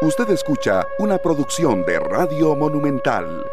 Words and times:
Usted 0.00 0.30
escucha 0.30 0.86
una 1.00 1.18
producción 1.18 1.84
de 1.84 1.98
Radio 1.98 2.54
Monumental. 2.54 3.44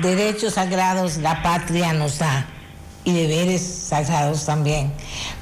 derechos 0.00 0.54
sagrados 0.54 1.16
la 1.16 1.42
patria 1.42 1.92
nos 1.92 2.18
da 2.20 2.46
y 3.02 3.12
deberes 3.12 3.62
sagrados 3.62 4.46
también. 4.46 4.92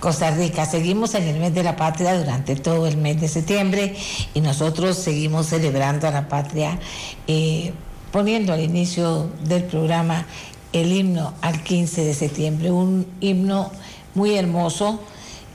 Costa 0.01 0.31
Rica, 0.31 0.65
seguimos 0.65 1.15
en 1.15 1.25
el 1.25 1.41
mes 1.41 1.55
de 1.55 1.63
la 1.63 1.77
patria 1.77 2.19
durante 2.19 2.57
todo 2.57 2.87
el 2.87 2.97
mes 2.97 3.21
de 3.21 3.29
septiembre 3.29 3.95
y 4.33 4.41
nosotros 4.41 4.97
seguimos 4.97 5.49
celebrando 5.49 6.09
a 6.09 6.11
la 6.11 6.27
patria, 6.27 6.79
eh, 7.27 7.75
poniendo 8.13 8.55
al 8.55 8.61
inicio 8.61 9.29
del 9.45 9.65
programa 9.65 10.25
el 10.73 10.91
himno 10.91 11.35
al 11.43 11.63
15 11.63 12.03
de 12.03 12.15
septiembre, 12.15 12.71
un 12.71 13.07
himno 13.21 13.71
muy 14.15 14.37
hermoso. 14.37 15.01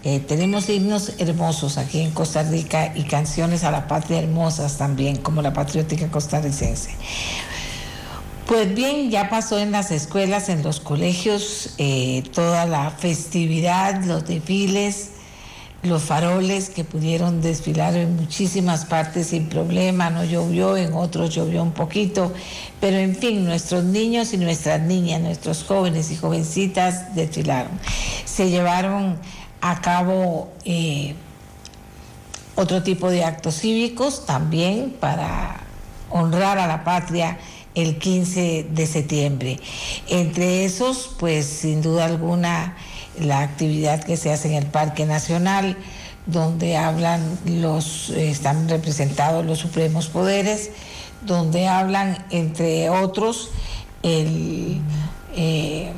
Eh, 0.07 0.19
tenemos 0.19 0.69
himnos 0.69 1.13
hermosos 1.17 1.79
aquí 1.79 1.99
en 1.99 2.11
Costa 2.11 2.43
Rica 2.43 2.93
y 2.93 3.05
canciones 3.05 3.63
a 3.63 3.71
la 3.71 3.87
patria 3.87 4.19
hermosas 4.19 4.77
también, 4.77 5.17
como 5.17 5.41
la 5.41 5.51
patriótica 5.51 6.11
costarricense. 6.11 6.91
Pues 8.45 8.75
bien, 8.75 9.09
ya 9.09 9.31
pasó 9.31 9.57
en 9.57 9.71
las 9.71 9.89
escuelas, 9.89 10.49
en 10.49 10.61
los 10.61 10.79
colegios, 10.79 11.71
eh, 11.79 12.21
toda 12.35 12.67
la 12.67 12.91
festividad, 12.91 14.03
los 14.03 14.27
desfiles, 14.27 15.09
los 15.81 16.03
faroles 16.03 16.69
que 16.69 16.83
pudieron 16.83 17.41
desfilar 17.41 17.95
en 17.95 18.15
muchísimas 18.15 18.85
partes 18.85 19.27
sin 19.29 19.49
problema, 19.49 20.11
no 20.11 20.23
llovió, 20.23 20.77
en 20.77 20.93
otros 20.93 21.33
llovió 21.33 21.63
un 21.63 21.71
poquito, 21.71 22.31
pero 22.79 22.97
en 22.97 23.15
fin, 23.15 23.43
nuestros 23.43 23.83
niños 23.83 24.33
y 24.33 24.37
nuestras 24.37 24.81
niñas, 24.81 25.21
nuestros 25.21 25.63
jóvenes 25.63 26.11
y 26.11 26.15
jovencitas 26.15 27.15
desfilaron. 27.15 27.71
Se 28.25 28.51
llevaron 28.51 29.17
a 29.65 29.81
cabo 29.81 30.53
eh, 30.63 31.15
otro 32.53 32.83
tipo 32.83 33.09
de 33.09 33.23
actos 33.23 33.55
cívicos 33.61 34.27
también 34.27 34.95
para 34.99 35.59
honrar 36.11 36.59
a 36.59 36.67
la 36.67 36.83
patria 36.83 37.39
el 37.73 37.97
15 37.97 38.67
de 38.69 38.85
septiembre. 38.85 39.59
Entre 40.07 40.65
esos, 40.65 41.15
pues 41.17 41.47
sin 41.47 41.81
duda 41.81 42.05
alguna, 42.05 42.77
la 43.19 43.41
actividad 43.41 44.03
que 44.03 44.17
se 44.17 44.31
hace 44.31 44.49
en 44.49 44.53
el 44.53 44.67
Parque 44.67 45.07
Nacional, 45.07 45.75
donde 46.27 46.77
hablan 46.77 47.39
los, 47.45 48.11
están 48.11 48.69
representados 48.69 49.43
los 49.47 49.57
supremos 49.57 50.09
poderes, 50.09 50.69
donde 51.23 51.67
hablan, 51.67 52.23
entre 52.29 52.91
otros, 52.91 53.49
el 54.03 54.79
eh, 55.35 55.91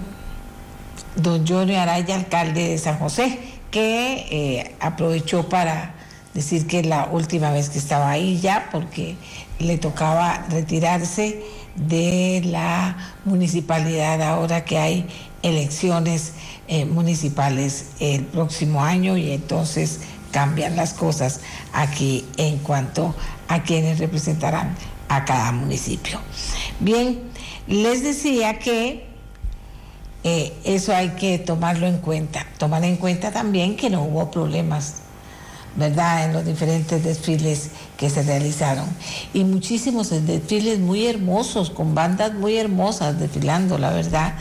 don 1.18 1.46
Johnny 1.46 1.76
Araya, 1.76 2.16
alcalde 2.16 2.70
de 2.70 2.78
San 2.78 2.98
José, 2.98 3.57
que 3.72 4.28
eh, 4.30 4.76
aprovechó 4.80 5.50
para 5.50 5.96
decir 6.34 6.68
que 6.68 6.84
la 6.84 7.06
última 7.12 7.52
vez 7.52 7.70
que 7.70 7.80
estaba 7.80 8.10
ahí 8.10 8.40
ya, 8.40 8.70
porque 8.72 9.16
le 9.60 9.78
tocaba 9.78 10.46
retirarse 10.50 11.44
de 11.76 12.42
la 12.46 12.96
municipalidad 13.26 14.22
ahora 14.22 14.64
que 14.64 14.78
hay 14.78 15.08
elecciones 15.42 16.34
eh, 16.68 16.86
municipales 16.86 17.88
el 18.00 18.24
próximo 18.26 18.84
año 18.84 19.18
y 19.18 19.32
entonces 19.32 20.02
cambian 20.32 20.76
las 20.76 20.94
cosas 20.94 21.42
aquí 21.74 22.26
en 22.38 22.58
cuanto 22.60 23.16
a 23.48 23.64
quienes 23.64 24.00
representarán 24.00 24.76
a 25.10 25.26
cada 25.26 25.52
municipio. 25.52 26.20
Bien, 26.80 27.22
les 27.68 28.04
decía 28.04 28.60
que 28.60 29.07
eh, 30.24 30.54
eso 30.64 30.96
hay 30.96 31.10
que 31.10 31.40
tomarlo 31.40 31.88
en 31.88 31.98
cuenta. 31.98 32.46
Tomar 32.58 32.84
en 32.84 32.98
cuenta 32.98 33.32
también 33.32 33.76
que 33.76 33.90
no 33.90 34.04
hubo 34.04 34.32
problemas, 34.32 35.04
¿verdad?, 35.78 36.26
en 36.26 36.34
los 36.34 36.44
diferentes 36.44 37.04
desfiles 37.04 37.70
que 37.98 38.10
se 38.10 38.24
realizaron. 38.24 38.86
Y 39.34 39.44
muchísimos 39.44 40.10
desfiles 40.10 40.80
muy 40.80 41.06
hermosos, 41.06 41.70
con 41.70 41.96
bandas 41.96 42.34
muy 42.34 42.58
hermosas 42.58 43.20
desfilando, 43.20 43.78
la 43.78 43.92
verdad. 43.92 44.34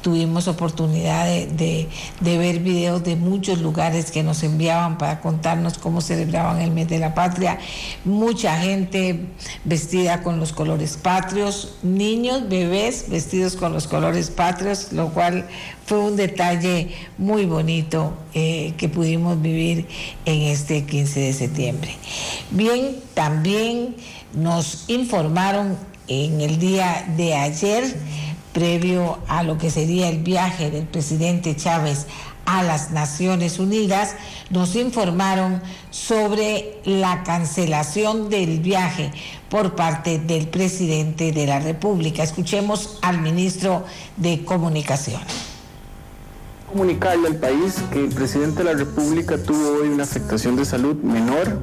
Tuvimos 0.00 0.48
oportunidad 0.48 1.26
de, 1.26 1.88
ver 2.20 2.60
videos 2.60 3.04
de 3.04 3.16
muchos 3.16 3.60
lugares 3.60 4.10
que 4.10 4.22
nos 4.22 4.42
enviaban 4.42 4.96
para 4.96 5.20
contarnos 5.20 5.78
cómo 5.78 6.00
celebraban 6.00 6.60
el 6.60 6.70
mes 6.70 6.88
de 6.88 6.98
la 6.98 7.14
patria. 7.14 7.58
Mucha 8.04 8.58
gente 8.58 9.26
vestida 9.64 10.22
con 10.22 10.40
los 10.40 10.52
colores 10.52 10.96
patrios, 10.96 11.74
niños, 11.82 12.48
bebés 12.48 13.06
vestidos 13.08 13.56
con 13.56 13.72
los 13.72 13.86
colores 13.86 14.30
patrios, 14.30 14.92
lo 14.92 15.10
cual 15.10 15.46
fue 15.88 16.00
un 16.00 16.16
detalle 16.16 16.94
muy 17.16 17.46
bonito 17.46 18.12
eh, 18.34 18.74
que 18.76 18.90
pudimos 18.90 19.40
vivir 19.40 19.88
en 20.26 20.42
este 20.42 20.84
15 20.84 21.18
de 21.20 21.32
septiembre. 21.32 21.96
Bien, 22.50 22.96
también 23.14 23.96
nos 24.34 24.84
informaron 24.88 25.78
en 26.06 26.42
el 26.42 26.58
día 26.58 27.10
de 27.16 27.34
ayer, 27.34 27.84
previo 28.52 29.18
a 29.28 29.42
lo 29.42 29.56
que 29.56 29.70
sería 29.70 30.10
el 30.10 30.18
viaje 30.18 30.70
del 30.70 30.84
presidente 30.84 31.56
Chávez 31.56 32.06
a 32.44 32.62
las 32.62 32.90
Naciones 32.90 33.58
Unidas, 33.58 34.14
nos 34.50 34.76
informaron 34.76 35.62
sobre 35.88 36.80
la 36.84 37.22
cancelación 37.22 38.28
del 38.28 38.60
viaje 38.60 39.10
por 39.48 39.74
parte 39.74 40.18
del 40.18 40.48
presidente 40.48 41.32
de 41.32 41.46
la 41.46 41.60
República. 41.60 42.22
Escuchemos 42.22 42.98
al 43.00 43.22
ministro 43.22 43.84
de 44.18 44.44
Comunicación 44.44 45.47
comunicarle 46.68 47.28
al 47.28 47.36
país 47.36 47.82
que 47.92 48.04
el 48.04 48.14
presidente 48.14 48.62
de 48.62 48.64
la 48.64 48.78
República 48.78 49.38
tuvo 49.38 49.80
hoy 49.80 49.88
una 49.88 50.04
afectación 50.04 50.56
de 50.56 50.64
salud 50.64 50.96
menor 50.96 51.58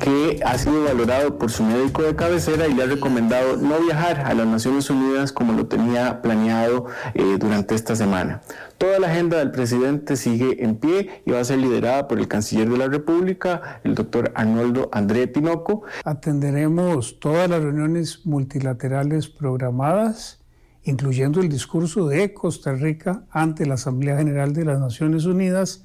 que 0.00 0.40
ha 0.44 0.58
sido 0.58 0.84
valorado 0.84 1.38
por 1.38 1.50
su 1.50 1.62
médico 1.62 2.02
de 2.02 2.14
cabecera 2.14 2.66
y 2.66 2.74
le 2.74 2.82
ha 2.82 2.86
recomendado 2.86 3.56
no 3.56 3.78
viajar 3.80 4.20
a 4.20 4.34
las 4.34 4.46
Naciones 4.46 4.90
Unidas 4.90 5.32
como 5.32 5.52
lo 5.54 5.66
tenía 5.66 6.20
planeado 6.20 6.86
eh, 7.14 7.36
durante 7.38 7.74
esta 7.74 7.96
semana. 7.96 8.42
Toda 8.76 8.98
la 8.98 9.06
agenda 9.06 9.38
del 9.38 9.50
presidente 9.50 10.16
sigue 10.16 10.62
en 10.62 10.76
pie 10.76 11.22
y 11.24 11.30
va 11.30 11.40
a 11.40 11.44
ser 11.44 11.58
liderada 11.58 12.06
por 12.06 12.18
el 12.18 12.28
canciller 12.28 12.68
de 12.68 12.76
la 12.76 12.88
República, 12.88 13.80
el 13.84 13.94
doctor 13.94 14.32
Arnoldo 14.34 14.90
André 14.92 15.26
Pinoco. 15.26 15.84
Atenderemos 16.04 17.18
todas 17.18 17.48
las 17.48 17.62
reuniones 17.62 18.26
multilaterales 18.26 19.28
programadas 19.28 20.43
incluyendo 20.84 21.40
el 21.40 21.48
discurso 21.48 22.06
de 22.08 22.32
Costa 22.34 22.72
Rica 22.72 23.24
ante 23.30 23.66
la 23.66 23.74
Asamblea 23.74 24.18
General 24.18 24.52
de 24.52 24.66
las 24.66 24.78
Naciones 24.78 25.24
Unidas, 25.24 25.84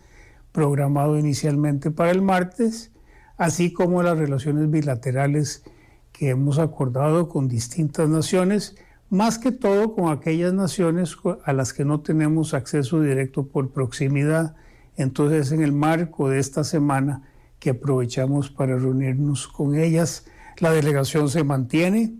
programado 0.51 1.17
inicialmente 1.17 1.89
para 1.89 2.11
el 2.11 2.21
martes, 2.21 2.91
así 3.37 3.71
como 3.71 4.03
las 4.03 4.17
relaciones 4.17 4.69
bilaterales 4.69 5.63
que 6.11 6.29
hemos 6.29 6.59
acordado 6.59 7.29
con 7.29 7.47
distintas 7.47 8.09
naciones, 8.09 8.75
más 9.09 9.39
que 9.39 9.53
todo 9.53 9.95
con 9.95 10.11
aquellas 10.11 10.53
naciones 10.53 11.15
a 11.45 11.53
las 11.53 11.73
que 11.73 11.85
no 11.85 12.01
tenemos 12.01 12.53
acceso 12.53 13.01
directo 13.01 13.47
por 13.47 13.71
proximidad. 13.71 14.55
Entonces, 14.97 15.53
en 15.53 15.63
el 15.63 15.71
marco 15.71 16.29
de 16.29 16.39
esta 16.39 16.65
semana 16.65 17.23
que 17.59 17.71
aprovechamos 17.71 18.49
para 18.49 18.77
reunirnos 18.77 19.47
con 19.47 19.75
ellas, 19.75 20.25
la 20.57 20.71
delegación 20.71 21.29
se 21.29 21.43
mantiene 21.45 22.15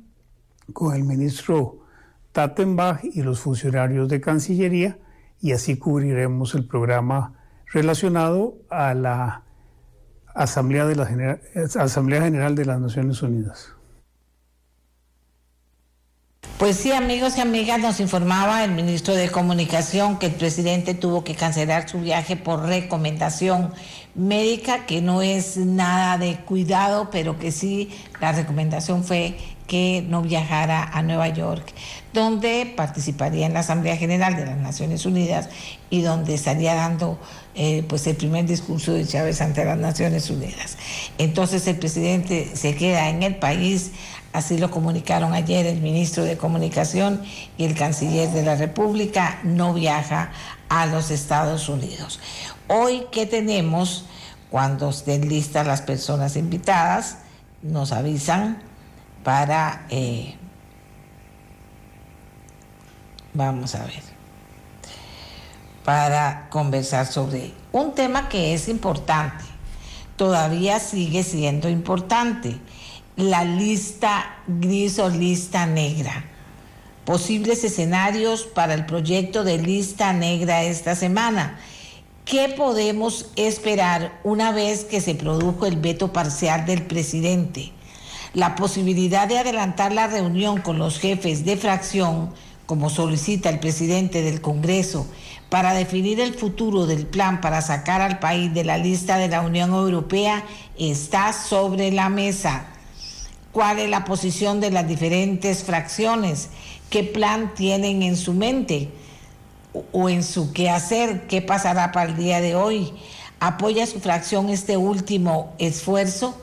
con 0.72 0.95
el 0.95 1.03
ministro 1.03 1.78
Tattenbach 2.39 3.03
y 3.03 3.22
los 3.22 3.41
funcionarios 3.41 4.07
de 4.07 4.22
Cancillería 4.22 4.97
y 5.41 5.51
así 5.51 5.77
cubriremos 5.77 6.55
el 6.55 6.66
programa 6.66 7.33
relacionado 7.66 8.55
a 8.69 8.94
la 8.94 9.44
Asamblea, 10.33 10.85
de 10.85 10.95
la 10.95 11.38
Asamblea 11.79 12.22
General 12.22 12.55
de 12.55 12.63
las 12.63 12.79
Naciones 12.79 13.22
Unidas. 13.22 13.73
Pues 16.59 16.77
sí, 16.77 16.91
amigos 16.91 17.38
y 17.38 17.41
amigas, 17.41 17.79
nos 17.79 18.00
informaba 18.00 18.63
el 18.66 18.71
ministro 18.71 19.13
de 19.16 19.29
Comunicación 19.29 20.17
que 20.17 20.25
el 20.25 20.33
presidente 20.33 20.94
tuvo 20.94 21.23
que 21.25 21.35
cancelar 21.35 21.89
su 21.89 22.00
viaje 22.01 22.35
por 22.35 22.66
recomendación 22.66 23.73
médica, 24.16 24.86
que 24.86 25.01
no 25.01 25.21
es 25.21 25.56
nada 25.56 26.18
de 26.18 26.38
cuidado, 26.41 27.09
pero 27.12 27.38
que 27.38 27.51
sí 27.51 27.91
la 28.19 28.31
recomendación 28.33 29.03
fue 29.06 29.38
que 29.69 30.04
no 30.10 30.24
viajara 30.24 30.83
a 30.83 31.04
Nueva 31.04 31.30
York, 31.30 31.63
donde 32.12 32.74
participaría 32.75 33.45
en 33.45 33.54
la 33.54 33.60
Asamblea 33.60 33.95
General 33.95 34.36
de 34.36 34.48
las 34.48 34.57
Naciones 34.57 35.06
Unidas 35.06 35.48
y 35.92 36.01
donde 36.01 36.33
estaría 36.33 36.74
dando 36.74 37.19
eh, 37.54 37.86
pues 37.88 38.07
el 38.07 38.16
primer 38.16 38.48
discurso 38.48 38.94
de 38.94 39.06
Chávez 39.06 39.42
ante 39.42 39.63
las 39.63 39.77
Naciones 39.77 40.31
Unidas. 40.31 40.77
Entonces 41.19 41.68
el 41.68 41.77
presidente 41.77 42.50
se 42.56 42.75
queda 42.75 43.10
en 43.10 43.21
el 43.21 43.36
país, 43.36 43.92
así 44.33 44.57
lo 44.57 44.71
comunicaron 44.71 45.33
ayer 45.33 45.68
el 45.68 45.81
ministro 45.81 46.24
de 46.24 46.36
Comunicación 46.36 47.22
y 47.60 47.65
el 47.65 47.75
canciller 47.75 48.30
de 48.31 48.42
la 48.42 48.56
República, 48.56 49.39
no 49.44 49.75
viaja 49.75 50.31
a 50.68 50.88
los 50.88 51.12
Estados 51.12 51.69
Unidos. 51.69 52.19
Hoy, 52.68 53.04
¿qué 53.12 53.27
tenemos? 53.27 54.06
Cuando 54.50 54.89
estén 54.89 55.30
listas 55.30 55.68
las 55.68 55.83
personas 55.83 56.36
invitadas, 56.36 57.18
nos 57.62 57.92
avisan 57.92 58.69
para, 59.29 59.85
eh, 59.91 60.33
vamos 63.31 63.75
a 63.75 63.85
ver, 63.85 64.01
para 65.85 66.49
conversar 66.49 67.05
sobre 67.05 67.53
un 67.71 67.93
tema 67.93 68.27
que 68.27 68.55
es 68.55 68.67
importante. 68.67 69.43
todavía 70.15 70.79
sigue 70.79 71.21
siendo 71.21 71.69
importante. 71.69 72.57
La 73.17 73.45
lista 73.45 74.39
gris 74.47 74.97
o 74.97 75.09
lista 75.09 75.67
negra. 75.67 76.25
Posibles 77.05 77.63
escenarios 77.63 78.41
para 78.41 78.73
el 78.73 78.87
proyecto 78.87 79.43
de 79.43 79.59
lista 79.59 80.11
negra 80.11 80.63
esta 80.63 80.95
semana. 80.95 81.59
¿Qué 82.25 82.49
podemos 82.49 83.29
esperar 83.35 84.19
una 84.23 84.51
vez 84.51 84.85
que 84.85 85.01
se 85.01 85.13
produjo 85.13 85.67
el 85.67 85.75
veto 85.77 86.11
parcial 86.11 86.65
del 86.65 86.81
presidente? 86.81 87.73
La 88.33 88.55
posibilidad 88.55 89.27
de 89.27 89.39
adelantar 89.39 89.91
la 89.91 90.05
reunión 90.05 90.61
con 90.61 90.77
los 90.77 90.99
jefes 90.99 91.45
de 91.45 91.57
fracción, 91.57 92.29
como 92.67 92.91
solicita 92.91 93.49
el 93.49 93.59
presidente 93.59 94.21
del 94.21 94.39
Congreso, 94.39 95.07
para 95.49 95.73
definir 95.73 96.19
el 96.19 96.35
futuro 96.35 96.85
del 96.85 97.07
plan 97.07 97.41
para 97.41 97.63
sacar 97.63 98.01
al 98.01 98.19
país 98.19 98.53
de 98.53 98.63
la 98.63 98.77
lista 98.77 99.17
de 99.17 99.29
la 99.29 99.41
Unión 99.41 99.71
Europea 99.71 100.45
está 100.77 101.33
sobre 101.33 101.91
la 101.91 102.09
mesa. 102.09 102.67
¿Cuál 103.51 103.79
es 103.79 103.89
la 103.89 104.05
posición 104.05 104.59
de 104.59 104.69
las 104.69 104.87
diferentes 104.87 105.63
fracciones? 105.63 106.49
¿Qué 106.91 107.03
plan 107.03 107.55
tienen 107.55 108.03
en 108.03 108.15
su 108.15 108.33
mente 108.33 108.91
o 109.91 110.07
en 110.07 110.21
su 110.21 110.53
qué 110.53 110.69
hacer? 110.69 111.25
¿Qué 111.25 111.41
pasará 111.41 111.91
para 111.91 112.11
el 112.11 112.15
día 112.15 112.41
de 112.41 112.53
hoy? 112.55 112.93
¿Apoya 113.39 113.87
su 113.87 113.99
fracción 113.99 114.49
este 114.49 114.77
último 114.77 115.55
esfuerzo? 115.57 116.35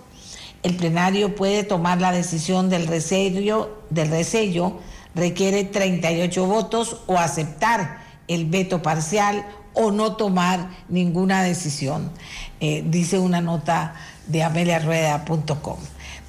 El 0.67 0.75
plenario 0.75 1.37
puede 1.37 1.63
tomar 1.63 2.01
la 2.01 2.11
decisión 2.11 2.69
del 2.69 2.89
resello, 2.89 3.85
del 3.91 4.11
resello 4.11 4.81
requiere 5.15 5.63
38 5.63 6.45
votos 6.45 7.03
o 7.07 7.19
aceptar 7.19 7.99
el 8.27 8.47
veto 8.47 8.83
parcial 8.83 9.47
o 9.75 9.93
no 9.93 10.17
tomar 10.17 10.71
ninguna 10.89 11.45
decisión, 11.45 12.11
eh, 12.59 12.83
dice 12.85 13.21
una 13.21 13.41
nota 13.41 13.95
de 14.27 14.43
ameliarueda.com. 14.43 15.79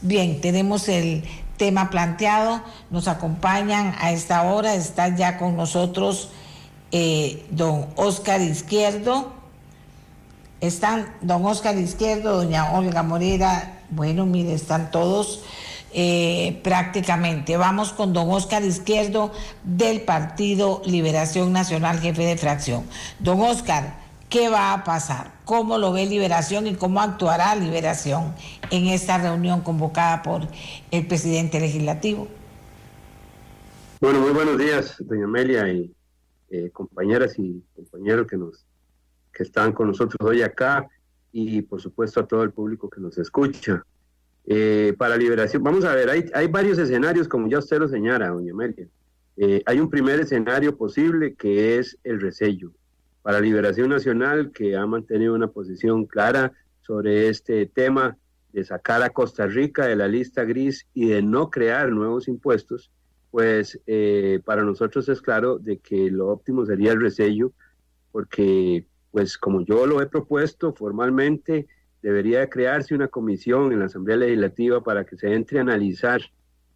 Bien, 0.04 0.40
tenemos 0.40 0.88
el 0.88 1.24
tema 1.58 1.90
planteado, 1.90 2.62
nos 2.92 3.08
acompañan 3.08 3.96
a 4.00 4.12
esta 4.12 4.44
hora, 4.44 4.76
está 4.76 5.16
ya 5.16 5.40
con 5.40 5.58
nosotros 5.58 6.30
eh, 6.92 7.44
don 7.50 7.88
Oscar 7.96 8.40
Izquierdo, 8.42 9.34
están 10.62 11.08
don 11.22 11.44
Oscar 11.44 11.76
Izquierdo, 11.80 12.44
doña 12.44 12.74
Olga 12.74 13.02
Morera, 13.02 13.77
bueno, 13.90 14.26
mire, 14.26 14.54
están 14.54 14.92
todos 14.92 15.44
eh, 15.94 16.60
prácticamente. 16.64 17.58
Vamos 17.58 17.94
con 17.94 18.14
don 18.14 18.30
Oscar 18.30 18.64
Izquierdo 18.64 19.32
del 19.64 20.02
Partido 20.02 20.82
Liberación 20.86 21.54
Nacional, 21.54 22.00
jefe 22.00 22.24
de 22.24 22.38
fracción. 22.38 22.84
Don 23.20 23.42
Oscar, 23.42 23.98
¿qué 24.30 24.50
va 24.50 24.74
a 24.74 24.84
pasar? 24.84 25.32
¿Cómo 25.46 25.78
lo 25.78 25.94
ve 25.94 26.06
Liberación 26.06 26.68
y 26.68 26.76
cómo 26.76 27.02
actuará 27.02 27.56
Liberación 27.56 28.34
en 28.70 28.88
esta 28.88 29.18
reunión 29.18 29.62
convocada 29.62 30.24
por 30.24 30.48
el 30.92 31.08
presidente 31.08 31.60
legislativo? 31.60 32.28
Bueno, 34.02 34.20
muy 34.20 34.32
buenos 34.32 34.58
días, 34.58 34.96
doña 35.00 35.24
Amelia 35.24 35.68
y 35.70 35.92
eh, 36.50 36.70
compañeras 36.72 37.40
y 37.40 37.64
compañeros 37.76 38.28
que 38.28 38.38
nos 38.38 38.66
que 39.34 39.44
están 39.44 39.72
con 39.72 39.88
nosotros 39.88 40.18
hoy 40.22 40.42
acá 40.42 40.88
y 41.40 41.62
por 41.62 41.80
supuesto 41.80 42.20
a 42.20 42.28
todo 42.28 42.42
el 42.42 42.52
público 42.52 42.90
que 42.90 43.00
nos 43.00 43.18
escucha. 43.20 43.84
Eh, 44.48 44.96
para 44.98 45.18
liberación, 45.18 45.62
vamos 45.62 45.86
a 45.86 45.94
ver, 45.94 46.10
hay, 46.10 46.26
hay, 46.34 46.48
varios 46.48 46.80
escenarios, 46.80 47.28
como 47.28 47.48
ya 47.48 47.60
usted 47.60 47.78
lo 47.78 47.88
señala, 47.88 48.30
doña 48.30 48.54
Amelia. 48.54 48.88
Eh, 49.36 49.62
hay 49.68 49.80
un 49.80 49.90
primer 49.90 50.20
escenario 50.20 50.76
posible 50.76 51.36
que 51.36 51.78
es 51.78 51.96
el 52.04 52.20
resello. 52.20 52.72
Para 53.22 53.40
Liberación 53.40 53.90
Nacional, 53.90 54.52
que 54.52 54.76
ha 54.76 54.86
mantenido 54.88 55.36
una 55.36 55.50
posición 55.50 56.06
clara 56.06 56.54
sobre 56.82 57.30
este 57.30 57.68
tema 57.68 58.18
de 58.52 58.64
sacar 58.64 59.04
a 59.04 59.12
Costa 59.12 59.46
Rica 59.46 59.86
de 59.86 59.96
la 59.96 60.08
lista 60.08 60.44
gris 60.44 60.88
y 60.96 61.10
de 61.10 61.22
no 61.22 61.52
crear 61.52 61.92
nuevos 61.92 62.28
impuestos, 62.28 62.90
pues 63.30 63.80
eh, 63.86 64.40
para 64.44 64.64
nosotros 64.64 65.08
es 65.10 65.22
claro 65.22 65.60
de 65.60 65.78
que 65.78 66.10
lo 66.10 66.30
óptimo 66.30 66.66
sería 66.66 66.94
el 66.94 67.02
resello, 67.02 67.52
porque 68.12 68.88
pues 69.12 69.38
como 69.38 69.62
yo 69.62 69.86
lo 69.86 70.02
he 70.02 70.08
propuesto 70.08 70.74
formalmente, 70.74 71.68
debería 72.02 72.50
crearse 72.50 72.96
una 72.96 73.08
comisión 73.08 73.72
en 73.72 73.80
la 73.80 73.86
Asamblea 73.86 74.18
Legislativa 74.18 74.82
para 74.82 75.06
que 75.06 75.18
se 75.18 75.34
entre 75.34 75.60
a 75.60 75.62
analizar 75.62 76.22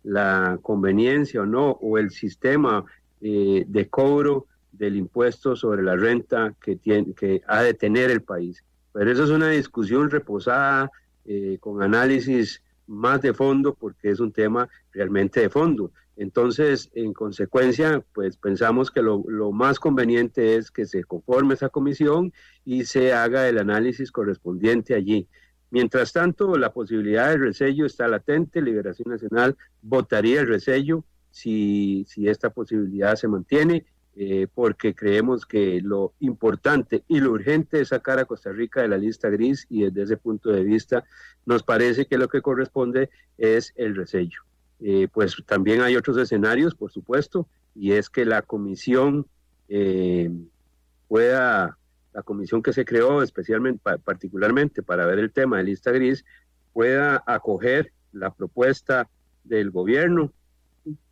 la 0.04 0.60
conveniencia 0.62 1.42
o 1.42 1.46
no, 1.46 1.72
o 1.72 1.98
el 1.98 2.10
sistema 2.10 2.86
eh, 3.22 3.66
de 3.68 3.88
cobro 3.88 4.48
del 4.72 4.96
impuesto 4.96 5.56
sobre 5.56 5.84
la 5.84 5.96
renta 5.96 6.56
que, 6.62 6.76
tiene, 6.76 7.14
que 7.14 7.42
ha 7.48 7.62
de 7.62 7.74
tener 7.74 8.10
el 8.10 8.22
país. 8.22 8.64
Pero 8.94 9.12
eso 9.12 9.24
es 9.24 9.30
una 9.30 9.50
discusión 9.50 10.10
reposada, 10.10 10.90
eh, 11.26 11.58
con 11.60 11.84
análisis 11.84 12.64
más 12.88 13.22
de 13.22 13.34
fondo, 13.34 13.76
porque 13.76 14.10
es 14.10 14.20
un 14.20 14.32
tema 14.32 14.68
realmente 14.92 15.40
de 15.40 15.50
fondo. 15.50 15.92
Entonces, 16.18 16.90
en 16.94 17.14
consecuencia, 17.14 18.04
pues 18.14 18.38
pensamos 18.38 18.92
que 18.92 19.02
lo, 19.02 19.24
más 19.52 19.80
conveniente 19.80 20.56
es 20.56 20.70
que 20.70 20.86
se 20.86 21.04
conforme 21.04 21.54
esa 21.54 21.70
comisión 21.70 22.34
y 22.66 22.86
se 22.86 23.14
haga 23.14 23.48
el 23.48 23.58
análisis 23.58 24.12
correspondiente 24.12 24.94
allí. 24.94 25.28
Mientras 25.70 26.12
tanto, 26.12 26.58
la 26.58 26.74
posibilidad 26.74 27.30
del 27.30 27.42
resello 27.42 27.86
está 27.86 28.08
latente. 28.08 28.62
Liberación 28.62 29.12
Nacional 29.12 29.56
votaría 29.82 30.42
el 30.42 30.48
resello 30.48 31.06
si, 31.32 32.06
si 32.08 32.28
esta 32.28 32.50
posibilidad 32.50 33.16
se 33.16 33.30
mantiene, 33.30 33.86
eh, 34.14 34.48
porque 34.54 34.94
creemos 34.94 35.46
que 35.46 35.80
lo 35.82 36.14
importante 36.20 37.06
y 37.08 37.22
lo 37.22 37.32
urgente 37.32 37.80
es 37.80 37.88
sacar 37.88 38.20
a 38.20 38.26
Costa 38.26 38.52
Rica 38.52 38.82
de 38.82 38.90
la 38.90 38.98
lista 38.98 39.30
gris 39.30 39.66
y 39.70 39.84
desde 39.84 40.04
ese 40.04 40.18
punto 40.18 40.50
de 40.50 40.66
vista 40.66 41.06
nos 41.46 41.64
parece 41.64 42.06
que 42.06 42.18
lo 42.18 42.28
que 42.28 42.42
corresponde 42.42 43.10
es 43.38 43.72
el 43.78 43.96
resello. 43.96 44.42
Eh, 44.84 45.08
pues 45.14 45.36
también 45.46 45.82
hay 45.82 45.96
otros 45.96 46.18
escenarios, 46.18 46.74
por 46.74 46.92
supuesto, 46.92 47.48
y 47.76 47.92
es 47.94 48.10
que 48.10 48.26
la 48.26 48.42
comisión 48.42 49.28
eh, 49.70 50.32
pueda, 51.08 51.78
la 52.14 52.24
comisión 52.24 52.64
que 52.64 52.74
se 52.74 52.84
creó 52.84 53.22
especialmente, 53.22 53.80
particularmente 54.04 54.82
para 54.82 55.06
ver 55.06 55.20
el 55.20 55.32
tema 55.32 55.58
de 55.58 55.66
lista 55.66 55.92
gris, 55.92 56.26
pueda 56.74 57.24
acoger 57.28 57.92
la 58.12 58.34
propuesta 58.34 59.08
del 59.44 59.70
gobierno. 59.70 60.32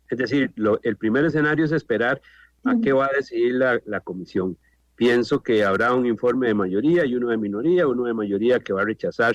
Es 0.08 0.18
decir, 0.18 0.52
el 0.82 0.96
primer 0.96 1.24
escenario 1.24 1.64
es 1.64 1.72
esperar 1.72 2.20
a 2.64 2.74
qué 2.82 2.92
va 2.92 3.06
a 3.06 3.16
decidir 3.16 3.54
la, 3.54 4.00
comisión. 4.00 4.56
Pienso 4.96 5.42
que 5.42 5.64
habrá 5.64 5.94
un 5.94 6.06
informe 6.06 6.48
de 6.48 6.54
mayoría 6.54 7.06
y 7.06 7.14
uno 7.14 7.28
de 7.28 7.36
minoría, 7.36 7.86
uno 7.86 8.04
de 8.04 8.14
mayoría 8.14 8.58
que 8.58 8.72
va 8.72 8.82
a 8.82 8.84
rechazar 8.84 9.34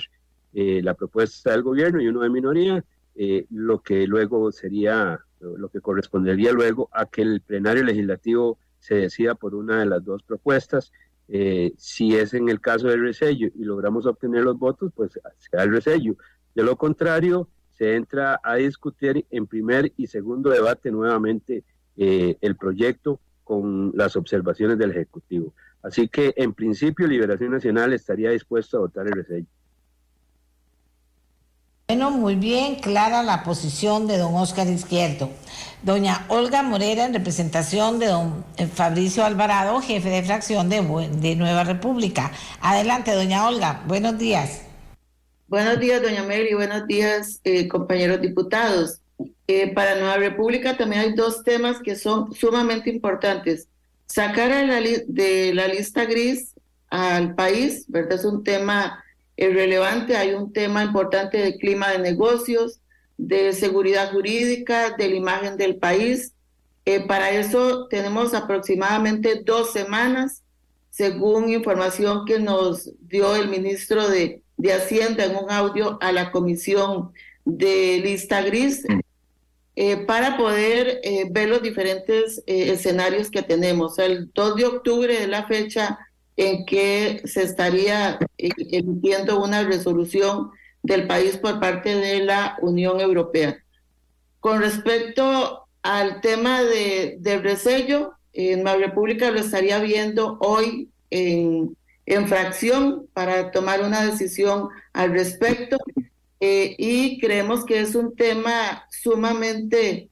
eh, 0.54 0.82
la 0.84 0.94
propuesta 0.94 1.52
del 1.52 1.64
gobierno 1.64 2.02
y 2.02 2.08
uno 2.08 2.20
de 2.22 2.30
minoría 2.30 2.84
eh, 3.16 3.46
lo 3.50 3.82
que 3.82 4.08
luego 4.08 4.52
sería, 4.52 5.20
lo 5.40 5.70
que 5.70 5.82
correspondería 5.82 6.52
luego 6.52 6.90
a 6.92 7.06
que 7.06 7.22
el 7.22 7.42
plenario 7.42 7.84
legislativo 7.84 8.58
se 8.80 8.96
decida 8.96 9.36
por 9.36 9.56
una 9.56 9.80
de 9.80 9.86
las 9.86 10.04
dos 10.04 10.22
propuestas. 10.24 10.92
Eh, 11.28 11.74
si 11.78 12.16
es 12.16 12.34
en 12.34 12.50
el 12.50 12.62
caso 12.62 12.88
del 12.88 13.02
resello 13.02 13.50
y 13.56 13.64
logramos 13.64 14.06
obtener 14.06 14.44
los 14.44 14.60
votos, 14.60 14.92
pues 14.96 15.14
se 15.14 15.58
da 15.58 15.64
el 15.64 15.72
resello. 15.72 16.16
De 16.54 16.64
lo 16.64 16.76
contrario, 16.76 17.50
se 17.72 17.96
entra 17.96 18.40
a 18.44 18.56
discutir 18.56 19.26
en 19.32 19.48
primer 19.48 19.92
y 19.98 20.08
segundo 20.08 20.50
debate 20.50 20.92
nuevamente 20.92 21.64
eh, 21.98 22.38
el 22.42 22.56
proyecto 22.56 23.20
con 23.44 23.92
las 23.96 24.16
observaciones 24.16 24.78
del 24.78 24.92
Ejecutivo. 24.92 25.54
Así 25.82 26.08
que, 26.08 26.34
en 26.36 26.54
principio, 26.54 27.08
Liberación 27.08 27.52
Nacional 27.52 27.94
estaría 27.94 28.32
dispuesto 28.32 28.78
a 28.78 28.82
votar 28.82 29.08
el 29.08 29.14
resello. 29.14 29.48
Bueno, 31.88 32.10
muy 32.10 32.34
bien, 32.34 32.78
clara 32.78 33.22
la 33.22 33.44
posición 33.44 34.08
de 34.08 34.18
don 34.18 34.34
Oscar 34.34 34.68
Izquierdo. 34.68 35.30
Doña 35.84 36.26
Olga 36.30 36.64
Morera, 36.64 37.06
en 37.06 37.14
representación 37.14 38.00
de 38.00 38.08
don 38.08 38.44
eh, 38.58 38.66
Fabricio 38.66 39.24
Alvarado, 39.24 39.80
jefe 39.82 40.10
de 40.10 40.24
fracción 40.24 40.68
de, 40.68 40.82
de 40.82 41.36
Nueva 41.36 41.64
República. 41.64 42.32
Adelante, 42.60 43.12
doña 43.12 43.48
Olga, 43.48 43.84
buenos 43.86 44.18
días. 44.18 44.64
Buenos 45.48 45.80
días, 45.80 46.02
doña 46.02 46.24
Mary, 46.24 46.56
buenos 46.56 46.88
días, 46.88 47.40
eh, 47.44 47.68
compañeros 47.68 48.20
diputados. 48.20 49.02
Eh, 49.48 49.72
para 49.76 49.94
Nueva 49.94 50.18
República 50.18 50.76
también 50.76 51.04
hay 51.04 51.14
dos 51.14 51.44
temas 51.44 51.78
que 51.84 51.96
son 51.96 52.34
sumamente 52.34 52.90
importantes. 52.90 53.68
Sacar 54.08 54.50
de 54.50 55.54
la 55.54 55.68
lista 55.68 56.06
gris 56.06 56.56
al 56.90 57.36
país, 57.36 57.86
¿verdad? 57.90 58.14
Es 58.14 58.26
un 58.26 58.44
tema 58.44 59.05
es 59.38 59.54
relevante. 59.54 60.16
Hay 60.16 60.34
un 60.34 60.52
tema 60.54 60.84
importante 60.84 61.38
de 61.38 61.58
clima 61.58 61.92
de 61.92 62.00
negocios, 62.00 62.80
de 63.18 63.54
seguridad 63.54 64.12
jurídica, 64.12 64.96
de 64.98 65.10
la 65.10 65.16
imagen 65.16 65.58
del 65.58 65.78
país. 65.78 66.34
Eh, 66.86 67.02
para 67.02 67.32
eso 67.32 67.88
tenemos 67.88 68.34
aproximadamente 68.34 69.42
dos 69.44 69.74
semanas, 69.74 70.44
según 70.90 71.50
información 71.50 72.26
que 72.26 72.40
nos 72.40 72.92
dio 73.02 73.36
el 73.36 73.50
ministro 73.50 74.08
de, 74.08 74.42
de 74.58 74.74
Hacienda 74.74 75.26
en 75.26 75.36
un 75.36 75.50
audio 75.50 75.98
a 76.02 76.12
la 76.12 76.32
comisión 76.32 77.12
de 77.44 78.00
lista 78.04 78.42
gris, 78.42 78.86
eh, 79.76 79.98
para 79.98 80.38
poder 80.38 81.02
eh, 81.04 81.28
ver 81.30 81.50
los 81.50 81.62
diferentes 81.62 82.42
escenarios 82.46 83.30
que 83.30 83.42
tenemos. 83.42 84.00
El 84.00 84.32
2 84.34 84.56
de 84.56 84.66
octubre 84.66 85.22
es 85.22 85.28
la 85.28 85.48
fecha 85.48 86.00
en 86.38 86.66
que 86.66 87.22
se 87.26 87.44
estaría 87.44 88.20
eh, 88.38 88.50
emitiendo 88.72 89.42
una 89.42 89.64
resolución 89.64 90.52
del 90.84 91.08
país 91.08 91.38
por 91.38 91.60
parte 91.60 91.96
de 91.96 92.20
la 92.20 92.58
Unión 92.62 93.00
Europea. 93.00 93.58
Con 94.40 94.62
respecto 94.62 95.68
al 95.82 96.22
tema 96.22 96.62
de, 96.62 97.18
del 97.20 97.42
resello, 97.42 98.14
en 98.34 98.64
la 98.64 98.76
República 98.76 99.32
lo 99.32 99.40
estaría 99.40 99.80
viendo 99.80 100.38
hoy 100.42 100.90
en, 101.10 101.76
en 102.06 102.28
fracción 102.28 103.08
para 103.14 103.52
tomar 103.52 103.82
una 103.82 104.06
decisión 104.06 104.70
al 104.94 105.12
respecto 105.12 105.78
eh, 106.40 106.76
y 106.78 107.20
creemos 107.20 107.66
que 107.66 107.80
es 107.80 107.96
un 107.96 108.16
tema 108.16 108.86
sumamente 108.90 110.10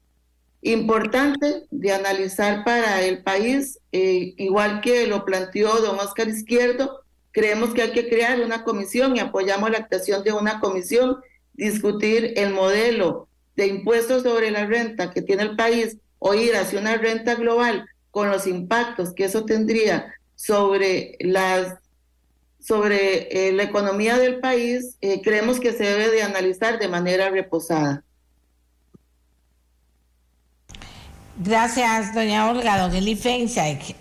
importante 0.63 1.65
de 1.69 1.91
analizar 1.91 2.63
para 2.63 3.01
el 3.01 3.21
país, 3.21 3.79
eh, 3.91 4.33
igual 4.37 4.81
que 4.81 5.07
lo 5.07 5.25
planteó 5.25 5.75
don 5.81 5.99
Oscar 5.99 6.27
Izquierdo, 6.27 7.01
creemos 7.31 7.73
que 7.73 7.81
hay 7.81 7.91
que 7.91 8.07
crear 8.07 8.39
una 8.41 8.63
comisión 8.63 9.15
y 9.15 9.19
apoyamos 9.19 9.69
la 9.71 9.79
actuación 9.79 10.23
de 10.23 10.31
una 10.31 10.59
comisión, 10.59 11.17
discutir 11.53 12.33
el 12.37 12.53
modelo 12.53 13.27
de 13.55 13.67
impuestos 13.67 14.23
sobre 14.23 14.51
la 14.51 14.65
renta 14.65 15.11
que 15.11 15.21
tiene 15.21 15.43
el 15.43 15.55
país 15.55 15.97
o 16.19 16.33
ir 16.33 16.55
hacia 16.55 16.79
una 16.79 16.95
renta 16.97 17.35
global 17.35 17.85
con 18.11 18.29
los 18.29 18.47
impactos 18.47 19.13
que 19.13 19.25
eso 19.25 19.45
tendría 19.45 20.13
sobre 20.35 21.17
las 21.19 21.75
sobre 22.59 23.27
eh, 23.49 23.51
la 23.51 23.63
economía 23.63 24.17
del 24.17 24.39
país, 24.39 24.95
eh, 25.01 25.21
creemos 25.21 25.59
que 25.59 25.73
se 25.73 25.83
debe 25.83 26.09
de 26.09 26.23
analizar 26.23 26.79
de 26.79 26.87
manera 26.87 27.29
reposada. 27.29 28.05
Gracias, 31.37 32.13
doña 32.13 32.51
Olga, 32.51 32.77
don 32.77 32.93
Eli 32.93 33.19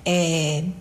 eh, 0.04 0.72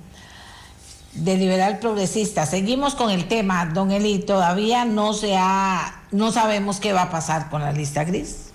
de 1.14 1.38
Liberal 1.38 1.80
Progresista. 1.80 2.46
Seguimos 2.46 2.94
con 2.94 3.10
el 3.10 3.30
tema, 3.30 3.68
don 3.68 3.92
Eli, 3.92 4.20
todavía 4.20 4.84
no 4.84 5.14
se 5.14 5.38
ha, 5.38 6.04
no 6.12 6.32
sabemos 6.32 6.82
qué 6.82 6.92
va 6.92 7.04
a 7.04 7.10
pasar 7.10 7.50
con 7.50 7.62
la 7.62 7.72
lista 7.72 8.04
gris. 8.04 8.54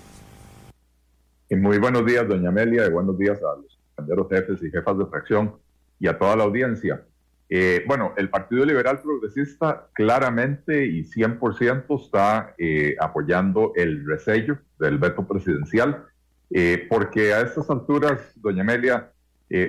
muy 1.49 1.79
buenos 1.79 2.05
días, 2.05 2.27
doña 2.27 2.49
Amelia, 2.49 2.85
y 2.85 2.91
buenos 2.91 3.17
días 3.17 3.39
a 3.39 3.59
los 3.59 3.79
compañeros 3.95 4.27
jefes 4.29 4.63
y 4.63 4.69
jefas 4.69 4.97
de 4.99 5.05
fracción 5.07 5.55
y 5.99 6.07
a 6.07 6.19
toda 6.19 6.35
la 6.35 6.43
audiencia. 6.43 7.03
Eh, 7.49 7.83
bueno, 7.87 8.13
el 8.17 8.29
Partido 8.29 8.63
Liberal 8.63 9.01
Progresista 9.01 9.87
claramente 9.93 10.85
y 10.85 11.03
100% 11.03 11.99
está 11.99 12.53
eh, 12.59 12.95
apoyando 12.99 13.71
el 13.75 14.05
resello 14.05 14.59
del 14.79 14.99
veto 14.99 15.25
presidencial, 15.27 16.05
eh, 16.49 16.85
porque 16.89 17.33
a 17.33 17.41
estas 17.41 17.69
alturas, 17.69 18.19
doña 18.35 18.61
Amelia, 18.61 19.11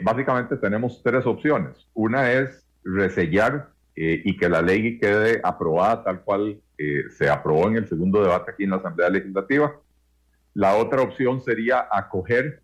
básicamente 0.02 0.56
tenemos 0.56 1.00
tres 1.04 1.24
opciones. 1.24 1.86
Una 1.94 2.32
es 2.32 2.66
resellar 2.82 3.68
y 3.94 4.36
que 4.36 4.48
la 4.48 4.60
ley 4.60 4.98
quede 4.98 5.40
aprobada 5.44 6.02
tal 6.02 6.22
cual 6.22 6.60
se 7.10 7.30
aprobó 7.30 7.68
en 7.68 7.76
el 7.76 7.86
segundo 7.86 8.20
debate 8.20 8.50
aquí 8.50 8.64
en 8.64 8.70
la 8.70 8.78
Asamblea 8.78 9.08
Legislativa. 9.08 9.76
La 10.54 10.74
otra 10.74 11.02
opción 11.02 11.40
sería 11.40 11.86
acoger 11.92 12.60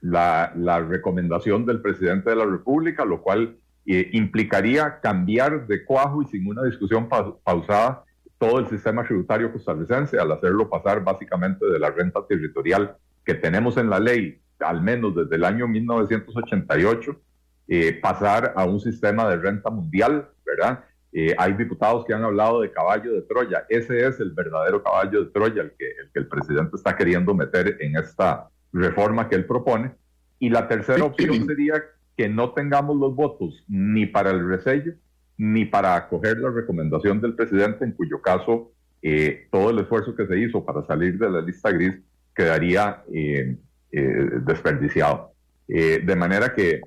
la, 0.00 0.52
la 0.56 0.80
recomendación 0.80 1.64
del 1.64 1.80
presidente 1.80 2.30
de 2.30 2.36
la 2.36 2.44
República, 2.44 3.04
lo 3.04 3.22
cual 3.22 3.56
eh, 3.84 4.10
implicaría 4.12 5.00
cambiar 5.00 5.66
de 5.66 5.84
cuajo 5.84 6.22
y 6.22 6.26
sin 6.26 6.46
una 6.46 6.62
discusión 6.62 7.08
pausada 7.08 8.04
todo 8.38 8.60
el 8.60 8.68
sistema 8.68 9.04
tributario 9.04 9.52
costarricense 9.52 10.20
al 10.20 10.30
hacerlo 10.30 10.70
pasar 10.70 11.02
básicamente 11.02 11.66
de 11.66 11.80
la 11.80 11.90
renta 11.90 12.24
territorial 12.28 12.96
que 13.24 13.34
tenemos 13.34 13.76
en 13.76 13.90
la 13.90 14.00
ley, 14.00 14.40
al 14.60 14.82
menos 14.82 15.14
desde 15.14 15.36
el 15.36 15.44
año 15.44 15.68
1988, 15.68 17.20
eh, 17.68 17.98
pasar 18.00 18.52
a 18.56 18.64
un 18.64 18.80
sistema 18.80 19.28
de 19.28 19.36
renta 19.36 19.70
mundial, 19.70 20.28
¿verdad? 20.44 20.84
Eh, 21.12 21.34
hay 21.36 21.52
diputados 21.52 22.04
que 22.06 22.14
han 22.14 22.24
hablado 22.24 22.62
de 22.62 22.72
caballo 22.72 23.12
de 23.12 23.22
Troya. 23.22 23.64
Ese 23.68 24.06
es 24.06 24.18
el 24.20 24.32
verdadero 24.32 24.82
caballo 24.82 25.24
de 25.24 25.30
Troya, 25.30 25.62
el 25.62 25.72
que, 25.78 25.86
el 25.86 26.10
que 26.12 26.20
el 26.20 26.26
presidente 26.26 26.76
está 26.76 26.96
queriendo 26.96 27.34
meter 27.34 27.76
en 27.80 27.96
esta 27.96 28.48
reforma 28.72 29.28
que 29.28 29.36
él 29.36 29.44
propone. 29.44 29.92
Y 30.38 30.48
la 30.48 30.66
tercera 30.68 31.04
opción 31.04 31.46
sería 31.46 31.74
que 32.16 32.28
no 32.28 32.52
tengamos 32.52 32.96
los 32.96 33.14
votos 33.14 33.62
ni 33.68 34.06
para 34.06 34.30
el 34.30 34.46
resello 34.48 34.94
ni 35.38 35.64
para 35.64 35.96
acoger 35.96 36.38
la 36.38 36.50
recomendación 36.50 37.20
del 37.20 37.34
presidente, 37.34 37.84
en 37.84 37.92
cuyo 37.92 38.20
caso 38.20 38.72
eh, 39.02 39.48
todo 39.50 39.70
el 39.70 39.78
esfuerzo 39.80 40.14
que 40.14 40.26
se 40.26 40.38
hizo 40.38 40.64
para 40.64 40.84
salir 40.84 41.18
de 41.18 41.30
la 41.30 41.40
lista 41.40 41.70
gris 41.72 41.98
quedaría 42.34 43.02
eh, 43.12 43.56
eh, 43.90 44.28
desperdiciado. 44.42 45.32
de 45.68 46.16
manera 46.16 46.54
que 46.54 46.80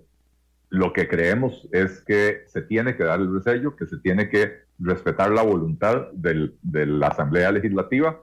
lo 0.69 0.91
que 0.93 1.07
creemos 1.07 1.67
es 1.71 2.01
que 2.01 2.43
se 2.47 2.61
tiene 2.61 2.95
que 2.95 3.03
dar 3.03 3.19
el 3.19 3.33
resello, 3.33 3.75
que 3.75 3.85
se 3.85 3.97
tiene 3.97 4.29
que 4.29 4.65
respetar 4.79 5.31
la 5.31 5.41
voluntad 5.41 6.11
del, 6.13 6.55
de 6.61 6.85
la 6.85 7.07
Asamblea 7.07 7.51
Legislativa, 7.51 8.21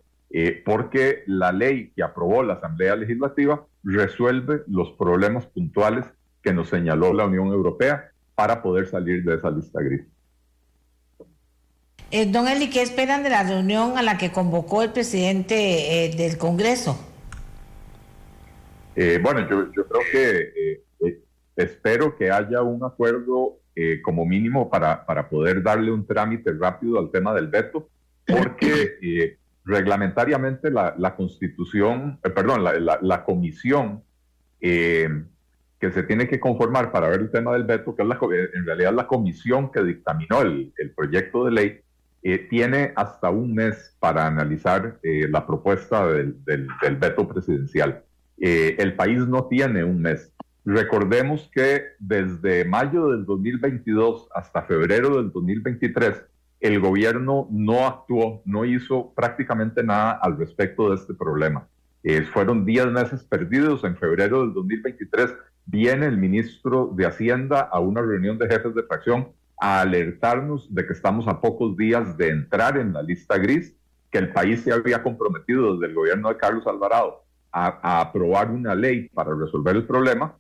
porque 0.65 1.25
la 1.27 1.53
ley 1.53 1.93
que 1.95 2.03
aprobó 2.03 2.43
la 2.43 2.55
Asamblea 2.55 2.97
Legislativa 2.97 3.67
resuelve 3.83 4.63
los 4.67 4.93
problemas 4.93 5.47
puntuales 5.47 6.07
que 6.43 6.53
nos 6.53 6.69
señaló 6.69 7.13
la 7.13 7.27
Unión 7.27 7.49
Europea 7.49 8.13
para 8.35 8.63
poder 8.63 8.87
salir 8.89 9.25
de 9.25 9.35
esa 9.37 9.51
lista 9.51 9.81
gris. 9.81 10.03
Eh, 12.11 12.27
don 12.27 12.47
Eli, 12.47 12.69
¿qué 12.69 12.83
esperan 12.83 13.23
de 13.23 13.31
la 13.31 13.43
reunión 13.43 13.97
a 13.97 14.03
la 14.03 14.19
que 14.19 14.33
convocó 14.33 14.83
el 14.83 14.91
presidente 14.93 16.05
eh, 16.05 16.15
del 16.15 16.37
Congreso? 16.37 16.99
Eh, 18.95 19.19
bueno, 19.23 19.49
yo, 19.49 19.87
creo 19.87 20.01
que 20.11 20.83
espero 21.57 22.17
que 22.17 22.31
haya 22.31 22.63
un 22.63 22.85
acuerdo 22.85 23.59
como 24.03 24.27
mínimo 24.27 24.69
para, 24.71 25.07
para 25.07 25.29
poder 25.29 25.63
darle 25.63 25.91
un 25.91 26.07
trámite 26.07 26.53
rápido 26.53 26.99
al 26.99 27.11
tema 27.11 27.35
del 27.35 27.49
veto, 27.49 27.89
porque 28.27 29.39
reglamentariamente 29.65 30.71
la, 30.71 30.95
la 30.99 31.17
constitución, 31.17 32.19
perdón, 32.35 32.65
la, 32.65 32.79
la, 32.79 32.99
la 33.01 33.25
comisión 33.25 34.03
que 35.83 35.91
se 35.91 36.05
tiene 36.05 36.29
que 36.29 36.39
conformar 36.39 36.93
para 36.93 37.09
ver 37.09 37.23
el 37.23 37.31
tema 37.33 37.53
del 37.55 37.65
veto, 37.65 37.97
que 37.97 38.03
es 38.03 38.09
la, 38.09 38.17
en 38.55 38.65
realidad 38.65 38.93
la 38.95 39.09
comisión 39.09 39.73
que 39.73 39.83
dictaminó 39.83 40.41
el, 40.41 40.73
el 40.79 40.93
proyecto 40.93 41.45
de 41.45 41.51
ley, 41.51 41.81
eh, 42.23 42.39
tiene 42.49 42.93
hasta 42.95 43.31
un 43.31 43.53
mes 43.53 43.97
para 43.99 44.29
analizar 44.29 45.01
eh, 45.03 45.27
la 45.29 45.45
propuesta 45.45 46.07
del, 46.07 46.37
del, 46.45 46.97
veto 46.99 47.27
presidencial. 47.27 48.05
Eh, 48.39 48.77
el 48.79 48.95
país 48.95 49.27
no 49.27 49.47
tiene 49.47 49.85
un 49.85 50.03
mes. 50.03 50.33
Recordemos 50.65 51.51
que 51.53 51.83
desde 51.99 52.65
mayo 52.65 53.09
del 53.09 53.25
2022 53.25 54.29
hasta 54.35 54.63
febrero 54.63 55.17
del 55.17 55.33
2023, 55.33 56.23
el 56.61 56.79
gobierno 56.79 57.49
no 57.51 57.87
actuó, 57.87 58.43
no 58.45 58.65
hizo 58.65 59.13
prácticamente 59.15 59.83
nada 59.83 60.13
al 60.13 60.39
respecto 60.39 60.91
de 60.91 60.97
este 60.97 61.15
problema. 61.15 61.67
fueron 62.33 62.65
10 62.65 62.87
meses 62.89 63.25
perdidos. 63.25 63.85
En 63.85 63.97
febrero 63.97 64.41
del 64.43 64.55
2023 64.55 65.35
viene 65.67 66.07
el 66.07 66.17
ministro 66.17 66.93
de 66.95 67.07
Hacienda 67.07 67.61
a 67.61 67.81
una 67.81 68.03
reunión 68.03 68.39
de 68.39 68.49
jefes 68.49 68.75
de 68.75 68.83
fracción 68.85 69.29
a 69.61 69.81
alertarnos 69.81 70.73
de 70.75 70.87
que 70.87 70.93
estamos 70.93 71.29
a 71.29 71.41
pocos 71.41 71.77
días 71.77 72.17
de 72.17 72.31
entrar 72.31 72.77
en 72.77 72.93
la 72.93 73.03
lista 73.03 73.39
gris, 73.39 73.77
que 74.11 74.19
el 74.19 74.33
país 74.33 74.63
se 74.63 74.73
había 74.73 75.03
comprometido 75.03 75.75
desde 75.75 75.87
el 75.87 75.95
gobierno 75.95 76.29
de 76.29 76.37
Carlos 76.37 76.67
Alvarado 76.67 77.22
a, 77.53 78.01
aprobar 78.01 78.51
una 78.51 78.75
ley 78.75 79.09
para 79.09 79.35
resolver 79.35 79.77
el 79.77 79.87
problema, 79.87 80.37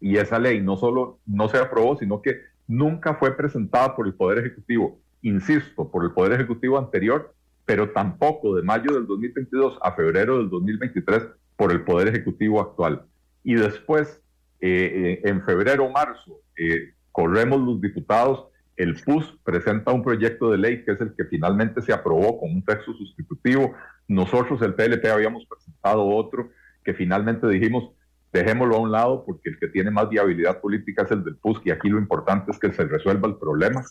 y 0.00 0.16
esa 0.16 0.38
ley 0.38 0.60
no 0.60 0.76
solo 0.76 1.18
no 1.26 1.48
se 1.48 1.58
aprobó, 1.58 1.96
sino 1.96 2.22
que 2.22 2.40
nunca 2.68 3.14
fue 3.14 3.36
presentada 3.36 3.96
por 3.96 4.06
el 4.06 4.14
Poder 4.14 4.38
Ejecutivo, 4.38 4.98
insisto, 5.22 5.90
por 5.90 6.04
el 6.04 6.12
Poder 6.12 6.32
Ejecutivo 6.32 6.78
anterior, 6.78 7.34
pero 7.64 7.90
tampoco 7.90 8.54
de 8.54 8.62
mayo 8.62 8.92
del 8.94 9.06
2022 9.06 9.78
a 9.82 9.92
febrero 9.92 10.38
del 10.38 10.48
2023 10.50 11.22
por 11.56 11.72
el 11.72 11.82
Poder 11.82 12.08
Ejecutivo 12.08 12.60
actual. 12.60 13.02
Y 13.42 13.54
después 13.54 14.22
eh, 14.60 15.20
en 15.24 15.42
febrero 15.42 15.84
o 15.84 15.90
marzo 15.90 16.40
eh, 16.56 16.92
corremos 17.12 17.60
los 17.60 17.80
diputados, 17.80 18.46
el 18.76 18.94
PUS 19.02 19.38
presenta 19.42 19.92
un 19.92 20.02
proyecto 20.02 20.50
de 20.50 20.58
ley 20.58 20.84
que 20.84 20.92
es 20.92 21.00
el 21.00 21.14
que 21.16 21.24
finalmente 21.24 21.80
se 21.80 21.92
aprobó 21.92 22.38
con 22.38 22.50
un 22.50 22.64
texto 22.64 22.92
sustitutivo. 22.94 23.74
Nosotros, 24.06 24.60
el 24.62 24.74
PLP, 24.74 25.06
habíamos 25.06 25.46
presentado 25.46 26.06
otro 26.06 26.50
que 26.84 26.94
finalmente 26.94 27.48
dijimos, 27.48 27.90
dejémoslo 28.32 28.76
a 28.76 28.80
un 28.80 28.92
lado 28.92 29.24
porque 29.24 29.50
el 29.50 29.58
que 29.58 29.68
tiene 29.68 29.90
más 29.90 30.08
viabilidad 30.08 30.60
política 30.60 31.02
es 31.02 31.10
el 31.10 31.24
del 31.24 31.36
PUS 31.36 31.60
y 31.64 31.70
aquí 31.70 31.88
lo 31.88 31.98
importante 31.98 32.50
es 32.50 32.58
que 32.58 32.72
se 32.72 32.84
resuelva 32.84 33.28
el 33.28 33.36
problema. 33.36 33.82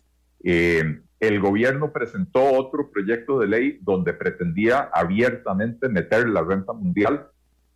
Eh, 0.44 1.02
el 1.20 1.40
gobierno 1.40 1.92
presentó 1.92 2.44
otro 2.44 2.92
proyecto 2.92 3.40
de 3.40 3.48
ley 3.48 3.80
donde 3.82 4.14
pretendía 4.14 4.90
abiertamente 4.94 5.90
meter 5.90 6.30
la 6.30 6.44
renta 6.44 6.74
mundial 6.74 7.28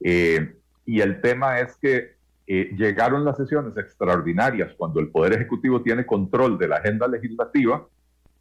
y 0.01 1.01
el 1.01 1.22
tema 1.22 1.60
es 1.60 1.75
que 1.78 2.19
eh, 2.51 2.74
llegaron 2.75 3.24
las 3.24 3.38
sesiones 3.38 3.77
extraordinarias 3.77 4.74
cuando 4.75 5.00
el 5.00 5.10
Poder 5.10 5.34
Ejecutivo 5.34 5.84
tiene 5.84 6.08
control 6.08 6.58
de 6.58 6.68
la 6.68 6.77
agenda 6.77 7.08
legislativa 7.08 7.86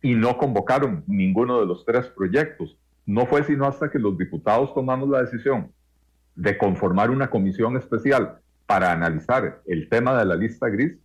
y 0.00 0.14
no 0.14 0.38
convocaron 0.38 1.04
ninguno 1.06 1.60
de 1.60 1.66
los 1.66 1.84
tres 1.84 2.06
proyectos. 2.06 2.74
No 3.04 3.26
fue 3.26 3.44
sino 3.44 3.66
hasta 3.66 3.90
que 3.90 3.98
los 3.98 4.16
diputados 4.16 4.72
tomamos 4.72 5.10
la 5.10 5.20
decisión 5.20 5.70
de 6.34 6.56
conformar 6.56 7.10
una 7.10 7.28
comisión 7.28 7.76
especial 7.76 8.38
para 8.64 8.92
analizar 8.92 9.60
el 9.66 9.90
tema 9.90 10.18
de 10.18 10.24
la 10.24 10.36
lista 10.36 10.70
gris 10.70 10.96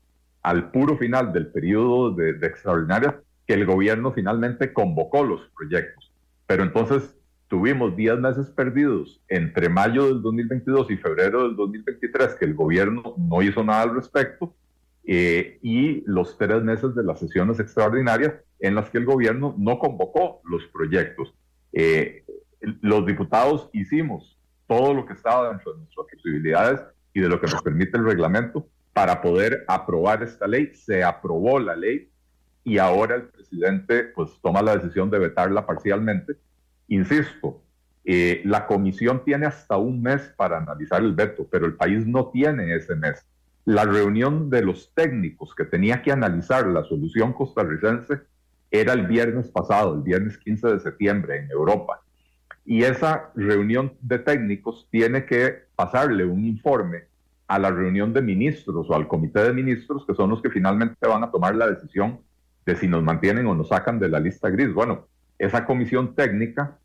al 0.41 0.72
puro 0.72 0.98
final 0.98 1.33
del 1.33 1.48
periodo 1.48 2.12
de, 2.12 2.31
de 2.31 2.48
extraordinarias 2.48 3.15
que 3.45 3.55
el 3.55 3.65
gobierno 3.65 4.13
finalmente 4.13 4.72
convocó 4.72 5.25
los 5.25 5.41
proyectos. 5.57 6.10
Pero 6.48 6.63
entonces 6.63 7.17
tuvimos 7.53 7.95
10 7.95 8.17
meses 8.17 8.50
perdidos 8.50 9.22
entre 9.27 9.69
mayo 9.69 10.07
del 10.07 10.24
2022 10.24 10.89
y 10.89 10.98
febrero 10.98 11.43
del 11.43 11.55
2023 11.55 12.33
que 12.33 12.45
el 12.45 12.55
gobierno 12.55 13.13
no 13.15 13.43
hizo 13.43 13.63
nada 13.63 13.83
al 13.83 13.93
respecto 13.93 14.55
eh, 15.03 15.60
y 15.62 16.01
los 16.07 16.36
tres 16.39 16.63
meses 16.63 16.95
de 16.95 17.03
las 17.03 17.19
sesiones 17.19 17.60
extraordinarias 17.60 18.33
en 18.60 18.74
las 18.74 18.89
que 18.89 18.98
el 18.98 19.05
gobierno 19.05 19.53
no 19.55 19.77
convocó 19.77 20.41
los 20.45 20.65
proyectos. 20.74 21.31
Eh, 21.74 22.24
los 22.81 23.05
diputados 23.05 23.69
hicimos 23.72 24.36
todo 24.65 24.95
lo 24.95 25.05
que 25.05 25.13
estaba 25.13 25.50
dentro 25.50 25.74
de 25.74 25.81
nuestras 25.81 26.07
posibilidades 26.12 26.81
y 27.13 27.22
de 27.22 27.29
lo 27.29 27.39
que 27.39 27.51
nos 27.51 27.62
permite 27.62 28.00
el 28.00 28.05
reglamento 28.05 28.67
para 28.93 29.22
poder 29.22 29.63
aprobar 29.67 30.24
esta 30.24 30.48
ley. 30.48 30.74
Se 30.74 31.03
aprobó 31.03 31.60
la 31.60 31.75
ley 31.75 32.10
y 32.63 32.79
ahora 32.79 33.13
el 33.13 33.25
presidente 33.25 34.05
pues 34.05 34.31
toma 34.41 34.63
la 34.63 34.75
decisión 34.75 35.12
de 35.12 35.19
vetarla 35.19 35.67
parcialmente. 35.67 36.33
Insisto, 36.93 37.63
eh, 38.05 38.43
la 38.45 38.67
comisión 38.67 39.23
tiene 39.25 39.47
hasta 39.47 39.77
un 39.77 40.03
mes 40.03 40.31
para 40.38 40.57
analizar 40.57 41.01
el 41.01 41.13
veto, 41.13 41.47
pero 41.50 41.65
el 41.65 41.73
país 41.73 42.05
no 42.05 42.27
tiene 42.27 42.75
ese 42.75 42.95
mes. 42.95 43.25
La 43.65 43.83
reunión 43.83 44.51
de 44.51 44.62
los 44.62 44.93
técnicos 44.93 45.55
que 45.55 45.65
tenía 45.65 46.03
que 46.03 46.12
analizar 46.12 46.67
la 46.67 46.83
solución 46.83 47.33
costarricense 47.33 48.19
era 48.69 48.93
el 48.93 49.07
viernes 49.07 49.47
pasado, 49.47 49.95
el 49.95 50.01
viernes 50.01 50.38
15 50.38 50.67
de 50.67 50.79
septiembre 50.81 51.39
en 51.39 51.50
Europa. 51.50 52.01
Y 52.63 52.83
esa 52.83 53.31
reunión 53.33 53.93
de 54.00 54.19
técnicos 54.19 54.88
tiene 54.91 55.25
que 55.25 55.63
pasarle 55.75 56.25
un 56.25 56.45
informe 56.45 57.05
a 57.47 57.57
la 57.57 57.71
reunión 57.71 58.13
de 58.13 58.21
ministros 58.21 58.88
o 58.88 58.93
al 58.93 59.07
comité 59.07 59.41
de 59.41 59.53
ministros, 59.53 60.05
que 60.05 60.13
son 60.13 60.29
los 60.29 60.43
que 60.43 60.51
finalmente 60.51 61.07
van 61.07 61.23
a 61.23 61.31
tomar 61.31 61.55
la 61.55 61.67
decisión 61.67 62.19
de 62.67 62.75
si 62.75 62.88
nos 62.88 63.01
mantienen 63.01 63.47
o 63.47 63.55
nos 63.55 63.69
sacan 63.69 63.97
de 63.97 64.09
la 64.09 64.19
lista 64.19 64.51
gris. 64.51 64.71
Bueno, 64.71 65.07
esa 65.39 65.65
comisión 65.65 66.13
técnica 66.13 66.77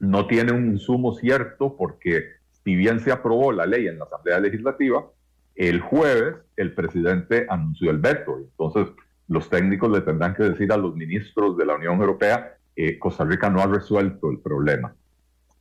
no 0.00 0.26
tiene 0.26 0.52
un 0.52 0.66
insumo 0.72 1.14
cierto 1.14 1.76
porque 1.76 2.24
si 2.64 2.74
bien 2.74 3.00
se 3.00 3.12
aprobó 3.12 3.52
la 3.52 3.66
ley 3.66 3.86
en 3.86 3.98
la 3.98 4.06
Asamblea 4.06 4.40
Legislativa, 4.40 5.06
el 5.54 5.80
jueves 5.80 6.36
el 6.56 6.74
presidente 6.74 7.46
anunció 7.48 7.90
el 7.90 7.98
veto. 7.98 8.38
Entonces, 8.38 8.88
los 9.28 9.48
técnicos 9.48 9.90
le 9.90 10.00
tendrán 10.00 10.34
que 10.34 10.42
decir 10.42 10.72
a 10.72 10.76
los 10.76 10.96
ministros 10.96 11.56
de 11.56 11.66
la 11.66 11.76
Unión 11.76 12.00
Europea, 12.00 12.56
que 12.74 12.98
Costa 12.98 13.24
Rica 13.24 13.50
no 13.50 13.60
ha 13.60 13.66
resuelto 13.66 14.30
el 14.30 14.38
problema. 14.38 14.94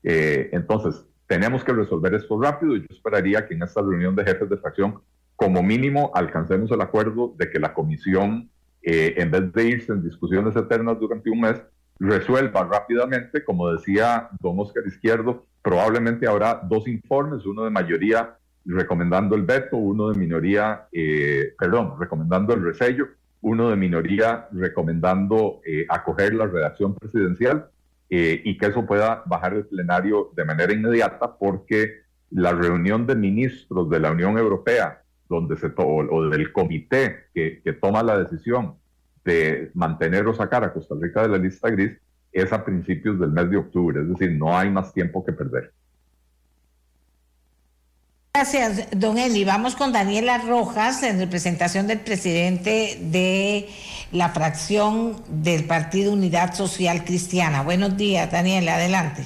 Eh, 0.04 0.50
entonces, 0.54 1.06
tenemos 1.28 1.64
que 1.64 1.74
resolver 1.74 2.14
esto 2.16 2.42
rápido 2.42 2.76
y 2.76 2.80
yo 2.80 2.88
esperaría 2.90 3.46
que 3.46 3.54
en 3.54 3.64
esta 3.64 3.82
reunión 3.82 4.16
de 4.16 4.24
jefes 4.24 4.50
de 4.50 4.58
fracción, 4.58 5.02
como 5.36 5.62
mínimo, 5.62 6.12
alcancemos 6.16 6.72
el 6.72 6.82
acuerdo 6.82 7.36
de 7.38 7.50
que 7.50 7.60
la 7.60 7.74
comisión, 7.74 8.50
eh, 8.82 9.16
en 9.18 9.32
vez 9.32 9.54
de 9.54 9.64
irse 9.66 9.92
en 9.92 10.04
discusiones 10.04 10.56
eternas 10.56 11.00
durante 11.00 11.30
un 11.30 11.42
mes, 11.42 11.62
resuelva 12.00 12.64
rápidamente, 12.64 13.44
como 13.44 13.72
decía 13.72 14.30
don 14.40 14.60
Oscar 14.60 14.84
Izquierdo, 14.88 15.46
probablemente 15.62 16.28
habrá 16.28 16.62
dos 16.64 16.88
informes, 16.88 17.46
uno 17.46 17.66
de 17.66 17.70
mayoría 17.70 18.36
recomendando 18.66 19.36
el 19.36 19.44
veto, 19.44 19.78
uno 19.78 20.10
de 20.10 20.18
minoría, 20.18 20.88
eh, 20.92 21.54
perdón, 21.58 21.96
recomendando 22.00 22.54
el 22.54 22.64
resello, 22.64 23.08
uno 23.42 23.70
de 23.70 23.76
minoría 23.76 24.48
recomendando 24.52 25.62
eh, 25.66 25.86
acoger 25.90 26.34
la 26.34 26.46
redacción 26.46 26.94
presidencial 26.96 27.70
eh, 28.10 28.42
y 28.44 28.58
que 28.58 28.68
eso 28.68 28.86
pueda 28.86 29.24
bajar 29.26 29.54
el 29.54 29.66
plenario 29.66 30.32
de 30.36 30.46
manera 30.46 30.74
inmediata 30.74 31.38
porque 31.38 32.02
la 32.32 32.52
reunión 32.52 33.08
de 33.08 33.16
ministros 33.16 33.90
de 33.90 34.00
la 34.00 34.12
Unión 34.12 34.38
Europea, 34.38 35.02
donde 35.28 35.56
se 35.56 35.72
o 35.76 36.30
del 36.30 36.52
comité 36.52 37.28
que, 37.34 37.62
que 37.64 37.74
toma 37.74 38.04
la 38.04 38.18
decisión 38.18 38.76
de 39.30 39.72
mantener 39.74 40.28
o 40.28 40.34
sacar 40.34 40.64
a 40.64 40.74
Costa 40.74 40.96
Rica 41.00 41.22
de 41.22 41.30
la 41.30 41.38
lista 41.38 41.70
gris, 41.70 41.92
es 42.32 42.52
a 42.52 42.64
principios 42.64 43.20
del 43.20 43.32
mes 43.32 43.50
de 43.50 43.58
octubre, 43.58 44.02
es 44.02 44.10
decir, 44.10 44.32
no 44.32 44.58
hay 44.58 44.70
más 44.70 44.94
tiempo 44.94 45.24
que 45.26 45.34
perder. 45.34 45.72
Gracias, 48.34 48.88
don 48.92 49.18
Eli. 49.18 49.44
Vamos 49.44 49.76
con 49.76 49.92
Daniela 49.92 50.38
Rojas 50.38 51.04
en 51.04 51.20
representación 51.20 51.88
del 51.88 52.00
presidente 52.00 52.98
de 53.02 53.68
la 54.12 54.30
fracción 54.30 55.16
del 55.28 55.66
Partido 55.66 56.14
Unidad 56.14 56.54
Social 56.54 57.04
Cristiana. 57.04 57.64
Buenos 57.64 57.98
días, 57.98 58.32
Daniela, 58.32 58.76
adelante. 58.76 59.24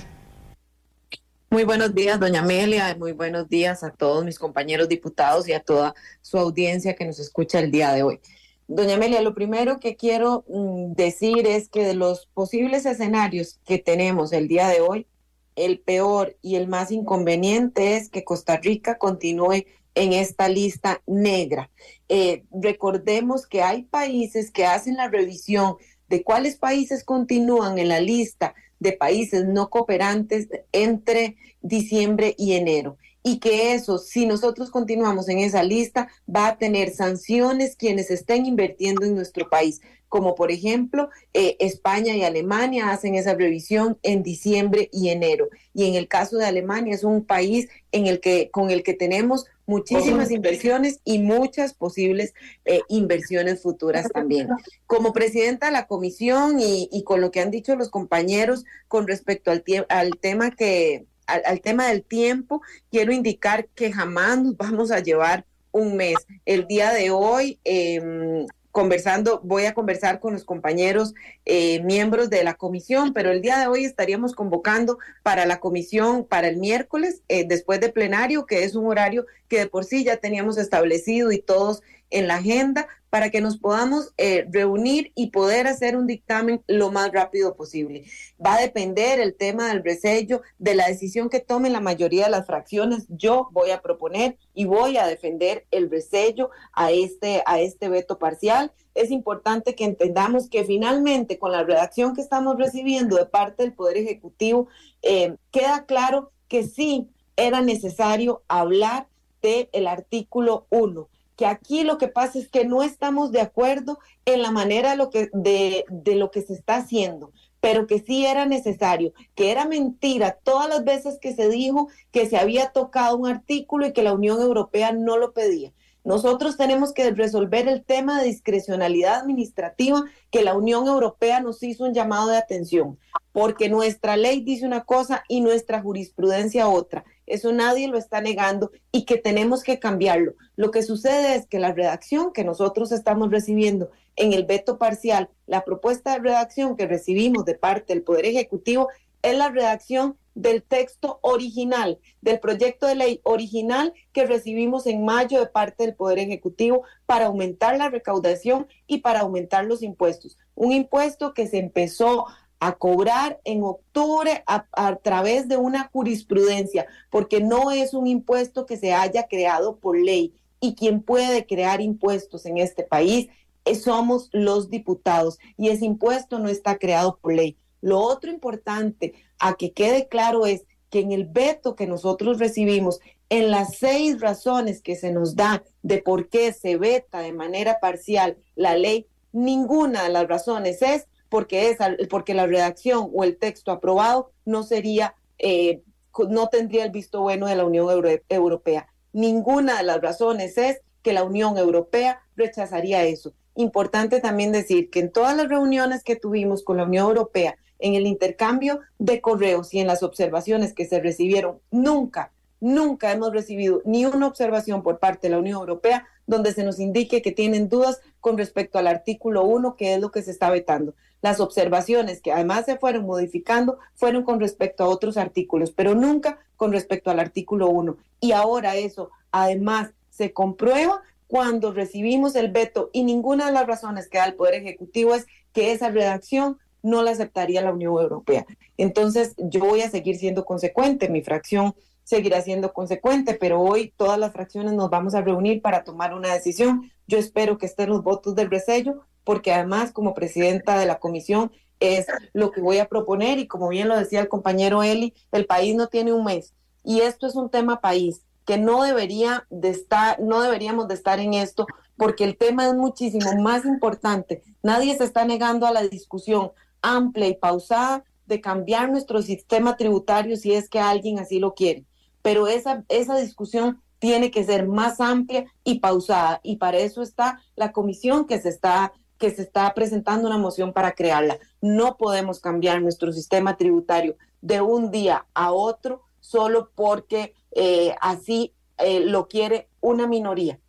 Muy 1.49 1.65
buenos 1.65 1.93
días, 1.93 2.19
doña 2.19 2.39
Amelia, 2.39 2.95
muy 2.97 3.11
buenos 3.11 3.47
días 3.47 3.83
a 3.83 3.91
todos 3.91 4.25
mis 4.25 4.39
compañeros 4.39 4.89
diputados 4.89 5.47
y 5.47 5.53
a 5.53 5.59
toda 5.59 5.93
su 6.21 6.39
audiencia 6.39 6.95
que 6.95 7.05
nos 7.05 7.19
escucha 7.19 7.59
el 7.59 7.69
día 7.69 7.91
de 7.91 8.01
hoy. 8.01 8.19
Doña 8.67 8.95
Amelia, 8.95 9.21
lo 9.21 9.33
primero 9.33 9.79
que 9.79 9.95
quiero 9.95 10.45
mm, 10.47 10.93
decir 10.93 11.45
es 11.47 11.69
que 11.69 11.85
de 11.85 11.95
los 11.95 12.27
posibles 12.33 12.85
escenarios 12.85 13.59
que 13.65 13.77
tenemos 13.77 14.31
el 14.33 14.47
día 14.47 14.67
de 14.67 14.81
hoy, 14.81 15.07
el 15.55 15.79
peor 15.79 16.37
y 16.41 16.55
el 16.55 16.67
más 16.67 16.91
inconveniente 16.91 17.95
es 17.97 18.09
que 18.09 18.23
Costa 18.23 18.57
Rica 18.57 18.97
continúe 18.97 19.65
en 19.95 20.13
esta 20.13 20.49
lista 20.49 21.01
negra. 21.05 21.69
Eh, 22.09 22.45
recordemos 22.51 23.45
que 23.45 23.61
hay 23.61 23.83
países 23.83 24.49
que 24.51 24.65
hacen 24.65 24.95
la 24.95 25.09
revisión 25.09 25.75
de 26.09 26.23
cuáles 26.23 26.57
países 26.57 27.03
continúan 27.03 27.77
en 27.77 27.89
la 27.89 27.99
lista 27.99 28.55
de 28.79 28.93
países 28.93 29.45
no 29.45 29.69
cooperantes 29.69 30.47
entre 30.71 31.37
diciembre 31.61 32.35
y 32.37 32.53
enero. 32.53 32.97
Y 33.23 33.39
que 33.39 33.73
eso, 33.73 33.97
si 33.97 34.25
nosotros 34.25 34.69
continuamos 34.69 35.29
en 35.29 35.39
esa 35.39 35.63
lista, 35.63 36.09
va 36.33 36.47
a 36.47 36.57
tener 36.57 36.93
sanciones 36.93 37.75
quienes 37.75 38.11
estén 38.11 38.45
invirtiendo 38.45 39.05
en 39.05 39.15
nuestro 39.15 39.49
país 39.49 39.81
como 40.13 40.35
por 40.35 40.51
ejemplo 40.51 41.09
eh, 41.33 41.57
España 41.57 42.15
y 42.15 42.21
Alemania 42.21 42.91
hacen 42.91 43.15
esa 43.15 43.33
revisión 43.33 43.97
en 44.03 44.21
diciembre 44.21 44.87
y 44.93 45.09
enero. 45.09 45.49
Y 45.73 45.87
en 45.87 45.95
el 45.95 46.07
caso 46.07 46.37
de 46.37 46.45
Alemania 46.45 46.93
es 46.93 47.03
un 47.03 47.25
país 47.25 47.67
en 47.91 48.05
el 48.05 48.19
que, 48.19 48.51
con 48.51 48.69
el 48.69 48.83
que 48.83 48.93
tenemos 48.93 49.47
muchísimas 49.65 50.29
inversiones 50.29 50.99
y 51.03 51.17
muchas 51.17 51.73
posibles 51.73 52.35
eh, 52.65 52.81
inversiones 52.89 53.63
futuras 53.63 54.07
también. 54.13 54.49
Como 54.85 55.13
presidenta 55.13 55.65
de 55.65 55.71
la 55.71 55.87
comisión 55.87 56.59
y, 56.59 57.03
con 57.05 57.19
lo 57.19 57.31
que 57.31 57.39
han 57.39 57.49
dicho 57.49 57.75
los 57.75 57.89
compañeros 57.89 58.65
con 58.87 59.07
respecto 59.07 59.49
al, 59.49 59.63
al 59.89 60.11
tema 60.19 60.51
que 60.51 61.07
al, 61.27 61.61
tema 61.61 61.87
del 61.87 62.03
tiempo, 62.03 62.61
quiero 62.91 63.11
indicar 63.11 63.67
que 63.75 63.91
jamás 63.91 64.41
nos 64.41 64.57
vamos 64.57 64.91
a 64.91 64.99
llevar 64.99 65.45
un 65.71 65.95
mes. 65.95 66.15
El 66.45 66.67
día 66.67 66.91
de 66.91 67.11
hoy 67.11 67.59
eh, 67.63 68.45
conversando, 68.73 69.39
voy 69.43 69.65
a 69.65 69.75
conversar 69.75 70.19
con 70.19 70.33
los 70.33 70.43
compañeros 70.45 71.13
eh, 71.45 71.83
miembros 71.83 72.31
de 72.31 72.43
la 72.43 72.55
comisión, 72.55 73.13
pero 73.13 73.29
el 73.29 73.39
día 73.39 73.59
de 73.59 73.67
hoy 73.67 73.85
estaríamos 73.85 74.33
convocando 74.33 74.97
para 75.21 75.45
la 75.45 75.59
comisión 75.59 76.25
para 76.25 76.47
el 76.47 76.57
miércoles, 76.57 77.21
eh, 77.29 77.45
después 77.47 77.79
de 77.79 77.89
plenario, 77.89 78.47
que 78.47 78.63
es 78.63 78.73
un 78.73 78.87
horario 78.87 79.27
que 79.47 79.59
de 79.59 79.67
por 79.67 79.85
sí 79.85 80.03
ya 80.03 80.17
teníamos 80.17 80.57
establecido 80.57 81.31
y 81.31 81.37
todos 81.37 81.83
en 82.13 82.27
la 82.27 82.35
agenda 82.35 82.87
para 83.09 83.29
que 83.29 83.41
nos 83.41 83.57
podamos 83.57 84.11
eh, 84.17 84.47
reunir 84.49 85.11
y 85.13 85.29
poder 85.29 85.67
hacer 85.67 85.95
un 85.95 86.07
dictamen 86.07 86.63
lo 86.65 86.91
más 86.91 87.11
rápido 87.11 87.55
posible. 87.55 88.05
Va 88.43 88.55
a 88.55 88.61
depender 88.61 89.19
el 89.19 89.35
tema 89.35 89.67
del 89.67 89.83
resello 89.83 90.41
de 90.57 90.73
la 90.73 90.87
decisión 90.87 91.29
que 91.29 91.39
tome 91.39 91.69
la 91.69 91.79
mayoría 91.79 92.25
de 92.25 92.31
las 92.31 92.47
fracciones. 92.47 93.05
Yo 93.09 93.49
voy 93.51 93.69
a 93.69 93.81
proponer 93.81 94.37
y 94.55 94.65
voy 94.65 94.97
a 94.97 95.05
defender 95.05 95.67
el 95.69 95.91
resello 95.91 96.49
a 96.71 96.91
este, 96.91 97.43
a 97.45 97.59
este 97.59 97.87
veto 97.87 98.17
parcial. 98.17 98.71
Es 98.95 99.11
importante 99.11 99.75
que 99.75 99.85
entendamos 99.85 100.49
que 100.49 100.63
finalmente 100.63 101.37
con 101.37 101.51
la 101.51 101.63
redacción 101.63 102.15
que 102.15 102.21
estamos 102.21 102.57
recibiendo 102.57 103.17
de 103.17 103.27
parte 103.27 103.61
del 103.61 103.73
Poder 103.73 103.97
Ejecutivo, 103.97 104.69
eh, 105.03 105.35
queda 105.51 105.85
claro 105.85 106.31
que 106.47 106.63
sí 106.63 107.09
era 107.35 107.61
necesario 107.61 108.41
hablar 108.47 109.07
del 109.43 109.69
el 109.71 109.85
artículo 109.85 110.65
1 110.71 111.09
que 111.35 111.45
aquí 111.45 111.83
lo 111.83 111.97
que 111.97 112.07
pasa 112.07 112.39
es 112.39 112.47
que 112.47 112.65
no 112.65 112.83
estamos 112.83 113.31
de 113.31 113.41
acuerdo 113.41 113.99
en 114.25 114.41
la 114.41 114.51
manera 114.51 114.91
de 114.91 114.97
lo 114.97 115.09
que, 115.09 115.29
de, 115.33 115.85
lo 116.15 116.31
que 116.31 116.41
se 116.41 116.53
está 116.53 116.77
haciendo, 116.77 117.31
pero 117.59 117.87
que 117.87 117.99
sí 117.99 118.25
era 118.25 118.45
necesario, 118.45 119.13
que 119.35 119.51
era 119.51 119.65
mentira 119.65 120.37
todas 120.43 120.69
las 120.69 120.83
veces 120.83 121.17
que 121.19 121.33
se 121.33 121.49
dijo 121.49 121.87
que 122.11 122.27
se 122.27 122.37
había 122.37 122.71
tocado 122.71 123.17
un 123.17 123.27
artículo 123.27 123.85
y 123.85 123.93
que 123.93 124.03
la 124.03 124.13
Unión 124.13 124.41
Europea 124.41 124.91
no 124.91 125.17
lo 125.17 125.33
pedía. 125.33 125.73
Nosotros 126.03 126.57
tenemos 126.57 126.91
que 126.91 127.11
resolver 127.11 127.69
el 127.69 127.83
tema 127.83 128.19
de 128.19 128.27
discrecionalidad 128.27 129.21
administrativa 129.21 130.03
que 130.31 130.43
la 130.43 130.53
Unión 130.53 130.87
Europea 130.87 131.39
nos 131.39 131.63
hizo 131.63 131.85
un 131.85 131.93
llamado 131.93 132.27
de 132.27 132.37
atención, 132.37 132.99
porque 133.31 133.69
nuestra 133.69 134.17
ley 134.17 134.41
dice 134.41 134.65
una 134.65 134.83
cosa 134.83 135.23
y 135.29 135.39
nuestra 135.39 135.81
jurisprudencia 135.81 136.67
otra. 136.67 137.05
Eso 137.25 137.51
nadie 137.51 137.87
lo 137.87 137.97
está 137.97 138.21
negando 138.21 138.71
y 138.91 139.05
que 139.05 139.17
tenemos 139.17 139.63
que 139.63 139.79
cambiarlo. 139.79 140.33
Lo 140.55 140.71
que 140.71 140.83
sucede 140.83 141.35
es 141.35 141.47
que 141.47 141.59
la 141.59 141.73
redacción 141.73 142.33
que 142.33 142.43
nosotros 142.43 142.91
estamos 142.91 143.31
recibiendo 143.31 143.89
en 144.15 144.33
el 144.33 144.45
veto 144.45 144.77
parcial, 144.77 145.29
la 145.47 145.63
propuesta 145.63 146.13
de 146.13 146.19
redacción 146.19 146.75
que 146.75 146.87
recibimos 146.87 147.45
de 147.45 147.55
parte 147.55 147.93
del 147.93 148.03
Poder 148.03 148.25
Ejecutivo, 148.25 148.89
es 149.21 149.37
la 149.37 149.49
redacción 149.49 150.17
del 150.35 150.63
texto 150.63 151.19
original, 151.21 151.99
del 152.21 152.39
proyecto 152.39 152.87
de 152.87 152.95
ley 152.95 153.21
original 153.23 153.93
que 154.11 154.25
recibimos 154.25 154.87
en 154.87 155.05
mayo 155.05 155.39
de 155.39 155.47
parte 155.47 155.85
del 155.85 155.95
Poder 155.95 156.19
Ejecutivo 156.19 156.83
para 157.05 157.25
aumentar 157.25 157.77
la 157.77 157.89
recaudación 157.89 158.67
y 158.87 158.99
para 158.99 159.21
aumentar 159.21 159.65
los 159.65 159.83
impuestos. 159.83 160.37
Un 160.55 160.71
impuesto 160.71 161.33
que 161.33 161.47
se 161.47 161.59
empezó 161.59 162.25
a 162.65 162.77
cobrar 162.77 163.41
en 163.43 163.61
octubre 163.61 164.41
a, 164.47 164.95
través 164.95 165.49
de 165.49 165.57
una 165.57 165.89
jurisprudencia, 165.91 166.87
porque 167.09 167.41
no 167.41 167.71
es 167.71 167.93
un 167.93 168.07
impuesto 168.07 168.65
que 168.65 168.77
se 168.77 168.93
haya 168.93 169.27
creado 169.27 169.75
por 169.75 169.97
ley. 169.97 170.33
Y 170.61 170.75
quien 170.75 171.01
puede 171.01 171.45
crear 171.45 171.81
impuestos 171.81 172.45
en 172.45 172.57
este 172.57 172.83
país 172.83 173.27
eh, 173.65 173.75
somos 173.75 174.29
los 174.31 174.69
diputados. 174.69 175.39
Y 175.57 175.69
ese 175.69 175.83
impuesto 175.83 176.39
no 176.39 176.47
está 176.47 176.77
creado 176.77 177.17
por 177.17 177.33
ley. 177.33 177.57
Lo 177.81 177.99
otro 177.99 178.31
importante 178.31 179.13
a 179.39 179.55
que 179.55 179.73
quede 179.73 180.07
claro 180.07 180.45
es 180.45 180.63
que 180.89 181.01
en 181.01 181.11
el 181.11 181.25
veto 181.25 181.75
que 181.75 181.85
nosotros 181.85 182.39
recibimos, 182.39 183.01
en 183.27 183.51
las 183.51 183.77
seis 183.77 184.21
razones 184.21 184.81
que 184.81 184.95
se 184.95 185.11
nos 185.11 185.35
da 185.35 185.65
de 185.81 185.97
por 185.97 186.29
qué 186.29 186.53
se 186.53 186.77
veta 186.77 187.19
de 187.19 187.33
manera 187.33 187.81
parcial 187.81 188.37
la 188.55 188.77
ley, 188.77 189.05
ninguna 189.33 190.03
de 190.03 190.09
las 190.09 190.29
razones 190.29 190.81
es 190.81 191.07
porque, 191.33 191.71
es, 191.71 191.77
porque 192.11 192.35
la 192.35 192.45
redacción 192.45 193.09
o 193.11 193.23
el 193.23 193.37
texto 193.37 193.71
aprobado 193.71 194.29
no 194.45 194.61
sería, 194.61 195.15
eh, 195.39 195.81
no 196.29 196.47
tendría 196.49 196.85
el 196.85 196.91
visto 196.91 197.21
bueno 197.21 197.47
de 197.47 197.55
la 197.55 197.65
Unión 197.65 197.87
Europea. 198.29 198.87
Ninguna 199.13 199.77
de 199.77 199.83
las 199.83 199.99
razones 199.99 200.59
es 200.59 200.81
que 201.01 201.11
la 201.11 201.23
Unión 201.23 201.57
Europea 201.57 202.21
rechazaría 202.35 203.03
eso. 203.05 203.33
Importante 203.55 204.19
también 204.19 204.51
decir 204.51 204.91
que 204.91 204.99
en 204.99 205.11
todas 205.11 205.35
las 205.35 205.49
reuniones 205.49 206.03
que 206.03 206.15
tuvimos 206.15 206.63
con 206.63 206.77
la 206.77 206.83
Unión 206.83 207.07
Europea 207.07 207.57
en 207.79 207.95
el 207.95 208.05
intercambio 208.05 208.81
de 208.99 209.19
correos 209.19 209.73
y 209.73 209.79
en 209.79 209.87
las 209.87 210.03
observaciones 210.03 210.73
que 210.73 210.85
se 210.85 210.99
recibieron, 210.99 211.57
nunca, 211.71 212.31
nunca 212.59 213.11
hemos 213.11 213.33
recibido 213.33 213.81
ni 213.85 214.05
una 214.05 214.27
observación 214.27 214.83
por 214.83 214.99
parte 214.99 215.29
de 215.29 215.31
la 215.31 215.39
Unión 215.39 215.61
Europea 215.61 216.05
donde 216.27 216.53
se 216.53 216.63
nos 216.63 216.79
indique 216.79 217.23
que 217.23 217.31
tienen 217.31 217.69
dudas 217.69 218.01
con 218.19 218.37
respecto 218.37 218.77
al 218.77 218.85
artículo 218.85 219.43
1, 219.45 219.75
que 219.75 219.95
es 219.95 219.99
lo 219.99 220.11
que 220.11 220.21
se 220.21 220.29
está 220.29 220.51
vetando. 220.51 220.93
Las 221.23 221.39
observaciones 221.39 222.21
que 222.21 222.33
además 222.33 222.65
se 222.65 222.77
fueron 222.77 223.05
modificando 223.05 223.79
fueron 223.95 224.23
con 224.23 224.41
respecto 224.41 224.83
a 224.83 224.89
otros 224.89 225.15
artículos, 225.15 225.71
pero 225.71 225.95
nunca 225.95 226.37
con 226.57 226.73
respecto 226.73 227.09
al 227.09 227.19
artículo 227.21 227.69
1. 227.69 227.95
Y 228.19 228.33
ahora 228.33 228.75
eso 228.75 229.09
además 229.31 229.91
se 230.09 230.33
comprueba 230.33 231.01
cuando 231.27 231.71
recibimos 231.71 232.35
el 232.35 232.51
veto 232.51 232.89
y 232.91 233.05
ninguna 233.05 233.45
de 233.45 233.53
las 233.53 233.65
razones 233.65 234.09
que 234.09 234.17
da 234.17 234.25
el 234.25 234.35
Poder 234.35 234.55
Ejecutivo 234.55 235.15
es 235.15 235.25
que 235.53 235.71
esa 235.71 235.89
redacción 235.89 236.57
no 236.81 237.01
la 237.03 237.11
aceptaría 237.11 237.61
la 237.61 237.71
Unión 237.71 237.93
Europea. 237.93 238.45
Entonces, 238.77 239.33
yo 239.37 239.61
voy 239.61 239.79
a 239.79 239.89
seguir 239.89 240.17
siendo 240.17 240.43
consecuente, 240.43 241.07
mi 241.07 241.21
fracción 241.21 241.73
seguirá 242.03 242.41
siendo 242.41 242.73
consecuente, 242.73 243.35
pero 243.35 243.61
hoy 243.61 243.93
todas 243.95 244.19
las 244.19 244.33
fracciones 244.33 244.73
nos 244.73 244.89
vamos 244.89 245.15
a 245.15 245.21
reunir 245.21 245.61
para 245.61 245.85
tomar 245.85 246.13
una 246.13 246.33
decisión. 246.33 246.91
Yo 247.07 247.17
espero 247.17 247.57
que 247.57 247.65
estén 247.65 247.89
los 247.89 248.03
votos 248.03 248.35
del 248.35 248.51
resello, 248.51 249.05
porque 249.23 249.53
además, 249.53 249.91
como 249.91 250.13
presidenta 250.13 250.77
de 250.77 250.85
la 250.85 250.99
comisión, 250.99 251.51
es 251.79 252.07
lo 252.33 252.51
que 252.51 252.61
voy 252.61 252.77
a 252.77 252.87
proponer 252.87 253.39
y 253.39 253.47
como 253.47 253.67
bien 253.69 253.89
lo 253.89 253.97
decía 253.97 254.21
el 254.21 254.29
compañero 254.29 254.83
Eli, 254.83 255.13
el 255.31 255.45
país 255.45 255.75
no 255.75 255.87
tiene 255.87 256.13
un 256.13 256.23
mes 256.23 256.53
y 256.83 257.01
esto 257.01 257.27
es 257.27 257.35
un 257.35 257.49
tema 257.49 257.81
país 257.81 258.21
que 258.45 258.57
no 258.57 258.83
debería 258.83 259.45
de 259.49 259.69
estar, 259.69 260.19
no 260.19 260.41
deberíamos 260.41 260.87
de 260.87 260.95
estar 260.95 261.19
en 261.19 261.33
esto 261.33 261.65
porque 261.95 262.23
el 262.23 262.37
tema 262.37 262.67
es 262.67 262.73
muchísimo 262.73 263.41
más 263.41 263.65
importante. 263.65 264.43
Nadie 264.61 264.97
se 264.97 265.05
está 265.05 265.25
negando 265.25 265.65
a 265.65 265.71
la 265.71 265.83
discusión 265.83 266.51
amplia 266.81 267.27
y 267.27 267.35
pausada 267.35 268.03
de 268.25 268.41
cambiar 268.41 268.89
nuestro 268.89 269.21
sistema 269.21 269.77
tributario 269.77 270.35
si 270.35 270.53
es 270.53 270.69
que 270.69 270.79
alguien 270.79 271.19
así 271.19 271.39
lo 271.39 271.53
quiere. 271.53 271.85
Pero 272.21 272.47
esa, 272.47 272.83
esa 272.89 273.17
discusión 273.17 273.81
tiene 273.99 274.31
que 274.31 274.43
ser 274.43 274.67
más 274.67 274.99
amplia 274.99 275.45
y 275.63 275.79
pausada 275.79 276.41
y 276.43 276.57
para 276.57 276.79
eso 276.79 277.01
está 277.01 277.39
la 277.55 277.71
comisión 277.71 278.25
que 278.25 278.41
se 278.41 278.49
está 278.49 278.91
que 279.23 279.31
se 279.31 279.43
está 279.43 279.73
presentando 279.73 280.27
una 280.27 280.37
moción 280.37 280.73
para 280.73 280.91
crearla. 280.91 281.39
No 281.61 281.95
podemos 281.95 282.41
cambiar 282.41 282.81
nuestro 282.81 283.13
sistema 283.13 283.55
tributario 283.55 284.17
de 284.41 284.59
un 284.59 284.91
día 284.91 285.27
a 285.33 285.53
otro 285.53 286.01
solo 286.19 286.71
porque 286.75 287.33
eh, 287.51 287.95
así 288.01 288.53
eh, 288.79 288.99
lo 288.99 289.29
quiere 289.29 289.69
una 289.79 290.07
minoría. 290.07 290.59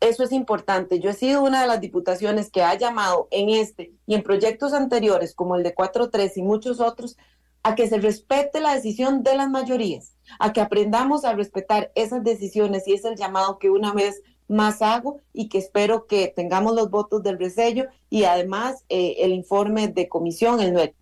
Eso 0.00 0.24
es 0.24 0.32
importante. 0.32 1.00
Yo 1.00 1.08
he 1.08 1.14
sido 1.14 1.42
una 1.42 1.62
de 1.62 1.68
las 1.68 1.80
diputaciones 1.80 2.50
que 2.50 2.62
ha 2.62 2.74
llamado 2.74 3.28
en 3.30 3.48
este 3.48 3.94
y 4.06 4.14
en 4.14 4.22
proyectos 4.22 4.74
anteriores, 4.74 5.34
como 5.34 5.56
el 5.56 5.62
de 5.62 5.74
4.3 5.74 6.32
y 6.36 6.42
muchos 6.42 6.80
otros, 6.80 7.16
a 7.62 7.74
que 7.74 7.88
se 7.88 7.96
respete 7.96 8.60
la 8.60 8.74
decisión 8.74 9.22
de 9.22 9.36
las 9.36 9.48
mayorías, 9.48 10.12
a 10.38 10.52
que 10.52 10.60
aprendamos 10.60 11.24
a 11.24 11.32
respetar 11.32 11.92
esas 11.94 12.22
decisiones 12.22 12.86
y 12.86 12.92
es 12.92 13.06
el 13.06 13.16
llamado 13.16 13.58
que 13.58 13.70
una 13.70 13.94
vez 13.94 14.20
más 14.52 14.82
hago 14.82 15.20
y 15.32 15.48
que 15.48 15.58
espero 15.58 16.06
que 16.06 16.28
tengamos 16.28 16.74
los 16.74 16.90
votos 16.90 17.22
del 17.22 17.38
resello 17.38 17.86
y 18.10 18.24
además 18.24 18.84
eh, 18.88 19.16
el 19.20 19.32
informe 19.32 19.88
de 19.88 20.08
comisión, 20.08 20.60
el, 20.60 20.94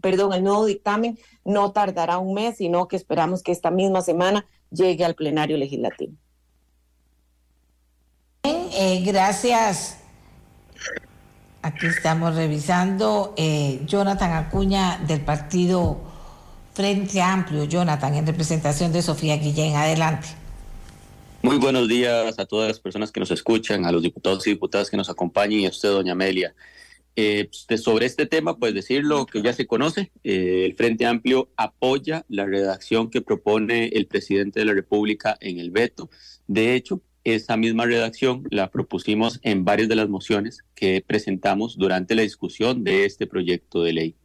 perdón, 0.00 0.32
el 0.32 0.44
nuevo 0.44 0.66
dictamen 0.66 1.18
no 1.44 1.72
tardará 1.72 2.18
un 2.18 2.34
mes, 2.34 2.58
sino 2.58 2.88
que 2.88 2.96
esperamos 2.96 3.42
que 3.42 3.52
esta 3.52 3.70
misma 3.70 4.02
semana 4.02 4.46
llegue 4.70 5.04
al 5.04 5.14
plenario 5.14 5.56
legislativo. 5.56 6.12
Eh, 8.42 9.02
gracias. 9.04 9.98
Aquí 11.62 11.86
estamos 11.86 12.36
revisando 12.36 13.34
eh, 13.36 13.80
Jonathan 13.86 14.32
Acuña 14.32 14.98
del 14.98 15.20
partido 15.22 15.98
Frente 16.74 17.20
Amplio. 17.22 17.64
Jonathan, 17.64 18.14
en 18.14 18.26
representación 18.26 18.92
de 18.92 19.02
Sofía 19.02 19.36
Guillén. 19.36 19.76
Adelante. 19.76 20.28
Muy 21.46 21.58
buenos 21.58 21.86
días 21.86 22.40
a 22.40 22.46
todas 22.46 22.66
las 22.66 22.80
personas 22.80 23.12
que 23.12 23.20
nos 23.20 23.30
escuchan, 23.30 23.84
a 23.84 23.92
los 23.92 24.02
diputados 24.02 24.44
y 24.48 24.50
diputadas 24.50 24.90
que 24.90 24.96
nos 24.96 25.08
acompañan 25.08 25.60
y 25.60 25.66
a 25.66 25.68
usted, 25.68 25.90
doña 25.90 26.10
Amelia. 26.10 26.56
Eh, 27.14 27.48
pues, 27.68 27.84
sobre 27.84 28.04
este 28.06 28.26
tema, 28.26 28.58
pues 28.58 28.74
decirlo 28.74 29.26
que 29.26 29.40
ya 29.40 29.52
se 29.52 29.64
conoce, 29.64 30.10
el 30.24 30.74
Frente 30.74 31.06
Amplio 31.06 31.48
apoya 31.56 32.24
la 32.28 32.46
redacción 32.46 33.10
que 33.10 33.20
propone 33.20 33.90
el 33.92 34.08
presidente 34.08 34.58
de 34.58 34.66
la 34.66 34.74
República 34.74 35.38
en 35.40 35.60
el 35.60 35.70
veto. 35.70 36.10
De 36.48 36.74
hecho, 36.74 37.00
esa 37.22 37.56
misma 37.56 37.86
redacción 37.86 38.42
la 38.50 38.72
propusimos 38.72 39.38
en 39.44 39.64
varias 39.64 39.88
de 39.88 39.94
las 39.94 40.08
mociones 40.08 40.64
que 40.74 41.04
presentamos 41.06 41.76
durante 41.76 42.16
la 42.16 42.22
discusión 42.22 42.82
de 42.82 43.04
este 43.04 43.28
proyecto 43.28 43.84
de 43.84 43.92
ley. 43.92 44.16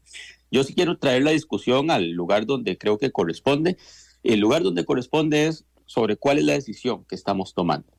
Yo 0.50 0.64
sí 0.64 0.74
quiero 0.74 0.98
traer 0.98 1.22
la 1.22 1.32
discusión 1.32 1.92
al 1.92 2.10
lugar 2.14 2.48
donde 2.48 2.80
creo 2.80 2.98
que 2.98 3.12
corresponde. 3.12 3.78
El 4.24 4.40
lugar 4.40 4.64
donde 4.64 4.86
corresponde 4.86 5.46
es 5.46 5.66
sobre 5.92 6.16
cuál 6.16 6.38
es 6.38 6.46
la 6.46 6.54
decisión 6.54 7.04
que 7.04 7.16
estamos 7.16 7.54
tomando. 7.54 7.92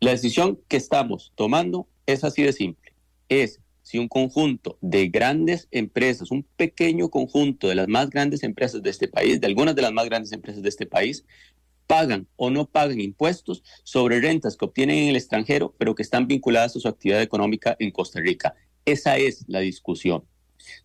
La 0.00 0.10
decisión 0.10 0.58
que 0.66 0.76
estamos 0.76 1.32
tomando 1.36 1.86
es 2.04 2.24
así 2.24 2.42
de 2.42 2.52
simple. 2.52 2.92
Es 3.28 3.60
si 3.82 3.98
un 3.98 4.08
conjunto 4.08 4.76
de 4.80 5.06
grandes 5.06 5.68
empresas, 5.70 6.32
un 6.32 6.42
pequeño 6.56 7.10
conjunto 7.10 7.68
de 7.68 7.76
las 7.76 7.86
más 7.86 8.10
grandes 8.10 8.42
empresas 8.42 8.82
de 8.82 8.90
este 8.90 9.06
país, 9.06 9.40
de 9.40 9.46
algunas 9.46 9.76
de 9.76 9.82
las 9.82 9.92
más 9.92 10.06
grandes 10.06 10.32
empresas 10.32 10.62
de 10.64 10.68
este 10.68 10.84
país, 10.84 11.24
pagan 11.86 12.26
o 12.34 12.50
no 12.50 12.66
pagan 12.66 13.00
impuestos 13.00 13.62
sobre 13.84 14.20
rentas 14.20 14.56
que 14.56 14.64
obtienen 14.64 14.98
en 14.98 15.08
el 15.10 15.16
extranjero, 15.16 15.74
pero 15.78 15.94
que 15.94 16.02
están 16.02 16.26
vinculadas 16.26 16.74
a 16.74 16.80
su 16.80 16.88
actividad 16.88 17.22
económica 17.22 17.76
en 17.78 17.92
Costa 17.92 18.18
Rica. 18.18 18.56
Esa 18.84 19.16
es 19.16 19.44
la 19.46 19.60
discusión. 19.60 20.24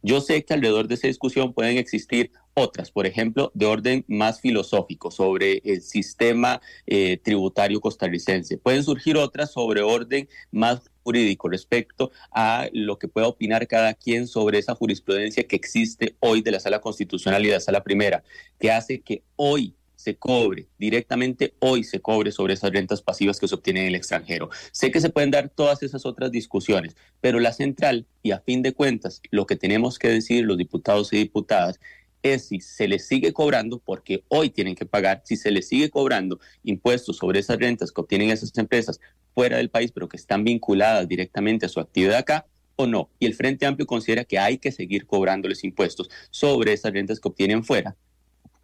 Yo 0.02 0.22
sé 0.22 0.44
que 0.44 0.54
alrededor 0.54 0.88
de 0.88 0.96
esa 0.96 1.08
discusión 1.08 1.54
pueden 1.54 1.78
existir 1.78 2.32
otras, 2.54 2.92
por 2.92 3.06
ejemplo, 3.06 3.52
de 3.54 3.66
orden 3.66 4.06
más 4.08 4.40
filosófico 4.40 5.12
sobre 5.12 5.62
el 5.64 5.82
sistema 5.82 6.62
eh, 6.86 7.18
tributario 7.18 7.82
costarricense. 7.82 8.58
Pueden 8.58 8.84
surgir 8.84 9.18
otras 9.18 9.52
sobre 9.52 9.82
orden 9.82 10.30
más 10.52 10.82
jurídico 11.04 11.50
respecto 11.50 12.12
a 12.32 12.68
lo 12.72 12.98
que 12.98 13.08
pueda 13.08 13.28
opinar 13.28 13.68
cada 13.68 13.94
quien 13.94 14.28
sobre 14.28 14.60
esa 14.60 14.76
jurisprudencia 14.76 15.44
que 15.44 15.56
existe 15.56 16.16
hoy 16.20 16.42
de 16.42 16.52
la 16.52 16.60
Sala 16.60 16.80
Constitucional 16.80 17.44
y 17.44 17.48
de 17.48 17.54
la 17.54 17.60
Sala 17.60 17.84
Primera, 17.84 18.24
que 18.60 18.72
hace 18.72 19.02
que 19.02 19.24
hoy 19.36 19.76
se 20.04 20.18
cobre, 20.18 20.68
directamente 20.78 21.54
hoy 21.60 21.86
se 21.86 22.02
cobre 22.02 22.34
sobre 22.34 22.56
esas 22.56 22.72
rentas 22.72 23.02
pasivas 23.02 23.40
que 23.40 23.48
se 23.48 23.56
obtienen 23.56 23.84
en 23.84 23.90
el 23.90 23.96
extranjero. 23.96 24.50
Sé 24.74 24.92
que 24.92 25.00
se 25.00 25.10
pueden 25.10 25.32
dar 25.32 25.48
todas 25.48 25.82
esas 25.82 26.06
otras 26.06 26.30
discusiones, 26.30 26.98
pero 27.22 27.40
la 27.40 27.54
central 27.54 28.06
y 28.22 28.32
a 28.32 28.42
fin 28.42 28.62
de 28.62 28.74
cuentas 28.74 29.22
lo 29.32 29.46
que 29.46 29.56
tenemos 29.56 29.98
que 29.98 30.10
decir 30.10 30.44
los 30.44 30.58
diputados 30.58 31.14
y 31.14 31.18
diputadas 31.18 31.80
es 32.22 32.48
si 32.50 32.60
se 32.60 32.88
les 32.90 33.08
sigue 33.08 33.32
cobrando, 33.32 33.80
porque 33.80 34.26
hoy 34.28 34.50
tienen 34.50 34.76
que 34.76 34.86
pagar, 34.86 35.22
si 35.24 35.38
se 35.38 35.52
les 35.52 35.70
sigue 35.70 35.90
cobrando 35.90 36.40
impuestos 36.64 37.18
sobre 37.18 37.40
esas 37.40 37.58
rentas 37.58 37.92
que 37.92 38.02
obtienen 38.02 38.30
esas 38.30 38.58
empresas 38.58 39.00
fuera 39.34 39.58
del 39.58 39.70
país, 39.70 39.92
pero 39.94 40.10
que 40.10 40.18
están 40.18 40.44
vinculadas 40.44 41.08
directamente 41.08 41.66
a 41.66 41.70
su 41.70 41.80
actividad 41.80 42.18
acá, 42.18 42.46
o 42.76 42.88
no. 42.88 43.10
Y 43.20 43.26
el 43.26 43.36
Frente 43.36 43.66
Amplio 43.66 43.88
considera 43.88 44.26
que 44.26 44.40
hay 44.40 44.58
que 44.58 44.72
seguir 44.72 45.06
cobrándoles 45.06 45.64
impuestos 45.64 46.10
sobre 46.30 46.74
esas 46.74 46.92
rentas 46.92 47.20
que 47.20 47.28
obtienen 47.28 47.64
fuera, 47.64 47.96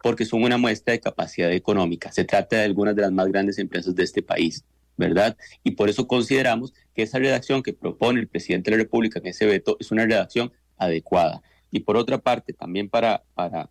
porque 0.02 0.24
son 0.24 0.42
una 0.42 0.58
muestra 0.58 0.92
de 0.92 1.00
capacidad 1.00 1.52
económica. 1.52 2.12
Se 2.12 2.24
trata 2.24 2.56
de 2.56 2.64
algunas 2.64 2.96
de 2.96 3.02
las 3.02 3.12
más 3.12 3.28
grandes 3.28 3.58
empresas 3.58 3.94
de 3.94 4.04
este 4.04 4.22
país, 4.22 4.64
¿verdad? 4.96 5.36
Y 5.62 5.72
por 5.72 5.88
eso 5.88 6.06
consideramos 6.06 6.72
que 6.94 7.02
esa 7.02 7.18
redacción 7.18 7.62
que 7.62 7.72
propone 7.72 8.20
el 8.20 8.28
presidente 8.28 8.70
de 8.70 8.76
la 8.76 8.82
República 8.84 9.18
en 9.18 9.26
ese 9.26 9.46
veto 9.46 9.76
es 9.80 9.90
una 9.90 10.06
redacción 10.06 10.52
adecuada. 10.76 11.42
Y 11.70 11.80
por 11.80 11.96
otra 11.96 12.18
parte, 12.18 12.52
también 12.52 12.88
para, 12.88 13.22
para 13.34 13.70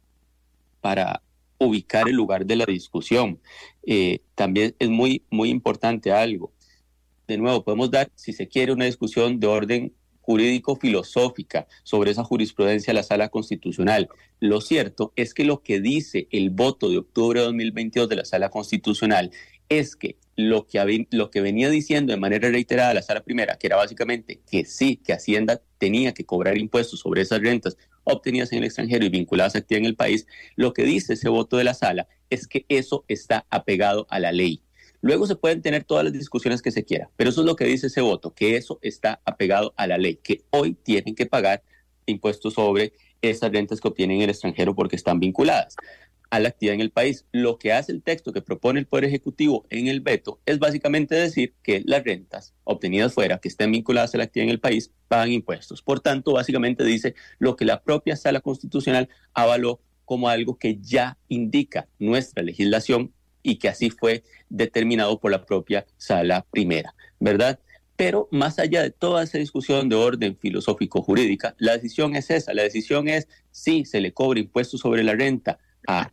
para 0.81 1.21
ubicar 1.57 2.07
el 2.07 2.15
lugar 2.15 2.45
de 2.45 2.55
la 2.55 2.65
discusión. 2.65 3.39
Eh, 3.85 4.21
también 4.35 4.75
es 4.79 4.89
muy, 4.89 5.23
muy 5.29 5.49
importante 5.49 6.11
algo. 6.11 6.53
De 7.27 7.37
nuevo, 7.37 7.63
podemos 7.63 7.91
dar, 7.91 8.09
si 8.15 8.33
se 8.33 8.47
quiere, 8.47 8.71
una 8.71 8.85
discusión 8.85 9.39
de 9.39 9.47
orden 9.47 9.93
jurídico-filosófica 10.29 11.65
sobre 11.81 12.11
esa 12.11 12.23
jurisprudencia 12.23 12.91
de 12.91 12.99
la 12.99 13.03
Sala 13.03 13.29
Constitucional. 13.29 14.09
Lo 14.39 14.61
cierto 14.61 15.11
es 15.15 15.33
que 15.33 15.43
lo 15.43 15.63
que 15.63 15.81
dice 15.81 16.27
el 16.29 16.51
voto 16.51 16.87
de 16.91 16.99
octubre 16.99 17.39
de 17.39 17.47
2022 17.47 18.07
de 18.07 18.15
la 18.15 18.25
Sala 18.25 18.51
Constitucional 18.51 19.31
es 19.69 19.95
que 19.95 20.17
lo 20.35 20.67
que, 20.67 21.07
lo 21.09 21.31
que 21.31 21.41
venía 21.41 21.71
diciendo 21.71 22.13
de 22.13 22.19
manera 22.19 22.47
reiterada 22.47 22.93
la 22.93 23.01
Sala 23.01 23.23
Primera, 23.23 23.57
que 23.57 23.65
era 23.65 23.77
básicamente 23.77 24.39
que 24.51 24.65
sí, 24.65 24.97
que 24.97 25.13
Hacienda 25.13 25.63
tenía 25.79 26.13
que 26.13 26.27
cobrar 26.27 26.59
impuestos 26.59 26.99
sobre 26.99 27.23
esas 27.23 27.39
rentas 27.41 27.75
obtenidas 28.03 28.51
en 28.51 28.59
el 28.59 28.65
extranjero 28.65 29.05
y 29.05 29.09
vinculadas 29.09 29.55
a 29.55 29.57
actividad 29.57 29.81
en 29.81 29.89
el 29.89 29.95
país, 29.95 30.27
lo 30.55 30.73
que 30.73 30.83
dice 30.83 31.13
ese 31.13 31.29
voto 31.29 31.57
de 31.57 31.63
la 31.63 31.73
Sala 31.73 32.07
es 32.29 32.47
que 32.47 32.67
eso 32.69 33.03
está 33.07 33.47
apegado 33.49 34.05
a 34.11 34.19
la 34.19 34.31
ley. 34.31 34.61
Luego 35.01 35.27
se 35.27 35.35
pueden 35.35 35.61
tener 35.61 35.83
todas 35.83 36.03
las 36.03 36.13
discusiones 36.13 36.61
que 36.61 36.71
se 36.71 36.83
quiera, 36.83 37.09
pero 37.15 37.29
eso 37.29 37.41
es 37.41 37.47
lo 37.47 37.55
que 37.55 37.65
dice 37.65 37.87
ese 37.87 38.01
voto, 38.01 38.33
que 38.33 38.57
eso 38.57 38.79
está 38.81 39.21
apegado 39.25 39.73
a 39.77 39.87
la 39.87 39.97
ley, 39.97 40.19
que 40.21 40.43
hoy 40.49 40.73
tienen 40.73 41.15
que 41.15 41.25
pagar 41.25 41.63
impuestos 42.05 42.55
sobre 42.55 42.93
esas 43.21 43.51
rentas 43.51 43.79
que 43.79 43.87
obtienen 43.87 44.17
en 44.17 44.23
el 44.23 44.29
extranjero 44.31 44.75
porque 44.75 44.95
están 44.95 45.19
vinculadas 45.19 45.75
a 46.29 46.39
la 46.39 46.49
actividad 46.49 46.75
en 46.75 46.81
el 46.81 46.91
país. 46.91 47.25
Lo 47.31 47.57
que 47.57 47.73
hace 47.73 47.91
el 47.91 48.03
texto 48.03 48.31
que 48.31 48.41
propone 48.41 48.79
el 48.79 48.85
Poder 48.85 49.05
Ejecutivo 49.05 49.65
en 49.69 49.87
el 49.87 50.01
veto 50.01 50.39
es 50.45 50.59
básicamente 50.59 51.15
decir 51.15 51.55
que 51.63 51.81
las 51.85 52.03
rentas 52.03 52.53
obtenidas 52.63 53.13
fuera, 53.13 53.39
que 53.39 53.47
estén 53.47 53.71
vinculadas 53.71 54.13
a 54.13 54.17
la 54.17 54.25
actividad 54.25 54.49
en 54.49 54.53
el 54.53 54.59
país, 54.59 54.91
pagan 55.07 55.31
impuestos. 55.31 55.81
Por 55.81 55.99
tanto, 55.99 56.33
básicamente 56.33 56.83
dice 56.83 57.15
lo 57.39 57.55
que 57.55 57.65
la 57.65 57.81
propia 57.81 58.15
Sala 58.15 58.41
Constitucional 58.41 59.09
avaló 59.33 59.81
como 60.05 60.29
algo 60.29 60.57
que 60.57 60.77
ya 60.81 61.17
indica 61.27 61.87
nuestra 61.99 62.43
legislación 62.43 63.13
y 63.43 63.57
que 63.57 63.69
así 63.69 63.89
fue 63.89 64.23
determinado 64.49 65.19
por 65.19 65.31
la 65.31 65.45
propia 65.45 65.85
Sala 65.97 66.45
Primera, 66.51 66.93
¿verdad? 67.19 67.59
Pero 67.95 68.27
más 68.31 68.59
allá 68.59 68.81
de 68.81 68.91
toda 68.91 69.23
esa 69.23 69.37
discusión 69.37 69.89
de 69.89 69.95
orden 69.95 70.37
filosófico-jurídica, 70.37 71.55
la 71.57 71.73
decisión 71.73 72.15
es 72.15 72.29
esa, 72.29 72.53
la 72.53 72.63
decisión 72.63 73.09
es 73.09 73.27
si 73.51 73.85
se 73.85 73.99
le 73.99 74.13
cobra 74.13 74.39
impuestos 74.39 74.79
sobre 74.79 75.03
la 75.03 75.13
renta 75.13 75.59
a 75.87 76.11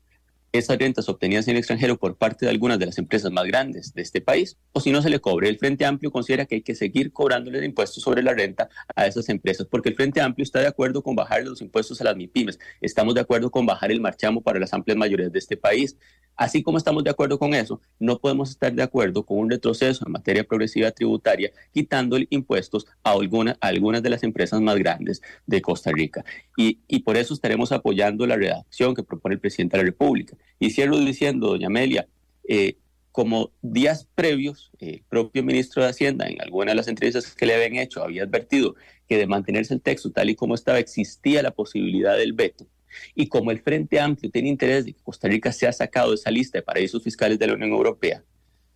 esas 0.52 0.78
rentas 0.78 1.08
obtenidas 1.08 1.46
en 1.46 1.52
el 1.52 1.58
extranjero 1.58 1.96
por 1.98 2.16
parte 2.16 2.46
de 2.46 2.50
algunas 2.50 2.78
de 2.78 2.86
las 2.86 2.98
empresas 2.98 3.30
más 3.30 3.44
grandes 3.44 3.94
de 3.94 4.02
este 4.02 4.20
país, 4.20 4.56
o 4.72 4.80
si 4.80 4.90
no 4.90 5.02
se 5.02 5.10
le 5.10 5.20
cobre. 5.20 5.48
El 5.48 5.58
Frente 5.58 5.84
Amplio 5.84 6.10
considera 6.10 6.46
que 6.46 6.56
hay 6.56 6.62
que 6.62 6.74
seguir 6.74 7.12
cobrándole 7.12 7.64
impuestos 7.64 8.02
sobre 8.02 8.22
la 8.22 8.34
renta 8.34 8.68
a 8.94 9.06
esas 9.06 9.28
empresas, 9.28 9.66
porque 9.70 9.90
el 9.90 9.94
Frente 9.94 10.20
Amplio 10.20 10.44
está 10.44 10.60
de 10.60 10.66
acuerdo 10.66 11.02
con 11.02 11.14
bajar 11.14 11.44
los 11.44 11.60
impuestos 11.60 12.00
a 12.00 12.04
las 12.04 12.16
MIPIMES, 12.16 12.58
estamos 12.80 13.14
de 13.14 13.20
acuerdo 13.20 13.50
con 13.50 13.66
bajar 13.66 13.90
el 13.90 14.00
marchamo 14.00 14.40
para 14.40 14.58
las 14.58 14.72
amplias 14.72 14.96
mayorías 14.96 15.32
de 15.32 15.38
este 15.38 15.56
país. 15.56 15.96
Así 16.36 16.62
como 16.62 16.76
estamos 16.76 17.02
de 17.02 17.08
acuerdo 17.08 17.38
con 17.38 17.54
eso, 17.54 17.80
no 17.98 18.18
podemos 18.18 18.50
estar 18.50 18.70
de 18.70 18.82
acuerdo 18.82 19.24
con 19.24 19.38
un 19.38 19.50
retroceso 19.50 20.04
en 20.04 20.12
materia 20.12 20.44
progresiva 20.44 20.90
tributaria, 20.90 21.50
quitándole 21.72 22.26
impuestos 22.28 22.86
a, 23.02 23.12
alguna, 23.12 23.56
algunas 23.60 24.02
de 24.02 24.10
las 24.10 24.22
empresas 24.22 24.60
más 24.60 24.76
grandes 24.76 25.22
de 25.46 25.62
Costa 25.62 25.90
Rica. 25.92 26.24
Y, 26.54 26.80
y 26.88 27.00
por 27.00 27.16
eso 27.16 27.32
estaremos 27.32 27.72
apoyando 27.72 28.26
la 28.26 28.36
redacción 28.36 28.94
que 28.94 29.02
propone 29.02 29.36
el 29.36 29.40
presidente 29.40 29.78
de 29.78 29.82
la 29.82 29.86
República. 29.86 30.36
Y 30.58 30.70
cierro 30.70 30.98
diciendo, 30.98 31.48
doña 31.48 31.66
Amelia, 31.66 32.08
eh, 32.48 32.76
como 33.12 33.50
días 33.62 34.06
previos, 34.14 34.70
el 34.78 35.02
propio 35.08 35.42
ministro 35.42 35.82
de 35.82 35.88
Hacienda, 35.88 36.26
en 36.26 36.40
alguna 36.40 36.72
de 36.72 36.76
las 36.76 36.88
entrevistas 36.88 37.34
que 37.34 37.46
le 37.46 37.54
habían 37.54 37.76
hecho, 37.76 38.02
había 38.02 38.24
advertido 38.24 38.74
que 39.08 39.16
de 39.16 39.26
mantenerse 39.26 39.72
el 39.72 39.80
texto 39.80 40.10
tal 40.10 40.28
y 40.28 40.34
como 40.34 40.54
estaba, 40.54 40.78
existía 40.78 41.42
la 41.42 41.50
posibilidad 41.50 42.16
del 42.16 42.34
veto. 42.34 42.66
Y 43.14 43.28
como 43.28 43.50
el 43.50 43.60
Frente 43.60 44.00
Amplio 44.00 44.30
tiene 44.30 44.48
interés 44.48 44.84
de 44.84 44.92
que 44.92 45.02
Costa 45.02 45.28
Rica 45.28 45.52
sea 45.52 45.72
sacado 45.72 46.10
de 46.10 46.16
esa 46.16 46.30
lista 46.30 46.58
de 46.58 46.62
paraísos 46.62 47.02
fiscales 47.02 47.38
de 47.38 47.46
la 47.46 47.54
Unión 47.54 47.70
Europea, 47.70 48.22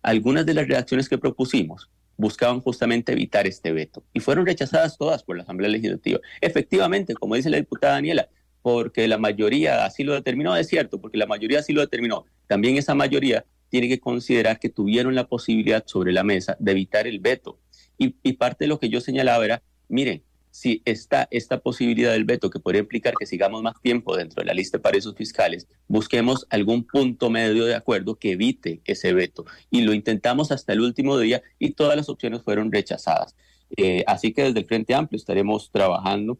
algunas 0.01 0.45
de 0.45 0.53
las 0.53 0.67
redacciones 0.67 1.07
que 1.07 1.17
propusimos 1.17 1.89
buscaban 2.17 2.61
justamente 2.61 3.11
evitar 3.11 3.47
este 3.47 3.71
veto 3.71 4.03
y 4.13 4.19
fueron 4.19 4.45
rechazadas 4.45 4.97
todas 4.97 5.23
por 5.23 5.37
la 5.37 5.43
Asamblea 5.43 5.69
Legislativa. 5.69 6.19
Efectivamente, 6.39 7.13
como 7.13 7.35
dice 7.35 7.49
la 7.49 7.57
diputada 7.57 7.93
Daniela, 7.93 8.29
porque 8.61 9.07
la 9.07 9.17
mayoría 9.17 9.85
así 9.85 10.03
lo 10.03 10.13
determinó, 10.13 10.55
es 10.55 10.67
cierto, 10.67 10.99
porque 10.99 11.17
la 11.17 11.25
mayoría 11.25 11.59
así 11.59 11.73
lo 11.73 11.81
determinó. 11.81 12.25
También 12.47 12.77
esa 12.77 12.95
mayoría 12.95 13.45
tiene 13.69 13.87
que 13.87 13.99
considerar 13.99 14.59
que 14.59 14.69
tuvieron 14.69 15.15
la 15.15 15.27
posibilidad 15.27 15.83
sobre 15.85 16.11
la 16.11 16.23
mesa 16.23 16.57
de 16.59 16.71
evitar 16.71 17.07
el 17.07 17.19
veto. 17.19 17.59
Y, 17.97 18.15
y 18.23 18.33
parte 18.33 18.65
de 18.65 18.69
lo 18.69 18.79
que 18.79 18.89
yo 18.89 18.99
señalaba 18.99 19.45
era, 19.45 19.61
miren, 19.87 20.23
si 20.51 20.81
está 20.85 21.27
esta 21.31 21.59
posibilidad 21.59 22.11
del 22.11 22.25
veto 22.25 22.49
que 22.49 22.59
podría 22.59 22.81
implicar 22.81 23.13
que 23.17 23.25
sigamos 23.25 23.63
más 23.63 23.81
tiempo 23.81 24.15
dentro 24.15 24.41
de 24.41 24.45
la 24.45 24.53
lista 24.53 24.77
de 24.77 24.81
paraísos 24.81 25.15
fiscales, 25.15 25.67
busquemos 25.87 26.45
algún 26.49 26.85
punto 26.85 27.29
medio 27.29 27.65
de 27.65 27.75
acuerdo 27.75 28.15
que 28.15 28.33
evite 28.33 28.81
ese 28.85 29.13
veto. 29.13 29.45
Y 29.69 29.81
lo 29.81 29.93
intentamos 29.93 30.51
hasta 30.51 30.73
el 30.73 30.81
último 30.81 31.17
día 31.17 31.41
y 31.57 31.71
todas 31.71 31.95
las 31.95 32.09
opciones 32.09 32.43
fueron 32.43 32.71
rechazadas. 32.71 33.35
Eh, 33.77 34.03
así 34.05 34.33
que 34.33 34.43
desde 34.43 34.59
el 34.59 34.65
Frente 34.65 34.93
Amplio 34.93 35.17
estaremos 35.17 35.71
trabajando 35.71 36.37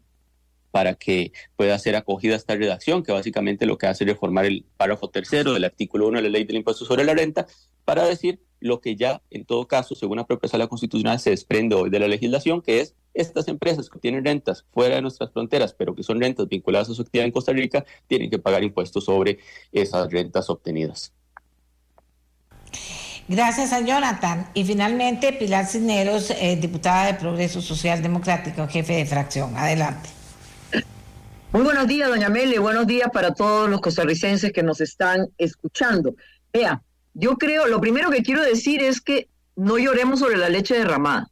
para 0.72 0.94
que 0.94 1.32
pueda 1.54 1.78
ser 1.78 1.94
acogida 1.94 2.34
esta 2.34 2.56
redacción, 2.56 3.04
que 3.04 3.12
básicamente 3.12 3.66
lo 3.66 3.78
que 3.78 3.86
hace 3.86 4.02
es 4.02 4.10
reformar 4.10 4.46
el 4.46 4.64
párrafo 4.76 5.08
tercero 5.08 5.52
del 5.52 5.64
artículo 5.64 6.08
1 6.08 6.16
de 6.16 6.22
la 6.22 6.28
ley 6.30 6.44
del 6.44 6.56
impuesto 6.56 6.84
sobre 6.84 7.04
la 7.04 7.14
renta, 7.14 7.46
para 7.84 8.04
decir 8.04 8.40
lo 8.58 8.80
que 8.80 8.96
ya, 8.96 9.22
en 9.30 9.44
todo 9.44 9.68
caso, 9.68 9.94
según 9.94 10.16
la 10.16 10.26
propia 10.26 10.48
sala 10.48 10.66
constitucional, 10.66 11.20
se 11.20 11.30
desprende 11.30 11.74
hoy 11.74 11.90
de 11.90 11.98
la 12.00 12.08
legislación, 12.08 12.62
que 12.62 12.80
es 12.80 12.94
estas 13.12 13.48
empresas 13.48 13.90
que 13.90 13.98
tienen 13.98 14.24
rentas 14.24 14.64
fuera 14.72 14.94
de 14.94 15.02
nuestras 15.02 15.30
fronteras, 15.30 15.74
pero 15.74 15.94
que 15.94 16.02
son 16.02 16.20
rentas 16.20 16.48
vinculadas 16.48 16.88
a 16.88 16.94
su 16.94 17.02
actividad 17.02 17.26
en 17.26 17.32
Costa 17.32 17.52
Rica, 17.52 17.84
tienen 18.06 18.30
que 18.30 18.38
pagar 18.38 18.64
impuestos 18.64 19.04
sobre 19.04 19.38
esas 19.72 20.10
rentas 20.10 20.48
obtenidas. 20.48 21.12
Gracias 23.28 23.72
a 23.72 23.80
Jonathan. 23.80 24.48
Y 24.54 24.64
finalmente, 24.64 25.32
Pilar 25.32 25.66
Cisneros, 25.66 26.30
eh, 26.30 26.56
diputada 26.56 27.06
de 27.06 27.14
Progreso 27.14 27.60
Social 27.60 28.02
Democrático, 28.02 28.66
jefe 28.68 28.94
de 28.94 29.06
fracción. 29.06 29.56
Adelante. 29.56 30.21
Muy 31.52 31.64
buenos 31.64 31.86
días, 31.86 32.08
doña 32.08 32.30
Mele. 32.30 32.58
Buenos 32.58 32.86
días 32.86 33.10
para 33.12 33.34
todos 33.34 33.68
los 33.68 33.82
costarricenses 33.82 34.54
que 34.54 34.62
nos 34.62 34.80
están 34.80 35.28
escuchando. 35.36 36.14
Vea, 36.50 36.80
yo 37.12 37.36
creo, 37.36 37.66
lo 37.66 37.78
primero 37.78 38.08
que 38.08 38.22
quiero 38.22 38.40
decir 38.40 38.82
es 38.82 39.02
que 39.02 39.28
no 39.54 39.76
lloremos 39.76 40.20
sobre 40.20 40.38
la 40.38 40.48
leche 40.48 40.78
derramada. 40.78 41.28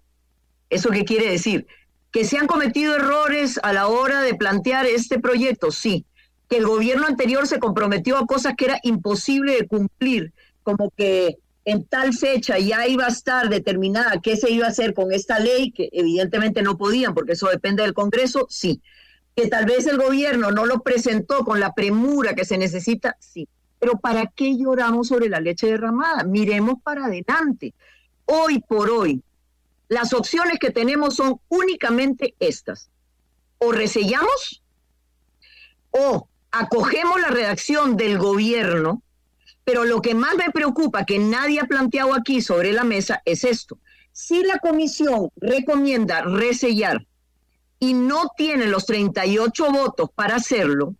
¿Eso 0.69 0.91
qué 0.91 1.07
quiere 1.07 1.31
decir? 1.31 1.67
Que 2.13 2.27
se 2.27 2.37
han 2.37 2.47
cometido 2.47 2.97
errores 2.97 3.59
a 3.63 3.73
la 3.73 3.87
hora 3.87 4.21
de 4.21 4.35
plantear 4.35 4.85
este 4.85 5.19
proyecto, 5.19 5.71
sí. 5.71 6.05
Que 6.51 6.59
el 6.59 6.67
gobierno 6.67 7.07
anterior 7.07 7.47
se 7.47 7.59
comprometió 7.59 8.19
a 8.19 8.27
cosas 8.27 8.57
que 8.59 8.67
era 8.67 8.79
imposible 8.83 9.55
de 9.55 9.69
cumplir, 9.69 10.35
como 10.63 10.91
que 10.99 11.39
en 11.65 11.85
tal 11.85 12.13
fecha 12.13 12.59
ya 12.59 12.87
iba 12.87 13.07
a 13.07 13.09
estar 13.09 13.49
determinada 13.49 14.21
qué 14.23 14.37
se 14.37 14.51
iba 14.51 14.67
a 14.67 14.71
hacer 14.71 14.93
con 14.93 15.13
esta 15.13 15.39
ley, 15.39 15.73
que 15.73 15.89
evidentemente 15.93 16.61
no 16.61 16.77
podían, 16.77 17.15
porque 17.15 17.33
eso 17.33 17.49
depende 17.49 17.83
del 17.85 17.95
Congreso, 17.95 18.47
sí. 18.51 18.83
Que 19.41 19.49
tal 19.49 19.65
vez 19.65 19.87
el 19.87 19.97
gobierno 19.97 20.51
no 20.51 20.67
lo 20.67 20.81
presentó 20.81 21.47
con 21.47 21.61
la 21.61 21.73
premura 21.73 22.35
que 22.35 22.45
se 22.45 22.59
necesita, 22.59 23.17
sí. 23.21 23.49
Pero 23.79 23.99
¿para 23.99 24.27
qué 24.27 24.59
lloramos 24.59 25.09
sobre 25.09 25.31
la 25.31 25.41
leche 25.41 25.67
derramada? 25.67 26.25
Miremos 26.25 26.75
para 26.83 27.07
adelante. 27.07 27.73
Hoy 28.27 28.61
por 28.61 28.91
hoy, 28.91 29.23
las 29.89 30.13
opciones 30.13 30.59
que 30.59 30.69
tenemos 30.69 31.17
son 31.17 31.41
únicamente 31.49 32.35
estas. 32.39 32.91
O 33.57 33.73
resellamos 33.73 34.63
o 35.91 36.29
acogemos 36.51 37.19
la 37.23 37.29
redacción 37.29 37.97
del 37.97 38.19
gobierno, 38.19 39.03
pero 39.65 39.87
lo 39.87 40.03
que 40.03 40.15
más 40.15 40.35
me 40.35 40.51
preocupa 40.51 41.07
que 41.07 41.19
nadie 41.19 41.61
ha 41.61 41.65
planteado 41.65 42.13
aquí 42.13 42.43
sobre 42.43 42.75
la 42.75 42.85
mesa 42.85 43.23
es 43.25 43.45
esto. 43.45 43.79
Si 44.13 44.43
la 44.43 44.59
comisión 44.59 45.31
recomienda 45.37 46.21
resellar 46.21 47.07
y 47.81 47.95
no 47.95 48.31
tiene 48.37 48.67
los 48.67 48.87
38 48.87 49.73
votos 49.73 50.11
para 50.15 50.37
hacerlo, 50.37 50.95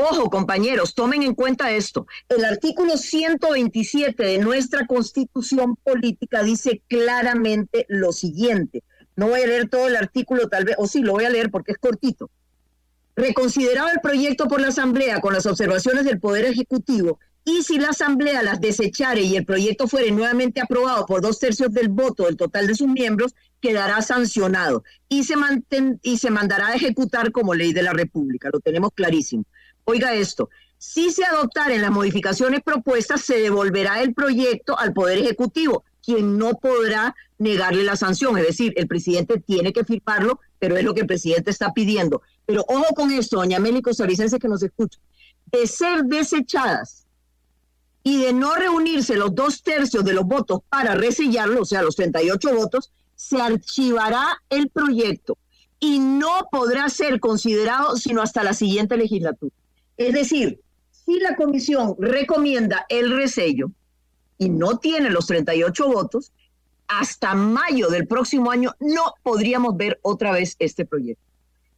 Ojo, 0.00 0.30
compañeros, 0.30 0.94
tomen 0.94 1.24
en 1.24 1.34
cuenta 1.34 1.72
esto. 1.72 2.06
El 2.28 2.44
artículo 2.44 2.96
127 2.96 4.22
de 4.22 4.38
nuestra 4.38 4.86
constitución 4.86 5.74
política 5.74 6.44
dice 6.44 6.82
claramente 6.86 7.84
lo 7.88 8.12
siguiente. 8.12 8.84
No 9.16 9.26
voy 9.26 9.40
a 9.40 9.48
leer 9.48 9.68
todo 9.68 9.88
el 9.88 9.96
artículo, 9.96 10.48
tal 10.48 10.66
vez, 10.66 10.76
o 10.78 10.86
sí, 10.86 11.00
lo 11.00 11.14
voy 11.14 11.24
a 11.24 11.30
leer 11.30 11.50
porque 11.50 11.72
es 11.72 11.78
cortito. 11.78 12.30
Reconsiderado 13.16 13.88
el 13.88 14.00
proyecto 14.00 14.46
por 14.46 14.60
la 14.60 14.68
Asamblea 14.68 15.20
con 15.20 15.34
las 15.34 15.46
observaciones 15.46 16.04
del 16.04 16.20
Poder 16.20 16.44
Ejecutivo, 16.44 17.18
y 17.50 17.62
si 17.62 17.78
la 17.78 17.88
Asamblea 17.88 18.42
las 18.42 18.60
desechare 18.60 19.22
y 19.22 19.34
el 19.34 19.46
proyecto 19.46 19.88
fuere 19.88 20.10
nuevamente 20.10 20.60
aprobado 20.60 21.06
por 21.06 21.22
dos 21.22 21.38
tercios 21.38 21.72
del 21.72 21.88
voto 21.88 22.24
del 22.24 22.36
total 22.36 22.66
de 22.66 22.74
sus 22.74 22.88
miembros, 22.88 23.34
quedará 23.58 24.02
sancionado 24.02 24.84
y 25.08 25.24
se, 25.24 25.34
y 26.02 26.18
se 26.18 26.30
mandará 26.30 26.68
a 26.68 26.74
ejecutar 26.74 27.32
como 27.32 27.54
ley 27.54 27.72
de 27.72 27.82
la 27.82 27.94
República. 27.94 28.50
Lo 28.52 28.60
tenemos 28.60 28.90
clarísimo. 28.94 29.44
Oiga 29.84 30.12
esto, 30.12 30.50
si 30.76 31.10
se 31.10 31.24
adoptaren 31.24 31.80
las 31.80 31.90
modificaciones 31.90 32.60
propuestas, 32.62 33.22
se 33.22 33.40
devolverá 33.40 34.02
el 34.02 34.12
proyecto 34.12 34.78
al 34.78 34.92
Poder 34.92 35.16
Ejecutivo, 35.16 35.84
quien 36.04 36.36
no 36.36 36.50
podrá 36.58 37.16
negarle 37.38 37.82
la 37.82 37.96
sanción. 37.96 38.36
Es 38.36 38.46
decir, 38.46 38.74
el 38.76 38.86
presidente 38.86 39.40
tiene 39.40 39.72
que 39.72 39.84
firmarlo, 39.84 40.38
pero 40.58 40.76
es 40.76 40.84
lo 40.84 40.92
que 40.92 41.00
el 41.00 41.06
presidente 41.06 41.50
está 41.50 41.72
pidiendo. 41.72 42.20
Pero 42.44 42.62
ojo 42.68 42.94
con 42.94 43.10
esto, 43.10 43.38
doña 43.38 43.58
Meli 43.58 43.80
Costarricense 43.80 44.38
que 44.38 44.48
nos 44.48 44.62
escucha. 44.62 44.98
de 45.50 45.66
ser 45.66 46.04
desechadas 46.04 47.07
y 48.08 48.16
de 48.16 48.32
no 48.32 48.54
reunirse 48.54 49.16
los 49.16 49.34
dos 49.34 49.62
tercios 49.62 50.02
de 50.02 50.14
los 50.14 50.24
votos 50.24 50.60
para 50.70 50.94
resellarlo, 50.94 51.60
o 51.60 51.64
sea, 51.66 51.82
los 51.82 51.94
38 51.94 52.54
votos, 52.54 52.90
se 53.14 53.38
archivará 53.38 54.42
el 54.48 54.70
proyecto 54.70 55.36
y 55.78 55.98
no 55.98 56.48
podrá 56.50 56.88
ser 56.88 57.20
considerado 57.20 57.96
sino 57.96 58.22
hasta 58.22 58.42
la 58.42 58.54
siguiente 58.54 58.96
legislatura. 58.96 59.54
Es 59.98 60.14
decir, 60.14 60.58
si 60.90 61.20
la 61.20 61.36
comisión 61.36 61.96
recomienda 61.98 62.86
el 62.88 63.14
resello 63.14 63.72
y 64.38 64.48
no 64.48 64.78
tiene 64.78 65.10
los 65.10 65.26
38 65.26 65.86
votos, 65.88 66.32
hasta 66.86 67.34
mayo 67.34 67.88
del 67.88 68.06
próximo 68.06 68.50
año 68.50 68.74
no 68.80 69.12
podríamos 69.22 69.76
ver 69.76 69.98
otra 70.00 70.32
vez 70.32 70.56
este 70.60 70.86
proyecto. 70.86 71.27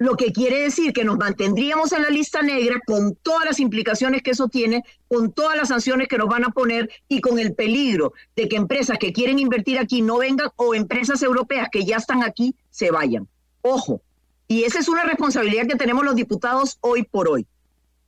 Lo 0.01 0.17
que 0.17 0.33
quiere 0.33 0.63
decir 0.63 0.95
que 0.95 1.05
nos 1.05 1.19
mantendríamos 1.19 1.93
en 1.93 2.01
la 2.01 2.09
lista 2.09 2.41
negra 2.41 2.81
con 2.87 3.17
todas 3.17 3.45
las 3.45 3.61
implicaciones 3.61 4.23
que 4.23 4.31
eso 4.31 4.49
tiene, 4.49 4.83
con 5.09 5.31
todas 5.31 5.59
las 5.59 5.69
sanciones 5.69 6.09
que 6.09 6.17
nos 6.17 6.27
van 6.27 6.43
a 6.43 6.53
poner 6.53 6.89
y 7.07 7.21
con 7.21 7.39
el 7.39 7.55
peligro 7.55 8.15
de 8.35 8.49
que 8.49 8.57
empresas 8.57 8.97
que 8.97 9.13
quieren 9.13 9.39
invertir 9.39 9.79
aquí 9.79 10.01
no 10.01 10.17
vengan 10.17 10.49
o 10.57 10.75
empresas 10.75 11.23
europeas 11.23 11.69
que 11.71 11.85
ya 11.85 11.99
están 11.99 12.23
aquí 12.23 12.55
se 12.71 12.91
vayan. 12.91 13.29
Ojo, 13.61 14.01
y 14.49 14.65
esa 14.65 14.79
es 14.79 14.89
una 14.89 15.05
responsabilidad 15.05 15.67
que 15.67 15.77
tenemos 15.77 16.03
los 16.03 16.17
diputados 16.17 16.79
hoy 16.81 17.03
por 17.03 17.29
hoy. 17.29 17.47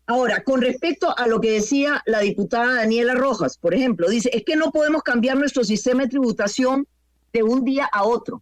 Ahora, 0.06 0.42
con 0.44 0.62
respecto 0.62 1.14
a 1.14 1.26
lo 1.26 1.42
que 1.42 1.50
decía 1.50 2.02
la 2.06 2.20
diputada 2.20 2.74
Daniela 2.74 3.14
Rojas, 3.14 3.58
por 3.58 3.74
ejemplo, 3.74 4.08
dice, 4.08 4.30
es 4.32 4.44
que 4.44 4.56
no 4.56 4.72
podemos 4.72 5.02
cambiar 5.02 5.36
nuestro 5.36 5.62
sistema 5.62 6.04
de 6.04 6.08
tributación 6.08 6.88
de 7.34 7.42
un 7.42 7.64
día 7.64 7.86
a 7.92 8.04
otro. 8.04 8.40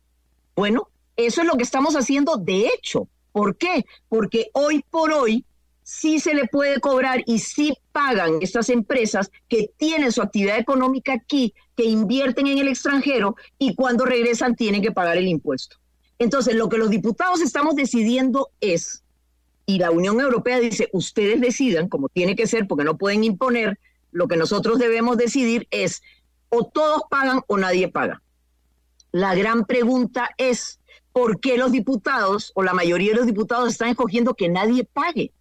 Bueno, 0.54 0.88
eso 1.16 1.40
es 1.40 1.48
lo 1.48 1.54
que 1.54 1.64
estamos 1.64 1.96
haciendo 1.96 2.36
de 2.36 2.68
hecho. 2.68 3.08
¿Por 3.33 3.57
qué? 3.57 3.85
Porque 4.09 4.51
hoy 4.53 4.85
por 4.90 5.12
hoy 5.12 5.45
sí 5.83 6.21
se 6.21 6.35
le 6.35 6.47
puede 6.47 6.81
cobrar 6.81 7.23
y 7.27 7.40
sí 7.40 7.77
pagan 7.93 8.38
estas 8.40 8.69
empresas 8.69 9.31
que 9.49 9.71
tienen 9.77 10.12
su 10.12 10.23
actividad 10.23 10.59
económica 10.59 11.12
aquí, 11.12 11.55
que 11.77 11.85
invierten 11.85 12.47
en 12.47 12.59
el 12.59 12.69
extranjero 12.69 13.37
y 13.59 13.75
cuando 13.75 14.05
regresan 14.05 14.55
tienen 14.55 14.83
que 14.83 14.93
pagar 14.93 15.16
el 15.16 15.29
impuesto. 15.29 15.77
Entonces, 16.19 16.55
lo 16.55 16.69
que 16.69 16.79
los 16.79 16.90
diputados 16.90 17.40
estamos 17.40 17.75
decidiendo 17.77 18.51
es, 18.61 19.03
y 19.66 19.79
la 19.79 19.90
Unión 19.90 20.21
Europea 20.21 20.61
dice, 20.61 20.88
ustedes 20.93 21.40
decidan, 21.40 21.88
como 21.88 22.09
tiene 22.09 22.37
que 22.37 22.47
ser, 22.47 22.66
porque 22.66 22.85
no 22.85 22.99
pueden 22.99 23.25
imponer, 23.25 23.79
lo 24.12 24.29
que 24.29 24.37
nosotros 24.37 24.79
debemos 24.79 25.16
decidir 25.16 25.66
es, 25.71 26.03
o 26.51 26.64
todos 26.64 27.03
pagan 27.09 27.40
o 27.47 27.57
nadie 27.57 27.88
paga. 27.88 28.23
La 29.12 29.35
gran 29.35 29.64
pregunta 29.64 30.31
es, 30.37 30.80
¿por 31.12 31.40
qué 31.40 31.57
los 31.57 31.73
diputados 31.73 32.53
o 32.55 32.62
la 32.62 32.73
mayoría 32.73 33.12
de 33.12 33.18
los 33.18 33.27
diputados 33.27 33.70
están 33.70 33.88
escogiendo 33.88 34.35
que 34.35 34.49
nadie 34.49 34.85
pague? 34.85 35.33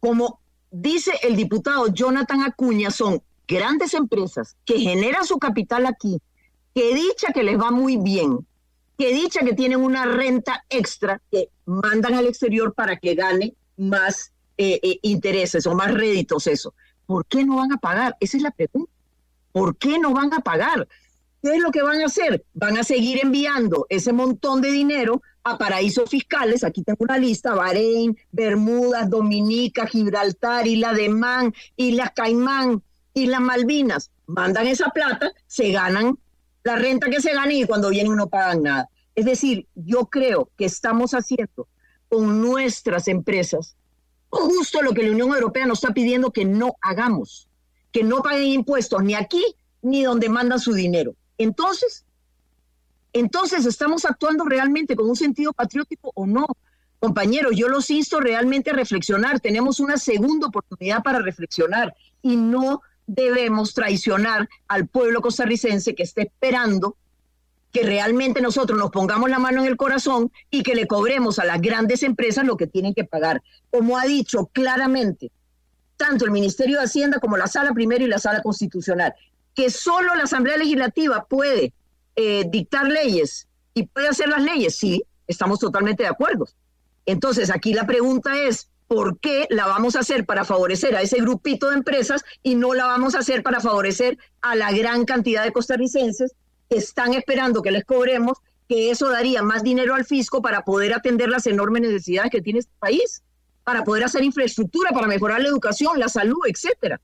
Como 0.00 0.40
dice 0.70 1.12
el 1.22 1.36
diputado 1.36 1.88
Jonathan 1.88 2.42
Acuña, 2.42 2.90
son 2.90 3.22
grandes 3.46 3.94
empresas 3.94 4.56
que 4.64 4.78
generan 4.78 5.24
su 5.24 5.38
capital 5.38 5.86
aquí, 5.86 6.20
que 6.74 6.94
dicha 6.94 7.32
que 7.32 7.42
les 7.42 7.58
va 7.58 7.70
muy 7.70 7.96
bien, 7.96 8.46
que 8.96 9.12
dicha 9.12 9.40
que 9.40 9.54
tienen 9.54 9.80
una 9.80 10.04
renta 10.04 10.64
extra 10.68 11.20
que 11.30 11.48
mandan 11.66 12.14
al 12.14 12.26
exterior 12.26 12.74
para 12.74 12.96
que 12.96 13.14
gane 13.14 13.54
más 13.76 14.32
eh, 14.56 14.78
eh, 14.82 14.98
intereses 15.02 15.66
o 15.66 15.74
más 15.74 15.92
réditos 15.92 16.46
eso. 16.46 16.74
¿Por 17.06 17.26
qué 17.26 17.44
no 17.44 17.56
van 17.56 17.72
a 17.72 17.78
pagar? 17.78 18.16
Esa 18.20 18.36
es 18.36 18.42
la 18.42 18.50
pregunta. 18.50 18.92
¿Por 19.52 19.76
qué 19.76 19.98
no 19.98 20.12
van 20.12 20.32
a 20.32 20.40
pagar? 20.40 20.86
¿Qué 21.42 21.54
es 21.54 21.62
lo 21.62 21.70
que 21.70 21.82
van 21.82 22.00
a 22.02 22.06
hacer? 22.06 22.44
Van 22.54 22.76
a 22.76 22.84
seguir 22.84 23.20
enviando 23.22 23.86
ese 23.88 24.12
montón 24.12 24.60
de 24.60 24.70
dinero 24.70 25.22
a 25.42 25.56
paraísos 25.56 26.10
fiscales. 26.10 26.64
Aquí 26.64 26.82
tengo 26.82 26.98
una 27.00 27.18
lista: 27.18 27.54
Bahrein, 27.54 28.16
Bermudas, 28.30 29.08
Dominica, 29.08 29.86
Gibraltar, 29.86 30.66
Isla 30.66 30.92
de 30.92 31.08
Man, 31.08 31.54
Islas 31.76 32.12
Caimán, 32.14 32.82
Islas 33.14 33.40
Malvinas. 33.40 34.10
Mandan 34.26 34.66
esa 34.66 34.90
plata, 34.90 35.32
se 35.46 35.72
ganan 35.72 36.18
la 36.62 36.76
renta 36.76 37.08
que 37.08 37.20
se 37.20 37.32
gane 37.32 37.54
y 37.54 37.64
cuando 37.64 37.88
vienen 37.88 38.16
no 38.16 38.28
pagan 38.28 38.62
nada. 38.62 38.88
Es 39.14 39.24
decir, 39.24 39.66
yo 39.74 40.06
creo 40.06 40.50
que 40.56 40.66
estamos 40.66 41.14
haciendo 41.14 41.66
con 42.08 42.40
nuestras 42.40 43.08
empresas 43.08 43.76
justo 44.30 44.80
lo 44.82 44.94
que 44.94 45.02
la 45.02 45.10
Unión 45.10 45.30
Europea 45.30 45.66
nos 45.66 45.82
está 45.82 45.92
pidiendo 45.92 46.30
que 46.30 46.44
no 46.44 46.76
hagamos, 46.80 47.48
que 47.92 48.04
no 48.04 48.22
paguen 48.22 48.48
impuestos 48.48 49.02
ni 49.02 49.14
aquí 49.14 49.44
ni 49.82 50.04
donde 50.04 50.28
mandan 50.28 50.60
su 50.60 50.72
dinero. 50.72 51.14
Entonces, 51.40 52.04
entonces 53.14 53.64
estamos 53.64 54.04
actuando 54.04 54.44
realmente 54.44 54.94
con 54.94 55.08
un 55.08 55.16
sentido 55.16 55.54
patriótico 55.54 56.12
o 56.14 56.26
no. 56.26 56.46
Compañeros, 56.98 57.52
yo 57.56 57.66
los 57.68 57.88
insto 57.88 58.20
realmente 58.20 58.68
a 58.68 58.74
reflexionar. 58.74 59.40
Tenemos 59.40 59.80
una 59.80 59.96
segunda 59.96 60.48
oportunidad 60.48 61.02
para 61.02 61.20
reflexionar 61.20 61.94
y 62.20 62.36
no 62.36 62.82
debemos 63.06 63.72
traicionar 63.72 64.50
al 64.68 64.86
pueblo 64.86 65.22
costarricense 65.22 65.94
que 65.94 66.02
está 66.02 66.20
esperando 66.20 66.98
que 67.72 67.84
realmente 67.84 68.42
nosotros 68.42 68.78
nos 68.78 68.90
pongamos 68.90 69.30
la 69.30 69.38
mano 69.38 69.62
en 69.62 69.66
el 69.66 69.78
corazón 69.78 70.30
y 70.50 70.62
que 70.62 70.74
le 70.74 70.86
cobremos 70.86 71.38
a 71.38 71.46
las 71.46 71.62
grandes 71.62 72.02
empresas 72.02 72.44
lo 72.44 72.58
que 72.58 72.66
tienen 72.66 72.92
que 72.92 73.04
pagar. 73.04 73.42
Como 73.70 73.96
ha 73.96 74.04
dicho 74.04 74.50
claramente 74.52 75.32
tanto 75.96 76.24
el 76.24 76.30
Ministerio 76.32 76.78
de 76.78 76.84
Hacienda 76.84 77.18
como 77.18 77.36
la 77.36 77.46
Sala 77.46 77.72
Primera 77.72 78.02
y 78.02 78.08
la 78.08 78.18
Sala 78.18 78.42
Constitucional, 78.42 79.14
que 79.54 79.70
solo 79.70 80.14
la 80.14 80.24
Asamblea 80.24 80.56
Legislativa 80.56 81.24
puede 81.24 81.72
eh, 82.16 82.44
dictar 82.48 82.86
leyes 82.86 83.48
y 83.74 83.86
puede 83.86 84.08
hacer 84.08 84.28
las 84.28 84.42
leyes, 84.42 84.76
sí, 84.76 85.02
estamos 85.26 85.58
totalmente 85.58 86.02
de 86.02 86.08
acuerdo. 86.08 86.46
Entonces, 87.06 87.50
aquí 87.50 87.72
la 87.72 87.86
pregunta 87.86 88.36
es, 88.42 88.68
¿por 88.88 89.18
qué 89.20 89.46
la 89.50 89.66
vamos 89.66 89.96
a 89.96 90.00
hacer 90.00 90.26
para 90.26 90.44
favorecer 90.44 90.96
a 90.96 91.02
ese 91.02 91.18
grupito 91.18 91.70
de 91.70 91.76
empresas 91.76 92.24
y 92.42 92.56
no 92.56 92.74
la 92.74 92.86
vamos 92.86 93.14
a 93.14 93.20
hacer 93.20 93.42
para 93.42 93.60
favorecer 93.60 94.18
a 94.40 94.56
la 94.56 94.72
gran 94.72 95.04
cantidad 95.04 95.44
de 95.44 95.52
costarricenses 95.52 96.34
que 96.68 96.76
están 96.76 97.14
esperando 97.14 97.62
que 97.62 97.70
les 97.70 97.84
cobremos, 97.84 98.38
que 98.68 98.90
eso 98.90 99.08
daría 99.10 99.42
más 99.42 99.62
dinero 99.62 99.94
al 99.94 100.04
fisco 100.04 100.42
para 100.42 100.62
poder 100.62 100.94
atender 100.94 101.28
las 101.28 101.46
enormes 101.46 101.82
necesidades 101.82 102.30
que 102.30 102.42
tiene 102.42 102.60
este 102.60 102.72
país, 102.78 103.22
para 103.64 103.84
poder 103.84 104.04
hacer 104.04 104.22
infraestructura, 104.24 104.90
para 104.90 105.06
mejorar 105.06 105.40
la 105.40 105.48
educación, 105.48 105.98
la 105.98 106.08
salud, 106.08 106.40
etcétera? 106.46 107.00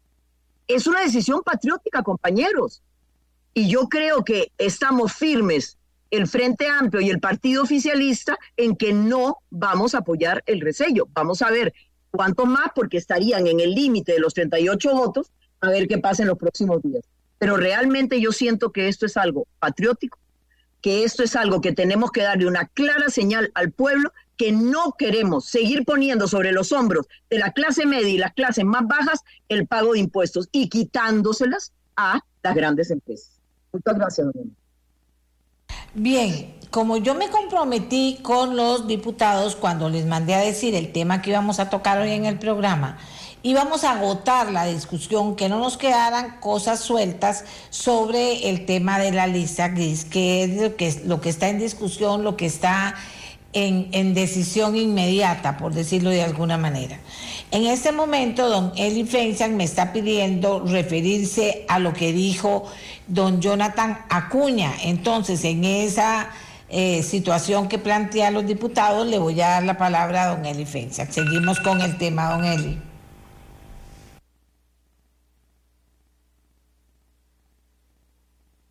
Es 0.68 0.86
una 0.86 1.00
decisión 1.00 1.42
patriótica, 1.42 2.02
compañeros. 2.02 2.82
Y 3.54 3.68
yo 3.68 3.88
creo 3.88 4.24
que 4.24 4.52
estamos 4.58 5.12
firmes 5.12 5.78
el 6.10 6.26
Frente 6.26 6.68
Amplio 6.68 7.00
y 7.00 7.10
el 7.10 7.20
Partido 7.20 7.62
Oficialista 7.62 8.38
en 8.56 8.76
que 8.76 8.92
no 8.92 9.38
vamos 9.50 9.94
a 9.94 9.98
apoyar 9.98 10.42
el 10.46 10.60
resello. 10.60 11.08
Vamos 11.12 11.42
a 11.42 11.50
ver 11.50 11.72
cuánto 12.10 12.46
más, 12.46 12.68
porque 12.74 12.96
estarían 12.96 13.46
en 13.46 13.60
el 13.60 13.74
límite 13.74 14.12
de 14.12 14.20
los 14.20 14.34
38 14.34 14.94
votos, 14.94 15.30
a 15.60 15.70
ver 15.70 15.88
qué 15.88 15.98
pasa 15.98 16.22
en 16.22 16.28
los 16.28 16.38
próximos 16.38 16.82
días. 16.82 17.04
Pero 17.38 17.56
realmente 17.56 18.20
yo 18.20 18.32
siento 18.32 18.72
que 18.72 18.88
esto 18.88 19.06
es 19.06 19.16
algo 19.16 19.46
patriótico, 19.58 20.18
que 20.80 21.04
esto 21.04 21.22
es 21.22 21.36
algo 21.36 21.60
que 21.60 21.72
tenemos 21.72 22.10
que 22.10 22.22
darle 22.22 22.46
una 22.46 22.66
clara 22.66 23.08
señal 23.08 23.50
al 23.54 23.72
pueblo 23.72 24.12
que 24.36 24.52
no 24.52 24.92
queremos 24.98 25.46
seguir 25.46 25.84
poniendo 25.84 26.28
sobre 26.28 26.52
los 26.52 26.72
hombros 26.72 27.06
de 27.30 27.38
la 27.38 27.52
clase 27.52 27.86
media 27.86 28.08
y 28.08 28.18
las 28.18 28.34
clases 28.34 28.64
más 28.64 28.86
bajas 28.86 29.20
el 29.48 29.66
pago 29.66 29.92
de 29.92 30.00
impuestos 30.00 30.48
y 30.52 30.68
quitándoselas 30.68 31.72
a 31.96 32.20
las 32.42 32.54
grandes 32.54 32.90
empresas. 32.90 33.30
Muchas 33.72 33.94
gracias, 33.94 34.26
doña. 34.32 34.50
Bien, 35.94 36.54
como 36.70 36.98
yo 36.98 37.14
me 37.14 37.30
comprometí 37.30 38.18
con 38.22 38.56
los 38.56 38.86
diputados 38.86 39.56
cuando 39.56 39.88
les 39.88 40.04
mandé 40.06 40.34
a 40.34 40.40
decir 40.40 40.74
el 40.74 40.92
tema 40.92 41.22
que 41.22 41.30
íbamos 41.30 41.58
a 41.58 41.70
tocar 41.70 41.98
hoy 41.98 42.10
en 42.10 42.26
el 42.26 42.38
programa, 42.38 42.98
íbamos 43.42 43.84
a 43.84 43.92
agotar 43.92 44.52
la 44.52 44.66
discusión, 44.66 45.36
que 45.36 45.48
no 45.48 45.58
nos 45.58 45.78
quedaran 45.78 46.38
cosas 46.40 46.80
sueltas 46.80 47.44
sobre 47.70 48.50
el 48.50 48.66
tema 48.66 48.98
de 48.98 49.12
la 49.12 49.26
lista 49.26 49.68
gris, 49.68 50.04
que 50.04 50.44
es 50.44 51.04
lo 51.06 51.20
que 51.20 51.28
está 51.28 51.48
en 51.48 51.58
discusión, 51.58 52.24
lo 52.24 52.36
que 52.36 52.46
está 52.46 52.94
en, 53.56 54.12
decisión 54.12 54.76
inmediata, 54.76 55.56
por 55.56 55.72
decirlo 55.72 56.10
de 56.10 56.22
alguna 56.22 56.58
manera. 56.58 56.98
En 57.50 57.64
este 57.64 57.90
momento, 57.90 58.50
don 58.50 58.72
Eli 58.76 59.04
Fensan 59.04 59.56
me 59.56 59.64
está 59.64 59.94
pidiendo 59.94 60.62
referirse 60.66 61.64
a 61.68 61.78
lo 61.78 61.94
que 61.94 62.12
dijo 62.12 62.70
don 63.06 63.40
Jonathan 63.40 63.98
Acuña. 64.10 64.72
Entonces, 64.84 65.42
en 65.44 65.64
esa 65.64 66.28
eh, 66.68 67.02
situación 67.02 67.68
que 67.68 67.78
plantean 67.78 68.34
los 68.34 68.46
diputados, 68.46 69.06
le 69.06 69.18
voy 69.18 69.40
a 69.40 69.48
dar 69.48 69.62
la 69.64 69.78
palabra 69.78 70.24
a 70.24 70.36
don 70.36 70.44
Eli 70.44 70.66
Fensan. 70.66 71.10
Seguimos 71.10 71.58
con 71.60 71.80
el 71.80 71.96
tema, 71.96 72.32
don 72.32 72.44
Eli. 72.44 72.78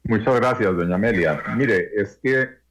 Muchas 0.04 0.36
gracias, 0.36 0.76
doña 0.76 0.94
Amelia. 0.94 1.42
Mire, 1.56 1.90
es 1.96 2.20
que 2.22 2.65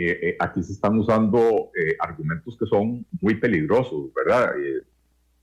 eh, 0.00 0.18
eh, 0.22 0.36
aquí 0.38 0.62
se 0.62 0.72
están 0.72 0.96
usando 0.96 1.70
eh, 1.74 1.96
argumentos 1.98 2.56
que 2.56 2.66
son 2.66 3.04
muy 3.20 3.34
peligrosos, 3.34 4.12
¿verdad? 4.14 4.52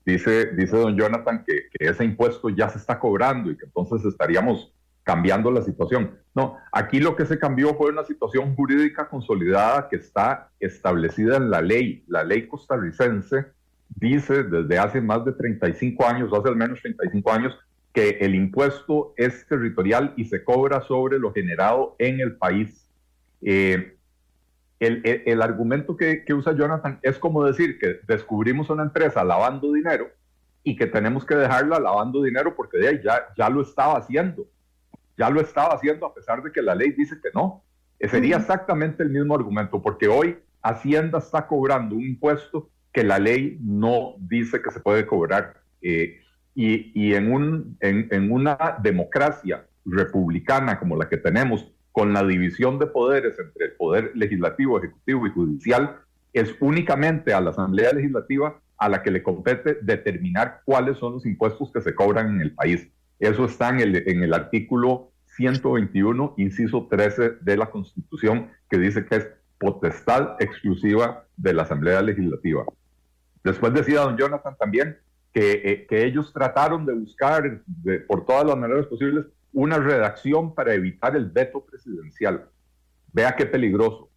dice, 0.04 0.46
dice 0.54 0.76
don 0.76 0.96
Jonathan 0.96 1.44
que, 1.46 1.68
que, 1.70 1.88
ese 1.90 2.04
impuesto 2.04 2.48
ya 2.48 2.68
se 2.70 2.78
está 2.78 2.98
cobrando 2.98 3.50
y 3.50 3.56
que 3.56 3.66
entonces 3.66 4.02
estaríamos 4.06 4.72
cambiando 5.02 5.50
la 5.50 5.62
situación. 5.62 6.18
No, 6.34 6.56
aquí 6.72 7.00
lo 7.00 7.16
que 7.16 7.26
se 7.26 7.38
cambió 7.38 7.74
fue 7.74 7.90
una 7.90 8.04
situación 8.04 8.54
jurídica 8.54 9.08
consolidada 9.08 9.88
que 9.90 9.96
está 9.96 10.48
establecida 10.58 11.36
en 11.36 11.50
la 11.50 11.60
ley, 11.60 12.04
la 12.08 12.24
ley 12.24 12.46
costarricense 12.46 13.46
dice 13.88 14.42
desde 14.44 14.78
hace 14.78 15.00
más 15.00 15.24
de 15.24 15.32
35 15.32 16.06
años, 16.06 16.32
hace 16.32 16.48
al 16.48 16.56
menos 16.56 16.80
35 16.80 17.32
años, 17.32 17.58
que 17.92 18.18
el 18.20 18.34
impuesto 18.34 19.12
es 19.16 19.46
territorial 19.46 20.12
y 20.16 20.24
se 20.24 20.44
cobra 20.44 20.80
sobre 20.82 21.18
lo 21.18 21.32
generado 21.32 21.94
en 21.98 22.20
el 22.20 22.36
país. 22.36 22.88
Eh, 23.42 23.95
el, 24.78 25.02
el, 25.04 25.42
argumento 25.42 25.96
que, 25.96 26.24
que, 26.24 26.34
usa 26.34 26.52
Jonathan 26.52 26.98
es 27.02 27.18
como 27.18 27.44
decir 27.44 27.78
que 27.78 28.00
descubrimos 28.06 28.68
una 28.68 28.82
empresa 28.82 29.24
lavando 29.24 29.72
dinero 29.72 30.10
y 30.62 30.76
que 30.76 30.86
tenemos 30.86 31.24
que 31.24 31.34
dejarla 31.34 31.78
lavando 31.78 32.22
dinero 32.22 32.54
porque 32.54 32.78
de 32.78 32.88
ahí 32.88 33.00
ya, 33.02 33.28
ya 33.36 33.48
lo 33.48 33.62
estaba 33.62 33.96
haciendo. 33.98 34.46
Ya 35.16 35.30
lo 35.30 35.40
estaba 35.40 35.74
haciendo 35.74 36.06
a 36.06 36.14
pesar 36.14 36.42
de 36.42 36.52
que 36.52 36.60
la 36.60 36.74
ley 36.74 36.92
dice 36.92 37.16
que 37.22 37.30
no. 37.32 37.62
Eh, 37.98 38.08
sería 38.08 38.36
exactamente 38.36 39.02
el 39.02 39.10
mismo 39.10 39.34
argumento 39.34 39.80
porque 39.80 40.08
hoy 40.08 40.36
Hacienda 40.62 41.18
está 41.18 41.46
cobrando 41.46 41.94
un 41.94 42.02
impuesto 42.02 42.68
que 42.92 43.04
la 43.04 43.18
ley 43.18 43.58
no 43.62 44.16
dice 44.18 44.60
que 44.60 44.70
se 44.70 44.80
puede 44.80 45.06
cobrar. 45.06 45.62
Eh, 45.80 46.20
y, 46.54 46.90
y 47.00 47.14
en, 47.14 47.32
un, 47.32 47.76
en, 47.80 48.08
en 48.10 48.32
una 48.32 48.76
democracia 48.82 49.66
republicana 49.84 50.78
como 50.78 50.96
la 50.96 51.08
que 51.08 51.16
tenemos, 51.16 51.70
con 51.96 52.12
la 52.12 52.22
división 52.22 52.78
de 52.78 52.88
poderes 52.88 53.38
entre 53.38 53.64
el 53.64 53.72
poder 53.72 54.12
legislativo, 54.14 54.76
ejecutivo 54.76 55.26
y 55.26 55.30
judicial, 55.30 55.96
es 56.34 56.54
únicamente 56.60 57.32
a 57.32 57.40
la 57.40 57.52
Asamblea 57.52 57.90
Legislativa 57.94 58.60
a 58.76 58.90
la 58.90 59.02
que 59.02 59.10
le 59.10 59.22
compete 59.22 59.78
determinar 59.80 60.60
cuáles 60.66 60.98
son 60.98 61.14
los 61.14 61.24
impuestos 61.24 61.72
que 61.72 61.80
se 61.80 61.94
cobran 61.94 62.34
en 62.34 62.42
el 62.42 62.54
país. 62.54 62.86
Eso 63.18 63.46
está 63.46 63.70
en 63.70 63.80
el, 64.22 64.34
artículo 64.34 65.10
121, 65.36 66.34
inciso 66.36 66.86
13 66.86 67.36
de 67.40 67.56
la 67.56 67.70
Constitución, 67.70 68.50
que 68.68 68.76
dice 68.76 69.06
que 69.06 69.16
es 69.16 69.28
potestad 69.58 70.36
exclusiva 70.38 71.24
de 71.38 71.54
la 71.54 71.62
Asamblea 71.62 72.02
Legislativa. 72.02 72.66
Después 73.42 73.72
decía 73.72 74.00
don 74.00 74.18
Jonathan 74.18 74.54
también 74.58 74.98
que, 75.32 75.62
eh, 75.64 75.86
que 75.88 76.04
ellos 76.04 76.30
trataron 76.34 76.84
de 76.84 76.92
buscar 76.92 77.62
por 78.06 78.26
todas 78.26 78.44
las 78.44 78.58
maneras 78.58 78.84
posibles 78.84 79.24
una 79.56 79.78
redacción 79.78 80.54
para 80.54 80.74
evitar 80.74 81.16
el 81.16 81.30
veto 81.30 81.64
presidencial. 81.64 82.44
Vea 83.10 83.34
qué 83.36 83.46
peligroso. 83.46 84.10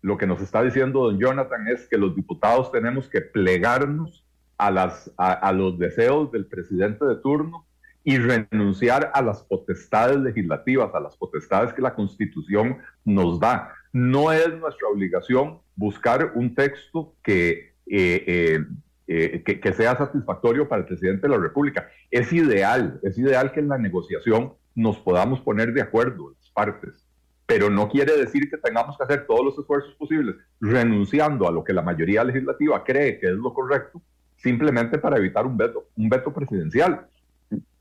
Lo 0.00 0.16
que 0.16 0.28
nos 0.28 0.40
está 0.40 0.62
diciendo 0.62 1.00
don 1.00 1.18
Jonathan 1.18 1.66
es 1.66 1.88
que 1.88 1.98
los 1.98 2.14
diputados 2.14 2.70
tenemos 2.70 3.08
que 3.08 3.20
plegarnos 3.20 4.24
a, 4.56 4.70
las, 4.70 5.12
a, 5.16 5.52
los 5.52 5.76
deseos 5.76 6.30
del 6.30 6.46
presidente 6.46 7.04
de 7.04 7.16
turno 7.16 7.66
y 8.04 8.18
renunciar 8.18 9.10
a 9.12 9.22
las 9.22 9.42
potestades 9.42 10.18
legislativas, 10.18 10.94
a 10.94 11.00
las 11.00 11.16
potestades 11.16 11.72
que 11.74 11.82
la 11.82 11.92
Constitución 11.92 12.78
nos 13.04 13.40
da. 13.40 13.72
No 13.92 14.30
es 14.30 14.56
nuestra 14.56 14.86
obligación 14.86 15.58
buscar 15.74 16.30
un 16.36 16.54
texto 16.54 17.16
que, 17.24 17.74
eh, 17.86 18.24
eh, 18.24 18.64
eh, 19.08 19.42
que, 19.44 19.58
que, 19.58 19.72
sea 19.72 19.98
satisfactorio 19.98 20.68
para 20.68 20.82
el 20.82 20.86
presidente 20.86 21.22
de 21.22 21.34
la 21.34 21.42
República. 21.42 21.88
Es 22.08 22.32
ideal, 22.32 23.00
es 23.02 23.18
ideal 23.18 23.50
que 23.50 23.58
en 23.58 23.68
la 23.68 23.78
negociación 23.78 24.52
nos 24.76 24.98
podamos 24.98 25.40
poner 25.40 25.72
de 25.72 25.80
acuerdo 25.80 26.34
las 26.38 26.50
partes, 26.50 27.04
pero 27.46 27.70
no 27.70 27.88
quiere 27.88 28.16
decir 28.16 28.48
que 28.48 28.58
tengamos 28.58 28.96
que 28.96 29.04
hacer 29.04 29.26
todos 29.26 29.44
los 29.44 29.58
esfuerzos 29.58 29.94
posibles 29.94 30.36
renunciando 30.60 31.48
a 31.48 31.50
lo 31.50 31.64
que 31.64 31.72
la 31.72 31.82
mayoría 31.82 32.22
legislativa 32.22 32.84
cree 32.84 33.18
que 33.18 33.26
es 33.26 33.32
lo 33.32 33.52
correcto, 33.54 34.02
simplemente 34.36 34.98
para 34.98 35.16
evitar 35.16 35.46
un 35.46 35.56
veto, 35.56 35.88
un 35.96 36.08
veto 36.08 36.32
presidencial. 36.32 37.06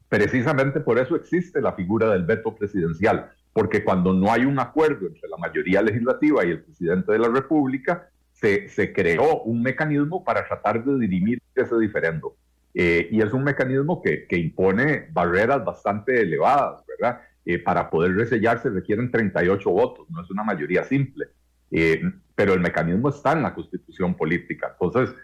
Precisamente 0.07 0.79
por 0.79 0.97
eso 0.97 1.15
existe 1.15 1.61
la 1.61 1.73
figura 1.73 2.09
del 2.09 2.23
veto 2.23 2.55
presidencial, 2.55 3.29
porque 3.51 3.83
cuando 3.83 4.13
no 4.13 4.31
hay 4.31 4.45
un 4.45 4.57
acuerdo 4.59 5.07
entre 5.07 5.27
la 5.27 5.37
mayoría 5.37 5.81
legislativa 5.81 6.45
y 6.45 6.51
el 6.51 6.63
presidente 6.63 7.11
de 7.11 7.19
la 7.19 7.27
República, 7.27 8.09
se, 8.31 8.69
se 8.69 8.93
creó 8.93 9.41
un 9.41 9.61
mecanismo 9.61 10.23
para 10.23 10.47
tratar 10.47 10.83
de 10.83 10.97
dirimir 10.99 11.41
ese 11.55 11.77
diferendo. 11.77 12.35
Eh, 12.77 13.07
y 13.09 13.21
es 13.21 13.31
un 13.31 13.45
mecanismo 13.45 14.01
que, 14.01 14.27
que, 14.27 14.37
impone 14.37 15.07
barreras 15.13 15.63
bastante 15.63 16.21
elevadas, 16.21 16.83
¿verdad? 16.85 17.21
Eh, 17.45 17.57
para 17.57 17.89
poder 17.89 18.13
resellar 18.15 18.61
se 18.61 18.69
requieren 18.69 19.09
38 19.09 19.69
votos, 19.71 20.09
no 20.09 20.21
es 20.21 20.29
una 20.29 20.43
mayoría 20.43 20.83
simple, 20.83 21.27
eh, 21.71 22.01
pero 22.35 22.53
el 22.53 22.59
mecanismo 22.59 23.07
está 23.07 23.31
en 23.31 23.43
la 23.43 23.55
constitución 23.55 24.13
política. 24.15 24.75
Entonces, 24.77 25.15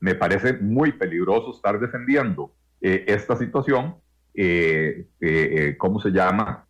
me 0.00 0.14
parece 0.16 0.54
muy 0.54 0.92
peligroso 0.92 1.52
estar 1.54 1.78
defendiendo 1.78 2.52
esta 2.80 3.36
situación, 3.36 3.94
¿cómo 5.78 6.00
se 6.00 6.10
llama? 6.10 6.66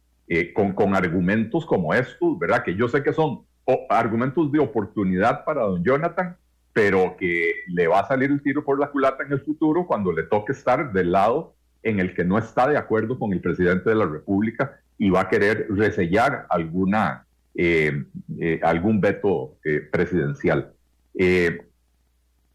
con, 0.55 0.73
con 0.73 0.95
argumentos 0.95 1.65
como 1.65 1.95
estos, 1.95 2.39
¿verdad? 2.39 2.65
Que 2.65 2.75
yo 2.75 2.89
sé 2.89 3.03
que 3.03 3.13
son 3.13 3.47
argumentos 3.89 4.51
de 4.51 4.59
oportunidad 4.59 5.45
para 5.45 5.63
don 5.63 5.85
Jonathan, 5.85 6.37
pero 6.77 7.16
que 7.18 7.64
le 7.68 7.89
va 7.89 8.01
a 8.01 8.07
salir 8.07 8.31
el 8.31 8.43
tiro 8.43 8.62
por 8.62 8.79
la 8.79 8.91
culata 8.91 9.24
en 9.24 9.33
el 9.33 9.41
futuro 9.41 9.87
cuando 9.87 10.12
le 10.12 10.24
toque 10.24 10.53
estar 10.53 10.93
del 10.93 11.11
lado 11.11 11.55
en 11.83 12.01
el 12.01 12.14
que 12.14 12.22
no 12.22 12.37
está 12.37 12.68
de 12.68 12.77
acuerdo 12.77 13.18
con 13.18 13.33
el 13.33 13.41
presidente 13.41 13.89
de 13.89 13.97
la 13.97 14.05
República 14.05 14.79
y 14.99 15.09
va 15.09 15.22
a 15.22 15.29
querer 15.31 15.68
resellar 15.70 16.45
alguna, 16.51 17.24
eh, 17.55 18.05
eh, 18.39 18.61
algún 18.62 19.01
veto 19.01 19.57
eh, 19.64 19.89
presidencial. 19.91 20.74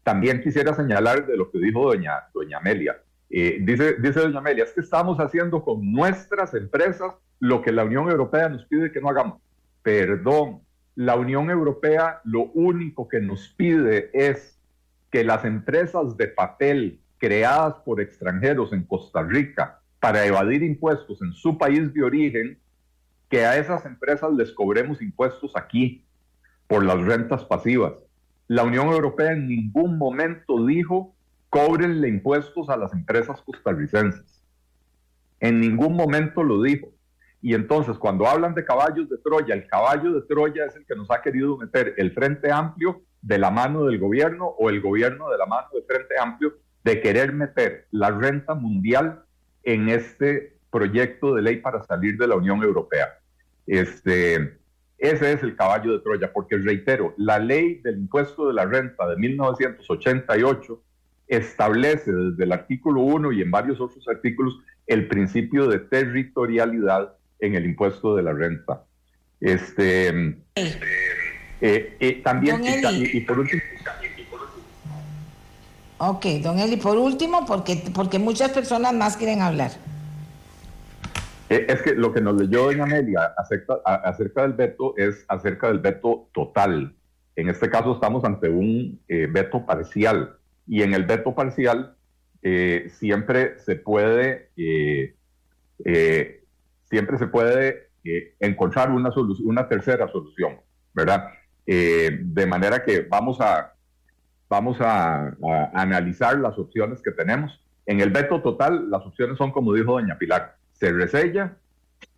también 0.04 0.40
quisiera 0.40 0.72
señalar 0.72 1.26
de 1.26 1.36
lo 1.36 1.50
que 1.50 1.58
dijo 1.58 1.84
doña, 1.84 2.12
doña 2.32 2.58
Amelia. 2.58 3.02
dice, 3.28 3.96
dice 3.98 4.20
doña 4.20 4.38
Amelia, 4.38 4.62
es 4.62 4.72
que 4.72 4.82
estamos 4.82 5.18
haciendo 5.18 5.64
con 5.64 5.90
nuestras 5.90 6.54
empresas 6.54 7.12
lo 7.40 7.60
que 7.60 7.72
la 7.72 7.82
Unión 7.82 8.08
Europea 8.08 8.48
nos 8.48 8.64
pide 8.66 8.92
que 8.92 9.00
no 9.00 9.08
hagamos. 9.08 9.40
Perdón, 9.82 10.60
la 10.94 11.16
Unión 11.16 11.50
Europea 11.50 12.20
lo 12.24 12.44
único 12.52 13.08
que 13.08 13.20
nos 13.20 13.48
pide 13.48 14.10
es 14.12 14.58
que 15.10 15.24
las 15.24 15.44
empresas 15.44 16.16
de 16.16 16.28
papel 16.28 17.00
creadas 17.18 17.74
por 17.84 18.00
extranjeros 18.00 18.72
en 18.72 18.82
Costa 18.84 19.22
Rica 19.22 19.80
para 20.00 20.26
evadir 20.26 20.62
impuestos 20.62 21.22
en 21.22 21.32
su 21.32 21.56
país 21.56 21.94
de 21.94 22.02
origen, 22.02 22.58
que 23.28 23.46
a 23.46 23.56
esas 23.56 23.86
empresas 23.86 24.32
les 24.32 24.52
cobremos 24.52 25.00
impuestos 25.00 25.52
aquí 25.54 26.04
por 26.66 26.84
las 26.84 27.00
rentas 27.00 27.44
pasivas. 27.44 27.92
La 28.48 28.64
Unión 28.64 28.88
Europea 28.88 29.32
en 29.32 29.48
ningún 29.48 29.96
momento 29.96 30.66
dijo 30.66 31.14
cóbrenle 31.48 32.08
impuestos 32.08 32.68
a 32.68 32.76
las 32.76 32.92
empresas 32.92 33.40
costarricenses. 33.42 34.42
En 35.38 35.60
ningún 35.60 35.94
momento 35.96 36.42
lo 36.42 36.62
dijo. 36.62 36.88
Y 37.42 37.54
entonces, 37.54 37.98
cuando 37.98 38.26
hablan 38.26 38.54
de 38.54 38.64
caballos 38.64 39.10
de 39.10 39.18
Troya, 39.18 39.54
el 39.54 39.66
caballo 39.66 40.12
de 40.12 40.22
Troya 40.22 40.64
es 40.64 40.76
el 40.76 40.86
que 40.86 40.94
nos 40.94 41.10
ha 41.10 41.20
querido 41.20 41.58
meter 41.58 41.94
el 41.96 42.12
Frente 42.12 42.52
Amplio 42.52 43.02
de 43.20 43.36
la 43.36 43.50
mano 43.50 43.84
del 43.84 43.98
gobierno 43.98 44.46
o 44.46 44.70
el 44.70 44.80
gobierno 44.80 45.28
de 45.28 45.38
la 45.38 45.46
mano 45.46 45.66
del 45.74 45.82
Frente 45.84 46.14
Amplio 46.20 46.54
de 46.84 47.00
querer 47.00 47.32
meter 47.32 47.86
la 47.90 48.10
renta 48.10 48.54
mundial 48.54 49.24
en 49.64 49.88
este 49.88 50.56
proyecto 50.70 51.34
de 51.34 51.42
ley 51.42 51.56
para 51.56 51.82
salir 51.82 52.16
de 52.16 52.28
la 52.28 52.36
Unión 52.36 52.62
Europea. 52.62 53.18
Este, 53.66 54.58
ese 54.98 55.32
es 55.32 55.42
el 55.42 55.56
caballo 55.56 55.92
de 55.92 55.98
Troya, 55.98 56.32
porque 56.32 56.56
reitero, 56.56 57.12
la 57.16 57.40
ley 57.40 57.80
del 57.82 57.98
impuesto 57.98 58.46
de 58.46 58.54
la 58.54 58.66
renta 58.66 59.08
de 59.08 59.16
1988 59.16 60.80
establece 61.26 62.12
desde 62.12 62.44
el 62.44 62.52
artículo 62.52 63.00
1 63.00 63.32
y 63.32 63.42
en 63.42 63.50
varios 63.50 63.80
otros 63.80 64.06
artículos 64.06 64.60
el 64.86 65.08
principio 65.08 65.66
de 65.66 65.80
territorialidad 65.80 67.16
en 67.42 67.56
el 67.56 67.66
impuesto 67.66 68.16
de 68.16 68.22
la 68.22 68.32
renta. 68.32 68.84
Este, 69.40 70.08
eh, 70.54 71.96
eh, 72.00 72.20
también, 72.24 72.62
y, 72.64 73.20
por 73.20 73.40
último... 73.40 73.60
Ok, 75.98 76.24
don 76.40 76.58
Eli, 76.58 76.76
por 76.76 76.96
último, 76.96 77.44
porque, 77.44 77.82
porque 77.92 78.18
muchas 78.18 78.52
personas 78.52 78.94
más 78.94 79.16
quieren 79.16 79.42
hablar. 79.42 79.72
Eh, 81.48 81.66
es 81.68 81.82
que 81.82 81.94
lo 81.94 82.12
que 82.12 82.20
nos 82.20 82.40
leyó 82.40 82.64
doña 82.64 82.84
Amelia 82.84 83.34
acerca, 83.36 83.74
acerca 83.84 84.42
del 84.42 84.52
veto 84.52 84.94
es 84.96 85.24
acerca 85.28 85.68
del 85.68 85.80
veto 85.80 86.28
total. 86.32 86.94
En 87.34 87.48
este 87.48 87.68
caso 87.68 87.94
estamos 87.94 88.24
ante 88.24 88.48
un 88.48 89.00
veto 89.08 89.66
parcial 89.66 90.36
y 90.66 90.82
en 90.82 90.94
el 90.94 91.04
veto 91.04 91.34
parcial 91.34 91.96
siempre 92.88 93.58
se 93.58 93.76
puede 93.76 94.50
siempre 96.92 97.16
se 97.16 97.26
puede 97.26 97.88
eh, 98.04 98.34
encontrar 98.38 98.90
una, 98.90 99.10
una 99.44 99.66
tercera 99.66 100.06
solución, 100.08 100.60
¿verdad? 100.92 101.30
Eh, 101.66 102.18
de 102.20 102.46
manera 102.46 102.84
que 102.84 103.00
vamos 103.00 103.40
a, 103.40 103.72
vamos 104.50 104.76
a, 104.80 105.34
analizar 105.72 106.38
las 106.38 106.58
opciones 106.58 107.00
que 107.00 107.12
tenemos. 107.12 107.58
En 107.86 108.00
el 108.00 108.10
veto 108.10 108.42
total, 108.42 108.90
las 108.90 109.06
opciones 109.06 109.38
son 109.38 109.52
como 109.52 109.72
dijo 109.72 109.92
doña 109.92 110.18
Pilar, 110.18 110.56
se 110.74 110.92
resella, 110.92 111.56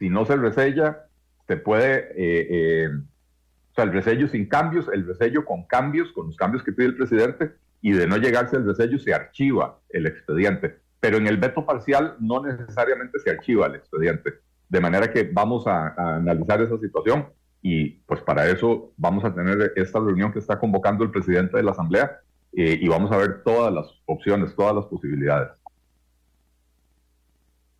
si 0.01 0.11
no 0.11 0.27
se 0.27 0.35
resella, 0.37 1.07
se 1.47 1.57
puede, 1.57 2.13
eh, 2.17 2.89
o 2.89 3.75
sea, 3.77 3.85
el 3.85 3.93
resello 3.93 4.27
sin 4.27 4.49
cambios, 4.49 4.89
el 4.93 5.07
resello 5.07 5.45
con 5.45 5.63
cambios, 5.67 6.11
con 6.13 6.27
los 6.27 6.37
cambios 6.37 6.65
que 6.65 6.73
pide 6.73 6.89
el 6.89 6.97
presidente, 6.97 7.53
y 7.81 7.93
de 7.93 8.09
no 8.09 8.17
llegarse 8.17 8.57
al 8.57 8.67
resello 8.67 8.99
se 8.99 9.15
archiva 9.15 9.79
el 9.91 10.07
expediente. 10.07 10.81
Pero 10.99 11.19
en 11.19 11.29
el 11.29 11.37
veto 11.37 11.65
parcial 11.65 12.17
no 12.19 12.43
necesariamente 12.43 13.21
se 13.21 13.31
archiva 13.31 13.67
el 13.67 13.77
expediente. 13.77 14.41
De 14.75 14.81
manera 14.81 15.13
que 15.13 15.23
vamos 15.23 15.69
a, 15.69 15.95
analizar 16.17 16.61
esa 16.61 16.77
situación 16.79 17.29
y 17.63 17.91
pues 17.91 18.21
para 18.23 18.49
eso 18.49 18.91
vamos 18.97 19.25
a 19.25 19.33
tener 19.33 19.73
esta 19.77 20.01
reunión 20.01 20.33
que 20.33 20.41
está 20.41 20.59
convocando 20.59 21.05
el 21.05 21.13
presidente 21.13 21.57
de 21.57 21.63
la 21.63 21.71
Asamblea 21.71 22.19
eh, 22.53 22.77
y 22.83 22.89
vamos 22.89 23.13
a 23.13 23.17
ver 23.19 23.45
todas 23.45 23.73
las 23.73 23.87
opciones, 24.05 24.53
todas 24.57 24.75
las 24.75 24.87
posibilidades. 24.87 25.51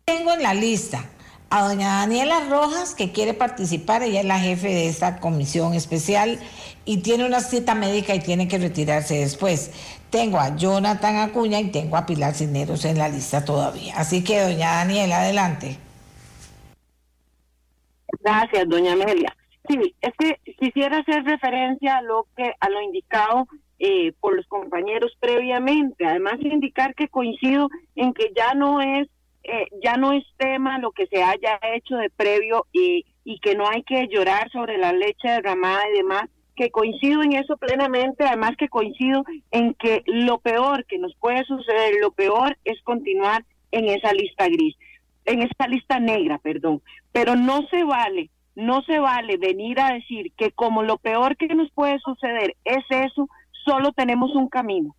Tengo 0.05 0.31
en 0.31 0.41
la 0.41 0.53
lista 0.53 1.03
a 1.49 1.67
doña 1.67 1.99
Daniela 1.99 2.47
Rojas, 2.49 2.95
que 2.95 3.11
quiere 3.11 3.33
participar, 3.33 4.01
ella 4.01 4.21
es 4.21 4.25
la 4.25 4.39
jefe 4.39 4.69
de 4.69 4.87
esta 4.87 5.19
comisión 5.19 5.73
especial 5.73 6.39
y 6.85 6.99
tiene 6.99 7.25
una 7.25 7.41
cita 7.41 7.75
médica 7.75 8.15
y 8.15 8.21
tiene 8.21 8.47
que 8.47 8.57
retirarse 8.57 9.15
después. 9.15 9.71
Tengo 10.11 10.39
a 10.39 10.55
Jonathan 10.55 11.17
Acuña 11.17 11.59
y 11.59 11.71
tengo 11.71 11.97
a 11.97 12.05
Pilar 12.05 12.33
Cineros 12.35 12.85
en 12.85 12.97
la 12.97 13.09
lista 13.09 13.43
todavía. 13.43 13.97
Así 13.97 14.23
que, 14.23 14.39
doña 14.39 14.75
Daniela, 14.75 15.19
adelante. 15.19 15.84
Gracias, 18.25 18.67
doña 18.67 18.93
Amelia. 18.93 19.35
Sí, 19.67 19.95
es 20.01 20.13
que 20.17 20.39
quisiera 20.57 20.97
hacer 20.97 21.23
referencia 21.23 21.97
a 21.97 22.01
lo 22.01 22.25
que 22.35 22.53
a 22.59 22.69
lo 22.69 22.81
indicado 22.81 23.47
eh, 23.77 24.13
por 24.19 24.35
los 24.35 24.47
compañeros 24.47 25.15
previamente. 25.19 26.07
Además, 26.07 26.39
indicar 26.39 26.95
que 26.95 27.07
coincido 27.07 27.69
en 27.95 28.13
que 28.13 28.31
ya 28.35 28.55
no 28.55 28.81
es 28.81 29.07
eh, 29.43 29.67
ya 29.83 29.95
no 29.97 30.11
es 30.11 30.23
tema 30.37 30.79
lo 30.79 30.91
que 30.91 31.05
se 31.05 31.21
haya 31.21 31.59
hecho 31.75 31.97
de 31.97 32.09
previo 32.09 32.65
y, 32.73 33.05
y 33.23 33.37
que 33.39 33.53
no 33.53 33.69
hay 33.69 33.83
que 33.83 34.07
llorar 34.07 34.49
sobre 34.49 34.79
la 34.79 34.91
leche 34.91 35.29
derramada 35.29 35.87
y 35.93 35.97
demás, 35.97 36.23
que 36.55 36.71
coincido 36.71 37.21
en 37.21 37.33
eso 37.33 37.57
plenamente, 37.57 38.23
además 38.23 38.57
que 38.57 38.69
coincido 38.69 39.23
en 39.51 39.75
que 39.75 40.01
lo 40.07 40.39
peor 40.39 40.83
que 40.85 40.97
nos 40.97 41.13
puede 41.17 41.43
suceder, 41.43 41.93
lo 42.01 42.09
peor 42.09 42.57
es 42.65 42.81
continuar 42.81 43.45
en 43.71 43.85
esa 43.85 44.13
lista 44.13 44.47
gris, 44.47 44.75
en 45.25 45.43
esa 45.43 45.67
lista 45.67 45.99
negra, 45.99 46.39
perdón, 46.39 46.81
pero 47.15 47.37
no 47.37 47.65
se 47.69 47.85
vale, 47.85 48.29
no 48.55 48.81
se 48.81 48.99
vale 48.99 49.37
venir 49.37 49.79
a 49.79 49.93
decir 49.93 50.33
que 50.35 50.51
como 50.51 50.83
lo 50.83 50.97
peor 50.97 51.37
que 51.37 51.47
nos 51.47 51.71
puede 51.71 51.97
suceder 51.99 52.57
es 52.65 52.83
eso, 52.89 53.29
solo 53.63 53.93
tenemos 53.93 54.35
un 54.35 54.49
camino 54.49 54.93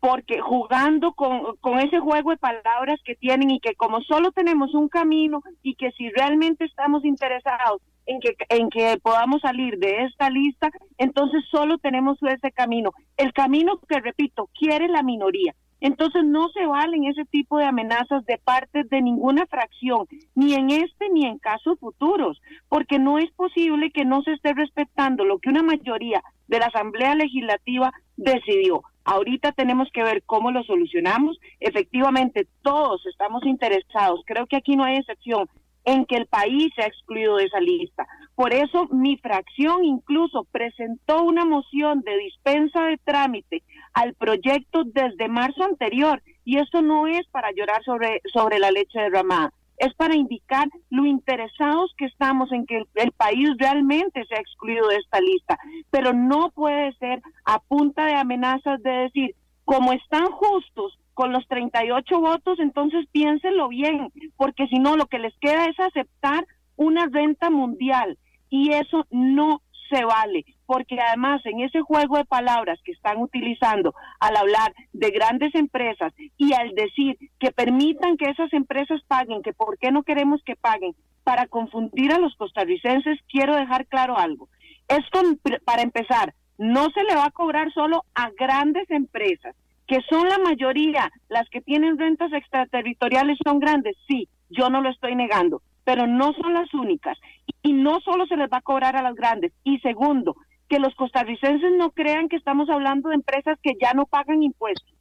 porque 0.00 0.40
jugando 0.40 1.12
con, 1.12 1.56
con, 1.62 1.78
ese 1.78 1.98
juego 1.98 2.30
de 2.30 2.36
palabras 2.36 3.00
que 3.04 3.14
tienen 3.14 3.52
y 3.52 3.60
que 3.60 3.74
como 3.74 4.02
solo 4.02 4.32
tenemos 4.32 4.74
un 4.74 4.88
camino 4.88 5.42
y 5.62 5.76
que 5.76 5.92
si 5.92 6.10
realmente 6.10 6.64
estamos 6.66 7.06
interesados 7.06 7.80
en 8.04 8.20
que, 8.20 8.36
en 8.50 8.68
que 8.68 8.98
podamos 9.02 9.40
salir 9.40 9.78
de 9.78 10.04
esta 10.04 10.28
lista, 10.28 10.70
entonces 10.98 11.42
solo 11.50 11.78
tenemos 11.78 12.18
ese 12.20 12.52
camino. 12.52 12.90
El 13.16 13.32
camino 13.32 13.80
que, 13.88 13.98
repito, 14.00 14.50
quiere 14.58 14.88
la 14.88 15.02
minoría. 15.02 15.54
Entonces 15.84 16.24
no 16.24 16.48
se 16.48 16.64
valen 16.64 17.04
ese 17.04 17.26
tipo 17.26 17.58
de 17.58 17.66
amenazas 17.66 18.24
de 18.24 18.38
parte 18.38 18.84
de 18.84 19.02
ninguna 19.02 19.44
fracción, 19.44 20.06
ni 20.34 20.54
en 20.54 20.70
este 20.70 21.10
ni 21.10 21.26
en 21.26 21.36
casos 21.36 21.78
futuros, 21.78 22.40
porque 22.70 22.98
no 22.98 23.18
es 23.18 23.30
posible 23.32 23.90
que 23.90 24.06
no 24.06 24.22
se 24.22 24.32
esté 24.32 24.54
respetando 24.54 25.26
lo 25.26 25.40
que 25.40 25.50
una 25.50 25.62
mayoría 25.62 26.22
de 26.48 26.58
la 26.58 26.68
Asamblea 26.68 27.14
Legislativa 27.14 27.92
decidió. 28.16 28.82
Ahorita 29.04 29.52
tenemos 29.52 29.90
que 29.92 30.02
ver 30.02 30.22
cómo 30.24 30.50
lo 30.52 30.62
solucionamos. 30.62 31.38
Efectivamente, 31.60 32.48
todos 32.62 33.04
estamos 33.04 33.44
interesados, 33.44 34.22
creo 34.24 34.46
que 34.46 34.56
aquí 34.56 34.76
no 34.76 34.84
hay 34.84 34.96
excepción, 34.96 35.50
en 35.84 36.06
que 36.06 36.16
el 36.16 36.24
país 36.28 36.72
se 36.74 36.82
ha 36.82 36.86
excluido 36.86 37.36
de 37.36 37.44
esa 37.44 37.60
lista. 37.60 38.06
Por 38.34 38.52
eso 38.52 38.88
mi 38.90 39.16
fracción 39.18 39.84
incluso 39.84 40.44
presentó 40.50 41.22
una 41.22 41.44
moción 41.44 42.00
de 42.00 42.18
dispensa 42.18 42.84
de 42.86 42.98
trámite 42.98 43.62
al 43.92 44.14
proyecto 44.14 44.82
desde 44.84 45.28
marzo 45.28 45.62
anterior 45.62 46.20
y 46.44 46.58
eso 46.58 46.82
no 46.82 47.06
es 47.06 47.26
para 47.28 47.52
llorar 47.52 47.82
sobre, 47.84 48.20
sobre 48.32 48.58
la 48.58 48.70
leche 48.70 48.98
derramada 48.98 49.52
es 49.78 49.92
para 49.94 50.14
indicar 50.14 50.68
lo 50.90 51.04
interesados 51.04 51.92
que 51.96 52.06
estamos 52.06 52.52
en 52.52 52.66
que 52.66 52.84
el, 52.94 53.12
país 53.12 53.50
realmente 53.58 54.24
se 54.26 54.34
ha 54.34 54.40
excluido 54.40 54.88
de 54.88 54.96
esta 54.96 55.20
lista, 55.20 55.58
pero 55.90 56.12
no 56.12 56.50
puede 56.50 56.92
ser 56.94 57.20
a 57.44 57.58
punta 57.58 58.06
de 58.06 58.14
amenazas 58.14 58.82
de 58.82 58.90
decir, 58.90 59.34
como 59.64 59.92
están 59.92 60.26
justos 60.26 60.98
con 61.14 61.32
los 61.32 61.46
38 61.48 62.20
votos, 62.20 62.58
entonces 62.60 63.06
piénsenlo 63.12 63.68
bien, 63.68 64.12
porque 64.36 64.66
si 64.66 64.78
no, 64.78 64.96
lo 64.96 65.06
que 65.06 65.18
les 65.18 65.36
queda 65.38 65.66
es 65.66 65.78
aceptar 65.78 66.46
una 66.76 67.06
renta 67.06 67.50
mundial 67.50 68.18
y 68.54 68.70
eso 68.70 69.04
no 69.10 69.62
se 69.90 70.04
vale, 70.04 70.44
porque 70.64 70.96
además 71.00 71.44
en 71.44 71.58
ese 71.58 71.80
juego 71.80 72.18
de 72.18 72.24
palabras 72.24 72.78
que 72.84 72.92
están 72.92 73.20
utilizando 73.20 73.96
al 74.20 74.36
hablar 74.36 74.72
de 74.92 75.10
grandes 75.10 75.52
empresas 75.56 76.12
y 76.36 76.52
al 76.52 76.72
decir 76.76 77.18
que 77.40 77.50
permitan 77.50 78.16
que 78.16 78.30
esas 78.30 78.52
empresas 78.52 79.00
paguen, 79.08 79.42
que 79.42 79.52
por 79.52 79.76
qué 79.76 79.90
no 79.90 80.04
queremos 80.04 80.40
que 80.44 80.54
paguen, 80.54 80.94
para 81.24 81.48
confundir 81.48 82.12
a 82.12 82.20
los 82.20 82.36
costarricenses, 82.36 83.18
quiero 83.28 83.56
dejar 83.56 83.86
claro 83.86 84.16
algo. 84.16 84.48
Esto, 84.86 85.20
para 85.64 85.82
empezar, 85.82 86.32
no 86.56 86.90
se 86.90 87.02
le 87.02 87.16
va 87.16 87.24
a 87.24 87.32
cobrar 87.32 87.72
solo 87.72 88.04
a 88.14 88.30
grandes 88.38 88.88
empresas, 88.88 89.56
que 89.88 89.98
son 90.08 90.28
la 90.28 90.38
mayoría, 90.38 91.10
las 91.28 91.48
que 91.50 91.60
tienen 91.60 91.98
rentas 91.98 92.32
extraterritoriales 92.32 93.36
son 93.44 93.58
grandes, 93.58 93.96
sí, 94.06 94.28
yo 94.48 94.70
no 94.70 94.80
lo 94.80 94.90
estoy 94.90 95.16
negando, 95.16 95.60
pero 95.84 96.06
no 96.06 96.32
son 96.32 96.54
las 96.54 96.72
únicas. 96.74 97.18
Y 97.62 97.72
no 97.72 98.00
solo 98.00 98.26
se 98.26 98.36
les 98.36 98.50
va 98.50 98.58
a 98.58 98.62
cobrar 98.62 98.96
a 98.96 99.02
las 99.02 99.14
grandes. 99.14 99.52
Y 99.62 99.78
segundo, 99.80 100.36
que 100.68 100.78
los 100.78 100.94
costarricenses 100.94 101.72
no 101.76 101.90
crean 101.90 102.28
que 102.28 102.36
estamos 102.36 102.68
hablando 102.68 103.08
de 103.08 103.16
empresas 103.16 103.58
que 103.62 103.74
ya 103.80 103.92
no 103.92 104.06
pagan 104.06 104.42
impuestos. 104.42 104.94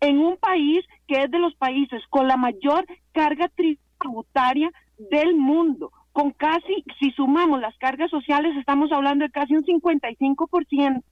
En 0.00 0.18
un 0.18 0.36
país 0.36 0.84
que 1.06 1.22
es 1.22 1.30
de 1.30 1.38
los 1.38 1.54
países 1.54 2.02
con 2.08 2.28
la 2.28 2.36
mayor 2.36 2.86
carga 3.12 3.50
tributaria 3.54 4.70
del 5.10 5.34
mundo, 5.34 5.92
con 6.12 6.30
casi, 6.30 6.84
si 7.00 7.10
sumamos 7.12 7.60
las 7.60 7.76
cargas 7.78 8.10
sociales, 8.10 8.56
estamos 8.56 8.92
hablando 8.92 9.24
de 9.24 9.30
casi 9.30 9.54
un 9.54 9.64
55%. 9.64 11.02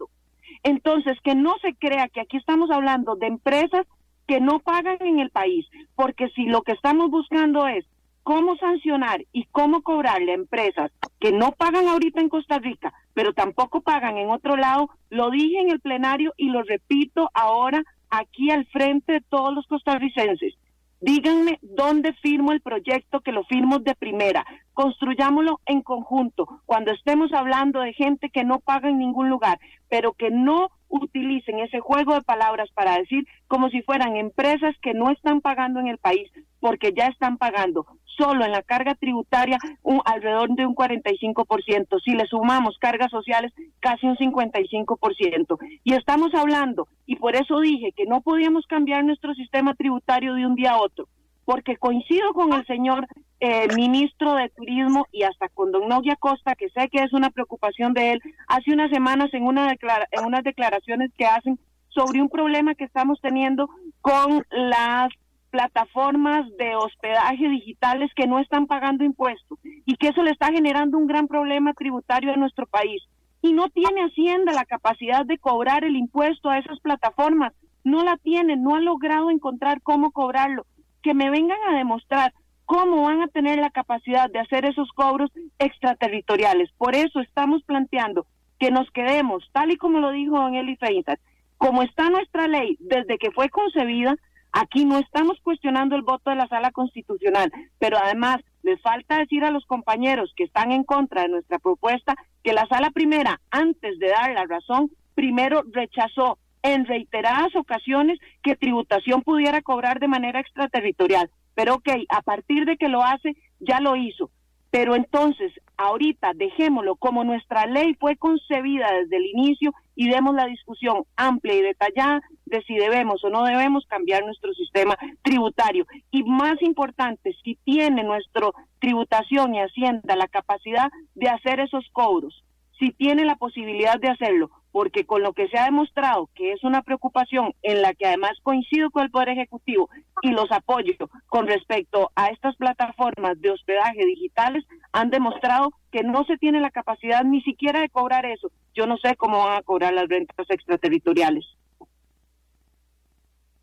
Entonces, 0.63 1.19
que 1.23 1.35
no 1.35 1.55
se 1.63 1.75
crea 1.75 2.09
que 2.09 2.21
aquí 2.21 2.37
estamos 2.37 2.71
hablando 2.71 3.17
de 3.17 3.27
empresas 3.27 3.87
que 4.27 4.41
no 4.41 4.61
pagan 4.61 4.99
en 5.01 5.19
el 5.19 5.31
país, 5.31 5.67
porque 5.97 6.29
si 6.31 6.45
lo 6.45 6.63
que 6.63 6.73
estamos 6.73 7.11
buscando 7.11 7.67
es 7.67 7.85
cómo 8.31 8.55
sancionar 8.59 9.25
y 9.33 9.47
cómo 9.47 9.83
cobrarle 9.83 10.31
a 10.31 10.37
empresas 10.37 10.93
que 11.19 11.33
no 11.33 11.51
pagan 11.51 11.89
ahorita 11.89 12.21
en 12.21 12.29
Costa 12.29 12.61
Rica, 12.61 12.95
pero 13.13 13.33
tampoco 13.33 13.81
pagan 13.81 14.19
en 14.19 14.31
otro 14.31 14.57
lado, 14.57 14.89
lo 15.09 15.31
dije 15.31 15.59
en 15.59 15.69
el 15.69 15.81
plenario 15.81 16.33
y 16.37 16.51
lo 16.51 16.63
repito 16.63 17.29
ahora 17.35 17.83
aquí 18.09 18.53
al 18.53 18.67
frente 18.67 19.15
de 19.15 19.21
todos 19.21 19.53
los 19.53 19.67
costarricenses. 19.67 20.55
Díganme 21.01 21.59
dónde 21.61 22.13
firmo 22.23 22.53
el 22.53 22.61
proyecto, 22.61 23.19
que 23.19 23.33
lo 23.33 23.43
firmo 23.47 23.81
de 23.81 23.97
primera. 23.97 24.47
Construyámoslo 24.75 25.59
en 25.67 25.83
conjunto. 25.83 26.47
Cuando 26.67 26.93
estemos 26.93 27.33
hablando 27.33 27.81
de 27.81 27.95
gente 27.95 28.31
que 28.31 28.45
no 28.45 28.61
paga 28.61 28.91
en 28.91 28.99
ningún 28.99 29.29
lugar, 29.29 29.59
pero 29.89 30.13
que 30.13 30.31
no 30.31 30.71
utilicen 30.89 31.59
ese 31.59 31.81
juego 31.81 32.15
de 32.15 32.23
palabras 32.23 32.69
para 32.75 32.97
decir 32.97 33.27
como 33.49 33.71
si 33.71 33.83
fueran 33.83 34.17
empresas 34.17 34.77
que 34.83 34.95
no 34.95 35.11
están 35.11 35.41
pagando 35.41 35.81
en 35.81 35.89
el 35.89 35.99
país, 35.99 36.31
porque 36.61 36.93
ya 36.97 37.07
están 37.07 37.39
pagando 37.39 37.87
solo 38.21 38.45
en 38.45 38.53
la 38.53 38.63
carga 38.63 38.95
tributaria 38.95 39.59
un, 39.83 40.01
alrededor 40.05 40.55
de 40.55 40.67
un 40.67 40.75
45%. 40.75 42.01
Si 42.05 42.13
le 42.13 42.27
sumamos 42.27 42.77
cargas 42.79 43.11
sociales, 43.11 43.53
casi 43.81 44.07
un 44.07 44.17
55%. 44.17 45.59
Y 45.85 45.95
estamos 45.95 46.35
hablando, 46.35 46.89
y 47.07 47.17
por 47.17 47.35
eso 47.35 47.61
dije 47.61 47.93
que 47.97 48.05
no 48.05 48.21
podíamos 48.21 48.67
cambiar 48.67 49.05
nuestro 49.05 49.35
sistema 49.35 49.75
tributario 49.75 50.35
de 50.35 50.47
un 50.47 50.55
día 50.55 50.73
a 50.73 50.81
otro, 50.81 51.09
porque 51.45 51.77
coincido 51.77 52.33
con 52.35 52.53
el 52.53 52.67
señor 52.67 53.07
eh, 53.41 53.69
ministro 53.75 54.35
de 54.35 54.51
Turismo 54.51 55.07
y 55.13 55.23
hasta 55.23 55.49
con 55.49 55.73
don 55.73 55.89
Novia 55.89 56.17
Costa, 56.17 56.55
que 56.55 56.69
sé 56.71 56.89
que 56.89 57.03
es 57.03 57.13
una 57.15 57.31
preocupación 57.31 57.95
de 57.95 58.13
él, 58.13 58.21
hace 58.49 58.73
unas 58.73 58.91
semanas 58.91 59.33
en, 59.33 59.45
una 59.45 59.73
en 59.73 60.25
unas 60.25 60.45
declaraciones 60.45 61.11
que 61.17 61.25
hacen 61.25 61.59
sobre 61.89 62.21
un 62.21 62.29
problema 62.29 62.75
que 62.75 62.85
estamos 62.85 63.19
teniendo 63.21 63.69
con 64.01 64.45
las 64.51 65.09
plataformas 65.51 66.47
de 66.57 66.77
hospedaje 66.77 67.49
digitales 67.49 68.11
que 68.15 68.27
no 68.27 68.39
están 68.39 68.67
pagando 68.67 69.05
impuestos 69.05 69.59
y 69.63 69.97
que 69.97 70.09
eso 70.09 70.23
le 70.23 70.31
está 70.31 70.53
generando 70.53 70.99
un 70.99 71.07
gran 71.07 71.29
problema 71.29 71.75
tributario 71.75 72.33
en 72.33 72.41
nuestro 72.41 72.67
país. 72.67 73.03
Y 73.43 73.53
no 73.53 73.69
tiene 73.69 74.03
Hacienda 74.03 74.53
la 74.53 74.65
capacidad 74.65 75.25
de 75.25 75.39
cobrar 75.39 75.85
el 75.85 75.97
impuesto 75.97 76.51
a 76.51 76.59
esas 76.59 76.79
plataformas. 76.81 77.53
No 77.85 78.05
la 78.05 78.17
tiene, 78.17 78.57
no 78.57 78.75
ha 78.75 78.81
logrado 78.81 79.31
encontrar 79.31 79.81
cómo 79.83 80.11
cobrarlo. 80.13 80.67
Que 81.03 81.15
me 81.15 81.31
vengan 81.31 81.59
a 81.69 81.77
demostrar 81.77 82.33
cómo 82.67 83.03
van 83.03 83.23
a 83.23 83.29
tener 83.29 83.59
la 83.59 83.71
capacidad 83.71 84.31
de 84.31 84.39
hacer 84.39 84.65
esos 84.65 84.89
cobros 84.93 85.31
extraterritoriales. 85.59 86.71
Por 86.79 86.95
eso 86.95 87.21
estamos 87.21 87.63
planteando 87.65 88.27
que 88.61 88.71
nos 88.71 88.89
quedemos, 88.91 89.49
tal 89.53 89.73
y 89.73 89.77
como 89.77 89.99
lo 89.99 90.13
dijo 90.13 90.37
don 90.37 90.55
Eli 90.55 90.77
Feinsack, 90.77 91.19
como 91.57 91.83
está 91.83 92.11
nuestra 92.11 92.47
ley 92.47 92.77
desde 92.79 93.19
que 93.19 93.33
fue 93.33 93.49
concebida, 93.49 94.15
Aquí 94.53 94.85
no 94.85 94.99
estamos 94.99 95.39
cuestionando 95.43 95.97
el 95.97 96.03
voto 96.03 96.31
de 96.31 96.37
la 96.37 96.49
sala 96.49 96.73
constitucional, 96.73 97.53
pero 97.79 97.99
además 97.99 98.39
les 98.63 98.81
falta 98.83 99.19
decir 99.19 99.45
a 99.45 99.51
los 99.51 99.65
compañeros 99.67 100.33
que 100.37 100.45
están 100.45 100.73
en 100.73 100.85
contra 100.85 101.23
de 101.23 101.29
nuestra 101.29 101.59
propuesta 101.59 102.15
que 102.43 102.53
la 102.53 102.67
sala 102.67 102.91
primera, 102.91 103.41
antes 103.51 103.99
de 103.99 104.09
dar 104.09 104.33
la 104.33 104.47
razón, 104.47 104.91
primero 105.15 105.63
rechazó 105.73 106.39
en 106.63 106.85
reiteradas 106.85 107.55
ocasiones 107.57 108.19
que 108.43 108.57
tributación 108.57 109.23
pudiera 109.23 109.63
cobrar 109.63 109.99
de 109.99 110.09
manera 110.09 110.41
extraterritorial. 110.41 111.31
Pero 111.55 111.75
ok, 111.75 111.89
a 112.09 112.23
partir 112.23 112.65
de 112.65 112.77
que 112.77 112.89
lo 112.89 113.03
hace, 113.03 113.37
ya 113.61 113.81
lo 113.81 113.97
hizo. 113.97 114.31
Pero 114.71 114.95
entonces, 114.95 115.53
ahorita 115.81 116.33
dejémoslo 116.35 116.97
como 116.97 117.25
nuestra 117.25 117.65
ley 117.67 117.95
fue 117.99 118.17
concebida 118.17 118.87
desde 118.93 119.17
el 119.17 119.27
inicio 119.27 119.73
y 119.97 120.11
demos 120.11 120.35
la 120.35 120.45
discusión 120.47 121.05
amplia 121.17 121.55
y 121.55 121.63
detallada 121.63 122.21
de 122.45 122.63
si 122.63 122.75
debemos 122.75 123.25
o 123.25 123.31
no 123.31 123.45
debemos 123.45 123.87
cambiar 123.87 124.23
nuestro 124.25 124.53
sistema 124.53 124.97
tributario. 125.23 125.87
Y 126.11 126.23
más 126.25 126.61
importante, 126.61 127.35
si 127.43 127.57
tiene 127.65 128.05
nuestra 128.05 128.51
tributación 128.79 129.55
y 129.55 129.61
Hacienda 129.61 130.17
la 130.17 130.29
capacidad 130.29 130.91
de 131.15 131.29
hacer 131.29 131.61
esos 131.61 131.87
cobros, 131.93 132.45
si 132.79 132.93
tiene 132.93 133.25
la 133.25 133.37
posibilidad 133.37 133.99
de 133.99 134.09
hacerlo, 134.09 134.51
porque 134.73 135.05
con 135.05 135.23
lo 135.23 135.33
que 135.33 135.49
se 135.49 135.59
ha 135.59 135.65
demostrado 135.65 136.29
que 136.35 136.53
es 136.53 136.63
una 136.65 136.83
preocupación 136.83 137.55
en 137.63 137.83
la 137.83 137.95
que 137.95 138.07
además 138.07 138.33
coincido 138.43 138.91
con 138.91 139.03
el 139.03 139.11
Poder 139.11 139.31
Ejecutivo 139.31 139.89
y 140.23 140.31
los 140.31 140.51
apoyo 140.53 140.93
con 141.29 141.47
respecto 141.47 142.11
a 142.15 142.29
estas 142.29 142.57
plataformas 142.57 143.41
de 143.41 143.51
hospedaje 143.51 144.05
digitales, 144.05 144.65
han 144.93 145.11
demostrado 145.11 145.73
que 145.91 146.03
no 146.03 146.25
se 146.25 146.37
tiene 146.39 146.61
la 146.61 146.71
capacidad 146.71 147.25
ni 147.25 147.43
siquiera 147.43 147.81
de 147.81 147.89
cobrar 147.89 148.27
eso. 148.27 148.51
Yo 148.75 148.87
no 148.87 148.97
sé 148.99 149.17
cómo 149.17 149.39
van 149.39 149.59
a 149.59 149.63
cobrar 149.63 149.93
las 149.93 150.09
rentas 150.09 150.47
extraterritoriales. 150.49 151.45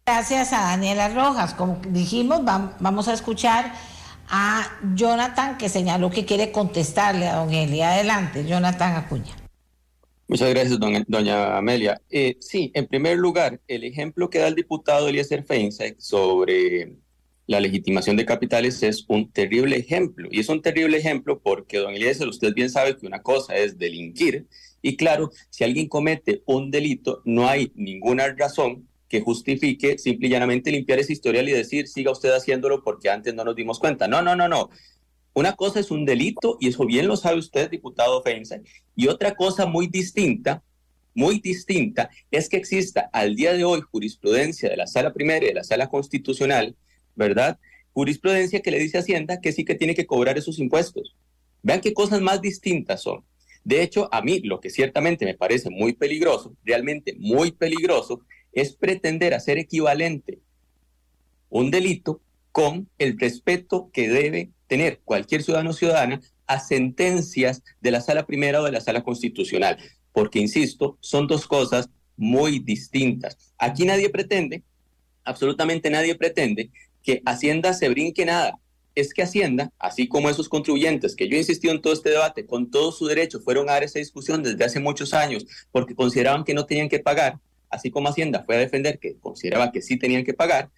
Gracias 0.05 0.53
a 0.53 0.61
Daniela 0.61 1.09
Rojas. 1.09 1.53
Como 1.53 1.79
dijimos, 1.87 2.41
vamos 2.43 3.07
a 3.07 3.13
escuchar 3.13 3.73
a 4.29 4.63
Jonathan 4.93 5.57
que 5.57 5.69
señaló 5.69 6.09
que 6.09 6.25
quiere 6.25 6.51
contestarle 6.51 7.27
a 7.27 7.35
don 7.35 7.53
Eli. 7.53 7.81
Adelante, 7.81 8.45
Jonathan 8.45 8.95
Acuña. 8.95 9.46
Muchas 10.29 10.49
gracias, 10.49 10.77
doña 11.07 11.57
Amelia. 11.57 12.01
Eh, 12.09 12.35
sí, 12.41 12.69
en 12.73 12.85
primer 12.87 13.17
lugar, 13.17 13.61
el 13.65 13.85
ejemplo 13.85 14.29
que 14.29 14.39
da 14.39 14.49
el 14.49 14.55
diputado 14.55 15.07
Eliezer 15.07 15.45
Feinstein 15.45 15.95
sobre 15.99 16.97
la 17.45 17.61
legitimación 17.61 18.17
de 18.17 18.25
capitales 18.25 18.83
es 18.83 19.05
un 19.07 19.31
terrible 19.31 19.77
ejemplo. 19.77 20.27
Y 20.29 20.41
es 20.41 20.49
un 20.49 20.61
terrible 20.61 20.97
ejemplo 20.97 21.39
porque, 21.39 21.77
don 21.77 21.93
Eliezer, 21.93 22.27
usted 22.27 22.53
bien 22.53 22.69
sabe 22.69 22.97
que 22.97 23.07
una 23.07 23.21
cosa 23.21 23.55
es 23.55 23.77
delinquir. 23.77 24.47
Y 24.81 24.97
claro, 24.97 25.31
si 25.49 25.63
alguien 25.63 25.87
comete 25.87 26.43
un 26.45 26.71
delito, 26.71 27.21
no 27.23 27.47
hay 27.47 27.71
ninguna 27.75 28.27
razón 28.33 28.85
que 29.07 29.21
justifique 29.21 29.97
simple 29.97 30.27
y 30.27 30.31
llanamente 30.31 30.71
limpiar 30.71 30.99
ese 30.99 31.13
historial 31.13 31.47
y 31.47 31.53
decir, 31.53 31.87
siga 31.87 32.11
usted 32.11 32.31
haciéndolo 32.31 32.83
porque 32.83 33.09
antes 33.09 33.33
no 33.33 33.45
nos 33.45 33.55
dimos 33.55 33.79
cuenta. 33.79 34.09
No, 34.09 34.21
no, 34.21 34.35
no, 34.35 34.49
no. 34.49 34.69
Una 35.37 35.55
cosa 35.55 35.79
es 35.79 35.91
un 35.91 36.03
delito, 36.03 36.57
y 36.59 36.69
eso 36.69 36.83
bien 36.83 37.07
lo 37.07 37.15
sabe 37.15 37.37
usted, 37.37 37.69
diputado 37.69 38.23
Feinstein, 38.23 38.63
y 38.95 39.07
otra 39.07 39.35
cosa 39.35 39.67
muy 39.67 39.85
distinta, 39.85 40.63
muy 41.13 41.39
distinta, 41.39 42.09
es 42.31 42.49
que 42.49 42.57
exista 42.57 43.11
al 43.13 43.35
día 43.35 43.53
de 43.53 43.63
hoy 43.63 43.81
jurisprudencia 43.81 44.67
de 44.67 44.77
la 44.77 44.87
Sala 44.87 45.13
Primera 45.13 45.45
y 45.45 45.49
de 45.49 45.53
la 45.53 45.63
Sala 45.63 45.91
Constitucional, 45.91 46.75
¿verdad? 47.15 47.59
Jurisprudencia 47.93 48.61
que 48.61 48.71
le 48.71 48.79
dice 48.79 48.97
a 48.97 49.01
Hacienda 49.01 49.39
que 49.39 49.51
sí 49.51 49.63
que 49.63 49.75
tiene 49.75 49.93
que 49.93 50.07
cobrar 50.07 50.39
esos 50.39 50.57
impuestos. 50.57 51.15
Vean 51.61 51.81
qué 51.81 51.93
cosas 51.93 52.19
más 52.19 52.41
distintas 52.41 53.03
son. 53.03 53.23
De 53.63 53.83
hecho, 53.83 54.09
a 54.11 54.23
mí 54.23 54.39
lo 54.39 54.59
que 54.59 54.71
ciertamente 54.71 55.23
me 55.23 55.35
parece 55.35 55.69
muy 55.69 55.93
peligroso, 55.93 56.55
realmente 56.65 57.15
muy 57.19 57.51
peligroso, 57.51 58.21
es 58.53 58.73
pretender 58.75 59.35
hacer 59.35 59.59
equivalente 59.59 60.39
un 61.51 61.69
delito 61.69 62.21
con 62.51 62.89
el 62.97 63.19
respeto 63.19 63.91
que 63.93 64.09
debe 64.09 64.49
tener 64.67 64.99
cualquier 65.03 65.43
ciudadano 65.43 65.71
o 65.71 65.73
ciudadana 65.73 66.21
a 66.45 66.59
sentencias 66.59 67.63
de 67.81 67.91
la 67.91 68.01
sala 68.01 68.25
primera 68.25 68.61
o 68.61 68.65
de 68.65 68.71
la 68.71 68.81
sala 68.81 69.03
constitucional, 69.03 69.77
porque, 70.13 70.39
insisto, 70.39 70.97
son 71.01 71.27
dos 71.27 71.47
cosas 71.47 71.89
muy 72.15 72.59
distintas. 72.59 73.37
Aquí 73.57 73.85
nadie 73.85 74.09
pretende, 74.09 74.63
absolutamente 75.23 75.89
nadie 75.89 76.15
pretende, 76.15 76.71
que 77.03 77.21
Hacienda 77.25 77.73
se 77.73 77.89
brinque 77.89 78.25
nada. 78.25 78.59
Es 78.95 79.13
que 79.13 79.21
Hacienda, 79.21 79.71
así 79.77 80.07
como 80.07 80.29
esos 80.29 80.49
contribuyentes 80.49 81.15
que 81.15 81.29
yo 81.29 81.35
he 81.35 81.39
insistido 81.39 81.73
en 81.73 81.81
todo 81.81 81.93
este 81.93 82.09
debate, 82.09 82.47
con 82.47 82.71
todo 82.71 82.91
su 82.91 83.05
derecho, 83.05 83.39
fueron 83.39 83.69
a 83.69 83.73
dar 83.73 83.83
esa 83.83 83.99
discusión 83.99 84.41
desde 84.41 84.65
hace 84.65 84.79
muchos 84.79 85.13
años 85.13 85.45
porque 85.71 85.93
consideraban 85.93 86.43
que 86.43 86.55
no 86.55 86.65
tenían 86.65 86.89
que 86.89 86.99
pagar, 86.99 87.39
así 87.69 87.91
como 87.91 88.09
Hacienda 88.09 88.43
fue 88.43 88.55
a 88.55 88.59
defender 88.59 88.97
que 88.97 89.17
consideraba 89.19 89.71
que 89.71 89.81
sí 89.81 89.97
tenían 89.97 90.23
que 90.23 90.33
pagar, 90.33 90.71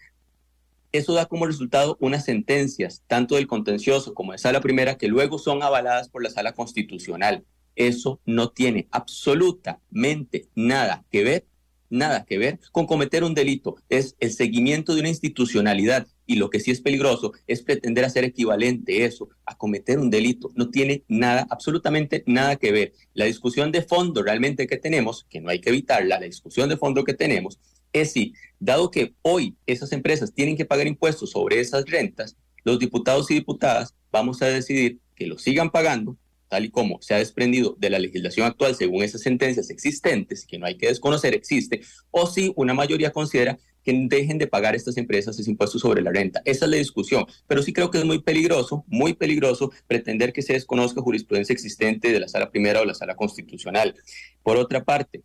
eso 0.91 1.13
da 1.13 1.25
como 1.25 1.45
resultado 1.45 1.97
unas 1.99 2.25
sentencias, 2.25 3.03
tanto 3.07 3.35
del 3.35 3.47
contencioso 3.47 4.13
como 4.13 4.31
de 4.31 4.37
sala 4.37 4.61
primera, 4.61 4.97
que 4.97 5.07
luego 5.07 5.37
son 5.37 5.61
avaladas 5.63 6.09
por 6.09 6.23
la 6.23 6.29
sala 6.29 6.53
constitucional. 6.53 7.45
Eso 7.75 8.19
no 8.25 8.49
tiene 8.49 8.87
absolutamente 8.91 10.49
nada 10.55 11.05
que 11.11 11.23
ver, 11.23 11.45
nada 11.89 12.25
que 12.25 12.37
ver 12.37 12.59
con 12.71 12.87
cometer 12.87 13.23
un 13.23 13.33
delito. 13.33 13.75
Es 13.89 14.15
el 14.19 14.31
seguimiento 14.31 14.93
de 14.93 15.01
una 15.01 15.09
institucionalidad 15.09 16.07
y 16.25 16.35
lo 16.35 16.49
que 16.49 16.59
sí 16.59 16.71
es 16.71 16.81
peligroso 16.81 17.33
es 17.47 17.63
pretender 17.63 18.05
hacer 18.05 18.23
equivalente 18.23 19.05
eso 19.05 19.29
a 19.45 19.57
cometer 19.57 19.97
un 19.97 20.09
delito. 20.09 20.51
No 20.55 20.69
tiene 20.69 21.03
nada, 21.07 21.47
absolutamente 21.49 22.23
nada 22.27 22.55
que 22.55 22.71
ver. 22.71 22.93
La 23.13 23.25
discusión 23.25 23.71
de 23.71 23.81
fondo 23.81 24.23
realmente 24.23 24.67
que 24.67 24.77
tenemos, 24.77 25.25
que 25.29 25.41
no 25.41 25.49
hay 25.49 25.59
que 25.59 25.69
evitarla, 25.69 26.19
la 26.19 26.25
discusión 26.25 26.69
de 26.69 26.77
fondo 26.77 27.03
que 27.03 27.13
tenemos 27.13 27.59
es 27.93 28.11
si, 28.11 28.33
dado 28.59 28.91
que 28.91 29.13
hoy 29.21 29.55
esas 29.65 29.91
empresas 29.91 30.33
tienen 30.33 30.57
que 30.57 30.65
pagar 30.65 30.87
impuestos 30.87 31.31
sobre 31.31 31.59
esas 31.59 31.85
rentas, 31.85 32.35
los 32.63 32.79
diputados 32.79 33.29
y 33.31 33.35
diputadas 33.35 33.95
vamos 34.11 34.41
a 34.41 34.47
decidir 34.47 34.99
que 35.15 35.27
lo 35.27 35.37
sigan 35.37 35.69
pagando, 35.69 36.17
tal 36.49 36.65
y 36.65 36.71
como 36.71 37.01
se 37.01 37.13
ha 37.13 37.17
desprendido 37.17 37.75
de 37.79 37.89
la 37.89 37.99
legislación 37.99 38.47
actual 38.47 38.75
según 38.75 39.03
esas 39.03 39.21
sentencias 39.21 39.69
existentes, 39.69 40.45
que 40.45 40.57
no 40.57 40.65
hay 40.65 40.77
que 40.77 40.87
desconocer 40.87 41.33
existe, 41.33 41.81
o 42.11 42.27
si 42.27 42.51
una 42.55 42.73
mayoría 42.73 43.11
considera 43.11 43.57
que 43.83 43.93
dejen 44.09 44.37
de 44.37 44.47
pagar 44.47 44.75
estas 44.75 44.97
empresas 44.97 45.39
ese 45.39 45.49
impuesto 45.49 45.79
sobre 45.79 46.01
la 46.01 46.11
renta. 46.11 46.41
Esa 46.43 46.65
es 46.65 46.71
la 46.71 46.77
discusión, 46.77 47.25
pero 47.47 47.63
sí 47.63 47.71
creo 47.71 47.89
que 47.89 47.99
es 47.99 48.05
muy 48.05 48.19
peligroso, 48.19 48.83
muy 48.87 49.13
peligroso 49.13 49.71
pretender 49.87 50.33
que 50.33 50.41
se 50.41 50.53
desconozca 50.53 51.01
jurisprudencia 51.01 51.53
existente 51.53 52.11
de 52.11 52.19
la 52.19 52.27
sala 52.27 52.51
primera 52.51 52.81
o 52.81 52.85
la 52.85 52.93
sala 52.93 53.15
constitucional. 53.15 53.95
Por 54.43 54.57
otra 54.57 54.83
parte, 54.83 55.23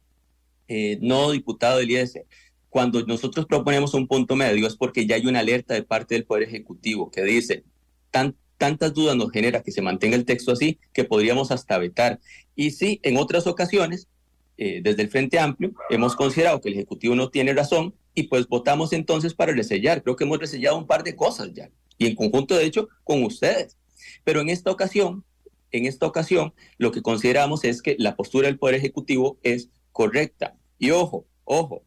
eh, 0.69 0.99
no, 1.01 1.33
diputado 1.33 1.81
Eliezer, 1.81 2.27
cuando 2.75 3.07
nosotros 3.07 3.47
proponemos 3.47 3.95
un 3.95 4.09
punto 4.09 4.35
medio 4.35 4.66
es 4.66 4.75
porque 4.75 5.07
ya 5.07 5.14
hay 5.14 5.27
una 5.27 5.39
alerta 5.39 5.75
de 5.75 5.85
parte 5.85 6.16
del 6.16 6.25
Poder 6.25 6.43
Ejecutivo 6.43 7.09
que 7.09 7.22
dice, 7.22 7.62
tantas 8.11 8.93
dudas 8.93 9.14
nos 9.14 9.31
genera 9.31 9.62
que 9.62 9.70
se 9.70 9.81
mantenga 9.81 10.16
el 10.16 10.25
texto 10.25 10.51
así 10.51 10.81
que 10.93 11.05
podríamos 11.05 11.53
hasta 11.53 11.79
vetar. 11.79 12.18
Y 12.57 12.72
sí, 12.72 12.99
en 13.05 13.16
otras 13.16 13.47
ocasiones, 13.47 14.09
eh, 14.59 14.81
desde 14.83 15.03
el 15.03 15.09
Frente 15.09 15.39
Amplio, 15.39 15.72
hemos 15.89 16.16
considerado 16.16 16.61
que 16.61 16.68
el 16.70 16.75
Ejecutivo 16.75 17.14
no 17.14 17.31
tiene 17.31 17.55
razón 17.55 17.95
y 18.12 18.25
pues 18.25 18.49
votamos 18.49 18.93
entonces 18.93 19.35
para 19.35 19.53
resellar. 19.53 20.03
Creo 20.03 20.16
que 20.16 20.25
hemos 20.25 20.41
resellado 20.41 20.77
un 20.77 20.89
par 20.89 21.05
de 21.05 21.14
cosas 21.14 21.53
ya, 21.53 21.70
y 21.97 22.07
en 22.07 22.16
conjunto, 22.16 22.57
de 22.57 22.64
hecho, 22.64 22.89
con 23.05 23.22
ustedes. 23.22 23.77
Pero 24.25 24.41
en 24.41 24.49
esta 24.49 24.72
ocasión, 24.72 25.22
en 25.70 25.87
esta 25.87 26.07
ocasión, 26.07 26.53
lo 26.79 26.91
que 26.91 27.03
consideramos 27.03 27.62
es 27.62 27.83
que 27.83 27.95
la 28.01 28.16
postura 28.16 28.49
del 28.49 28.59
Poder 28.59 28.75
Ejecutivo 28.75 29.39
es 29.45 29.68
correcta. 29.93 30.57
Y 30.81 30.91
ojo, 30.91 31.25
ojo, 31.45 31.85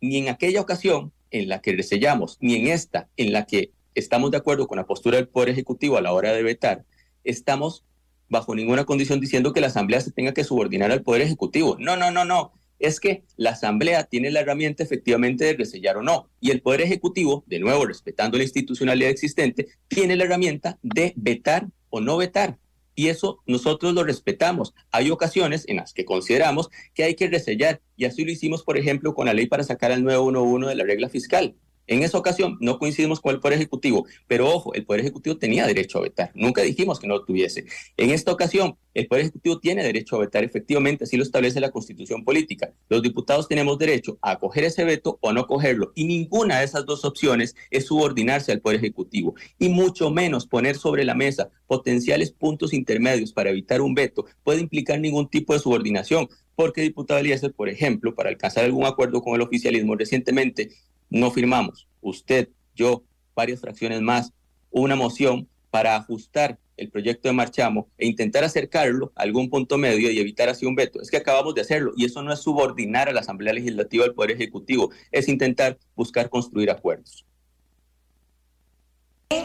ni 0.00 0.18
en 0.18 0.28
aquella 0.28 0.60
ocasión 0.60 1.12
en 1.30 1.48
la 1.48 1.60
que 1.60 1.72
resellamos, 1.72 2.38
ni 2.40 2.54
en 2.54 2.68
esta 2.68 3.08
en 3.16 3.32
la 3.32 3.46
que 3.46 3.72
estamos 3.94 4.30
de 4.30 4.36
acuerdo 4.36 4.66
con 4.66 4.78
la 4.78 4.86
postura 4.86 5.16
del 5.16 5.28
Poder 5.28 5.50
Ejecutivo 5.50 5.96
a 5.96 6.02
la 6.02 6.12
hora 6.12 6.32
de 6.32 6.42
vetar, 6.42 6.84
estamos 7.24 7.84
bajo 8.28 8.54
ninguna 8.54 8.84
condición 8.84 9.20
diciendo 9.20 9.52
que 9.52 9.60
la 9.60 9.68
Asamblea 9.68 10.00
se 10.00 10.10
tenga 10.10 10.34
que 10.34 10.44
subordinar 10.44 10.90
al 10.90 11.02
Poder 11.02 11.22
Ejecutivo. 11.22 11.76
No, 11.78 11.96
no, 11.96 12.10
no, 12.10 12.24
no. 12.24 12.52
Es 12.78 13.00
que 13.00 13.22
la 13.36 13.50
Asamblea 13.50 14.04
tiene 14.04 14.30
la 14.30 14.40
herramienta 14.40 14.82
efectivamente 14.82 15.44
de 15.44 15.54
resellar 15.54 15.96
o 15.96 16.02
no. 16.02 16.28
Y 16.40 16.50
el 16.50 16.60
Poder 16.60 16.82
Ejecutivo, 16.82 17.44
de 17.46 17.60
nuevo, 17.60 17.86
respetando 17.86 18.36
la 18.36 18.44
institucionalidad 18.44 19.10
existente, 19.10 19.68
tiene 19.88 20.16
la 20.16 20.24
herramienta 20.24 20.78
de 20.82 21.12
vetar 21.16 21.68
o 21.90 22.00
no 22.00 22.16
vetar 22.16 22.58
y 22.94 23.08
eso 23.08 23.38
nosotros 23.46 23.94
lo 23.94 24.04
respetamos. 24.04 24.74
Hay 24.90 25.10
ocasiones 25.10 25.64
en 25.68 25.76
las 25.76 25.92
que 25.92 26.04
consideramos 26.04 26.70
que 26.94 27.04
hay 27.04 27.14
que 27.14 27.28
resellar 27.28 27.80
y 27.96 28.04
así 28.04 28.24
lo 28.24 28.32
hicimos, 28.32 28.62
por 28.62 28.78
ejemplo, 28.78 29.14
con 29.14 29.26
la 29.26 29.34
ley 29.34 29.46
para 29.46 29.64
sacar 29.64 29.92
al 29.92 30.04
911 30.04 30.68
de 30.68 30.74
la 30.74 30.84
regla 30.84 31.08
fiscal. 31.08 31.56
En 31.86 32.02
esa 32.02 32.16
ocasión 32.16 32.56
no 32.60 32.78
coincidimos 32.78 33.20
con 33.20 33.34
el 33.34 33.40
Poder 33.40 33.58
Ejecutivo, 33.58 34.06
pero 34.26 34.48
ojo, 34.48 34.72
el 34.74 34.86
Poder 34.86 35.00
Ejecutivo 35.02 35.36
tenía 35.36 35.66
derecho 35.66 35.98
a 35.98 36.02
vetar, 36.02 36.30
nunca 36.34 36.62
dijimos 36.62 36.98
que 36.98 37.06
no 37.06 37.14
lo 37.14 37.24
tuviese. 37.24 37.66
En 37.96 38.10
esta 38.10 38.32
ocasión, 38.32 38.76
el 38.94 39.06
Poder 39.06 39.22
Ejecutivo 39.22 39.58
tiene 39.58 39.82
derecho 39.82 40.16
a 40.16 40.20
vetar, 40.20 40.44
efectivamente, 40.44 41.04
así 41.04 41.16
lo 41.16 41.22
establece 41.22 41.60
la 41.60 41.70
Constitución 41.70 42.24
Política. 42.24 42.72
Los 42.88 43.02
diputados 43.02 43.48
tenemos 43.48 43.78
derecho 43.78 44.18
a 44.22 44.32
acoger 44.32 44.64
ese 44.64 44.84
veto 44.84 45.18
o 45.20 45.32
no 45.32 45.42
acogerlo, 45.42 45.92
y 45.94 46.04
ninguna 46.04 46.60
de 46.60 46.64
esas 46.64 46.86
dos 46.86 47.04
opciones 47.04 47.54
es 47.70 47.86
subordinarse 47.86 48.52
al 48.52 48.60
Poder 48.60 48.78
Ejecutivo, 48.78 49.34
y 49.58 49.68
mucho 49.68 50.10
menos 50.10 50.46
poner 50.46 50.76
sobre 50.76 51.04
la 51.04 51.14
mesa 51.14 51.50
potenciales 51.66 52.30
puntos 52.30 52.72
intermedios 52.72 53.32
para 53.32 53.50
evitar 53.50 53.80
un 53.80 53.94
veto 53.94 54.26
puede 54.42 54.60
implicar 54.60 55.00
ningún 55.00 55.28
tipo 55.28 55.52
de 55.52 55.58
subordinación, 55.58 56.28
porque 56.54 56.82
diputado 56.82 57.20
Eliezer, 57.20 57.52
por 57.52 57.68
ejemplo, 57.68 58.14
para 58.14 58.30
alcanzar 58.30 58.64
algún 58.64 58.86
acuerdo 58.86 59.22
con 59.22 59.34
el 59.34 59.42
oficialismo 59.42 59.96
recientemente 59.96 60.70
no 61.10 61.30
firmamos, 61.30 61.86
usted, 62.00 62.48
yo, 62.74 63.02
varias 63.34 63.60
fracciones 63.60 64.00
más, 64.00 64.32
una 64.70 64.96
moción 64.96 65.48
para 65.70 65.96
ajustar 65.96 66.58
el 66.76 66.90
proyecto 66.90 67.28
de 67.28 67.34
Marchamo 67.34 67.88
e 67.98 68.06
intentar 68.06 68.44
acercarlo 68.44 69.12
a 69.14 69.22
algún 69.22 69.48
punto 69.48 69.78
medio 69.78 70.10
y 70.10 70.18
evitar 70.18 70.48
así 70.48 70.66
un 70.66 70.74
veto. 70.74 71.00
Es 71.00 71.10
que 71.10 71.16
acabamos 71.16 71.54
de 71.54 71.60
hacerlo 71.60 71.92
y 71.96 72.04
eso 72.04 72.22
no 72.22 72.32
es 72.32 72.40
subordinar 72.40 73.08
a 73.08 73.12
la 73.12 73.20
Asamblea 73.20 73.52
Legislativa 73.52 74.04
del 74.04 74.14
Poder 74.14 74.32
Ejecutivo, 74.32 74.90
es 75.12 75.28
intentar 75.28 75.78
buscar 75.94 76.28
construir 76.28 76.70
acuerdos. 76.70 77.24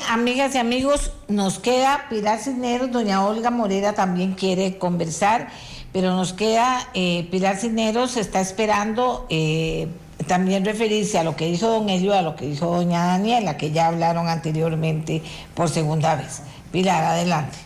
Amigas 0.09 0.55
y 0.55 0.57
amigos, 0.57 1.13
nos 1.27 1.59
queda 1.59 2.07
Pilar 2.09 2.39
Cisneros, 2.39 2.91
doña 2.91 3.25
Olga 3.25 3.49
Morera 3.49 3.93
también 3.93 4.33
quiere 4.33 4.77
conversar, 4.77 5.49
pero 5.93 6.13
nos 6.15 6.33
queda 6.33 6.89
eh, 6.93 7.27
Pilar 7.31 7.57
Cisneros, 7.57 8.17
está 8.17 8.41
esperando 8.41 9.25
eh, 9.29 9.87
también 10.29 10.63
referirse 10.63 11.17
a 11.17 11.23
lo 11.23 11.35
que 11.35 11.47
dijo 11.47 11.67
don 11.67 11.89
Elio, 11.89 12.13
a 12.13 12.21
lo 12.21 12.35
que 12.35 12.45
dijo 12.45 12.67
doña 12.67 13.07
Daniela, 13.07 13.57
que 13.57 13.71
ya 13.71 13.87
hablaron 13.87 14.27
anteriormente 14.27 15.23
por 15.55 15.69
segunda 15.69 16.15
vez. 16.15 16.43
Pilar, 16.71 17.03
adelante. 17.03 17.57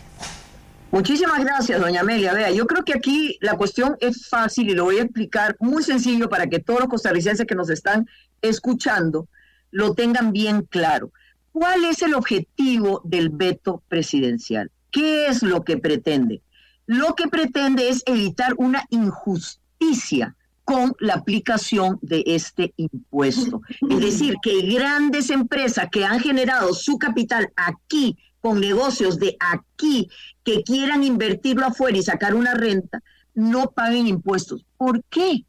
Muchísimas 0.90 1.44
gracias, 1.44 1.78
doña 1.78 2.00
Amelia. 2.00 2.32
Vea, 2.32 2.50
yo 2.52 2.66
creo 2.66 2.82
que 2.82 2.94
aquí 2.94 3.36
la 3.42 3.58
cuestión 3.58 3.98
es 4.00 4.28
fácil 4.28 4.70
y 4.70 4.74
lo 4.74 4.84
voy 4.84 4.96
a 4.96 5.02
explicar 5.02 5.56
muy 5.60 5.82
sencillo 5.82 6.30
para 6.30 6.46
que 6.46 6.58
todos 6.58 6.80
los 6.80 6.88
costarricenses 6.88 7.46
que 7.46 7.54
nos 7.54 7.68
están 7.68 8.08
escuchando 8.40 9.28
lo 9.70 9.92
tengan 9.92 10.32
bien 10.32 10.62
claro. 10.62 11.12
¿Cuál 11.52 11.84
es 11.84 12.00
el 12.00 12.14
objetivo 12.14 13.02
del 13.04 13.28
veto 13.28 13.82
presidencial? 13.88 14.70
¿Qué 14.90 15.26
es 15.26 15.42
lo 15.42 15.64
que 15.64 15.76
pretende? 15.76 16.40
Lo 16.86 17.14
que 17.14 17.28
pretende 17.28 17.90
es 17.90 18.02
evitar 18.06 18.54
una 18.56 18.86
injusticia 18.88 20.34
con 20.64 20.94
la 20.98 21.14
aplicación 21.14 21.98
de 22.02 22.22
este 22.26 22.72
impuesto. 22.76 23.60
Es 23.88 24.00
decir, 24.00 24.36
que 24.42 24.62
grandes 24.62 25.30
empresas 25.30 25.88
que 25.90 26.04
han 26.04 26.20
generado 26.20 26.72
su 26.72 26.98
capital 26.98 27.52
aquí 27.54 28.16
con 28.40 28.60
negocios 28.60 29.18
de 29.18 29.36
aquí 29.40 30.08
que 30.42 30.62
quieran 30.62 31.04
invertirlo 31.04 31.66
afuera 31.66 31.96
y 31.96 32.02
sacar 32.02 32.34
una 32.34 32.54
renta, 32.54 33.02
no 33.34 33.70
paguen 33.70 34.06
impuestos. 34.06 34.64
¿Por 34.76 35.02
qué? 35.04 35.44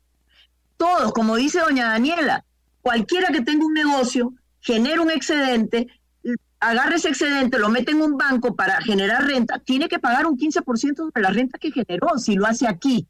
Todos, 0.77 1.13
como 1.13 1.35
dice 1.35 1.59
doña 1.59 1.87
Daniela, 1.87 2.43
cualquiera 2.81 3.29
que 3.29 3.41
tenga 3.41 3.65
un 3.65 3.73
negocio, 3.73 4.33
genera 4.61 5.01
un 5.01 5.11
excedente, 5.11 5.87
agarre 6.59 6.95
ese 6.95 7.09
excedente, 7.09 7.59
lo 7.59 7.69
mete 7.69 7.91
en 7.91 8.01
un 8.01 8.17
banco 8.17 8.55
para 8.55 8.81
generar 8.81 9.25
renta, 9.25 9.59
tiene 9.59 9.87
que 9.87 9.99
pagar 9.99 10.25
un 10.25 10.37
15% 10.37 11.11
de 11.13 11.21
la 11.21 11.29
renta 11.29 11.57
que 11.57 11.71
generó 11.71 12.17
si 12.17 12.35
lo 12.35 12.45
hace 12.45 12.67
aquí. 12.67 13.07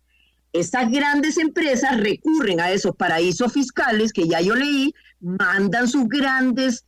Estas 0.55 0.89
grandes 0.89 1.37
empresas 1.37 1.97
recurren 1.97 2.61
a 2.61 2.71
esos 2.71 2.95
paraísos 2.95 3.51
fiscales 3.51 4.13
que 4.13 4.25
ya 4.25 4.39
yo 4.39 4.55
leí, 4.55 4.93
mandan 5.19 5.89
sus 5.89 6.07
grandes 6.07 6.85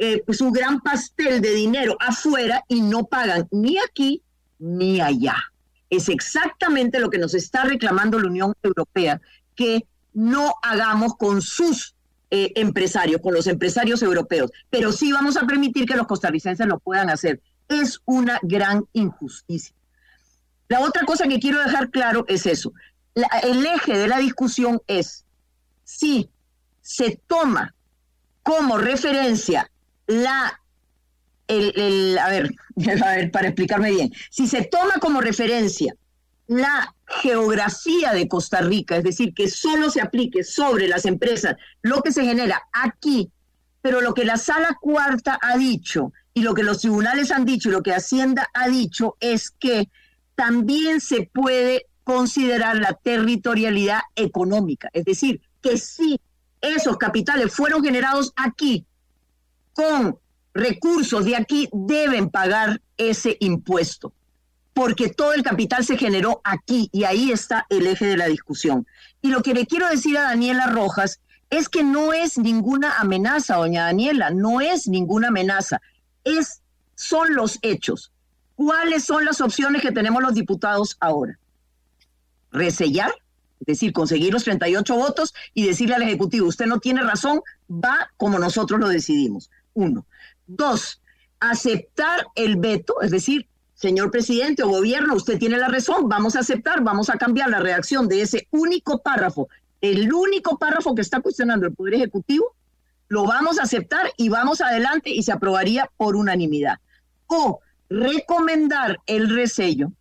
eh, 0.00 0.22
su 0.28 0.52
gran 0.52 0.80
pastel 0.80 1.40
de 1.40 1.52
dinero 1.54 1.96
afuera 1.98 2.62
y 2.68 2.80
no 2.80 3.06
pagan 3.06 3.48
ni 3.50 3.76
aquí 3.78 4.22
ni 4.60 5.00
allá. 5.00 5.34
Es 5.90 6.08
exactamente 6.08 7.00
lo 7.00 7.10
que 7.10 7.18
nos 7.18 7.34
está 7.34 7.64
reclamando 7.64 8.20
la 8.20 8.28
Unión 8.28 8.54
Europea, 8.62 9.20
que 9.56 9.84
no 10.14 10.54
hagamos 10.62 11.16
con 11.16 11.42
sus 11.42 11.96
eh, 12.30 12.52
empresarios, 12.54 13.20
con 13.20 13.34
los 13.34 13.48
empresarios 13.48 14.00
europeos, 14.02 14.52
pero 14.70 14.92
sí 14.92 15.10
vamos 15.10 15.36
a 15.36 15.44
permitir 15.44 15.84
que 15.86 15.96
los 15.96 16.06
costarricenses 16.06 16.68
lo 16.68 16.78
puedan 16.78 17.10
hacer. 17.10 17.40
Es 17.68 18.00
una 18.04 18.38
gran 18.42 18.84
injusticia. 18.92 19.74
La 20.68 20.80
otra 20.80 21.04
cosa 21.06 21.26
que 21.26 21.40
quiero 21.40 21.58
dejar 21.58 21.90
claro 21.90 22.24
es 22.28 22.46
eso. 22.46 22.72
El 23.42 23.66
eje 23.66 23.96
de 23.96 24.08
la 24.08 24.18
discusión 24.18 24.80
es 24.86 25.24
si 25.84 26.28
se 26.82 27.20
toma 27.26 27.74
como 28.42 28.78
referencia 28.78 29.70
la, 30.06 30.60
el, 31.46 32.18
a, 32.18 32.28
ver, 32.28 32.50
a 33.04 33.16
ver, 33.16 33.30
para 33.30 33.48
explicarme 33.48 33.90
bien, 33.90 34.12
si 34.30 34.46
se 34.46 34.64
toma 34.64 34.94
como 35.00 35.20
referencia 35.20 35.94
la 36.46 36.94
geografía 37.06 38.12
de 38.12 38.26
Costa 38.26 38.60
Rica, 38.62 38.96
es 38.96 39.04
decir, 39.04 39.34
que 39.34 39.48
solo 39.48 39.90
se 39.90 40.00
aplique 40.00 40.44
sobre 40.44 40.88
las 40.88 41.04
empresas 41.04 41.56
lo 41.82 42.02
que 42.02 42.12
se 42.12 42.24
genera 42.24 42.62
aquí, 42.72 43.30
pero 43.82 44.00
lo 44.00 44.14
que 44.14 44.24
la 44.24 44.38
sala 44.38 44.76
cuarta 44.80 45.38
ha 45.40 45.56
dicho 45.56 46.12
y 46.34 46.42
lo 46.42 46.54
que 46.54 46.62
los 46.62 46.80
tribunales 46.80 47.30
han 47.30 47.44
dicho 47.44 47.68
y 47.68 47.72
lo 47.72 47.82
que 47.82 47.92
Hacienda 47.94 48.48
ha 48.54 48.68
dicho 48.68 49.16
es 49.20 49.50
que 49.50 49.90
también 50.34 51.00
se 51.00 51.28
puede 51.32 51.87
considerar 52.08 52.78
la 52.78 52.94
territorialidad 52.94 54.00
económica, 54.16 54.88
es 54.94 55.04
decir, 55.04 55.42
que 55.60 55.76
si 55.76 56.18
esos 56.62 56.96
capitales 56.96 57.52
fueron 57.52 57.84
generados 57.84 58.32
aquí 58.34 58.86
con 59.74 60.18
recursos 60.54 61.26
de 61.26 61.36
aquí 61.36 61.68
deben 61.70 62.30
pagar 62.30 62.80
ese 62.96 63.36
impuesto, 63.40 64.14
porque 64.72 65.10
todo 65.10 65.34
el 65.34 65.42
capital 65.42 65.84
se 65.84 65.98
generó 65.98 66.40
aquí 66.44 66.88
y 66.92 67.04
ahí 67.04 67.30
está 67.30 67.66
el 67.68 67.86
eje 67.86 68.06
de 68.06 68.16
la 68.16 68.26
discusión. 68.26 68.86
Y 69.20 69.28
lo 69.28 69.42
que 69.42 69.52
le 69.52 69.66
quiero 69.66 69.86
decir 69.86 70.16
a 70.16 70.22
Daniela 70.22 70.68
Rojas 70.68 71.20
es 71.50 71.68
que 71.68 71.84
no 71.84 72.14
es 72.14 72.38
ninguna 72.38 72.96
amenaza, 72.96 73.56
doña 73.56 73.84
Daniela, 73.84 74.30
no 74.30 74.62
es 74.62 74.88
ninguna 74.88 75.28
amenaza, 75.28 75.82
es, 76.24 76.62
son 76.94 77.34
los 77.34 77.58
hechos. 77.60 78.12
¿Cuáles 78.54 79.04
son 79.04 79.26
las 79.26 79.42
opciones 79.42 79.82
que 79.82 79.92
tenemos 79.92 80.22
los 80.22 80.32
diputados 80.32 80.96
ahora? 81.00 81.38
Resellar, 82.52 83.12
es 83.60 83.66
decir, 83.66 83.92
conseguir 83.92 84.32
los 84.32 84.44
38 84.44 84.94
votos 84.94 85.34
y 85.54 85.66
decirle 85.66 85.96
al 85.96 86.02
Ejecutivo, 86.02 86.48
usted 86.48 86.66
no 86.66 86.78
tiene 86.78 87.02
razón, 87.02 87.40
va 87.70 88.10
como 88.16 88.38
nosotros 88.38 88.78
lo 88.80 88.88
decidimos 88.88 89.50
uno. 89.74 90.06
Dos, 90.46 91.00
aceptar 91.40 92.26
el 92.34 92.56
veto, 92.56 93.00
es 93.00 93.10
decir, 93.10 93.46
señor 93.74 94.10
presidente 94.10 94.62
o 94.64 94.68
gobierno, 94.68 95.14
usted 95.14 95.38
tiene 95.38 95.56
la 95.56 95.68
razón, 95.68 96.08
vamos 96.08 96.34
a 96.36 96.40
aceptar, 96.40 96.82
vamos 96.82 97.10
a 97.10 97.16
cambiar 97.16 97.48
la 97.48 97.60
redacción 97.60 98.08
de 98.08 98.22
ese 98.22 98.48
único 98.50 98.98
párrafo, 98.98 99.48
el 99.80 100.12
único 100.12 100.58
párrafo 100.58 100.94
que 100.94 101.02
está 101.02 101.20
cuestionando 101.20 101.66
el 101.66 101.74
Poder 101.74 101.94
Ejecutivo, 101.94 102.54
lo 103.08 103.24
vamos 103.24 103.58
a 103.58 103.62
aceptar 103.62 104.10
y 104.16 104.28
vamos 104.28 104.60
adelante 104.60 105.10
y 105.10 105.22
se 105.22 105.32
aprobaría 105.32 105.88
por 105.96 106.16
unanimidad. 106.16 106.78
O 107.26 107.60
recomendar 107.88 108.98
el 109.06 109.30
resello, 109.30 109.92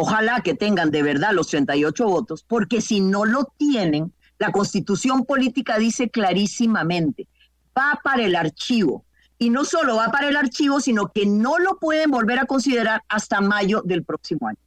ojalá 0.00 0.40
que 0.40 0.54
tengan 0.54 0.90
de 0.90 1.02
verdad 1.02 1.32
los 1.32 1.48
38 1.48 2.06
votos, 2.06 2.44
porque 2.46 2.80
si 2.80 3.00
no 3.00 3.24
lo 3.24 3.52
tienen, 3.56 4.12
la 4.38 4.52
constitución 4.52 5.24
política 5.24 5.78
dice 5.78 6.08
clarísimamente, 6.08 7.28
va 7.76 8.00
para 8.02 8.24
el 8.24 8.34
archivo. 8.34 9.04
Y 9.38 9.50
no 9.50 9.64
solo 9.64 9.96
va 9.96 10.10
para 10.10 10.28
el 10.28 10.36
archivo, 10.36 10.80
sino 10.80 11.12
que 11.12 11.26
no 11.26 11.58
lo 11.58 11.78
pueden 11.78 12.10
volver 12.10 12.38
a 12.38 12.46
considerar 12.46 13.02
hasta 13.08 13.40
mayo 13.40 13.82
del 13.84 14.04
próximo 14.04 14.48
año. 14.48 14.58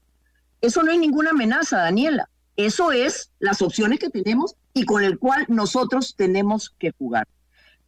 Eso 0.61 0.81
no 0.84 0.91
es 0.91 0.99
ninguna 0.99 1.31
amenaza, 1.31 1.77
Daniela. 1.77 2.29
Eso 2.55 2.91
es 2.91 3.31
las 3.39 3.61
opciones 3.61 3.99
que 3.99 4.09
tenemos 4.09 4.55
y 4.73 4.86
con 4.86 5.03
el 5.03 5.17
cual 5.19 5.45
nosotros 5.47 6.15
tenemos 6.15 6.73
que 6.77 6.91
jugar. 6.91 7.27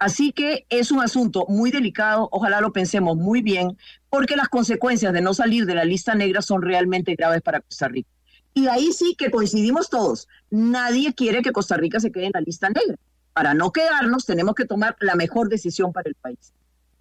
Así 0.05 0.33
que 0.33 0.67
es 0.69 0.91
un 0.91 1.01
asunto 1.01 1.47
muy 1.49 1.71
delicado, 1.71 2.29
ojalá 2.31 2.61
lo 2.61 2.71
pensemos 2.71 3.17
muy 3.17 3.41
bien, 3.41 3.75
porque 4.11 4.35
las 4.35 4.49
consecuencias 4.49 5.11
de 5.13 5.21
no 5.21 5.33
salir 5.33 5.65
de 5.65 5.73
la 5.73 5.83
lista 5.83 6.13
negra 6.13 6.43
son 6.43 6.61
realmente 6.61 7.15
graves 7.15 7.41
para 7.41 7.61
Costa 7.61 7.87
Rica. 7.87 8.07
Y 8.53 8.67
ahí 8.67 8.93
sí 8.93 9.15
que 9.17 9.31
coincidimos 9.31 9.89
todos. 9.89 10.27
Nadie 10.51 11.15
quiere 11.15 11.41
que 11.41 11.51
Costa 11.51 11.75
Rica 11.75 11.99
se 11.99 12.11
quede 12.11 12.27
en 12.27 12.33
la 12.35 12.41
lista 12.41 12.69
negra 12.69 12.97
para 13.33 13.55
no 13.55 13.71
quedarnos, 13.71 14.27
tenemos 14.27 14.53
que 14.53 14.65
tomar 14.65 14.95
la 14.99 15.15
mejor 15.15 15.49
decisión 15.49 15.91
para 15.91 16.07
el 16.07 16.13
país. 16.13 16.53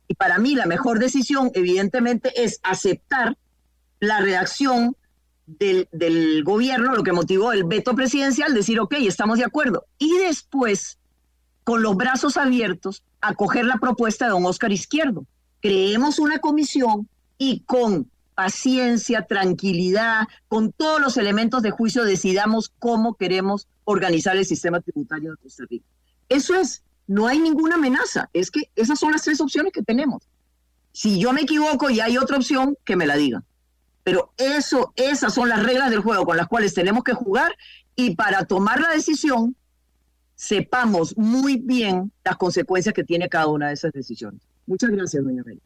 Y 0.08 0.14
para 0.14 0.38
mí 0.38 0.54
la 0.54 0.64
mejor 0.64 0.98
decisión, 0.98 1.50
evidentemente, 1.52 2.32
es 2.42 2.58
aceptar 2.62 3.36
la 4.00 4.22
reacción 4.22 4.96
del, 5.46 6.42
gobierno, 6.42 6.94
lo 6.94 7.02
que 7.02 7.12
motivó 7.12 7.52
el 7.52 7.64
veto 7.64 7.94
presidencial, 7.94 8.54
decir, 8.54 8.80
ok, 8.80 8.94
estamos 9.00 9.36
de 9.36 9.44
acuerdo. 9.44 9.84
Y 9.98 10.16
después, 10.16 10.98
con 11.64 11.82
los 11.82 11.96
brazos 11.96 12.36
abiertos, 12.36 13.02
acoger 13.20 13.64
la 13.64 13.78
propuesta 13.78 14.26
de 14.26 14.32
don 14.32 14.46
Oscar 14.46 14.70
Izquierdo. 14.70 15.26
Creemos 15.60 16.18
una 16.18 16.38
comisión 16.38 17.08
y 17.38 17.60
con 17.60 18.10
paciencia, 18.34 19.26
tranquilidad, 19.26 20.26
con 20.48 20.72
todos 20.72 21.00
los 21.00 21.16
elementos 21.16 21.62
de 21.62 21.70
juicio, 21.70 22.04
decidamos 22.04 22.72
cómo 22.78 23.14
queremos 23.14 23.68
organizar 23.84 24.36
el 24.36 24.44
sistema 24.44 24.80
tributario 24.80 25.30
de 25.30 25.36
Costa 25.38 25.64
Rica. 25.68 25.86
Eso 26.28 26.54
es, 26.54 26.82
no 27.06 27.26
hay 27.26 27.38
ninguna 27.38 27.76
amenaza, 27.76 28.28
es 28.32 28.50
que 28.50 28.70
esas 28.76 28.98
son 28.98 29.12
las 29.12 29.22
tres 29.22 29.40
opciones 29.40 29.72
que 29.72 29.82
tenemos. 29.82 30.28
Si 30.92 31.18
yo 31.18 31.32
me 31.32 31.42
equivoco 31.42 31.90
y 31.90 32.00
hay 32.00 32.18
otra 32.18 32.36
opción, 32.36 32.76
que 32.84 32.96
me 32.96 33.06
la 33.06 33.16
digan. 33.16 33.44
Pero 34.02 34.32
eso, 34.36 34.92
esas 34.96 35.32
son 35.32 35.48
las 35.48 35.62
reglas 35.62 35.90
del 35.90 36.00
juego 36.00 36.24
con 36.24 36.36
las 36.36 36.46
cuales 36.46 36.74
tenemos 36.74 37.04
que 37.04 37.14
jugar 37.14 37.56
y 37.96 38.14
para 38.16 38.44
tomar 38.44 38.80
la 38.80 38.90
decisión, 38.90 39.56
sepamos 40.34 41.16
muy 41.16 41.56
bien 41.56 42.12
las 42.24 42.36
consecuencias 42.36 42.94
que 42.94 43.04
tiene 43.04 43.28
cada 43.28 43.46
una 43.46 43.68
de 43.68 43.74
esas 43.74 43.92
decisiones. 43.92 44.40
Muchas 44.66 44.90
gracias, 44.90 45.24
doña 45.24 45.42
María. 45.44 45.60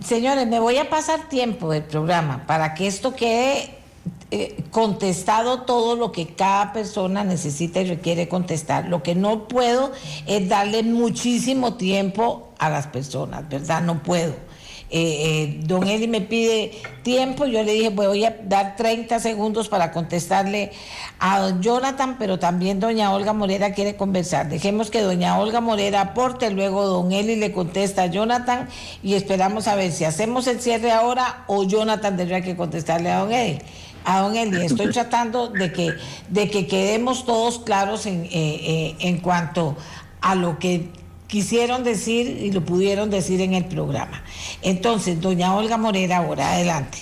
Señores, 0.00 0.46
me 0.46 0.58
voy 0.58 0.78
a 0.78 0.88
pasar 0.88 1.28
tiempo 1.28 1.70
del 1.70 1.82
programa 1.84 2.46
para 2.46 2.74
que 2.74 2.86
esto 2.86 3.14
quede 3.14 3.78
eh, 4.30 4.64
contestado 4.70 5.62
todo 5.62 5.96
lo 5.96 6.10
que 6.10 6.34
cada 6.34 6.72
persona 6.72 7.24
necesita 7.24 7.80
y 7.80 7.86
requiere 7.86 8.28
contestar. 8.28 8.88
Lo 8.88 9.02
que 9.02 9.14
no 9.14 9.46
puedo 9.46 9.92
es 10.26 10.48
darle 10.48 10.82
muchísimo 10.82 11.74
tiempo 11.74 12.52
a 12.58 12.70
las 12.70 12.86
personas, 12.86 13.48
¿verdad? 13.48 13.82
No 13.82 14.02
puedo. 14.02 14.34
Eh, 14.90 15.60
don 15.64 15.86
Eli 15.88 16.06
me 16.06 16.20
pide 16.20 16.72
tiempo, 17.02 17.46
yo 17.46 17.62
le 17.62 17.72
dije, 17.72 17.90
voy 17.90 18.24
a 18.24 18.36
dar 18.44 18.76
30 18.76 19.18
segundos 19.20 19.68
para 19.68 19.92
contestarle 19.92 20.72
a 21.18 21.40
don 21.40 21.62
Jonathan, 21.62 22.16
pero 22.18 22.38
también 22.38 22.80
doña 22.80 23.12
Olga 23.12 23.32
Morera 23.32 23.72
quiere 23.72 23.96
conversar. 23.96 24.48
Dejemos 24.48 24.90
que 24.90 25.00
doña 25.00 25.38
Olga 25.38 25.60
Morera 25.60 26.00
aporte, 26.00 26.50
luego 26.50 26.86
don 26.86 27.12
Eli 27.12 27.36
le 27.36 27.52
contesta 27.52 28.02
a 28.02 28.06
Jonathan 28.06 28.68
y 29.02 29.14
esperamos 29.14 29.68
a 29.68 29.74
ver 29.74 29.92
si 29.92 30.04
hacemos 30.04 30.46
el 30.46 30.60
cierre 30.60 30.92
ahora 30.92 31.44
o 31.46 31.64
Jonathan 31.64 32.16
tendrá 32.16 32.40
que 32.40 32.56
contestarle 32.56 33.10
a 33.10 33.18
don 33.20 33.32
Eli 33.32 33.60
a 34.04 34.20
don 34.20 34.36
Eli. 34.36 34.64
Estoy 34.64 34.92
tratando 34.92 35.48
de 35.48 35.72
que, 35.72 35.94
de 36.28 36.50
que 36.50 36.66
quedemos 36.66 37.24
todos 37.24 37.58
claros 37.58 38.06
en, 38.06 38.24
eh, 38.24 38.30
eh, 38.32 38.96
en 39.00 39.18
cuanto 39.18 39.76
a 40.20 40.34
lo 40.34 40.58
que 40.58 40.90
quisieron 41.34 41.82
decir 41.82 42.28
y 42.28 42.52
lo 42.52 42.64
pudieron 42.64 43.10
decir 43.10 43.40
en 43.40 43.54
el 43.54 43.64
programa. 43.64 44.22
Entonces, 44.62 45.20
doña 45.20 45.56
Olga 45.56 45.76
Morera, 45.76 46.18
ahora 46.18 46.52
adelante. 46.52 46.98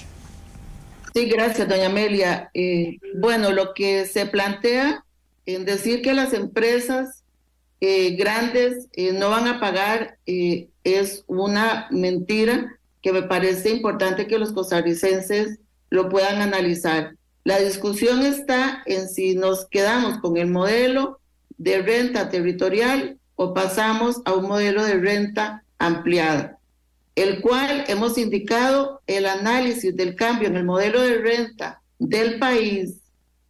Sí, 1.12 1.26
gracias, 1.26 1.68
doña 1.68 1.88
Amelia. 1.88 2.50
Eh, 2.54 2.96
bueno, 3.18 3.52
lo 3.52 3.74
que 3.74 4.06
se 4.06 4.24
plantea 4.24 5.04
en 5.44 5.66
decir 5.66 6.00
que 6.00 6.14
las 6.14 6.32
empresas 6.32 7.18
grandes 8.16 8.88
no 8.96 9.28
van 9.28 9.48
a 9.48 9.58
pagar 9.58 10.16
es 10.24 11.24
una 11.26 11.88
mentira 11.90 12.78
que 13.02 13.12
me 13.12 13.22
parece 13.22 13.70
importante 13.70 14.28
que 14.28 14.38
los 14.38 14.52
costarricenses 14.52 15.58
lo 15.90 16.08
puedan 16.08 16.40
analizar. 16.40 17.16
La 17.44 17.58
discusión 17.58 18.24
está 18.24 18.82
en 18.86 19.08
si 19.08 19.34
nos 19.34 19.66
quedamos 19.66 20.20
con 20.20 20.36
el 20.36 20.46
modelo 20.46 21.18
de 21.58 21.82
renta 21.82 22.30
territorial 22.30 23.18
o 23.42 23.54
pasamos 23.54 24.22
a 24.24 24.34
un 24.34 24.46
modelo 24.46 24.84
de 24.84 24.98
renta 24.98 25.64
ampliada, 25.78 26.58
el 27.16 27.40
cual 27.40 27.84
hemos 27.88 28.16
indicado 28.16 29.00
el 29.08 29.26
análisis 29.26 29.96
del 29.96 30.14
cambio 30.14 30.46
en 30.46 30.56
el 30.56 30.64
modelo 30.64 31.00
de 31.02 31.18
renta 31.18 31.82
del 31.98 32.38
país 32.38 32.98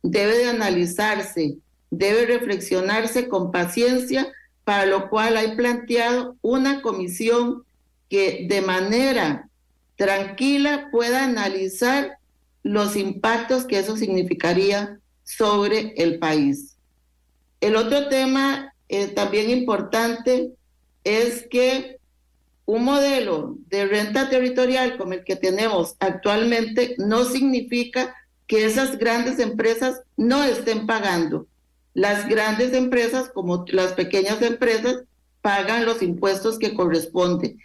debe 0.03 0.39
de 0.39 0.49
analizarse, 0.49 1.59
debe 1.91 2.25
reflexionarse 2.25 3.29
con 3.29 3.53
paciencia, 3.53 4.33
para 4.65 4.87
lo 4.87 5.11
cual 5.11 5.37
hay 5.37 5.57
planteado 5.57 6.37
una 6.41 6.81
comisión 6.81 7.65
que 8.09 8.47
de 8.49 8.63
manera 8.63 9.49
tranquila 9.97 10.89
pueda 10.91 11.25
analizar 11.25 12.17
los 12.63 12.97
impactos 12.97 13.67
que 13.67 13.79
eso 13.79 13.99
significaría 13.99 14.99
sobre 15.23 15.93
el 15.99 16.19
país. 16.19 16.77
El 17.61 17.77
otro 17.77 18.09
tema 18.09 18.72
eh, 18.93 19.07
también 19.07 19.49
importante 19.49 20.53
es 21.03 21.47
que 21.49 21.97
un 22.67 22.85
modelo 22.85 23.57
de 23.69 23.87
renta 23.87 24.29
territorial 24.29 24.99
como 24.99 25.15
el 25.15 25.25
que 25.25 25.35
tenemos 25.35 25.97
actualmente 25.99 26.95
no 26.99 27.25
significa 27.25 28.15
que 28.47 28.67
esas 28.67 28.99
grandes 28.99 29.39
empresas 29.39 30.03
no 30.19 30.45
estén 30.45 30.87
pagando. 30.87 31.47
Las 31.95 32.29
grandes 32.29 32.75
empresas, 32.75 33.31
como 33.31 33.65
las 33.69 33.95
pequeñas 33.95 34.43
empresas, 34.43 35.05
pagan 35.41 35.87
los 35.87 36.03
impuestos 36.03 36.59
que 36.59 36.75
corresponden. 36.75 37.59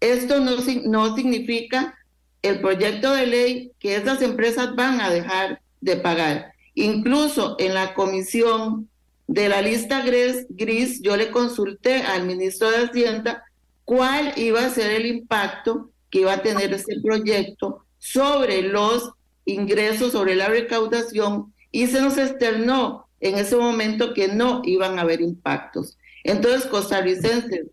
Esto 0.00 0.40
no, 0.40 0.52
no 0.86 1.14
significa 1.14 1.98
el 2.40 2.62
proyecto 2.62 3.12
de 3.12 3.26
ley 3.26 3.72
que 3.78 3.96
esas 3.96 4.22
empresas 4.22 4.74
van 4.74 5.02
a 5.02 5.10
dejar 5.10 5.60
de 5.82 5.96
pagar. 5.96 6.54
Incluso 6.74 7.56
en 7.58 7.74
la 7.74 7.92
comisión 7.92 8.89
de 9.30 9.48
la 9.48 9.62
lista 9.62 10.02
gris, 10.02 10.44
gris, 10.48 11.00
yo 11.02 11.16
le 11.16 11.30
consulté 11.30 12.02
al 12.02 12.26
ministro 12.26 12.68
de 12.68 12.78
Hacienda 12.78 13.44
cuál 13.84 14.32
iba 14.34 14.66
a 14.66 14.70
ser 14.70 14.90
el 14.90 15.06
impacto 15.06 15.92
que 16.10 16.22
iba 16.22 16.32
a 16.32 16.42
tener 16.42 16.72
este 16.72 17.00
proyecto 17.00 17.84
sobre 18.00 18.62
los 18.62 19.12
ingresos, 19.44 20.10
sobre 20.10 20.34
la 20.34 20.48
recaudación, 20.48 21.54
y 21.70 21.86
se 21.86 22.00
nos 22.00 22.18
externó 22.18 23.06
en 23.20 23.38
ese 23.38 23.54
momento 23.54 24.14
que 24.14 24.26
no 24.26 24.62
iban 24.64 24.98
a 24.98 25.02
haber 25.02 25.20
impactos. 25.20 25.96
Entonces, 26.24 26.66
costarricenses, 26.68 27.66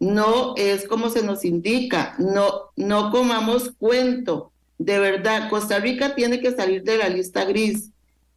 no 0.00 0.54
es 0.58 0.86
como 0.86 1.08
se 1.08 1.22
nos 1.22 1.46
indica, 1.46 2.14
no, 2.18 2.72
no 2.76 3.10
comamos 3.10 3.72
cuento. 3.78 4.52
De 4.76 4.98
verdad, 4.98 5.48
Costa 5.48 5.78
Rica 5.78 6.14
tiene 6.14 6.40
que 6.42 6.52
salir 6.52 6.82
de 6.82 6.98
la 6.98 7.08
lista 7.08 7.46
gris. 7.46 7.88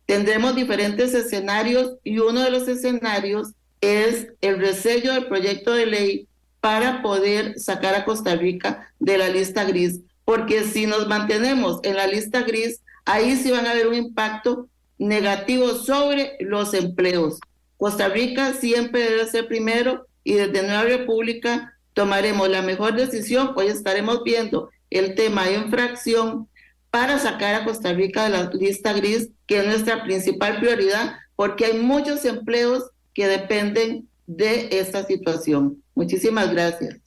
Tendremos 0.05 0.55
diferentes 0.55 1.13
escenarios 1.13 1.95
y 2.03 2.19
uno 2.19 2.41
de 2.41 2.51
los 2.51 2.67
escenarios 2.67 3.49
es 3.81 4.27
el 4.41 4.59
resello 4.59 5.13
del 5.13 5.27
proyecto 5.27 5.73
de 5.73 5.85
ley 5.85 6.27
para 6.59 7.01
poder 7.01 7.59
sacar 7.59 7.95
a 7.95 8.05
Costa 8.05 8.35
Rica 8.35 8.89
de 8.99 9.17
la 9.17 9.29
lista 9.29 9.63
gris. 9.65 9.99
Porque 10.25 10.63
si 10.63 10.85
nos 10.87 11.07
mantenemos 11.07 11.79
en 11.83 11.97
la 11.97 12.07
lista 12.07 12.43
gris, 12.43 12.81
ahí 13.05 13.35
sí 13.35 13.51
van 13.51 13.65
a 13.65 13.71
haber 13.71 13.87
un 13.87 13.95
impacto 13.95 14.67
negativo 14.97 15.75
sobre 15.75 16.37
los 16.39 16.73
empleos. 16.73 17.39
Costa 17.77 18.07
Rica 18.07 18.53
siempre 18.53 19.01
debe 19.01 19.27
ser 19.27 19.47
primero 19.47 20.07
y 20.23 20.33
desde 20.33 20.63
Nueva 20.63 20.83
República 20.83 21.73
tomaremos 21.93 22.47
la 22.49 22.61
mejor 22.61 22.95
decisión. 22.95 23.51
Hoy 23.55 23.67
estaremos 23.67 24.23
viendo 24.23 24.69
el 24.89 25.15
tema 25.15 25.45
de 25.45 25.55
infracción 25.55 26.47
para 26.93 27.17
sacar 27.17 27.55
a 27.55 27.65
Costa 27.65 27.91
Rica 27.91 28.25
de 28.25 28.29
la 28.29 28.51
lista 28.51 28.93
gris, 28.93 29.31
que 29.47 29.57
es 29.57 29.65
nuestra 29.65 30.03
principal 30.03 30.59
prioridad, 30.59 31.15
porque 31.35 31.65
hay 31.65 31.79
muchos 31.79 32.23
empleos 32.23 32.91
que 33.15 33.25
dependen 33.25 34.07
de 34.27 34.69
esta 34.77 35.03
situación. 35.03 35.81
Muchísimas 35.95 36.53
gracias. 36.53 36.99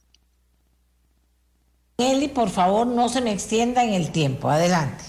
Eli, 1.99 2.27
por 2.27 2.49
favor, 2.49 2.89
no 2.89 3.09
se 3.09 3.21
me 3.21 3.33
extienda 3.33 3.85
en 3.85 3.95
el 3.95 4.11
tiempo. 4.11 4.51
Adelante. 4.51 5.05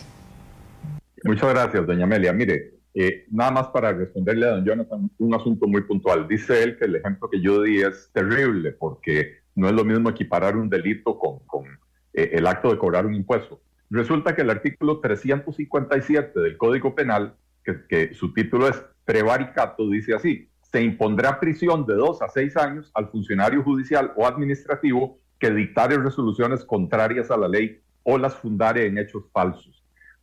Muchas 1.23 1.49
gracias, 1.49 1.87
doña 1.87 2.03
Amelia. 2.03 2.31
Mire, 2.31 2.75
eh, 2.93 3.25
nada 3.31 3.49
más 3.49 3.67
para 3.69 3.91
responderle 3.93 4.45
a 4.45 4.51
don 4.51 4.63
Jonathan, 4.65 5.09
un 5.17 5.33
asunto 5.33 5.65
muy 5.65 5.81
puntual. 5.85 6.27
Dice 6.27 6.61
él 6.61 6.77
que 6.77 6.85
el 6.85 6.97
ejemplo 6.97 7.27
que 7.31 7.41
yo 7.41 7.63
di 7.63 7.81
es 7.81 8.11
terrible 8.13 8.73
porque 8.73 9.39
no 9.55 9.67
es 9.67 9.73
lo 9.73 9.83
mismo 9.83 10.11
equiparar 10.11 10.55
un 10.55 10.69
delito 10.69 11.17
con, 11.17 11.65
eh, 12.13 12.29
el 12.33 12.45
acto 12.45 12.69
de 12.69 12.77
cobrar 12.77 13.07
un 13.07 13.15
impuesto. 13.15 13.59
Resulta 13.89 14.35
que 14.35 14.41
el 14.41 14.49
artículo 14.49 14.99
357 14.99 16.39
del 16.39 16.57
Código 16.57 16.95
Penal, 16.95 17.35
que, 17.63 18.13
su 18.13 18.33
título 18.33 18.67
es 18.67 18.81
prevaricato, 19.05 19.89
dice 19.89 20.15
así, 20.15 20.49
se 20.61 20.81
impondrá 20.81 21.39
prisión 21.39 21.85
de 21.85 21.95
dos 21.95 22.21
a 22.21 22.29
seis 22.29 22.57
años 22.57 22.91
al 22.93 23.09
funcionario 23.09 23.63
judicial 23.63 24.11
o 24.17 24.25
administrativo 24.25 25.19
que 25.39 25.51
dictare 25.51 25.97
resoluciones 25.97 26.65
contrarias 26.65 27.31
a 27.31 27.37
la 27.37 27.47
ley 27.47 27.81
o 28.03 28.17
las 28.17 28.35
fundare 28.35 28.85
en 28.85 28.97
hechos 28.97 29.23
falsos 29.31 29.77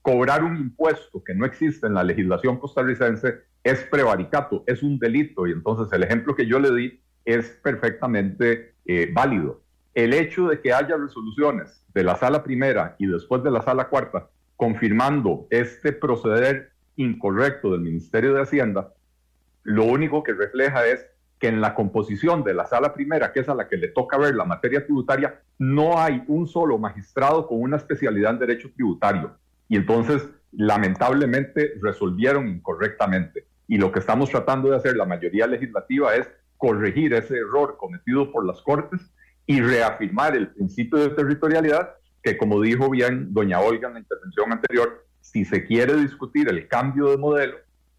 cobrar 0.04 0.44
un 0.44 0.58
impuesto 0.58 1.24
que 1.24 1.34
no 1.34 1.46
existe 1.46 1.86
en 1.86 1.94
la 1.94 2.04
legislación 2.04 2.58
costarricense 2.58 3.40
es 3.62 3.84
prevaricato, 3.84 4.62
es 4.66 4.82
un 4.82 4.98
delito 4.98 5.46
y 5.46 5.52
entonces 5.52 5.90
el 5.94 6.02
ejemplo 6.02 6.36
que 6.36 6.46
yo 6.46 6.58
le 6.58 6.74
di 6.74 7.00
es 7.24 7.58
perfectamente 7.62 8.74
eh, 8.84 9.10
válido. 9.14 9.63
El 9.94 10.12
hecho 10.12 10.48
de 10.48 10.60
que 10.60 10.72
haya 10.72 10.96
resoluciones 10.96 11.84
de 11.94 12.02
la 12.02 12.16
sala 12.16 12.42
primera 12.42 12.96
y 12.98 13.06
después 13.06 13.42
de 13.44 13.50
la 13.50 13.62
sala 13.62 13.88
cuarta 13.88 14.28
confirmando 14.56 15.46
este 15.50 15.92
proceder 15.92 16.70
incorrecto 16.96 17.72
del 17.72 17.80
Ministerio 17.80 18.34
de 18.34 18.42
Hacienda, 18.42 18.92
lo 19.62 19.84
único 19.84 20.22
que 20.22 20.32
refleja 20.32 20.86
es 20.86 21.06
que 21.38 21.48
en 21.48 21.60
la 21.60 21.74
composición 21.74 22.44
de 22.44 22.54
la 22.54 22.66
sala 22.66 22.94
primera, 22.94 23.32
que 23.32 23.40
es 23.40 23.48
a 23.48 23.54
la 23.54 23.68
que 23.68 23.76
le 23.76 23.88
toca 23.88 24.18
ver 24.18 24.34
la 24.34 24.44
materia 24.44 24.84
tributaria, 24.84 25.40
no 25.58 26.00
hay 26.00 26.22
un 26.26 26.46
solo 26.46 26.78
magistrado 26.78 27.46
con 27.46 27.60
una 27.60 27.76
especialidad 27.76 28.32
en 28.32 28.38
derecho 28.40 28.70
tributario 28.74 29.36
y 29.68 29.76
entonces 29.76 30.28
lamentablemente 30.52 31.74
resolvieron 31.80 32.48
incorrectamente. 32.48 33.46
Y 33.66 33.78
lo 33.78 33.90
que 33.92 34.00
estamos 34.00 34.30
tratando 34.30 34.70
de 34.70 34.76
hacer 34.76 34.96
la 34.96 35.06
mayoría 35.06 35.46
legislativa 35.46 36.14
es 36.14 36.28
corregir 36.56 37.14
ese 37.14 37.38
error 37.38 37.76
cometido 37.78 38.30
por 38.30 38.44
las 38.44 38.60
Cortes 38.60 39.00
y 39.46 39.60
reafirmar 39.60 40.36
el 40.36 40.48
principio 40.48 40.98
de 40.98 41.10
territorialidad 41.10 41.94
que, 42.22 42.36
como 42.36 42.60
dijo 42.60 42.88
bien 42.90 43.32
doña 43.34 43.60
Olga 43.60 43.88
en 43.88 43.94
la 43.94 44.00
intervención 44.00 44.52
anterior, 44.52 45.06
si 45.20 45.44
se 45.44 45.64
quiere 45.64 45.94
discutir 45.96 46.48
el 46.48 46.68
cambio 46.68 47.10
de 47.10 47.18
modelo, 47.18 47.56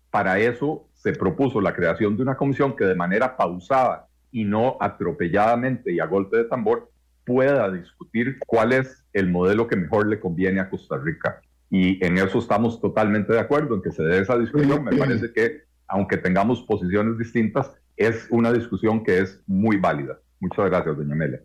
para 0.09 0.39
eso 0.39 0.87
se 0.93 1.13
propuso 1.13 1.61
la 1.61 1.73
creación 1.73 2.17
de 2.17 2.23
una 2.23 2.35
comisión 2.35 2.75
que 2.75 2.85
de 2.85 2.95
manera 2.95 3.37
pausada 3.37 4.07
y 4.31 4.43
no 4.43 4.77
atropelladamente 4.79 5.91
y 5.91 5.99
a 5.99 6.05
golpe 6.05 6.37
de 6.37 6.45
tambor 6.45 6.89
pueda 7.25 7.71
discutir 7.71 8.39
cuál 8.45 8.73
es 8.73 9.03
el 9.13 9.29
modelo 9.29 9.67
que 9.67 9.75
mejor 9.75 10.07
le 10.07 10.19
conviene 10.19 10.59
a 10.59 10.69
Costa 10.69 10.97
Rica 10.97 11.41
y 11.69 12.03
en 12.05 12.17
eso 12.17 12.39
estamos 12.39 12.79
totalmente 12.79 13.33
de 13.33 13.39
acuerdo, 13.39 13.75
en 13.75 13.81
que 13.81 13.91
se 13.91 14.03
dé 14.03 14.19
esa 14.19 14.37
discusión. 14.37 14.83
Me 14.83 14.95
parece 14.95 15.31
que, 15.33 15.63
aunque 15.87 16.17
tengamos 16.17 16.61
posiciones 16.63 17.17
distintas, 17.17 17.71
es 17.97 18.27
una 18.29 18.51
discusión 18.53 19.03
que 19.03 19.19
es 19.19 19.41
muy 19.47 19.77
válida. 19.77 20.19
Muchas 20.45 20.69
gracias, 20.69 20.95
doña 20.95 21.13
Amelia. 21.13 21.41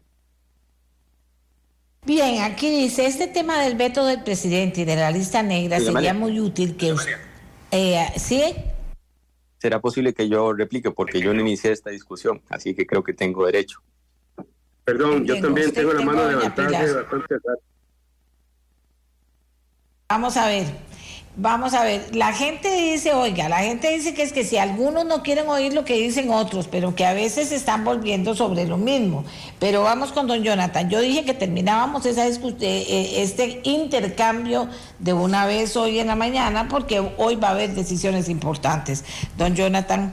Bien, 2.04 2.42
aquí 2.42 2.70
dice, 2.70 3.06
este 3.06 3.28
tema 3.28 3.62
del 3.62 3.74
veto 3.74 4.04
del 4.04 4.22
presidente 4.22 4.82
y 4.82 4.84
de 4.84 4.96
la 4.96 5.10
lista 5.10 5.42
negra 5.42 5.80
sería 5.80 6.12
muy 6.12 6.38
útil 6.38 6.76
que... 6.76 6.94
Eh, 7.70 8.06
¿Sí? 8.16 8.54
Será 9.56 9.80
posible 9.80 10.12
que 10.12 10.28
yo 10.28 10.52
replique 10.52 10.90
porque 10.90 11.20
yo 11.20 11.32
no 11.32 11.40
inicié 11.40 11.72
esta 11.72 11.88
discusión, 11.90 12.42
así 12.50 12.74
que 12.74 12.86
creo 12.86 13.02
que 13.02 13.14
tengo 13.14 13.46
derecho. 13.46 13.80
Perdón, 14.84 15.24
yo 15.24 15.40
también 15.40 15.72
tengo 15.72 15.94
la 15.94 16.04
mano 16.04 16.28
levantada 16.28 16.70
bastante 16.70 17.34
Vamos 20.08 20.36
a 20.36 20.46
ver. 20.46 20.66
Vamos 21.42 21.72
a 21.72 21.84
ver, 21.84 22.14
la 22.14 22.34
gente 22.34 22.70
dice, 22.70 23.14
oiga, 23.14 23.48
la 23.48 23.60
gente 23.60 23.88
dice 23.88 24.12
que 24.12 24.22
es 24.22 24.30
que 24.30 24.44
si 24.44 24.58
algunos 24.58 25.06
no 25.06 25.22
quieren 25.22 25.48
oír 25.48 25.72
lo 25.72 25.86
que 25.86 25.94
dicen 25.94 26.28
otros, 26.28 26.68
pero 26.68 26.94
que 26.94 27.06
a 27.06 27.14
veces 27.14 27.50
están 27.50 27.82
volviendo 27.82 28.34
sobre 28.34 28.66
lo 28.66 28.76
mismo. 28.76 29.24
Pero 29.58 29.82
vamos 29.82 30.12
con 30.12 30.26
don 30.26 30.42
Jonathan. 30.42 30.90
Yo 30.90 31.00
dije 31.00 31.24
que 31.24 31.32
terminábamos 31.32 32.04
esa 32.04 32.28
eh, 32.28 32.34
eh, 32.60 33.22
este 33.22 33.62
intercambio 33.64 34.68
de 34.98 35.14
una 35.14 35.46
vez 35.46 35.78
hoy 35.78 35.98
en 35.98 36.08
la 36.08 36.14
mañana, 36.14 36.68
porque 36.68 37.00
hoy 37.16 37.36
va 37.36 37.48
a 37.48 37.52
haber 37.52 37.74
decisiones 37.74 38.28
importantes. 38.28 39.02
Don 39.38 39.54
Jonathan. 39.54 40.12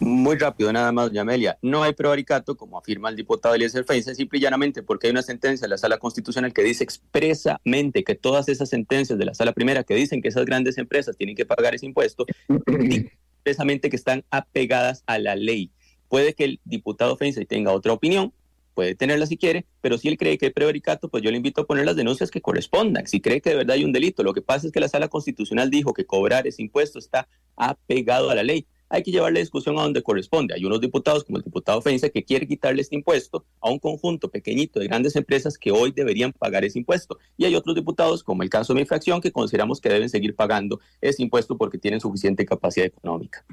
Muy 0.00 0.38
rápido, 0.38 0.72
nada 0.72 0.90
más, 0.92 1.08
doña 1.08 1.20
Amelia. 1.20 1.58
No 1.60 1.82
hay 1.82 1.92
prevaricato, 1.92 2.56
como 2.56 2.78
afirma 2.78 3.10
el 3.10 3.16
diputado 3.16 3.54
Eliezer 3.54 3.84
Feinstein, 3.84 4.16
simple 4.16 4.38
y 4.38 4.42
llanamente 4.42 4.82
porque 4.82 5.06
hay 5.06 5.10
una 5.10 5.20
sentencia 5.20 5.66
de 5.66 5.68
la 5.68 5.76
Sala 5.76 5.98
Constitucional 5.98 6.54
que 6.54 6.62
dice 6.62 6.82
expresamente 6.82 8.02
que 8.02 8.14
todas 8.14 8.48
esas 8.48 8.70
sentencias 8.70 9.18
de 9.18 9.26
la 9.26 9.34
Sala 9.34 9.52
Primera 9.52 9.84
que 9.84 9.94
dicen 9.94 10.22
que 10.22 10.28
esas 10.28 10.46
grandes 10.46 10.78
empresas 10.78 11.18
tienen 11.18 11.36
que 11.36 11.44
pagar 11.44 11.74
ese 11.74 11.84
impuesto, 11.84 12.24
expresamente 12.48 13.90
que 13.90 13.96
están 13.96 14.24
apegadas 14.30 15.04
a 15.04 15.18
la 15.18 15.36
ley. 15.36 15.70
Puede 16.08 16.32
que 16.32 16.44
el 16.44 16.60
diputado 16.64 17.18
Feinstein 17.18 17.46
tenga 17.46 17.70
otra 17.70 17.92
opinión, 17.92 18.32
puede 18.72 18.94
tenerla 18.94 19.26
si 19.26 19.36
quiere, 19.36 19.66
pero 19.82 19.98
si 19.98 20.08
él 20.08 20.16
cree 20.16 20.38
que 20.38 20.46
hay 20.46 20.52
prevaricato, 20.52 21.10
pues 21.10 21.22
yo 21.22 21.30
le 21.30 21.36
invito 21.36 21.60
a 21.60 21.66
poner 21.66 21.84
las 21.84 21.96
denuncias 21.96 22.30
que 22.30 22.40
correspondan. 22.40 23.06
Si 23.06 23.20
cree 23.20 23.42
que 23.42 23.50
de 23.50 23.56
verdad 23.56 23.74
hay 23.74 23.84
un 23.84 23.92
delito, 23.92 24.22
lo 24.22 24.32
que 24.32 24.40
pasa 24.40 24.66
es 24.66 24.72
que 24.72 24.80
la 24.80 24.88
Sala 24.88 25.08
Constitucional 25.08 25.68
dijo 25.68 25.92
que 25.92 26.06
cobrar 26.06 26.46
ese 26.46 26.62
impuesto 26.62 26.98
está 26.98 27.28
apegado 27.54 28.30
a 28.30 28.34
la 28.34 28.42
ley 28.42 28.66
hay 28.90 29.02
que 29.04 29.12
llevar 29.12 29.32
la 29.32 29.38
discusión 29.38 29.78
a 29.78 29.82
donde 29.82 30.02
corresponde. 30.02 30.52
Hay 30.52 30.64
unos 30.64 30.80
diputados, 30.80 31.24
como 31.24 31.38
el 31.38 31.44
diputado 31.44 31.80
Feinstein, 31.80 32.12
que 32.12 32.24
quiere 32.24 32.46
quitarle 32.46 32.82
este 32.82 32.96
impuesto 32.96 33.44
a 33.60 33.70
un 33.70 33.78
conjunto 33.78 34.28
pequeñito 34.28 34.80
de 34.80 34.88
grandes 34.88 35.14
empresas 35.14 35.56
que 35.56 35.70
hoy 35.70 35.92
deberían 35.92 36.32
pagar 36.32 36.64
ese 36.64 36.80
impuesto. 36.80 37.18
Y 37.38 37.44
hay 37.44 37.54
otros 37.54 37.76
diputados, 37.76 38.24
como 38.24 38.42
el 38.42 38.50
caso 38.50 38.74
de 38.74 38.80
mi 38.80 38.86
fracción, 38.86 39.20
que 39.20 39.30
consideramos 39.30 39.80
que 39.80 39.88
deben 39.88 40.10
seguir 40.10 40.34
pagando 40.34 40.80
ese 41.00 41.22
impuesto 41.22 41.56
porque 41.56 41.78
tienen 41.78 42.00
suficiente 42.00 42.44
capacidad 42.44 42.86
económica. 42.86 43.44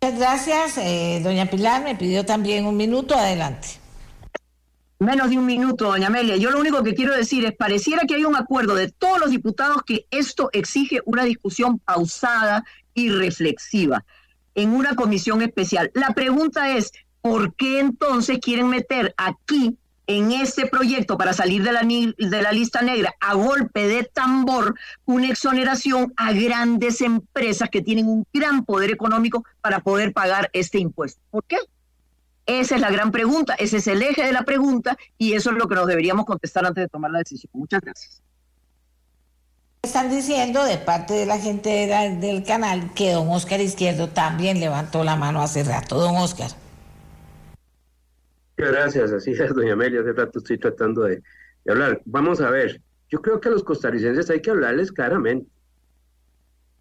Muchas 0.00 0.18
gracias. 0.18 0.78
Eh, 0.78 1.20
doña 1.22 1.50
Pilar 1.50 1.82
me 1.82 1.96
pidió 1.96 2.24
también 2.24 2.64
un 2.64 2.76
minuto. 2.76 3.14
Adelante. 3.14 3.68
Menos 5.00 5.30
de 5.30 5.38
un 5.38 5.46
minuto, 5.46 5.86
doña 5.86 6.08
Amelia. 6.08 6.36
Yo 6.36 6.50
lo 6.50 6.60
único 6.60 6.82
que 6.82 6.94
quiero 6.94 7.16
decir 7.16 7.42
es, 7.46 7.56
pareciera 7.56 8.02
que 8.06 8.16
hay 8.16 8.26
un 8.26 8.36
acuerdo 8.36 8.74
de 8.74 8.90
todos 8.90 9.18
los 9.18 9.30
diputados 9.30 9.82
que 9.82 10.04
esto 10.10 10.50
exige 10.52 11.00
una 11.06 11.24
discusión 11.24 11.78
pausada 11.78 12.64
y 12.92 13.08
reflexiva 13.08 14.04
en 14.54 14.74
una 14.74 14.94
comisión 14.96 15.40
especial. 15.40 15.90
La 15.94 16.10
pregunta 16.10 16.76
es, 16.76 16.92
¿por 17.22 17.54
qué 17.54 17.80
entonces 17.80 18.40
quieren 18.42 18.68
meter 18.68 19.14
aquí, 19.16 19.78
en 20.06 20.32
este 20.32 20.66
proyecto, 20.66 21.16
para 21.16 21.32
salir 21.32 21.62
de 21.62 21.72
la, 21.72 21.80
de 21.80 22.42
la 22.42 22.52
lista 22.52 22.82
negra, 22.82 23.14
a 23.20 23.32
golpe 23.32 23.88
de 23.88 24.04
tambor, 24.04 24.74
una 25.06 25.30
exoneración 25.30 26.12
a 26.16 26.32
grandes 26.32 27.00
empresas 27.00 27.70
que 27.70 27.80
tienen 27.80 28.06
un 28.06 28.26
gran 28.34 28.66
poder 28.66 28.90
económico 28.90 29.46
para 29.62 29.80
poder 29.80 30.12
pagar 30.12 30.50
este 30.52 30.78
impuesto? 30.78 31.22
¿Por 31.30 31.44
qué? 31.44 31.56
Esa 32.50 32.74
es 32.74 32.80
la 32.80 32.90
gran 32.90 33.12
pregunta, 33.12 33.54
ese 33.54 33.76
es 33.76 33.86
el 33.86 34.02
eje 34.02 34.24
de 34.24 34.32
la 34.32 34.42
pregunta 34.42 34.98
y 35.16 35.34
eso 35.34 35.50
es 35.50 35.56
lo 35.56 35.68
que 35.68 35.76
nos 35.76 35.86
deberíamos 35.86 36.26
contestar 36.26 36.66
antes 36.66 36.82
de 36.82 36.88
tomar 36.88 37.12
la 37.12 37.20
decisión. 37.20 37.48
Muchas 37.54 37.80
gracias. 37.80 38.22
Están 39.84 40.10
diciendo 40.10 40.64
de 40.64 40.76
parte 40.76 41.14
de 41.14 41.26
la 41.26 41.38
gente 41.38 41.70
del 42.18 42.42
canal 42.42 42.92
que 42.92 43.12
don 43.12 43.28
Oscar 43.28 43.60
Izquierdo 43.60 44.08
también 44.08 44.58
levantó 44.58 45.04
la 45.04 45.14
mano 45.14 45.40
hace 45.42 45.62
rato. 45.62 46.00
Don 46.00 46.16
Oscar. 46.16 46.50
Gracias, 48.56 49.12
así 49.12 49.30
es, 49.30 49.54
doña 49.54 49.74
Amelia, 49.74 50.00
hace 50.00 50.12
rato 50.12 50.40
estoy 50.40 50.58
tratando 50.58 51.02
de, 51.04 51.22
de 51.64 51.72
hablar. 51.72 52.02
Vamos 52.04 52.40
a 52.40 52.50
ver, 52.50 52.82
yo 53.10 53.22
creo 53.22 53.40
que 53.40 53.48
a 53.48 53.52
los 53.52 53.62
costarricenses 53.62 54.28
hay 54.28 54.42
que 54.42 54.50
hablarles 54.50 54.90
claramente. 54.90 55.48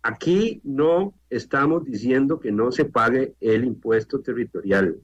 Aquí 0.01 0.61
no 0.63 1.13
estamos 1.29 1.85
diciendo 1.85 2.39
que 2.39 2.51
no 2.51 2.71
se 2.71 2.85
pague 2.85 3.35
el 3.39 3.65
impuesto 3.65 4.19
territorial. 4.21 4.99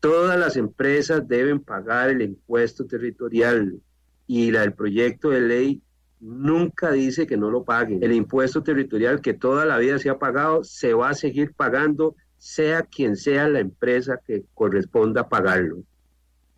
Todas 0.00 0.38
las 0.38 0.56
empresas 0.56 1.26
deben 1.26 1.60
pagar 1.60 2.10
el 2.10 2.22
impuesto 2.22 2.86
territorial 2.86 3.80
y 4.26 4.54
el 4.54 4.72
proyecto 4.74 5.30
de 5.30 5.40
ley 5.40 5.82
nunca 6.20 6.92
dice 6.92 7.26
que 7.26 7.36
no 7.36 7.50
lo 7.50 7.64
paguen. 7.64 8.02
El 8.02 8.12
impuesto 8.12 8.62
territorial 8.62 9.20
que 9.20 9.34
toda 9.34 9.64
la 9.64 9.78
vida 9.78 9.98
se 9.98 10.10
ha 10.10 10.18
pagado 10.18 10.62
se 10.62 10.94
va 10.94 11.10
a 11.10 11.14
seguir 11.14 11.52
pagando, 11.54 12.14
sea 12.36 12.82
quien 12.82 13.16
sea 13.16 13.48
la 13.48 13.60
empresa 13.60 14.20
que 14.24 14.44
corresponda 14.54 15.28
pagarlo. 15.28 15.78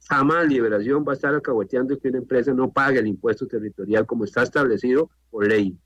Jamás 0.09 0.49
Liberación 0.49 1.05
va 1.07 1.13
a 1.13 1.15
estar 1.15 1.35
alcahueteando 1.35 1.99
que 1.99 2.09
una 2.09 2.19
empresa 2.19 2.53
no 2.53 2.71
pague 2.73 2.99
el 2.99 3.07
impuesto 3.07 3.47
territorial 3.47 4.07
como 4.07 4.25
está 4.25 4.43
establecido 4.43 5.11
por 5.31 5.47
ley. 5.47 5.77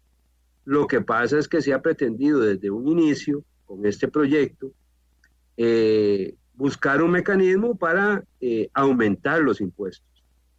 Lo 0.64 0.86
que 0.86 1.02
pasa 1.02 1.38
es 1.38 1.46
que 1.46 1.60
se 1.60 1.74
ha 1.74 1.82
pretendido 1.82 2.40
desde 2.40 2.70
un 2.70 2.88
inicio 2.88 3.44
con 3.66 3.84
este 3.84 4.08
proyecto 4.08 4.72
eh, 5.56 6.34
buscar 6.54 7.02
un 7.02 7.10
mecanismo 7.10 7.74
para 7.74 8.24
eh, 8.40 8.68
aumentar 8.74 9.40
los 9.40 9.60
impuestos. 9.60 10.06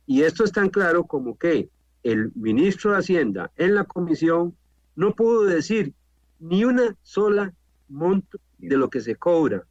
Y 0.05 0.21
esto 0.21 0.43
es 0.43 0.51
tan 0.51 0.69
claro 0.69 1.05
como 1.05 1.37
que 1.37 1.69
el 2.03 2.31
ministro 2.35 2.91
de 2.91 2.97
Hacienda 2.97 3.51
en 3.57 3.75
la 3.75 3.85
comisión 3.85 4.55
no 4.95 5.15
pudo 5.15 5.43
decir 5.45 5.93
ni 6.39 6.63
una 6.63 6.95
sola 7.01 7.53
monto 7.89 8.39
de 8.57 8.77
lo 8.77 8.89
que 8.89 9.01
se 9.01 9.15
cobra 9.15 9.63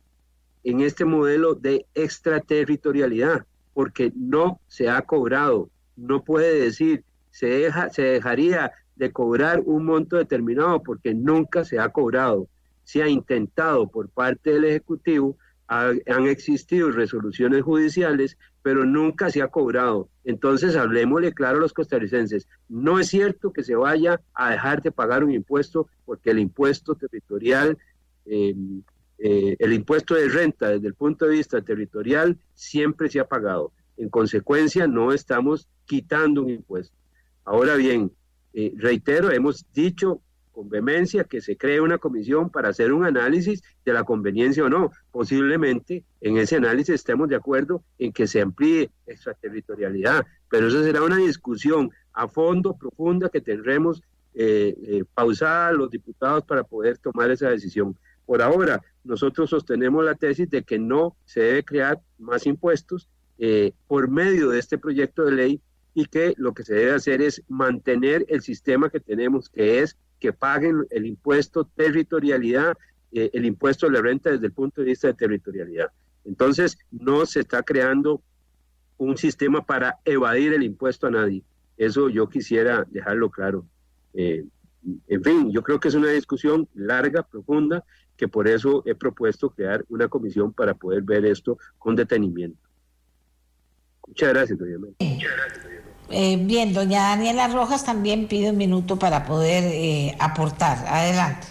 en 0.64 0.80
este 0.80 1.04
modelo 1.04 1.54
de 1.54 1.86
extraterritorialidad, 1.94 3.44
porque 3.74 4.12
no 4.16 4.60
se 4.66 4.88
ha 4.88 5.02
cobrado. 5.02 5.68
No 5.96 6.24
puede 6.24 6.58
decir, 6.58 7.04
se, 7.30 7.46
deja, 7.46 7.90
se 7.90 8.02
dejaría 8.02 8.72
de 8.96 9.12
cobrar 9.12 9.60
un 9.64 9.84
monto 9.84 10.16
determinado 10.16 10.82
porque 10.82 11.14
nunca 11.14 11.64
se 11.64 11.78
ha 11.78 11.90
cobrado. 11.90 12.48
Se 12.84 13.02
ha 13.02 13.08
intentado 13.08 13.88
por 13.88 14.08
parte 14.08 14.50
del 14.50 14.64
Ejecutivo 14.64 15.36
han 15.66 16.26
existido 16.26 16.90
resoluciones 16.90 17.62
judiciales, 17.62 18.36
pero 18.62 18.84
nunca 18.84 19.30
se 19.30 19.42
ha 19.42 19.48
cobrado. 19.48 20.08
Entonces, 20.24 20.76
hablemosle 20.76 21.32
claro 21.32 21.58
a 21.58 21.60
los 21.60 21.72
costarricenses, 21.72 22.48
no 22.68 22.98
es 22.98 23.08
cierto 23.08 23.52
que 23.52 23.62
se 23.62 23.74
vaya 23.74 24.20
a 24.34 24.50
dejar 24.50 24.82
de 24.82 24.92
pagar 24.92 25.24
un 25.24 25.32
impuesto, 25.32 25.88
porque 26.04 26.30
el 26.30 26.38
impuesto 26.38 26.94
territorial, 26.94 27.78
em, 28.26 28.82
eh, 29.18 29.56
el 29.58 29.72
impuesto 29.72 30.14
de 30.14 30.28
renta 30.28 30.70
desde 30.70 30.88
el 30.88 30.94
punto 30.94 31.26
de 31.26 31.32
vista 31.32 31.60
territorial 31.62 32.38
siempre 32.54 33.08
se 33.08 33.20
ha 33.20 33.28
pagado. 33.28 33.72
En 33.96 34.08
consecuencia, 34.08 34.86
no 34.86 35.12
estamos 35.12 35.68
quitando 35.86 36.42
un 36.42 36.50
impuesto. 36.50 36.96
Ahora 37.44 37.76
bien, 37.76 38.10
eh, 38.54 38.72
reitero, 38.76 39.30
hemos 39.30 39.66
dicho 39.72 40.20
con 40.54 40.68
vehemencia 40.68 41.24
que 41.24 41.40
se 41.40 41.56
cree 41.56 41.80
una 41.80 41.98
comisión 41.98 42.48
para 42.48 42.68
hacer 42.68 42.92
un 42.92 43.04
análisis 43.04 43.62
de 43.84 43.92
la 43.92 44.04
conveniencia 44.04 44.64
o 44.64 44.68
no. 44.68 44.90
Posiblemente 45.10 46.04
en 46.20 46.38
ese 46.38 46.56
análisis 46.56 46.94
estemos 46.94 47.28
de 47.28 47.36
acuerdo 47.36 47.82
en 47.98 48.12
que 48.12 48.28
se 48.28 48.40
amplíe 48.40 48.90
extraterritorialidad, 49.06 50.24
pero 50.48 50.68
eso 50.68 50.82
será 50.84 51.02
una 51.02 51.16
discusión 51.16 51.90
a 52.12 52.28
fondo, 52.28 52.76
profunda, 52.76 53.28
que 53.28 53.40
tendremos 53.40 54.00
eh, 54.34 54.74
eh, 54.86 55.04
pausada 55.12 55.72
los 55.72 55.90
diputados 55.90 56.44
para 56.44 56.62
poder 56.62 56.98
tomar 56.98 57.30
esa 57.32 57.50
decisión. 57.50 57.98
Por 58.24 58.40
ahora, 58.40 58.80
nosotros 59.02 59.50
sostenemos 59.50 60.04
la 60.04 60.14
tesis 60.14 60.48
de 60.48 60.62
que 60.62 60.78
no 60.78 61.16
se 61.24 61.40
debe 61.40 61.64
crear 61.64 62.00
más 62.18 62.46
impuestos 62.46 63.08
eh, 63.38 63.72
por 63.88 64.08
medio 64.08 64.50
de 64.50 64.60
este 64.60 64.78
proyecto 64.78 65.24
de 65.24 65.32
ley 65.32 65.60
y 65.94 66.06
que 66.06 66.34
lo 66.36 66.54
que 66.54 66.62
se 66.62 66.74
debe 66.74 66.92
hacer 66.92 67.22
es 67.22 67.42
mantener 67.48 68.24
el 68.28 68.42
sistema 68.42 68.90
que 68.90 69.00
tenemos, 69.00 69.48
que 69.48 69.80
es 69.80 69.96
que 70.24 70.32
paguen 70.32 70.86
el 70.88 71.04
impuesto 71.04 71.66
territorialidad, 71.76 72.78
eh, 73.12 73.28
el 73.34 73.44
impuesto 73.44 73.84
de 73.84 73.92
la 73.92 74.00
renta 74.00 74.30
desde 74.30 74.46
el 74.46 74.52
punto 74.52 74.80
de 74.80 74.86
vista 74.86 75.08
de 75.08 75.12
territorialidad. 75.12 75.88
Entonces, 76.24 76.78
no 76.90 77.26
se 77.26 77.40
está 77.40 77.62
creando 77.62 78.22
un 78.96 79.18
sistema 79.18 79.66
para 79.66 79.98
evadir 80.06 80.54
el 80.54 80.62
impuesto 80.62 81.08
a 81.08 81.10
nadie. 81.10 81.42
Eso 81.76 82.08
yo 82.08 82.26
quisiera 82.30 82.86
dejarlo 82.90 83.28
claro. 83.28 83.66
Eh, 84.14 84.46
en 85.08 85.22
fin, 85.22 85.52
yo 85.52 85.62
creo 85.62 85.78
que 85.78 85.88
es 85.88 85.94
una 85.94 86.08
discusión 86.08 86.70
larga, 86.72 87.22
profunda, 87.22 87.84
que 88.16 88.26
por 88.26 88.48
eso 88.48 88.82
he 88.86 88.94
propuesto 88.94 89.50
crear 89.50 89.84
una 89.90 90.08
comisión 90.08 90.54
para 90.54 90.72
poder 90.72 91.02
ver 91.02 91.26
esto 91.26 91.58
con 91.76 91.96
detenimiento. 91.96 92.66
Muchas 94.06 94.30
gracias, 94.30 94.58
doña 94.58 94.78
Muchas 94.78 95.32
gracias, 95.36 95.83
eh, 96.10 96.36
bien, 96.36 96.72
doña 96.72 97.08
Daniela 97.08 97.48
Rojas 97.48 97.84
también 97.84 98.28
pide 98.28 98.50
un 98.50 98.56
minuto 98.56 98.98
para 98.98 99.24
poder 99.24 99.64
eh, 99.64 100.14
aportar. 100.18 100.78
Adelante. 100.86 101.48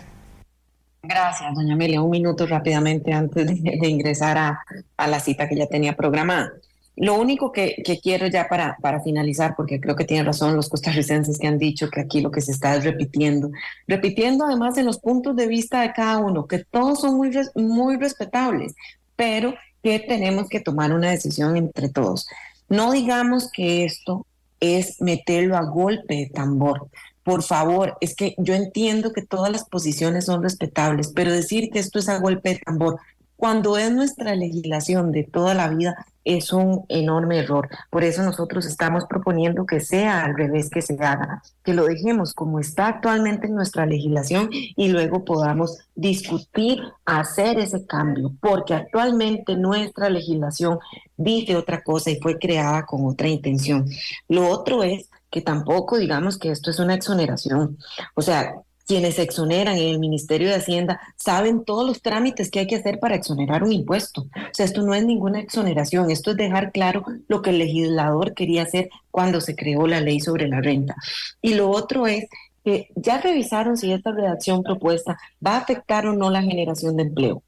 Gracias, 1.02 1.54
doña 1.54 1.74
Amelia. 1.74 2.02
Un 2.02 2.12
minuto 2.12 2.46
rápidamente 2.46 3.12
antes 3.12 3.46
de, 3.46 3.88
ingresar 3.90 4.38
a, 4.38 4.64
la 5.08 5.20
cita 5.20 5.50
que 5.50 5.56
ya 5.58 5.68
tenía 5.68 5.96
programada. 5.96 6.54
Lo 6.96 7.16
único 7.16 7.52
que, 7.52 7.84
quiero 8.02 8.28
ya 8.28 8.48
para, 8.48 8.78
para 8.80 9.02
finalizar, 9.02 9.56
porque 9.58 9.82
creo 9.82 9.96
que 9.96 10.06
tienen 10.06 10.26
razón 10.26 10.56
los 10.56 10.70
costarricenses 10.70 11.40
que 11.40 11.48
han 11.48 11.58
dicho 11.58 11.90
que 11.90 12.00
aquí 12.00 12.22
lo 12.22 12.32
que 12.32 12.40
se 12.40 12.52
está 12.52 12.76
es 12.76 12.84
repitiendo, 12.84 13.50
repitiendo 13.88 14.46
además 14.46 14.76
de 14.76 14.84
los 14.84 15.00
puntos 15.00 15.36
de 15.36 15.48
vista 15.48 15.82
de 15.82 15.92
cada 15.92 16.20
uno, 16.20 16.48
que 16.48 16.60
todos 16.60 17.02
son 17.02 17.18
muy, 17.18 17.32
muy 17.56 17.98
respetables, 17.98 18.76
pero 19.16 19.56
que 19.82 20.00
tenemos 20.00 20.48
que 20.48 20.62
tomar 20.62 20.94
una 20.94 21.10
decisión 21.10 21.58
entre 21.58 21.90
todos. 21.90 22.28
No 22.70 22.92
digamos 22.92 23.52
que 23.52 23.84
esto 23.84 24.26
es 24.64 25.02
meterlo 25.02 25.58
a 25.58 25.66
golpe 25.66 26.16
de 26.16 26.30
tambor. 26.34 26.88
Por 27.24 27.44
favor, 27.44 27.98
es 28.02 28.16
que 28.16 28.34
yo 28.38 28.54
entiendo 28.54 29.12
que 29.12 29.22
todas 29.22 29.52
las 29.52 29.66
posiciones 29.66 30.26
son 30.26 30.42
respetables, 30.42 31.12
pero 31.14 31.32
decir 31.32 31.70
que 31.70 31.80
esto 31.80 32.00
es 32.00 32.08
a 32.08 32.20
golpe 32.20 32.50
de 32.50 32.60
tambor, 32.60 32.98
cuando 33.36 33.78
es 33.78 33.92
nuestra 33.92 34.36
legislación 34.36 35.12
de 35.12 35.24
toda 35.24 35.54
la 35.54 35.68
vida, 35.68 36.06
es 36.24 36.54
un 36.54 36.86
enorme 36.90 37.40
error. 37.40 37.70
Por 37.90 38.04
eso 38.04 38.24
nosotros 38.24 38.66
estamos 38.66 39.06
proponiendo 39.06 39.66
que 39.66 39.80
sea 39.80 40.24
al 40.24 40.36
revés 40.36 40.70
que 40.70 40.82
se 40.82 40.94
haga, 40.96 41.42
que 41.64 41.74
lo 41.74 41.86
dejemos 41.86 42.34
como 42.34 42.60
está 42.60 42.88
actualmente 42.88 43.48
en 43.48 43.56
nuestra 43.56 43.86
legislación 43.86 44.50
y 44.52 44.90
luego 44.90 45.26
podamos 45.26 45.78
discutir, 45.96 46.82
hacer 47.06 47.60
ese 47.60 47.86
cambio, 47.86 48.34
porque 48.40 48.74
actualmente 48.74 49.56
nuestra 49.56 50.10
legislación 50.10 50.80
dice 51.18 51.56
otra 51.56 51.84
cosa 51.84 52.12
y 52.12 52.20
fue 52.20 52.38
creada 52.40 52.86
con 52.86 53.06
otra 53.06 53.28
intención. 53.28 53.88
Lo 54.28 54.48
otro 54.50 54.84
es 54.84 55.10
que 55.30 55.42
tampoco 55.42 55.98
digamos 55.98 56.38
que 56.38 56.52
esto 56.52 56.70
es 56.70 56.80
una 56.80 56.94
exoneración. 56.94 57.78
O 58.14 58.22
sea, 58.22 58.54
quienes 58.88 59.20
exoneran 59.20 59.78
en 59.78 59.88
el 59.88 60.00
Ministerio 60.00 60.50
de 60.50 60.56
Hacienda 60.56 61.00
saben 61.16 61.64
todos 61.64 61.86
los 61.86 62.02
trámites 62.02 62.52
que 62.52 62.60
hay 62.60 62.68
que 62.68 62.76
hacer 62.76 63.00
para 63.00 63.16
exonerar 63.16 63.64
un 63.64 63.72
impuesto. 63.72 64.22
O 64.22 64.54
sea, 64.54 64.66
esto 64.66 64.82
no 64.84 64.94
es 64.94 65.06
ninguna 65.06 65.40
exoneración, 65.40 66.12
esto 66.12 66.32
es 66.32 66.38
dejar 66.38 66.72
claro 66.72 67.06
lo 67.28 67.42
que 67.42 67.52
el 67.52 67.60
legislador 67.60 68.34
quería 68.34 68.64
hacer 68.64 68.90
cuando 69.12 69.42
se 69.42 69.56
creó 69.56 69.88
la 69.88 70.02
ley 70.02 70.20
sobre 70.20 70.48
la 70.48 70.62
renta. 70.62 70.96
Y 71.42 71.54
lo 71.54 71.70
otro 71.70 72.08
es 72.08 72.28
que 72.64 72.90
ya 72.96 73.20
revisaron 73.20 73.78
si 73.78 73.92
esta 73.92 74.12
redacción 74.12 74.64
propuesta 74.64 75.18
va 75.46 75.56
a 75.56 75.60
afectar 75.60 76.08
o 76.08 76.14
no 76.14 76.30
la 76.30 76.42
generación 76.42 76.96
de 76.98 77.04
empleo. 77.04 77.44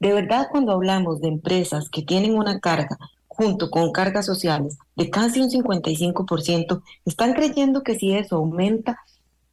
De 0.00 0.12
verdad, 0.12 0.48
cuando 0.50 0.72
hablamos 0.72 1.20
de 1.20 1.28
empresas 1.28 1.88
que 1.88 2.02
tienen 2.02 2.34
una 2.34 2.58
carga 2.58 2.98
junto 3.26 3.70
con 3.70 3.92
cargas 3.92 4.26
sociales 4.26 4.78
de 4.96 5.10
casi 5.10 5.40
un 5.40 5.50
55%, 5.50 6.82
están 7.04 7.34
creyendo 7.34 7.82
que 7.82 7.94
si 7.94 8.12
eso 8.12 8.36
aumenta 8.36 8.98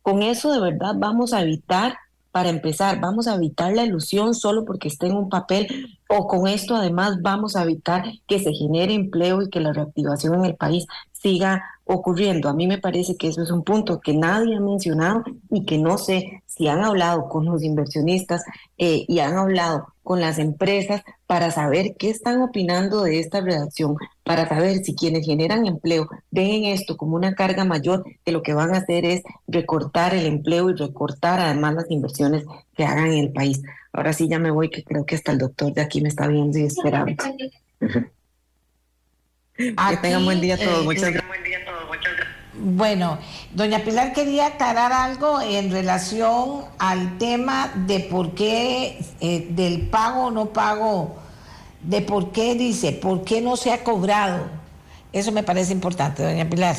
con 0.06 0.22
eso 0.22 0.52
de 0.52 0.60
verdad 0.60 0.94
vamos 0.96 1.34
a 1.34 1.42
evitar, 1.42 1.96
para 2.32 2.50
empezar, 2.50 3.02
vamos 3.02 3.28
a 3.28 3.34
evitar 3.34 3.74
la 3.74 3.86
ilusión 3.86 4.36
solo 4.36 4.64
porque 4.64 4.88
esté 4.88 5.08
en 5.08 5.16
un 5.16 5.30
papel 5.30 5.98
o 6.08 6.28
con 6.28 6.48
esto 6.48 6.76
además 6.76 7.24
vamos 7.24 7.56
a 7.56 7.64
evitar 7.64 8.04
que 8.28 8.38
se 8.38 8.54
genere 8.54 8.94
empleo 8.94 9.42
y 9.42 9.50
que 9.50 9.62
la 9.62 9.74
reactivación 9.74 10.36
en 10.36 10.46
el 10.46 10.56
país 10.56 10.86
siga 11.12 11.64
ocurriendo. 11.86 12.50
A 12.50 12.54
mí 12.54 12.68
me 12.68 12.78
parece 12.78 13.18
que 13.18 13.30
eso 13.30 13.42
es 13.42 13.50
un 13.50 13.64
punto 13.64 14.00
que 14.00 14.14
nadie 14.14 14.56
ha 14.56 14.60
mencionado 14.60 15.24
y 15.50 15.66
que 15.66 15.80
no 15.80 15.98
sé 15.98 16.44
si 16.46 16.68
han 16.68 16.84
hablado 16.84 17.28
con 17.28 17.46
los 17.46 17.64
inversionistas 17.64 18.44
eh, 18.78 19.06
y 19.08 19.18
han 19.22 19.36
hablado 19.40 19.95
con 20.06 20.22
las 20.22 20.38
empresas 20.38 21.02
para 21.26 21.50
saber 21.50 21.96
qué 21.98 22.12
están 22.12 22.40
opinando 22.42 23.02
de 23.02 23.20
esta 23.20 23.42
redacción, 23.42 23.98
para 24.24 24.48
saber 24.48 24.78
si 24.84 24.96
quienes 24.96 25.26
generan 25.26 25.66
empleo 25.66 26.08
ven 26.30 26.66
esto 26.66 26.96
como 26.96 27.16
una 27.16 27.34
carga 27.34 27.66
mayor, 27.66 28.06
que 28.24 28.32
lo 28.32 28.44
que 28.44 28.54
van 28.54 28.76
a 28.76 28.78
hacer 28.78 29.04
es 29.04 29.24
recortar 29.48 30.14
el 30.14 30.28
empleo 30.28 30.70
y 30.70 30.76
recortar 30.76 31.40
además 31.40 31.74
las 31.74 31.90
inversiones 31.90 32.46
que 32.78 32.86
hagan 32.86 33.08
en 33.08 33.26
el 33.26 33.34
país. 33.34 33.64
Ahora 33.92 34.14
sí 34.14 34.28
ya 34.30 34.38
me 34.38 34.52
voy, 34.52 34.70
que 34.70 34.84
creo 34.84 35.08
que 35.08 35.16
hasta 35.16 35.32
el 35.32 35.40
doctor 35.40 35.74
de 35.74 35.82
aquí 35.82 36.02
me 36.02 36.10
está 36.10 36.28
viendo 36.28 36.60
y 36.60 36.66
esperando. 36.66 37.24
que 39.58 39.98
tengan 40.02 40.24
buen 40.24 40.40
día 40.40 40.56
todos. 40.56 40.86
Muchas 40.86 41.12
gracias. 41.12 42.25
Bueno, 42.58 43.18
doña 43.54 43.80
Pilar 43.84 44.14
quería 44.14 44.48
aclarar 44.48 44.94
algo 44.94 45.42
en 45.42 45.72
relación 45.72 46.64
al 46.80 47.18
tema 47.18 47.72
de 47.86 48.00
por 48.00 48.34
qué 48.34 48.98
eh, 49.20 49.48
del 49.50 49.90
pago 49.90 50.28
o 50.28 50.32
no 50.32 50.54
pago, 50.54 51.18
de 51.82 52.02
por 52.02 52.32
qué 52.32 52.56
dice, 52.56 52.94
por 52.94 53.26
qué 53.26 53.42
no 53.42 53.58
se 53.58 53.74
ha 53.74 53.84
cobrado. 53.84 54.48
Eso 55.12 55.34
me 55.34 55.44
parece 55.44 55.74
importante, 55.74 56.24
doña 56.24 56.50
Pilar. 56.50 56.78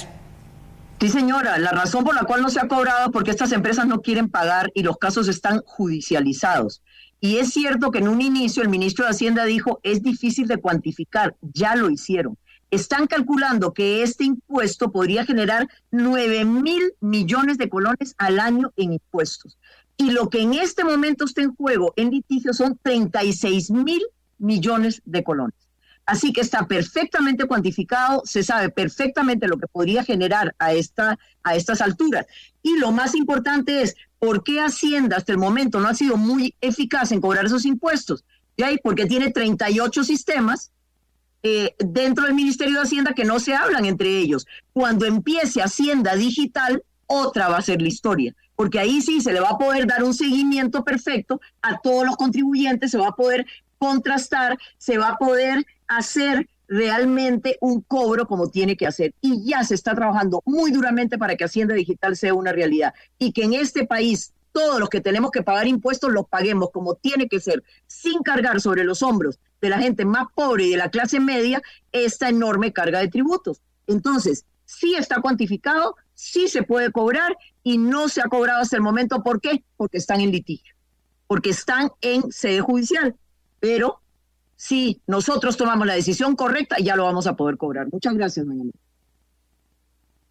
Sí, 0.98 1.10
señora, 1.10 1.58
la 1.58 1.72
razón 1.72 2.04
por 2.04 2.14
la 2.14 2.22
cual 2.22 2.40
no 2.40 2.48
se 2.48 2.58
ha 2.58 2.68
cobrado 2.68 3.06
es 3.06 3.12
porque 3.12 3.30
estas 3.30 3.52
empresas 3.52 3.86
no 3.86 4.00
quieren 4.00 4.30
pagar 4.30 4.70
y 4.74 4.82
los 4.82 4.96
casos 4.96 5.28
están 5.28 5.60
judicializados. 5.66 6.80
Y 7.20 7.36
es 7.36 7.50
cierto 7.52 7.90
que 7.90 7.98
en 7.98 8.08
un 8.08 8.22
inicio 8.22 8.62
el 8.62 8.70
ministro 8.70 9.04
de 9.04 9.10
Hacienda 9.10 9.44
dijo, 9.44 9.78
es 9.82 10.02
difícil 10.02 10.48
de 10.48 10.56
cuantificar, 10.56 11.34
ya 11.42 11.76
lo 11.76 11.90
hicieron 11.90 12.38
están 12.70 13.06
calculando 13.06 13.72
que 13.72 14.02
este 14.02 14.24
impuesto 14.24 14.90
podría 14.90 15.24
generar 15.24 15.68
9 15.90 16.44
mil 16.44 16.94
millones 17.00 17.58
de 17.58 17.68
colones 17.68 18.14
al 18.18 18.40
año 18.40 18.72
en 18.76 18.94
impuestos. 18.94 19.58
Y 19.96 20.10
lo 20.10 20.28
que 20.28 20.42
en 20.42 20.54
este 20.54 20.84
momento 20.84 21.24
está 21.24 21.42
en 21.42 21.54
juego 21.54 21.94
en 21.96 22.10
litigio 22.10 22.52
son 22.52 22.78
36 22.82 23.70
mil 23.70 24.02
millones 24.38 25.00
de 25.04 25.24
colones. 25.24 25.54
Así 26.04 26.32
que 26.32 26.40
está 26.40 26.66
perfectamente 26.68 27.46
cuantificado, 27.46 28.22
se 28.24 28.44
sabe 28.44 28.68
perfectamente 28.68 29.48
lo 29.48 29.58
que 29.58 29.66
podría 29.66 30.04
generar 30.04 30.54
a, 30.60 30.72
esta, 30.72 31.18
a 31.42 31.56
estas 31.56 31.80
alturas. 31.80 32.26
Y 32.62 32.78
lo 32.78 32.92
más 32.92 33.16
importante 33.16 33.82
es, 33.82 33.96
¿por 34.20 34.44
qué 34.44 34.60
Hacienda 34.60 35.16
hasta 35.16 35.32
el 35.32 35.38
momento 35.38 35.80
no 35.80 35.88
ha 35.88 35.94
sido 35.94 36.16
muy 36.16 36.54
eficaz 36.60 37.10
en 37.10 37.20
cobrar 37.20 37.46
esos 37.46 37.64
impuestos? 37.64 38.24
¿Ya? 38.56 38.68
Porque 38.82 39.06
tiene 39.06 39.32
38 39.32 40.04
sistemas 40.04 40.70
eh, 41.42 41.74
dentro 41.78 42.24
del 42.24 42.34
Ministerio 42.34 42.74
de 42.74 42.82
Hacienda 42.82 43.12
que 43.12 43.24
no 43.24 43.38
se 43.38 43.54
hablan 43.54 43.84
entre 43.84 44.18
ellos. 44.18 44.46
Cuando 44.72 45.06
empiece 45.06 45.62
Hacienda 45.62 46.16
Digital, 46.16 46.82
otra 47.06 47.48
va 47.48 47.58
a 47.58 47.62
ser 47.62 47.80
la 47.80 47.88
historia, 47.88 48.34
porque 48.56 48.78
ahí 48.78 49.00
sí 49.00 49.20
se 49.20 49.32
le 49.32 49.40
va 49.40 49.50
a 49.50 49.58
poder 49.58 49.86
dar 49.86 50.02
un 50.02 50.14
seguimiento 50.14 50.84
perfecto 50.84 51.40
a 51.62 51.78
todos 51.78 52.04
los 52.04 52.16
contribuyentes, 52.16 52.90
se 52.90 52.98
va 52.98 53.08
a 53.08 53.16
poder 53.16 53.46
contrastar, 53.78 54.58
se 54.78 54.98
va 54.98 55.10
a 55.10 55.18
poder 55.18 55.64
hacer 55.86 56.48
realmente 56.68 57.58
un 57.60 57.80
cobro 57.82 58.26
como 58.26 58.48
tiene 58.48 58.76
que 58.76 58.86
hacer. 58.86 59.14
Y 59.20 59.44
ya 59.44 59.62
se 59.62 59.74
está 59.74 59.94
trabajando 59.94 60.42
muy 60.44 60.70
duramente 60.70 61.18
para 61.18 61.36
que 61.36 61.44
Hacienda 61.44 61.74
Digital 61.74 62.16
sea 62.16 62.34
una 62.34 62.52
realidad 62.52 62.94
y 63.18 63.32
que 63.32 63.44
en 63.44 63.54
este 63.54 63.86
país 63.86 64.32
todos 64.56 64.80
los 64.80 64.88
que 64.88 65.02
tenemos 65.02 65.30
que 65.30 65.42
pagar 65.42 65.66
impuestos 65.66 66.10
los 66.10 66.26
paguemos 66.28 66.70
como 66.70 66.94
tiene 66.94 67.28
que 67.28 67.40
ser, 67.40 67.62
sin 67.86 68.22
cargar 68.22 68.58
sobre 68.62 68.84
los 68.84 69.02
hombros 69.02 69.38
de 69.60 69.68
la 69.68 69.78
gente 69.78 70.06
más 70.06 70.28
pobre 70.34 70.64
y 70.64 70.70
de 70.70 70.78
la 70.78 70.88
clase 70.88 71.20
media 71.20 71.60
esta 71.92 72.30
enorme 72.30 72.72
carga 72.72 73.00
de 73.00 73.08
tributos. 73.08 73.60
Entonces, 73.86 74.46
sí 74.64 74.94
está 74.94 75.20
cuantificado, 75.20 75.96
sí 76.14 76.48
se 76.48 76.62
puede 76.62 76.90
cobrar 76.90 77.36
y 77.62 77.76
no 77.76 78.08
se 78.08 78.22
ha 78.22 78.30
cobrado 78.30 78.62
hasta 78.62 78.76
el 78.76 78.82
momento. 78.82 79.22
¿Por 79.22 79.42
qué? 79.42 79.62
Porque 79.76 79.98
están 79.98 80.22
en 80.22 80.32
litigio, 80.32 80.74
porque 81.26 81.50
están 81.50 81.90
en 82.00 82.32
sede 82.32 82.62
judicial. 82.62 83.14
Pero 83.60 84.00
si 84.56 85.02
nosotros 85.06 85.58
tomamos 85.58 85.86
la 85.86 85.92
decisión 85.92 86.34
correcta, 86.34 86.76
ya 86.78 86.96
lo 86.96 87.04
vamos 87.04 87.26
a 87.26 87.36
poder 87.36 87.58
cobrar. 87.58 87.88
Muchas 87.92 88.14
gracias, 88.14 88.46
doña 88.46 88.64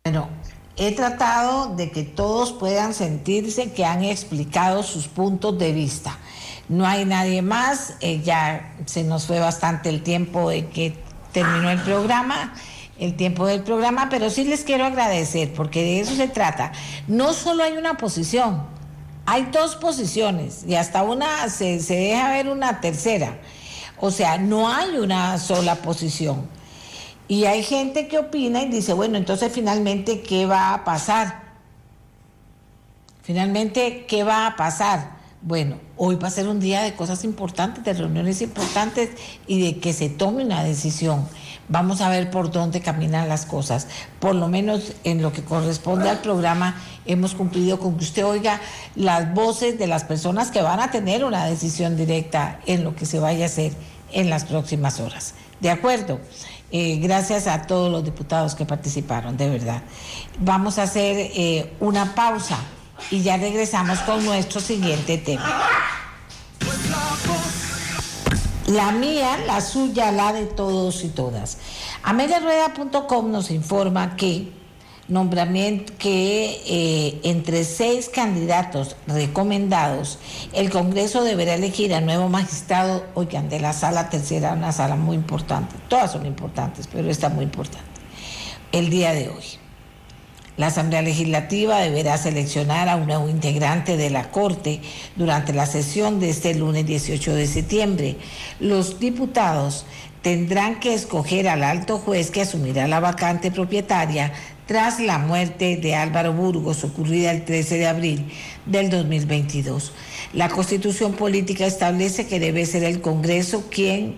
Bueno, 0.03 0.29
he 0.77 0.91
tratado 0.91 1.75
de 1.75 1.91
que 1.91 2.03
todos 2.03 2.51
puedan 2.51 2.93
sentirse 2.93 3.71
que 3.71 3.85
han 3.85 4.03
explicado 4.03 4.83
sus 4.83 5.07
puntos 5.07 5.57
de 5.57 5.71
vista. 5.71 6.17
No 6.67 6.85
hay 6.85 7.05
nadie 7.05 7.41
más, 7.41 7.93
eh, 8.01 8.21
ya 8.23 8.73
se 8.85 9.03
nos 9.03 9.25
fue 9.27 9.39
bastante 9.39 9.89
el 9.89 10.03
tiempo 10.03 10.49
de 10.49 10.67
que 10.67 10.97
terminó 11.31 11.69
el 11.69 11.79
programa, 11.81 12.53
el 12.99 13.15
tiempo 13.15 13.45
del 13.45 13.61
programa, 13.61 14.09
pero 14.09 14.29
sí 14.29 14.43
les 14.43 14.63
quiero 14.63 14.85
agradecer 14.85 15.53
porque 15.53 15.81
de 15.81 15.99
eso 15.99 16.15
se 16.15 16.27
trata. 16.27 16.71
No 17.07 17.33
solo 17.33 17.63
hay 17.63 17.73
una 17.73 17.97
posición, 17.97 18.63
hay 19.25 19.43
dos 19.51 19.75
posiciones 19.75 20.63
y 20.67 20.75
hasta 20.75 21.03
una 21.03 21.49
se, 21.49 21.79
se 21.79 21.95
deja 21.95 22.31
ver 22.31 22.49
una 22.49 22.81
tercera. 22.81 23.37
O 23.97 24.11
sea, 24.11 24.37
no 24.37 24.69
hay 24.69 24.97
una 24.97 25.37
sola 25.37 25.75
posición. 25.75 26.54
Y 27.27 27.45
hay 27.45 27.63
gente 27.63 28.07
que 28.07 28.19
opina 28.19 28.61
y 28.61 28.69
dice, 28.69 28.93
bueno, 28.93 29.17
entonces 29.17 29.51
finalmente, 29.51 30.21
¿qué 30.21 30.45
va 30.45 30.73
a 30.73 30.83
pasar? 30.83 31.43
Finalmente, 33.23 34.05
¿qué 34.07 34.23
va 34.23 34.45
a 34.45 34.55
pasar? 34.55 35.15
Bueno, 35.41 35.77
hoy 35.97 36.15
va 36.15 36.27
a 36.27 36.31
ser 36.31 36.47
un 36.47 36.59
día 36.59 36.81
de 36.81 36.93
cosas 36.93 37.23
importantes, 37.23 37.83
de 37.83 37.93
reuniones 37.93 38.41
importantes 38.41 39.09
y 39.47 39.61
de 39.61 39.79
que 39.79 39.93
se 39.93 40.09
tome 40.09 40.43
una 40.43 40.63
decisión. 40.63 41.27
Vamos 41.67 42.01
a 42.01 42.09
ver 42.09 42.29
por 42.29 42.51
dónde 42.51 42.81
caminan 42.81 43.27
las 43.27 43.47
cosas. 43.47 43.87
Por 44.19 44.35
lo 44.35 44.47
menos 44.47 44.93
en 45.03 45.23
lo 45.23 45.31
que 45.31 45.43
corresponde 45.43 46.09
al 46.09 46.19
programa, 46.19 46.79
hemos 47.05 47.33
cumplido 47.33 47.79
con 47.79 47.97
que 47.97 48.05
usted 48.05 48.25
oiga 48.25 48.61
las 48.95 49.33
voces 49.33 49.79
de 49.79 49.87
las 49.87 50.03
personas 50.03 50.51
que 50.51 50.61
van 50.61 50.79
a 50.79 50.91
tener 50.91 51.25
una 51.25 51.45
decisión 51.45 51.97
directa 51.97 52.59
en 52.67 52.83
lo 52.83 52.95
que 52.95 53.07
se 53.07 53.19
vaya 53.19 53.45
a 53.45 53.47
hacer 53.47 53.73
en 54.11 54.29
las 54.29 54.45
próximas 54.45 54.99
horas. 54.99 55.33
¿De 55.59 55.71
acuerdo? 55.71 56.19
Eh, 56.77 56.97
gracias 56.97 57.47
a 57.47 57.61
todos 57.61 57.89
los 57.89 58.03
diputados 58.03 58.53
que 58.53 58.65
participaron, 58.65 59.37
de 59.37 59.49
verdad. 59.49 59.81
Vamos 60.39 60.77
a 60.77 60.83
hacer 60.83 61.31
eh, 61.33 61.73
una 61.79 62.13
pausa 62.13 62.57
y 63.11 63.21
ya 63.21 63.37
regresamos 63.37 63.99
con 63.99 64.25
nuestro 64.25 64.59
siguiente 64.59 65.17
tema. 65.17 65.57
La 68.67 68.91
mía, 68.91 69.37
la 69.47 69.61
suya, 69.61 70.11
la 70.11 70.33
de 70.33 70.47
todos 70.47 71.05
y 71.05 71.07
todas. 71.07 71.59
AmeliaRueda.com 72.03 73.31
nos 73.31 73.51
informa 73.51 74.17
que 74.17 74.51
nombramiento 75.07 75.93
que 75.97 76.61
eh, 76.67 77.19
entre 77.23 77.63
seis 77.63 78.09
candidatos 78.09 78.95
recomendados, 79.07 80.19
el 80.53 80.69
Congreso 80.69 81.23
deberá 81.23 81.53
elegir 81.55 81.93
a 81.93 82.01
nuevo 82.01 82.27
magistrado, 82.27 83.05
oigan, 83.13 83.49
de 83.49 83.59
la 83.59 83.73
sala 83.73 84.09
tercera, 84.09 84.53
una 84.53 84.71
sala 84.71 84.95
muy 84.95 85.15
importante, 85.15 85.75
todas 85.87 86.11
son 86.11 86.25
importantes, 86.25 86.87
pero 86.91 87.09
esta 87.09 87.29
muy 87.29 87.43
importante, 87.43 87.85
el 88.71 88.89
día 88.89 89.13
de 89.13 89.29
hoy. 89.29 89.45
La 90.57 90.67
Asamblea 90.67 91.01
Legislativa 91.01 91.79
deberá 91.79 92.17
seleccionar 92.17 92.87
a 92.87 92.95
un 92.95 93.07
nuevo 93.07 93.27
integrante 93.27 93.97
de 93.97 94.09
la 94.09 94.31
Corte 94.31 94.79
durante 95.17 95.51
la 95.51 95.65
sesión 95.65 96.21
de 96.21 96.29
este 96.29 96.55
lunes 96.55 96.85
18 96.85 97.35
de 97.35 97.45
septiembre. 97.45 98.15
Los 98.61 98.97
diputados 99.01 99.85
tendrán 100.21 100.79
que 100.79 100.93
escoger 100.93 101.49
al 101.49 101.61
alto 101.61 101.99
juez 101.99 102.31
que 102.31 102.41
asumirá 102.41 102.87
la 102.87 103.01
vacante 103.01 103.51
propietaria 103.51 104.31
tras 104.65 104.99
la 104.99 105.19
muerte 105.19 105.77
de 105.77 105.95
Álvaro 105.95 106.33
Burgos 106.33 106.83
ocurrida 106.83 107.31
el 107.31 107.45
13 107.45 107.77
de 107.77 107.87
abril 107.87 108.25
del 108.65 108.89
2022. 108.89 109.91
La 110.33 110.49
constitución 110.49 111.13
política 111.13 111.65
establece 111.65 112.27
que 112.27 112.39
debe 112.39 112.65
ser 112.65 112.83
el 112.83 113.01
Congreso 113.01 113.65
quien 113.69 114.17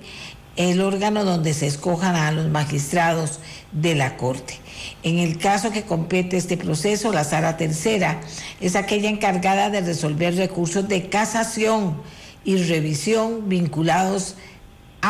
el 0.56 0.82
órgano 0.82 1.24
donde 1.24 1.54
se 1.54 1.68
escojan 1.68 2.16
a 2.16 2.32
los 2.32 2.48
magistrados 2.48 3.40
de 3.72 3.94
la 3.94 4.18
Corte. 4.18 4.56
En 5.04 5.20
el 5.20 5.38
caso 5.38 5.72
que 5.72 5.84
compete 5.84 6.38
este 6.38 6.58
proceso, 6.58 7.12
la 7.12 7.24
sala 7.24 7.58
tercera 7.58 8.22
es 8.60 8.76
aquella 8.76 9.10
encargada 9.10 9.70
de 9.70 9.82
resolver 9.82 10.36
recursos 10.36 10.88
de 10.88 11.10
casación 11.10 12.02
y 12.44 12.58
revisión 12.58 13.50
vinculados 13.50 14.34
a 14.34 14.57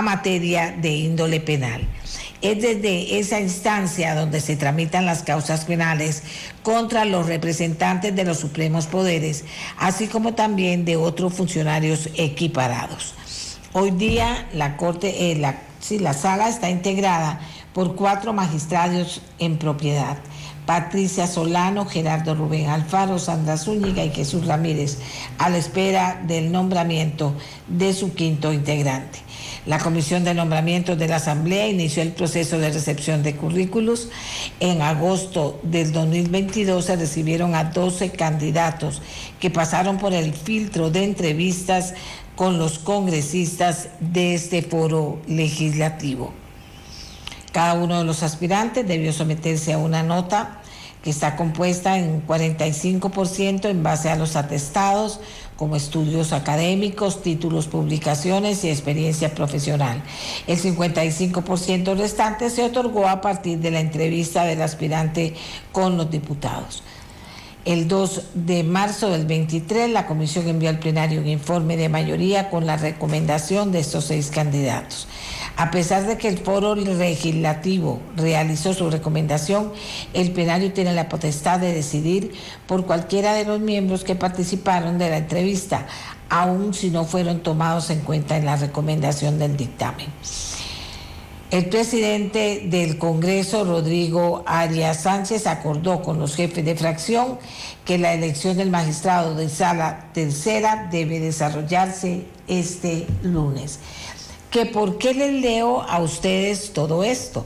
materia 0.02 0.76
de 0.78 0.90
índole 0.90 1.40
penal. 1.40 1.88
Es 2.42 2.62
desde 2.62 3.20
esa 3.20 3.40
instancia 3.40 4.14
donde 4.14 4.42
se 4.42 4.56
tramitan 4.56 5.06
las 5.06 5.24
causas 5.24 5.66
penales 5.66 6.24
contra 6.62 7.04
los 7.04 7.26
representantes 7.26 8.16
de 8.16 8.24
los 8.24 8.38
supremos 8.38 8.86
poderes, 8.86 9.44
así 9.78 10.08
como 10.08 10.36
también 10.36 10.86
de 10.86 10.98
otros 10.98 11.34
funcionarios 11.34 12.10
equiparados. 12.16 13.16
Hoy 13.74 13.92
día 13.92 14.48
la 14.54 14.78
Corte, 14.78 15.32
eh, 15.32 15.36
la, 15.36 15.58
la 16.00 16.14
sala 16.14 16.48
está 16.48 16.70
integrada 16.70 17.40
por 17.74 17.96
cuatro 17.96 18.34
magistrados 18.34 19.22
en 19.40 19.58
propiedad. 19.58 20.18
Patricia 20.66 21.28
Solano, 21.28 21.86
Gerardo 21.86 22.36
Rubén 22.36 22.70
Alfaro, 22.70 23.20
Sandra 23.20 23.56
Zúñiga 23.56 24.04
y 24.04 24.10
Jesús 24.10 24.46
Ramírez, 24.46 24.98
a 25.38 25.50
la 25.50 25.58
espera 25.58 26.22
del 26.28 26.52
nombramiento 26.52 27.34
de 27.68 27.94
su 27.94 28.14
quinto 28.14 28.52
integrante. 28.52 29.20
La 29.68 29.80
Comisión 29.80 30.24
de 30.24 30.34
Nombramientos 30.34 30.98
de 30.98 31.10
la 31.10 31.18
Asamblea 31.18 31.68
inició 31.68 32.02
el 32.02 32.14
proceso 32.14 32.58
de 32.58 32.72
recepción 32.72 33.22
de 33.22 33.36
currículos. 33.36 34.08
En 34.62 34.82
agosto 34.82 35.60
del 35.62 35.92
2022 35.92 36.86
se 36.86 36.96
recibieron 36.96 37.54
a 37.54 37.66
12 37.66 38.12
candidatos 38.12 39.02
que 39.42 39.50
pasaron 39.50 39.98
por 39.98 40.14
el 40.14 40.34
filtro 40.34 40.90
de 40.90 41.04
entrevistas 41.04 41.96
con 42.38 42.58
los 42.60 42.80
congresistas 42.80 43.90
de 44.00 44.36
este 44.36 44.62
foro 44.62 45.20
legislativo. 45.28 46.32
Cada 47.52 47.74
uno 47.74 47.98
de 47.98 48.06
los 48.06 48.24
aspirantes 48.24 48.88
debió 48.88 49.12
someterse 49.12 49.74
a 49.74 49.80
una 49.80 50.02
nota 50.02 50.62
que 51.04 51.10
está 51.10 51.36
compuesta 51.36 51.98
en 51.98 52.26
45% 52.26 53.70
en 53.70 53.84
base 53.84 54.10
a 54.10 54.16
los 54.16 54.36
atestados, 54.36 55.20
como 55.58 55.76
estudios 55.76 56.32
académicos, 56.32 57.22
títulos, 57.22 57.68
publicaciones 57.68 58.64
y 58.64 58.70
experiencia 58.70 59.34
profesional. 59.36 60.04
El 60.46 60.58
55% 60.62 61.98
restante 61.98 62.50
se 62.50 62.64
otorgó 62.64 63.08
a 63.10 63.20
partir 63.20 63.60
de 63.60 63.72
la 63.72 63.80
entrevista 63.80 64.46
del 64.46 64.62
aspirante 64.62 65.34
con 65.72 65.98
los 65.98 66.10
diputados. 66.10 66.84
El 67.66 67.90
2 67.90 68.22
de 68.34 68.64
marzo 68.64 69.10
del 69.10 69.26
23, 69.26 69.90
la 69.90 70.06
comisión 70.06 70.48
envió 70.48 70.70
al 70.70 70.80
plenario 70.80 71.20
un 71.20 71.28
informe 71.28 71.76
de 71.76 71.90
mayoría 71.90 72.50
con 72.50 72.66
la 72.66 72.78
recomendación 72.78 73.74
de 73.74 73.80
estos 73.80 74.06
seis 74.06 74.32
candidatos. 74.32 75.08
A 75.58 75.72
pesar 75.72 76.06
de 76.06 76.20
que 76.20 76.28
el 76.28 76.38
foro 76.38 76.76
legislativo 76.76 78.00
realizó 78.16 78.76
su 78.76 78.92
recomendación, 78.92 79.74
el 80.14 80.32
plenario 80.32 80.72
tiene 80.72 80.94
la 80.94 81.10
potestad 81.10 81.60
de 81.60 81.74
decidir 81.74 82.32
por 82.68 82.86
cualquiera 82.86 83.34
de 83.34 83.44
los 83.44 83.60
miembros 83.60 84.04
que 84.04 84.14
participaron 84.14 85.00
de 85.00 85.10
la 85.10 85.18
entrevista, 85.18 85.88
aun 86.30 86.76
si 86.76 86.92
no 86.92 87.06
fueron 87.06 87.40
tomados 87.42 87.90
en 87.90 88.02
cuenta 88.02 88.38
en 88.38 88.46
la 88.46 88.56
recomendación 88.56 89.40
del 89.40 89.58
dictamen. 89.58 90.06
El 91.50 91.70
presidente 91.70 92.64
del 92.66 93.00
Congreso, 93.00 93.64
Rodrigo 93.64 94.44
Arias 94.46 95.04
Sánchez, 95.04 95.48
acordó 95.48 96.04
con 96.04 96.20
los 96.20 96.36
jefes 96.36 96.64
de 96.66 96.76
fracción 96.76 97.40
que 97.84 97.98
la 97.98 98.14
elección 98.14 98.58
del 98.58 98.70
magistrado 98.70 99.34
de 99.34 99.50
sala 99.50 100.12
tercera 100.14 100.88
debe 100.92 101.20
desarrollarse 101.20 102.26
este 102.48 103.08
lunes 103.24 103.80
que 104.52 104.66
por 104.66 104.98
qué 104.98 105.14
les 105.14 105.42
leo 105.42 105.82
a 105.82 106.00
ustedes 106.00 106.74
todo 106.74 107.04
esto. 107.04 107.46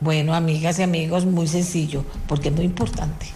Bueno, 0.00 0.34
amigas 0.34 0.78
y 0.78 0.82
amigos, 0.82 1.24
muy 1.24 1.48
sencillo, 1.48 2.04
porque 2.26 2.48
es 2.48 2.54
muy 2.54 2.64
importante. 2.64 3.26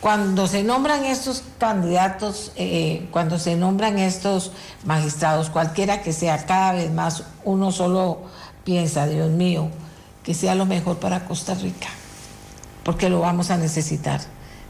Cuando 0.00 0.46
se 0.46 0.62
nombran 0.62 1.04
estos 1.04 1.42
candidatos, 1.58 2.52
eh, 2.56 3.08
cuando 3.10 3.38
se 3.38 3.56
nombran 3.56 3.98
estos 3.98 4.52
magistrados, 4.84 5.50
cualquiera 5.50 6.02
que 6.02 6.12
sea, 6.12 6.46
cada 6.46 6.74
vez 6.74 6.92
más 6.92 7.24
uno 7.44 7.72
solo 7.72 8.20
piensa, 8.62 9.06
Dios 9.06 9.30
mío, 9.30 9.68
que 10.22 10.34
sea 10.34 10.54
lo 10.54 10.66
mejor 10.66 10.98
para 10.98 11.24
Costa 11.24 11.54
Rica, 11.54 11.88
porque 12.84 13.08
lo 13.08 13.20
vamos 13.20 13.50
a 13.50 13.56
necesitar. 13.56 14.20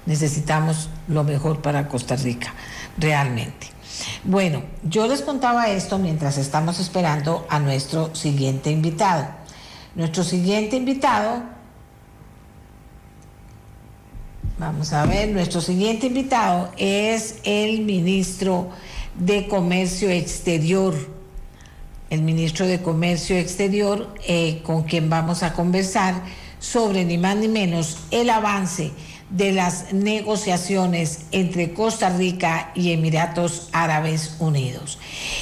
Necesitamos 0.06 0.88
lo 1.08 1.24
mejor 1.24 1.60
para 1.60 1.88
Costa 1.88 2.16
Rica, 2.16 2.54
realmente. 2.96 3.75
Bueno, 4.24 4.62
yo 4.82 5.06
les 5.06 5.22
contaba 5.22 5.70
esto 5.70 5.98
mientras 5.98 6.38
estamos 6.38 6.80
esperando 6.80 7.46
a 7.48 7.58
nuestro 7.58 8.14
siguiente 8.14 8.70
invitado. 8.70 9.26
Nuestro 9.94 10.24
siguiente 10.24 10.76
invitado, 10.76 11.42
vamos 14.58 14.92
a 14.92 15.06
ver, 15.06 15.30
nuestro 15.30 15.60
siguiente 15.60 16.08
invitado 16.08 16.70
es 16.76 17.36
el 17.44 17.80
ministro 17.82 18.70
de 19.18 19.48
Comercio 19.48 20.10
Exterior, 20.10 20.94
el 22.10 22.22
ministro 22.22 22.66
de 22.66 22.82
Comercio 22.82 23.36
Exterior, 23.36 24.14
eh, 24.26 24.60
con 24.64 24.82
quien 24.82 25.08
vamos 25.08 25.42
a 25.42 25.54
conversar 25.54 26.22
sobre 26.58 27.04
ni 27.04 27.16
más 27.16 27.36
ni 27.36 27.48
menos 27.48 27.98
el 28.10 28.28
avance 28.30 28.92
de 29.30 29.52
las 29.52 29.92
negociaciones 29.92 31.22
entre 31.32 31.72
Costa 31.72 32.10
Rica 32.10 32.70
y 32.74 32.92
Emiratos 32.92 33.68
Árabes 33.72 34.36
Unidos. 34.38 34.98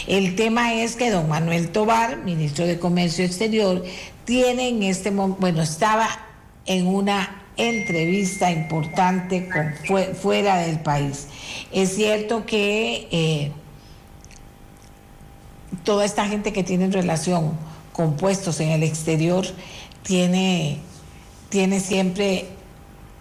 El 0.07 0.37
tema 0.37 0.75
es 0.75 0.97
que 0.97 1.11
don 1.11 1.29
Manuel 1.29 1.69
Tobar, 1.71 2.25
ministro 2.25 2.67
de 2.67 2.79
Comercio 2.79 3.25
Exterior, 3.25 3.85
tiene 4.25 4.69
en 4.69 4.83
este 4.83 5.11
momento, 5.11 5.41
bueno, 5.41 5.63
estaba 5.63 6.09
en 6.65 6.87
una 6.87 7.43
entrevista 7.57 8.51
importante 8.51 9.49
fuera 10.21 10.59
del 10.59 10.81
país. 10.81 11.29
Es 11.71 11.95
cierto 11.95 12.47
que 12.47 13.07
eh, 13.11 13.53
toda 15.85 16.05
esta 16.05 16.27
gente 16.27 16.53
que 16.53 16.65
tiene 16.65 16.89
relación 16.89 17.53
con 17.93 18.17
puestos 18.17 18.61
en 18.61 18.71
el 18.71 18.83
exterior 18.83 19.47
tiene, 20.03 20.79
tiene 21.49 21.81
siempre 21.81 22.49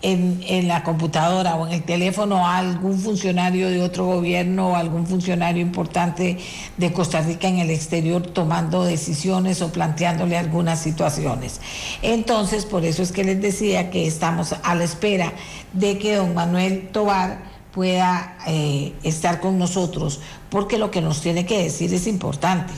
en, 0.04 0.68
la 0.68 0.84
computadora 0.84 1.56
o 1.56 1.66
en 1.66 1.74
el 1.74 1.84
teléfono 1.84 2.46
a 2.46 2.58
algún 2.58 3.00
funcionario 3.00 3.70
de 3.70 3.82
otro 3.82 4.06
gobierno 4.06 4.72
o 4.72 4.76
algún 4.76 5.08
funcionario 5.08 5.62
importante 5.62 6.38
de 6.78 6.94
Costa 6.94 7.22
Rica 7.22 7.48
en 7.48 7.60
el 7.60 7.70
exterior 7.70 8.22
tomando 8.22 8.84
decisiones 8.84 9.62
o 9.62 9.72
planteándole 9.72 10.38
algunas 10.38 10.80
situaciones. 10.80 11.62
Entonces, 12.02 12.66
por 12.66 12.84
eso 12.84 13.02
es 13.02 13.12
que 13.14 13.24
les 13.24 13.42
decía 13.42 13.90
que 13.90 14.06
estamos 14.06 14.54
a 14.62 14.76
la 14.76 14.84
espera 14.84 15.32
de 15.72 15.98
que 15.98 16.18
don 16.18 16.34
Manuel 16.34 16.90
Tobar 16.92 17.54
pueda 17.72 18.38
eh, 18.46 18.94
estar 19.04 19.40
con 19.40 19.58
nosotros, 19.58 20.20
porque 20.50 20.78
lo 20.78 20.92
que 20.92 21.02
nos 21.02 21.22
tiene 21.22 21.46
que 21.46 21.64
decir 21.64 21.94
es 21.94 22.08
importante 22.08 22.74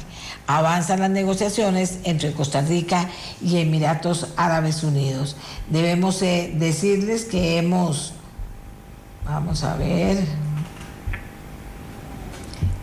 avanzan 0.47 0.99
las 0.99 1.09
negociaciones 1.09 1.99
entre 2.03 2.34
Costa 2.34 2.61
Rica 2.61 3.09
y 3.41 3.57
Emiratos 3.57 4.27
Árabes 4.38 4.84
Unidos. 4.84 5.35
Debemos 5.69 6.22
eh, 6.22 6.53
decirles 6.55 7.26
que 7.26 7.57
hemos, 7.57 8.13
vamos 9.26 9.63
a 9.63 9.76
ver, 9.76 10.17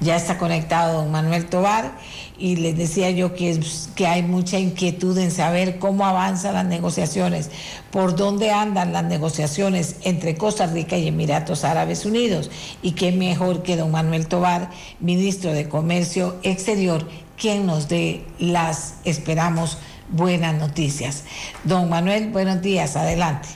ya 0.02 0.16
está 0.16 0.36
conectado 0.36 1.02
don 1.02 1.12
Manuel 1.12 1.46
Tobar 1.46 1.92
y 2.36 2.56
les 2.56 2.76
decía 2.76 3.10
yo 3.10 3.34
que, 3.34 3.60
que 3.94 4.06
hay 4.08 4.24
mucha 4.24 4.58
inquietud 4.58 5.16
en 5.16 5.30
saber 5.30 5.78
cómo 5.78 6.04
avanzan 6.04 6.54
las 6.54 6.66
negociaciones, 6.66 7.50
por 7.92 8.16
dónde 8.16 8.50
andan 8.50 8.92
las 8.92 9.04
negociaciones 9.04 9.96
entre 10.02 10.34
Costa 10.34 10.66
Rica 10.66 10.96
y 10.96 11.06
Emiratos 11.06 11.62
Árabes 11.62 12.04
Unidos 12.04 12.50
y 12.82 12.92
qué 12.92 13.12
mejor 13.12 13.62
que 13.62 13.76
don 13.76 13.92
Manuel 13.92 14.26
Tobar, 14.26 14.70
ministro 14.98 15.52
de 15.52 15.68
Comercio 15.68 16.36
Exterior, 16.42 17.06
quien 17.42 17.66
nos 17.66 17.88
dé 17.88 18.24
las, 18.38 19.00
esperamos, 19.04 19.76
buenas 20.10 20.54
noticias. 20.60 21.24
Don 21.64 21.90
Manuel, 21.90 22.30
buenos 22.30 22.62
días, 22.62 22.94
adelante. 22.94 23.48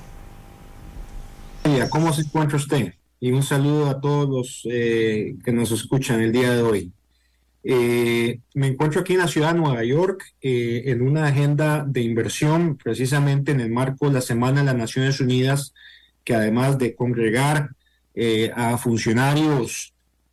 ¿cómo 1.88 2.12
se 2.12 2.22
encuentra 2.22 2.56
usted? 2.56 2.94
Y 3.20 3.30
un 3.30 3.44
saludo 3.44 3.88
a 3.88 4.00
todos 4.00 4.28
los 4.28 4.68
eh, 4.68 5.36
que 5.44 5.52
nos 5.52 5.70
escuchan 5.70 6.20
el 6.20 6.32
día 6.32 6.52
de 6.52 6.62
hoy. 6.62 6.92
Eh, 7.62 8.40
me 8.54 8.66
encuentro 8.66 9.02
aquí 9.02 9.12
en 9.12 9.20
la 9.20 9.28
ciudad 9.28 9.52
de 9.52 9.60
Nueva 9.60 9.84
York 9.84 10.34
eh, 10.40 10.82
en 10.86 11.02
una 11.02 11.26
agenda 11.26 11.84
de 11.86 12.02
inversión, 12.02 12.76
precisamente 12.76 13.52
en 13.52 13.60
el 13.60 13.70
marco 13.70 14.08
de 14.08 14.14
la 14.14 14.20
Semana 14.20 14.60
de 14.60 14.66
las 14.66 14.76
Naciones 14.76 15.20
Unidas, 15.20 15.74
que 16.24 16.34
además 16.34 16.76
de 16.76 16.96
congregar 16.96 17.70
a 18.54 18.78
funcionarios 18.78 19.92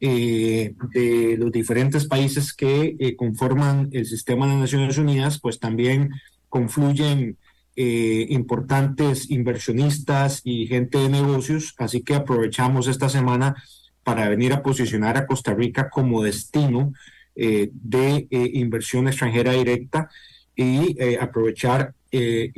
de 0.09 1.35
los 1.37 1.51
diferentes 1.51 2.05
países 2.05 2.53
que 2.53 3.15
conforman 3.17 3.89
el 3.93 4.05
sistema 4.05 4.47
de 4.47 4.55
Naciones 4.55 4.97
Unidas, 4.97 5.39
pues 5.39 5.59
también 5.59 6.09
confluyen 6.49 7.37
eh, 7.75 8.27
importantes 8.29 9.31
inversionistas 9.31 10.41
y 10.43 10.67
gente 10.67 10.99
de 10.99 11.09
negocios, 11.09 11.73
así 11.79 12.03
que 12.03 12.13
aprovechamos 12.13 12.87
esta 12.87 13.09
semana 13.09 13.55
para 14.03 14.29
venir 14.29 14.53
a 14.53 14.61
posicionar 14.61 15.17
a 15.17 15.25
Costa 15.25 15.55
Rica 15.55 15.89
como 15.89 16.21
destino 16.21 16.93
eh, 17.35 17.71
de 17.73 18.27
eh, 18.29 18.51
inversión 18.53 19.07
extranjera 19.07 19.53
directa 19.53 20.07
y 20.55 20.95
aprovechar 21.19 21.95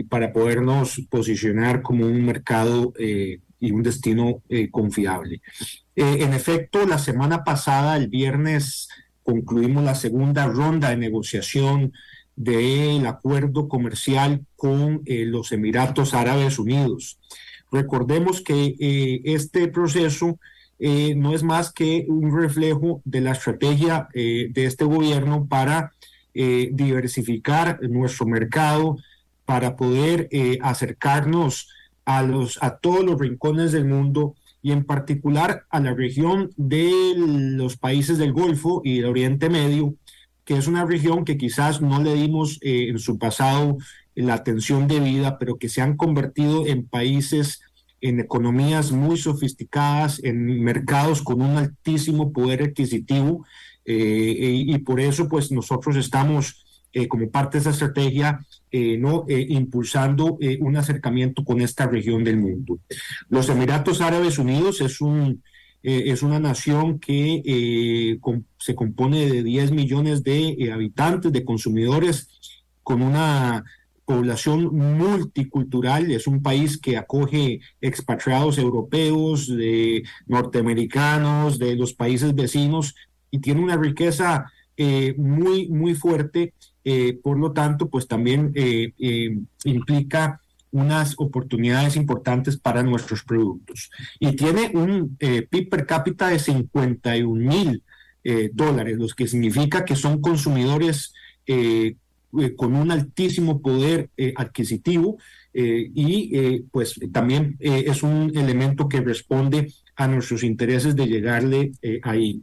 para 0.09 0.33
podernos 0.33 1.01
posicionar 1.09 1.81
como 1.81 2.05
un 2.05 2.25
mercado 2.25 2.93
y 2.99 3.71
un 3.71 3.83
destino 3.83 4.41
confiable. 4.69 5.41
En 5.95 6.33
efecto, 6.33 6.85
la 6.85 6.97
semana 6.97 7.43
pasada, 7.43 7.95
el 7.97 8.07
viernes, 8.07 8.89
concluimos 9.25 9.83
la 9.83 9.95
segunda 9.95 10.45
ronda 10.45 10.89
de 10.89 10.97
negociación 10.97 11.93
del 12.35 13.05
acuerdo 13.05 13.67
comercial 13.67 14.45
con 14.55 15.01
eh, 15.05 15.25
los 15.25 15.51
Emiratos 15.51 16.13
Árabes 16.13 16.59
Unidos. 16.59 17.17
Recordemos 17.71 18.41
que 18.41 18.75
eh, 18.79 19.21
este 19.25 19.67
proceso 19.67 20.37
eh, 20.77 21.15
no 21.15 21.33
es 21.33 21.43
más 21.43 21.71
que 21.71 22.05
un 22.07 22.37
reflejo 22.37 23.01
de 23.05 23.21
la 23.21 23.31
estrategia 23.31 24.09
de 24.13 24.51
este 24.55 24.83
gobierno 24.85 25.47
para 25.47 25.93
diversificar 26.33 27.79
nuestro 27.81 28.25
mercado, 28.25 28.97
para 29.45 29.77
poder 29.77 30.27
acercarnos 30.61 31.69
a, 32.03 32.23
los, 32.23 32.61
a 32.61 32.75
todos 32.75 33.05
los 33.05 33.17
rincones 33.17 33.71
del 33.71 33.85
mundo 33.85 34.35
y 34.65 34.71
en 34.71 34.83
particular 34.83 35.67
a 35.69 35.79
la 35.79 35.93
región 35.93 36.49
de 36.57 37.13
los 37.15 37.77
países 37.77 38.17
del 38.17 38.33
Golfo 38.33 38.81
y 38.83 38.95
del 38.95 39.05
Oriente 39.05 39.47
Medio, 39.47 39.93
que 40.43 40.57
es 40.57 40.65
una 40.65 40.85
región 40.85 41.23
que 41.23 41.37
quizás 41.37 41.81
no 41.83 42.01
le 42.01 42.15
dimos 42.15 42.57
eh, 42.63 42.87
en 42.89 42.97
su 42.97 43.19
pasado 43.19 43.77
la 44.15 44.33
atención 44.33 44.87
debida, 44.87 45.37
pero 45.37 45.59
que 45.59 45.69
se 45.69 45.83
han 45.83 45.95
convertido 45.95 46.65
en 46.65 46.87
países, 46.87 47.61
en 48.01 48.19
economías 48.19 48.91
muy 48.91 49.17
sofisticadas, 49.17 50.19
en 50.23 50.63
mercados 50.63 51.21
con 51.21 51.43
un 51.43 51.57
altísimo 51.57 52.33
poder 52.33 52.63
adquisitivo, 52.63 53.45
eh, 53.85 54.63
y, 54.65 54.75
por 54.79 54.99
eso 54.99 55.29
pues 55.29 55.51
nosotros 55.51 55.95
estamos 55.95 56.65
eh, 56.91 57.07
como 57.07 57.29
parte 57.29 57.59
de 57.59 57.61
esa 57.61 57.69
estrategia 57.69 58.39
¿no? 58.97 59.25
impulsando 59.27 60.37
un 60.59 60.77
acercamiento 60.77 61.43
con 61.43 61.61
esta 61.61 61.87
región 61.87 62.23
del 62.23 62.37
mundo. 62.37 62.79
Los 63.29 63.49
Emiratos 63.49 64.01
Árabes 64.01 64.37
Unidos 64.37 64.81
es 64.81 65.01
un 65.01 65.41
eh, 65.87 66.11
es 66.11 66.23
una 66.23 66.39
nación 66.39 66.97
que 66.97 67.43
eh, 67.45 68.19
se 68.57 68.73
compone 68.73 69.27
de 69.29 69.43
10 69.43 69.71
millones 69.71 70.23
de 70.23 70.47
eh, 70.47 70.71
habitantes, 70.71 71.31
de 71.31 71.45
consumidores, 71.45 72.27
con 72.81 73.03
una 73.03 73.63
población 74.03 74.75
multicultural, 74.75 76.09
es 76.09 76.25
un 76.25 76.41
país 76.41 76.79
que 76.79 76.97
acoge 76.97 77.59
expatriados 77.81 78.57
europeos, 78.57 79.47
de 79.47 80.01
norteamericanos, 80.25 81.59
de 81.59 81.75
los 81.75 81.93
países 81.93 82.33
vecinos, 82.33 82.95
y 83.29 83.37
tiene 83.37 83.61
una 83.61 83.77
riqueza 83.77 84.51
muy, 85.17 85.67
muy 85.69 85.93
fuerte. 85.93 86.53
Por 87.23 87.39
lo 87.39 87.51
tanto, 87.51 87.89
pues 87.89 88.07
también 88.07 88.53
implica 89.63 90.41
unas 90.75 91.15
oportunidades 91.17 91.95
importantes 91.95 92.57
para 92.57 92.83
nuestros 92.83 93.23
productos. 93.23 93.89
Y 94.19 94.35
tiene 94.35 94.71
un 94.73 95.15
eh, 95.21 95.47
PIB 95.49 95.69
per 95.69 95.85
cápita 95.85 96.27
de 96.27 96.37
51 96.37 97.33
mil 97.33 97.81
eh, 98.25 98.49
dólares, 98.53 98.97
lo 98.97 99.07
que 99.07 99.25
significa 99.25 99.85
que 99.85 99.95
son 99.95 100.19
consumidores 100.19 101.13
eh, 102.39 102.55
con 102.55 102.75
un 102.75 102.91
altísimo 102.91 103.61
poder 103.61 104.09
adquisitivo 104.35 105.17
y 105.57 106.59
pues 106.69 106.99
también 107.13 107.55
es 107.61 108.03
un 108.03 108.29
elemento 108.35 108.89
que 108.89 108.99
responde 108.99 109.71
a 109.95 110.05
nuestros 110.05 110.43
intereses 110.43 110.97
de 110.97 111.07
llegarle 111.07 111.71
ahí. 112.03 112.41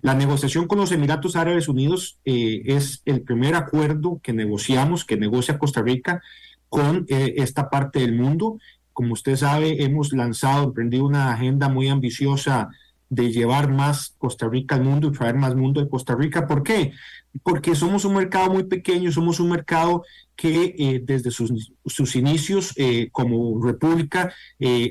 La 0.00 0.14
negociación 0.14 0.68
con 0.68 0.78
los 0.78 0.92
Emiratos 0.92 1.34
Árabes 1.34 1.66
Unidos 1.66 2.20
es 2.24 3.02
el 3.04 3.22
primer 3.22 3.56
acuerdo 3.56 4.20
que 4.22 4.32
negociamos, 4.32 5.04
que 5.04 5.16
negocia 5.16 5.58
Costa 5.58 5.82
Rica 5.82 6.22
con 6.72 7.04
eh, 7.10 7.34
esta 7.36 7.68
parte 7.68 8.00
del 8.00 8.14
mundo. 8.14 8.58
Como 8.94 9.12
usted 9.12 9.36
sabe, 9.36 9.84
hemos 9.84 10.14
lanzado, 10.14 10.64
emprendido 10.64 11.04
una 11.04 11.30
agenda 11.30 11.68
muy 11.68 11.88
ambiciosa 11.88 12.70
de 13.10 13.30
llevar 13.30 13.70
más 13.70 14.14
Costa 14.16 14.48
Rica 14.48 14.76
al 14.76 14.82
mundo 14.82 15.08
y 15.08 15.12
traer 15.12 15.34
más 15.34 15.54
mundo 15.54 15.82
de 15.82 15.90
Costa 15.90 16.14
Rica. 16.14 16.46
¿Por 16.46 16.62
qué? 16.62 16.94
Porque 17.42 17.74
somos 17.74 18.04
un 18.04 18.14
mercado 18.14 18.50
muy 18.50 18.64
pequeño, 18.64 19.10
somos 19.10 19.40
un 19.40 19.50
mercado 19.50 20.04
que 20.36 20.74
eh, 20.78 21.02
desde 21.04 21.30
sus, 21.30 21.72
sus 21.86 22.16
inicios 22.16 22.72
eh, 22.76 23.08
como 23.10 23.62
república 23.62 24.32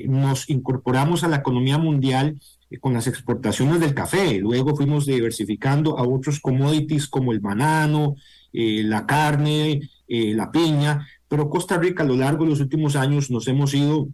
nos 0.06 0.48
incorporamos 0.50 1.24
a 1.24 1.28
la 1.28 1.36
economía 1.36 1.78
mundial 1.78 2.38
con 2.80 2.94
las 2.94 3.06
exportaciones 3.06 3.80
del 3.80 3.94
café. 3.94 4.38
Luego 4.38 4.74
fuimos 4.76 5.06
diversificando 5.06 5.98
a 5.98 6.02
otros 6.02 6.40
commodities 6.40 7.06
como 7.06 7.32
el 7.32 7.40
banano, 7.40 8.16
la 8.52 9.06
carne, 9.06 9.88
la 10.08 10.50
piña, 10.50 11.06
pero 11.32 11.48
Costa 11.48 11.78
Rica 11.78 12.02
a 12.02 12.06
lo 12.06 12.14
largo 12.14 12.44
de 12.44 12.50
los 12.50 12.60
últimos 12.60 12.94
años 12.94 13.30
nos 13.30 13.48
hemos 13.48 13.72
ido, 13.72 14.06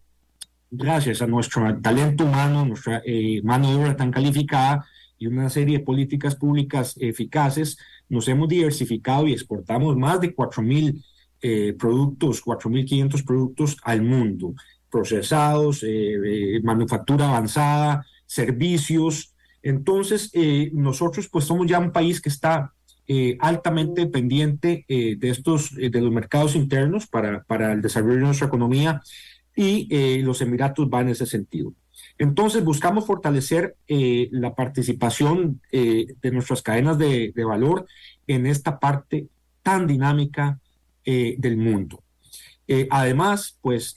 gracias 0.70 1.20
a 1.20 1.26
nuestro 1.26 1.76
talento 1.80 2.22
humano, 2.22 2.64
nuestra 2.64 3.02
eh, 3.04 3.40
mano 3.42 3.70
de 3.70 3.74
obra 3.74 3.96
tan 3.96 4.12
calificada 4.12 4.86
y 5.18 5.26
una 5.26 5.50
serie 5.50 5.78
de 5.78 5.84
políticas 5.84 6.36
públicas 6.36 6.94
eficaces, 7.00 7.76
nos 8.08 8.28
hemos 8.28 8.48
diversificado 8.48 9.26
y 9.26 9.32
exportamos 9.32 9.96
más 9.96 10.20
de 10.20 10.34
4.000 10.34 11.04
eh, 11.40 11.74
productos, 11.78 12.42
4.500 12.44 13.24
productos 13.24 13.76
al 13.82 14.02
mundo, 14.02 14.54
procesados, 14.90 15.84
eh, 15.86 16.60
manufactura 16.62 17.28
avanzada, 17.28 18.04
servicios. 18.26 19.34
Entonces, 19.62 20.32
nosotros 20.72 21.28
pues 21.28 21.44
somos 21.44 21.66
ya 21.66 21.78
un 21.78 21.92
país 21.92 22.20
que 22.20 22.28
está 22.28 22.72
eh, 23.10 23.38
altamente 23.40 24.02
dependiente 24.02 24.84
eh, 24.86 25.16
de 25.16 25.30
estos, 25.30 25.72
eh, 25.78 25.88
de 25.88 26.02
los 26.02 26.12
mercados 26.12 26.54
internos 26.54 27.06
para, 27.06 27.42
para 27.42 27.72
el 27.72 27.80
desarrollo 27.80 28.16
de 28.16 28.20
nuestra 28.20 28.48
economía 28.48 29.00
y 29.56 30.22
los 30.22 30.42
Emiratos 30.42 30.88
van 30.90 31.06
en 31.06 31.12
ese 31.12 31.26
sentido. 31.26 31.72
Entonces 32.18 32.64
buscamos 32.64 33.06
fortalecer 33.06 33.76
la 33.88 34.54
participación 34.54 35.60
de 35.70 36.30
nuestras 36.32 36.62
cadenas 36.62 36.98
de, 36.98 37.32
valor 37.46 37.86
en 38.26 38.46
esta 38.46 38.78
parte 38.78 39.28
tan 39.62 39.86
dinámica 39.86 40.58
del 41.04 41.56
mundo. 41.56 42.02
además, 42.90 43.56
pues 43.62 43.94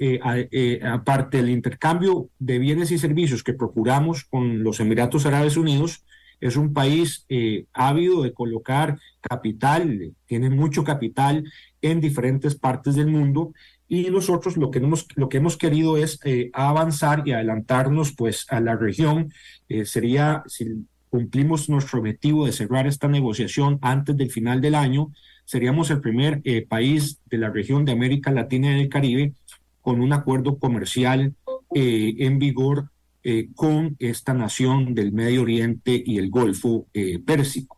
aparte 0.84 1.38
del 1.38 1.50
intercambio 1.50 2.30
de 2.38 2.60
bienes 2.60 2.92
y 2.92 3.00
servicios 3.00 3.44
que 3.44 3.54
procuramos 3.54 4.26
con 4.26 4.64
los 4.64 4.80
Emiratos 4.80 5.26
Árabes 5.26 5.58
Unidos, 5.58 6.04
es 6.42 6.56
un 6.56 6.74
país 6.74 7.26
eh, 7.30 7.66
ávido 7.72 8.24
de 8.24 8.34
colocar 8.34 8.98
capital, 9.22 10.14
tiene 10.26 10.50
mucho 10.50 10.84
capital 10.84 11.50
en 11.82 12.02
diferentes 12.02 12.56
partes 12.56 12.96
del 12.96 13.08
mundo 13.08 13.54
y 13.92 14.10
nosotros 14.10 14.56
lo 14.56 14.72
que 14.72 14.80
hemos, 14.80 15.06
lo 15.16 15.28
que 15.28 15.38
hemos 15.38 15.58
querido 15.58 15.98
es 15.98 16.20
eh, 16.24 16.50
avanzar 16.54 17.24
y 17.26 17.34
adelantarnos 17.34 18.14
pues 18.14 18.46
a 18.50 18.60
la 18.60 18.76
región. 18.76 19.34
Eh, 19.68 19.86
sería, 19.86 20.44
si 20.48 20.86
cumplimos 21.10 21.68
nuestro 21.68 22.00
objetivo 22.00 22.46
de 22.46 22.54
cerrar 22.54 22.88
esta 22.88 23.08
negociación 23.08 23.80
antes 23.82 24.16
del 24.16 24.32
final 24.32 24.62
del 24.62 24.76
año, 24.76 25.12
seríamos 25.44 25.92
el 25.92 26.00
primer 26.00 26.42
país 26.70 27.20
de 27.30 27.38
la 27.38 27.50
región 27.50 27.84
de 27.84 27.92
América 27.92 28.32
Latina 28.32 28.72
y 28.72 28.80
del 28.80 28.90
Caribe 28.90 29.34
con 29.82 30.00
un 30.00 30.14
acuerdo 30.14 30.58
comercial 30.58 31.34
en 31.74 32.40
vigor 32.40 32.90
eh, 33.24 33.50
con 33.54 33.98
esta 34.00 34.34
nación 34.34 34.96
del 34.96 35.12
Medio 35.12 35.44
Oriente 35.44 36.02
y 36.04 36.18
el 36.18 36.32
Golfo 36.32 36.88
eh, 36.92 37.20
Pérsico. 37.20 37.78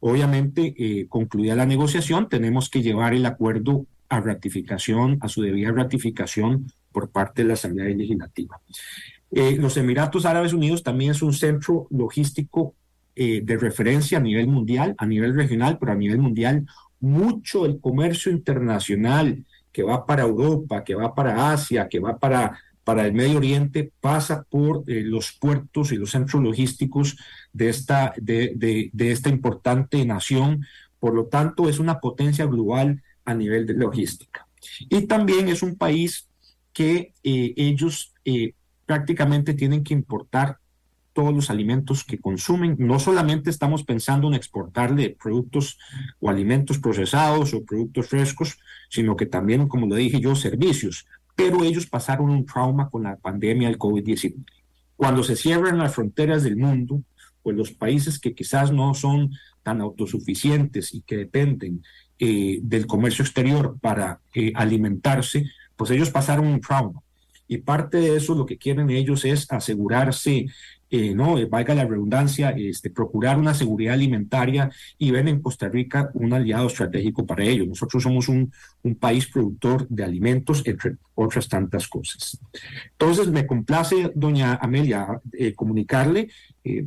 Obviamente, 0.00 0.74
eh, 0.78 1.06
concluida 1.10 1.54
la 1.54 1.66
negociación, 1.66 2.30
tenemos 2.30 2.70
que 2.70 2.80
llevar 2.80 3.12
el 3.12 3.26
acuerdo 3.26 3.84
a 4.08 4.20
ratificación, 4.20 5.18
a 5.20 5.28
su 5.28 5.42
debida 5.42 5.72
ratificación 5.72 6.72
por 6.92 7.10
parte 7.10 7.42
de 7.42 7.48
la 7.48 7.54
Asamblea 7.54 7.94
Legislativa. 7.94 8.60
los 9.30 9.76
Emiratos 9.76 10.24
Árabes 10.24 10.52
Unidos 10.52 10.82
también 10.82 11.10
es 11.10 11.22
un 11.22 11.34
centro 11.34 11.86
logístico 11.90 12.74
de 13.14 13.58
referencia 13.60 14.18
a 14.18 14.20
nivel 14.20 14.46
mundial, 14.46 14.94
a 14.96 15.04
nivel 15.04 15.34
regional, 15.34 15.76
pero 15.78 15.92
a 15.92 15.96
nivel 15.96 16.18
mundial. 16.18 16.66
Mucho 17.00 17.66
el 17.66 17.80
comercio 17.80 18.32
internacional 18.32 19.44
que 19.72 19.82
va 19.82 20.06
para 20.06 20.22
Europa, 20.22 20.82
que 20.82 20.94
va 20.94 21.14
para 21.14 21.52
Asia, 21.52 21.88
que 21.88 22.00
va 22.00 22.18
para 22.18 22.58
para 22.88 23.04
el 23.04 23.12
Medio 23.12 23.36
Oriente 23.36 23.92
pasa 24.00 24.46
por 24.48 24.82
eh, 24.86 25.02
los 25.02 25.32
puertos 25.32 25.92
y 25.92 25.96
los 25.96 26.12
centros 26.12 26.42
logísticos 26.42 27.18
de 27.52 27.68
esta, 27.68 28.14
de, 28.16 28.54
de, 28.56 29.12
esta 29.12 29.28
importante 29.28 30.02
nación. 30.06 30.64
Por 30.98 31.12
lo 31.12 31.26
tanto, 31.26 31.68
es 31.68 31.80
una 31.80 32.00
potencia 32.00 32.46
global 32.46 33.02
a 33.28 33.34
nivel 33.34 33.66
de 33.66 33.74
logística. 33.74 34.46
Y 34.88 35.06
también 35.06 35.48
es 35.48 35.62
un 35.62 35.76
país 35.76 36.28
que 36.72 37.12
eh, 37.22 37.52
ellos 37.56 38.14
eh, 38.24 38.54
prácticamente 38.86 39.52
tienen 39.52 39.84
que 39.84 39.92
importar 39.92 40.56
todos 41.12 41.34
los 41.34 41.50
alimentos 41.50 42.04
que 42.04 42.18
consumen. 42.18 42.76
No 42.78 42.98
solamente 42.98 43.50
estamos 43.50 43.84
pensando 43.84 44.28
en 44.28 44.34
exportarle 44.34 45.14
productos 45.22 45.78
o 46.20 46.30
alimentos 46.30 46.78
procesados 46.78 47.52
o 47.52 47.64
productos 47.64 48.06
frescos, 48.06 48.58
sino 48.88 49.14
que 49.14 49.26
también, 49.26 49.68
como 49.68 49.86
lo 49.86 49.96
dije 49.96 50.20
yo, 50.20 50.34
servicios. 50.34 51.06
Pero 51.36 51.64
ellos 51.64 51.86
pasaron 51.86 52.30
un 52.30 52.46
trauma 52.46 52.88
con 52.88 53.02
la 53.02 53.16
pandemia 53.16 53.68
del 53.68 53.78
COVID-19. 53.78 54.42
Cuando 54.96 55.22
se 55.22 55.36
cierran 55.36 55.76
las 55.76 55.94
fronteras 55.94 56.44
del 56.44 56.56
mundo, 56.56 57.02
pues 57.42 57.56
los 57.56 57.72
países 57.72 58.18
que 58.18 58.34
quizás 58.34 58.72
no 58.72 58.94
son 58.94 59.32
tan 59.62 59.82
autosuficientes 59.82 60.94
y 60.94 61.02
que 61.02 61.18
dependen 61.18 61.82
eh, 62.18 62.58
del 62.62 62.86
comercio 62.86 63.24
exterior 63.24 63.76
para 63.80 64.20
eh, 64.34 64.52
alimentarse, 64.54 65.44
pues 65.76 65.90
ellos 65.90 66.10
pasaron 66.10 66.46
un 66.46 66.60
trauma. 66.60 67.00
Y 67.46 67.58
parte 67.58 67.98
de 67.98 68.16
eso 68.16 68.34
lo 68.34 68.44
que 68.44 68.58
quieren 68.58 68.90
ellos 68.90 69.24
es 69.24 69.50
asegurarse 69.50 70.46
eh, 70.90 71.14
no, 71.14 71.36
eh, 71.36 71.44
valga 71.44 71.74
la 71.74 71.84
redundancia, 71.84 72.50
este, 72.50 72.88
procurar 72.88 73.38
una 73.38 73.52
seguridad 73.52 73.92
alimentaria 73.92 74.70
y 74.96 75.10
ven 75.10 75.28
en 75.28 75.42
Costa 75.42 75.68
Rica 75.68 76.10
un 76.14 76.32
aliado 76.32 76.66
estratégico 76.66 77.26
para 77.26 77.44
ello. 77.44 77.66
Nosotros 77.66 78.02
somos 78.02 78.28
un, 78.28 78.50
país 78.98 79.26
productor 79.26 79.86
de 79.88 80.02
alimentos, 80.02 80.62
entre 80.64 80.96
otras 81.14 81.46
tantas 81.46 81.86
cosas. 81.88 82.38
Entonces, 82.92 83.28
me 83.28 83.46
complace, 83.46 84.10
doña 84.14 84.54
Amelia, 84.54 85.20
eh, 85.34 85.52
comunicarle, 85.52 86.30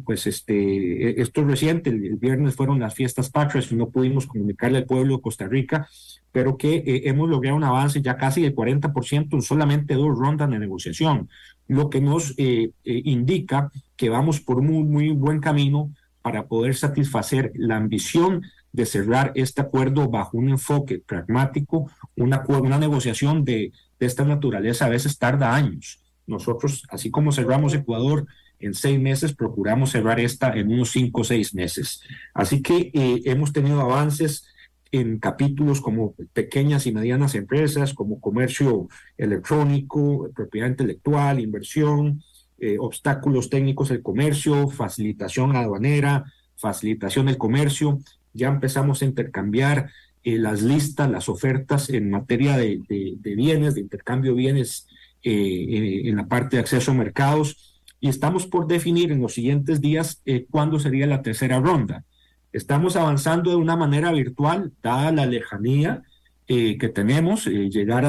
pues 0.03 0.26
este, 0.26 1.22
esto 1.22 1.41
es 1.41 1.48
reciente, 1.48 1.91
el, 1.91 2.15
viernes 2.15 2.56
fueron 2.56 2.80
las 2.80 2.95
fiestas 2.95 3.30
patrias 3.30 3.72
y 3.72 3.76
no 3.76 3.90
pudimos 3.90 4.26
comunicarle 4.26 4.80
al 4.80 4.86
pueblo 4.86 5.18
de 5.18 5.22
Costa 5.22 5.48
Rica 5.48 5.88
pero 6.32 6.56
que 6.56 6.82
hemos 7.06 7.30
logrado 7.30 7.57
un 7.57 7.64
avance 7.65 8.02
ya 8.02 8.15
casi 8.15 8.41
del 8.41 8.56
40% 8.56 9.34
en 9.34 9.41
solamente 9.41 9.95
dos 9.95 10.18
rondas 10.18 10.49
de 10.49 10.60
negociación 10.60 11.28
lo 11.68 11.90
que 11.90 12.02
nos 12.02 12.34
eh, 12.38 12.72
eh, 12.84 13.02
indica 13.06 13.72
que 13.96 14.10
vamos 14.10 14.40
por 14.40 14.62
muy, 14.62 14.84
muy 14.84 15.10
buen 15.10 15.40
camino 15.40 15.94
para 16.22 16.48
poder 16.48 16.76
satisfacer 16.76 17.52
la 17.56 17.78
ambición 17.78 18.44
de 18.74 18.86
cerrar 18.86 19.32
este 19.36 19.62
acuerdo 19.62 20.10
bajo 20.10 20.38
un 20.38 20.50
enfoque 20.50 21.00
pragmático, 21.00 21.90
una, 22.16 22.44
una 22.48 22.78
negociación 22.78 23.44
de, 23.44 23.72
de 24.00 24.06
esta 24.06 24.24
naturaleza 24.24 24.86
a 24.86 24.90
veces 24.90 25.18
tarda 25.18 25.56
años. 25.56 26.00
Nosotros, 26.28 26.84
así 26.90 27.12
como 27.12 27.32
cerramos 27.32 27.74
Ecuador 27.74 28.26
en 28.60 28.74
seis 28.74 29.00
meses, 29.00 29.34
procuramos 29.34 29.92
cerrar 29.92 30.20
esta 30.20 30.54
en 30.54 30.72
unos 30.72 30.92
cinco 30.92 31.22
o 31.22 31.24
seis 31.24 31.54
meses. 31.54 32.02
Así 32.34 32.62
que 32.62 32.92
eh, 32.94 33.22
hemos 33.26 33.52
tenido 33.52 33.82
avances 33.82 34.46
en 34.92 35.20
capítulos 35.20 35.80
como 35.80 36.14
pequeñas 36.34 36.86
y 36.86 36.92
medianas 36.92 37.36
empresas, 37.36 37.94
como 37.94 38.20
comercio 38.20 38.90
electrónico, 39.18 40.30
propiedad 40.36 40.68
intelectual, 40.68 41.40
inversión, 41.40 42.22
eh, 42.60 42.78
obstáculos 42.78 43.50
técnicos 43.50 43.90
del 43.90 44.04
comercio, 44.04 44.68
facilitación 44.68 45.56
aduanera, 45.56 46.26
facilitación 46.58 47.28
del 47.28 47.38
comercio. 47.38 48.00
Ya 48.34 48.50
empezamos 48.50 49.02
a 49.02 49.06
intercambiar 49.06 49.90
eh, 50.24 50.38
las 50.38 50.62
listas, 50.62 51.10
las 51.10 51.30
ofertas 51.30 51.90
en 51.90 52.12
materia 52.12 52.58
de, 52.58 52.82
bienes, 53.24 53.76
de 53.76 53.82
intercambio 53.82 54.32
de 54.32 54.38
bienes 54.38 54.88
eh, 55.24 56.02
en 56.04 56.18
la 56.18 56.28
parte 56.28 56.58
de 56.58 56.62
acceso 56.62 56.92
a 56.92 56.96
mercados. 56.96 57.82
Y 58.02 58.10
estamos 58.10 58.46
por 58.46 58.68
definir 58.68 59.12
en 59.12 59.22
los 59.22 59.34
siguientes 59.34 59.80
días 59.80 60.22
cuándo 60.50 60.80
sería 60.80 61.08
la 61.08 61.22
tercera 61.22 61.60
ronda. 61.60 62.04
Estamos 62.53 62.95
avanzando 62.95 63.52
de 63.52 63.56
una 63.56 63.76
manera 63.76 64.11
virtual, 64.11 64.73
dada 64.82 65.11
la 65.11 65.26
lejanía 65.26 66.03
eh, 66.48 66.78
que 66.78 66.90
tenemos. 66.90 67.48
Eh, 67.48 67.69
llegar 67.69 68.06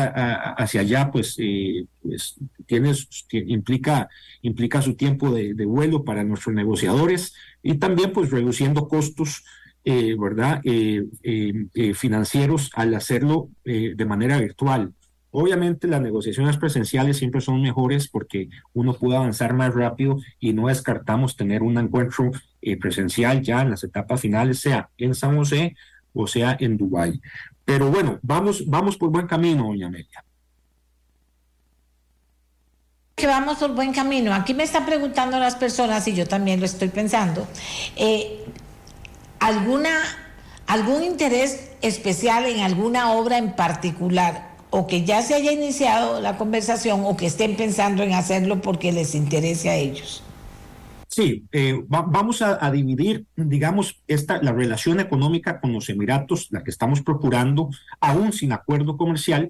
hacia 0.58 0.80
allá, 0.80 1.10
pues, 1.12 1.36
eh, 1.38 1.86
pues 2.02 2.34
tienes, 2.66 3.08
implica, 3.30 4.08
implica 4.40 4.82
su 4.82 4.94
tiempo 4.94 5.30
de, 5.30 5.54
vuelo 5.64 6.02
para 6.02 6.24
nuestros 6.24 6.54
negociadores 6.54 7.34
y 7.62 7.74
también, 7.74 8.12
pues, 8.12 8.30
reduciendo 8.30 8.88
costos. 8.88 9.44
¿verdad? 9.84 10.62
financieros 11.94 12.70
al 12.74 12.94
hacerlo 12.94 13.50
de 13.64 14.04
manera 14.06 14.38
virtual. 14.38 14.92
Obviamente 15.34 15.88
las 15.88 16.02
negociaciones 16.02 16.58
presenciales 16.58 17.16
siempre 17.16 17.40
son 17.40 17.62
mejores 17.62 18.06
porque 18.06 18.50
uno 18.74 18.92
puede 18.92 19.16
avanzar 19.16 19.54
más 19.54 19.74
rápido 19.74 20.18
y 20.38 20.52
no 20.52 20.68
descartamos 20.68 21.36
tener 21.36 21.62
un 21.62 21.78
encuentro 21.78 22.30
eh, 22.60 22.76
presencial 22.76 23.40
ya 23.40 23.62
en 23.62 23.70
las 23.70 23.82
etapas 23.82 24.20
finales, 24.20 24.60
sea 24.60 24.90
en 24.98 25.14
San 25.14 25.36
José 25.36 25.74
o 26.12 26.26
sea 26.26 26.54
en 26.60 26.76
Dubái. 26.76 27.18
Pero 27.64 27.90
bueno, 27.90 28.18
vamos, 28.20 28.66
vamos 28.66 28.98
por 28.98 29.08
buen 29.08 29.26
camino, 29.26 29.64
doña 29.64 29.86
Amelia. 29.86 30.22
Que 33.14 33.26
vamos 33.26 33.56
por 33.56 33.74
buen 33.74 33.94
camino. 33.94 34.34
Aquí 34.34 34.52
me 34.52 34.64
están 34.64 34.84
preguntando 34.84 35.38
las 35.38 35.56
personas 35.56 36.06
y 36.08 36.14
yo 36.14 36.26
también 36.26 36.60
lo 36.60 36.66
estoy 36.66 36.88
pensando. 36.88 37.48
Eh, 37.96 38.44
¿Alguna 39.40 39.90
algún 40.66 41.02
interés 41.02 41.70
especial 41.80 42.46
en 42.46 42.60
alguna 42.60 43.12
obra 43.12 43.38
en 43.38 43.54
particular 43.54 44.51
o 44.72 44.86
que 44.86 45.04
ya 45.04 45.22
se 45.22 45.34
haya 45.34 45.52
iniciado 45.52 46.20
la 46.20 46.38
conversación 46.38 47.02
o 47.04 47.16
que 47.16 47.26
estén 47.26 47.56
pensando 47.56 48.02
en 48.02 48.14
hacerlo 48.14 48.60
porque 48.62 48.90
les 48.90 49.14
interese 49.14 49.68
a 49.68 49.76
ellos? 49.76 50.22
Sí, 51.08 51.44
eh, 51.52 51.78
vamos 51.88 52.40
a, 52.40 52.70
dividir, 52.70 53.26
digamos, 53.36 54.02
esta, 54.08 54.42
la 54.42 54.52
relación 54.52 54.98
económica 54.98 55.60
con 55.60 55.74
los 55.74 55.90
Emiratos, 55.90 56.48
la 56.50 56.64
que 56.64 56.70
estamos 56.70 57.02
procurando, 57.02 57.68
aún 58.00 58.32
sin 58.32 58.50
acuerdo 58.50 58.96
comercial, 58.96 59.48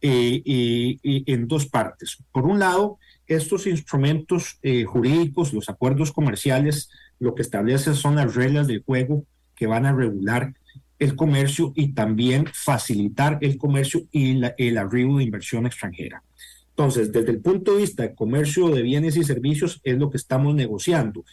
eh, 0.00 0.96
en 1.02 1.46
dos 1.46 1.66
partes. 1.66 2.16
Por 2.32 2.46
un 2.46 2.58
lado, 2.58 2.98
estos 3.26 3.66
instrumentos 3.66 4.58
eh, 4.62 4.84
jurídicos, 4.84 5.52
los 5.52 5.68
acuerdos 5.68 6.12
comerciales, 6.12 6.90
lo 7.18 7.34
que 7.34 7.42
establecen 7.42 7.94
son 7.94 8.16
las 8.16 8.34
reglas 8.34 8.66
del 8.66 8.82
juego 8.82 9.24
que 9.54 9.66
van 9.66 9.84
a 9.84 9.92
regular 9.92 10.54
el 11.02 11.16
comercio 11.16 11.72
y 11.74 11.94
también 11.94 12.46
facilitar 12.52 13.38
el 13.40 13.58
comercio 13.58 14.02
y 14.12 14.40
el 14.56 14.78
arribo 14.78 15.18
de 15.18 15.24
inversión 15.24 15.66
extranjera. 15.66 16.22
Entonces, 16.70 17.10
desde 17.10 17.32
el 17.32 17.40
punto 17.40 17.72
de 17.72 17.78
vista 17.78 18.04
de 18.04 18.14
comercio 18.14 18.68
de 18.68 18.82
bienes 18.82 19.16
y 19.16 19.24
servicios 19.24 19.80
es 19.82 19.98
lo 19.98 20.10
que 20.10 20.16
estamos 20.16 20.54
negociando. 20.54 21.24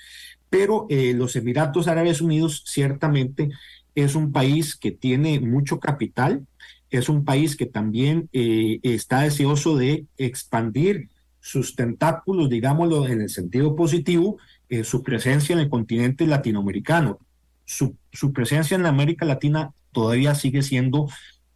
Pero 0.50 0.88
eh, 0.90 1.14
los 1.14 1.36
Emiratos 1.36 1.88
Árabes 1.88 2.20
Unidos 2.20 2.64
ciertamente 2.66 3.50
es 3.94 4.16
un 4.16 4.32
país 4.32 4.76
que 4.76 4.90
tiene 4.90 5.40
mucho 5.40 5.80
capital, 5.80 6.48
es 6.90 7.08
un 7.08 7.24
país 7.24 7.56
que 7.56 7.68
también 7.68 8.28
eh, 8.34 8.80
está 8.82 9.22
deseoso 9.22 9.78
de 9.78 10.08
expandir 10.18 11.10
sus 11.40 11.76
tentáculos, 11.76 12.50
digámoslo 12.50 13.08
en 13.08 13.22
el 13.22 13.30
sentido 13.30 13.76
positivo, 13.76 14.40
eh, 14.68 14.84
su 14.84 15.04
presencia 15.04 15.54
en 15.54 15.60
el 15.60 15.70
continente 15.70 16.26
latinoamericano. 16.26 17.20
Su, 17.66 17.96
su 18.11 18.34
presencia 18.34 18.76
en 18.76 18.86
América 18.86 19.26
Latina 19.26 19.72
todavía 19.91 20.36
sigue 20.36 20.61
siendo 20.61 21.07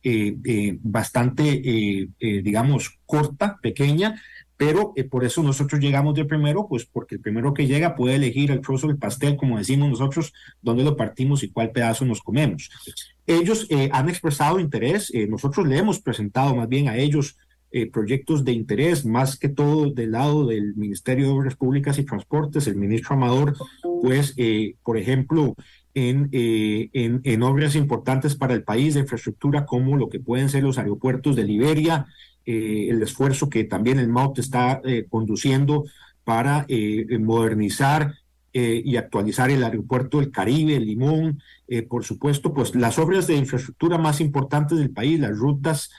eh, 0.06 0.36
eh, 0.44 0.78
bastante, 0.82 1.62
eh, 1.64 2.10
digamos, 2.20 3.00
corta, 3.06 3.58
pequeña, 3.62 4.22
pero 4.58 4.94
por 5.10 5.24
eso 5.24 5.42
nosotros 5.42 5.80
llegamos 5.80 6.14
de 6.14 6.26
primero, 6.26 6.68
pues 6.68 6.86
porque 6.86 7.16
el 7.16 7.22
primero 7.22 7.54
que 7.54 7.68
llega 7.68 7.96
puede 7.96 8.16
elegir 8.16 8.52
el 8.52 8.60
trozo 8.60 8.88
del 8.88 8.98
pastel, 8.98 9.38
como 9.38 9.58
decimos 9.58 9.90
nosotros, 9.90 10.34
dónde 10.62 10.84
lo 10.84 10.98
partimos 10.98 11.42
y 11.44 11.50
cuál 11.50 11.72
pedazo 11.72 12.04
nos 12.06 12.22
comemos. 12.22 12.70
Ellos 13.26 13.68
han 13.92 14.10
expresado 14.10 14.60
interés, 14.60 15.12
nosotros 15.28 15.68
le 15.68 15.78
hemos 15.78 16.00
presentado 16.00 16.56
más 16.56 16.70
bien 16.70 16.88
a 16.88 16.98
ellos 16.98 17.38
proyectos 17.92 18.46
de 18.46 18.52
interés, 18.52 19.06
más 19.06 19.38
que 19.38 19.50
todo 19.50 19.90
del 19.90 20.12
lado 20.12 20.46
del 20.46 20.76
Ministerio 20.76 21.26
de 21.26 21.34
Obras 21.34 21.56
Públicas 21.56 21.98
y 21.98 22.06
Transportes, 22.06 22.68
el 22.68 22.76
ministro 22.76 23.16
Amador, 23.16 23.56
pues, 24.02 24.36
por 24.84 24.98
ejemplo, 24.98 25.56
eh, 25.96 26.90
en, 26.94 27.22
en, 27.24 27.44
obras 27.44 27.76
importantes 27.76 28.36
para 28.36 28.56
el 28.56 28.64
país 28.64 28.96
de 28.96 29.02
infraestructura 29.02 29.68
como 29.68 29.96
lo 29.96 30.10
que 30.10 30.20
pueden 30.20 30.50
ser 30.50 30.64
los 30.64 30.80
aeropuertos 30.80 31.36
de 31.36 31.44
Liberia, 31.44 32.08
eh, 32.48 32.88
el 32.90 33.04
esfuerzo 33.04 33.48
que 33.48 33.66
también 33.66 34.00
el 34.00 34.08
MAUT 34.08 34.40
está 34.40 34.82
eh, 34.84 35.06
conduciendo 35.08 35.86
para 36.24 36.66
modernizar 37.20 38.14
y 38.54 38.96
actualizar 38.96 39.50
el 39.50 39.64
aeropuerto 39.64 40.20
del 40.20 40.32
Caribe, 40.32 40.76
el 40.76 40.86
Limón, 40.86 41.42
por 41.90 42.06
supuesto, 42.06 42.54
pues 42.54 42.76
las 42.76 42.98
obras 43.00 43.26
de 43.28 43.36
infraestructura 43.36 43.98
más 43.98 44.22
importantes 44.22 44.78
del 44.78 44.92
país, 44.92 45.20
las 45.20 45.36
rutas 45.36 45.90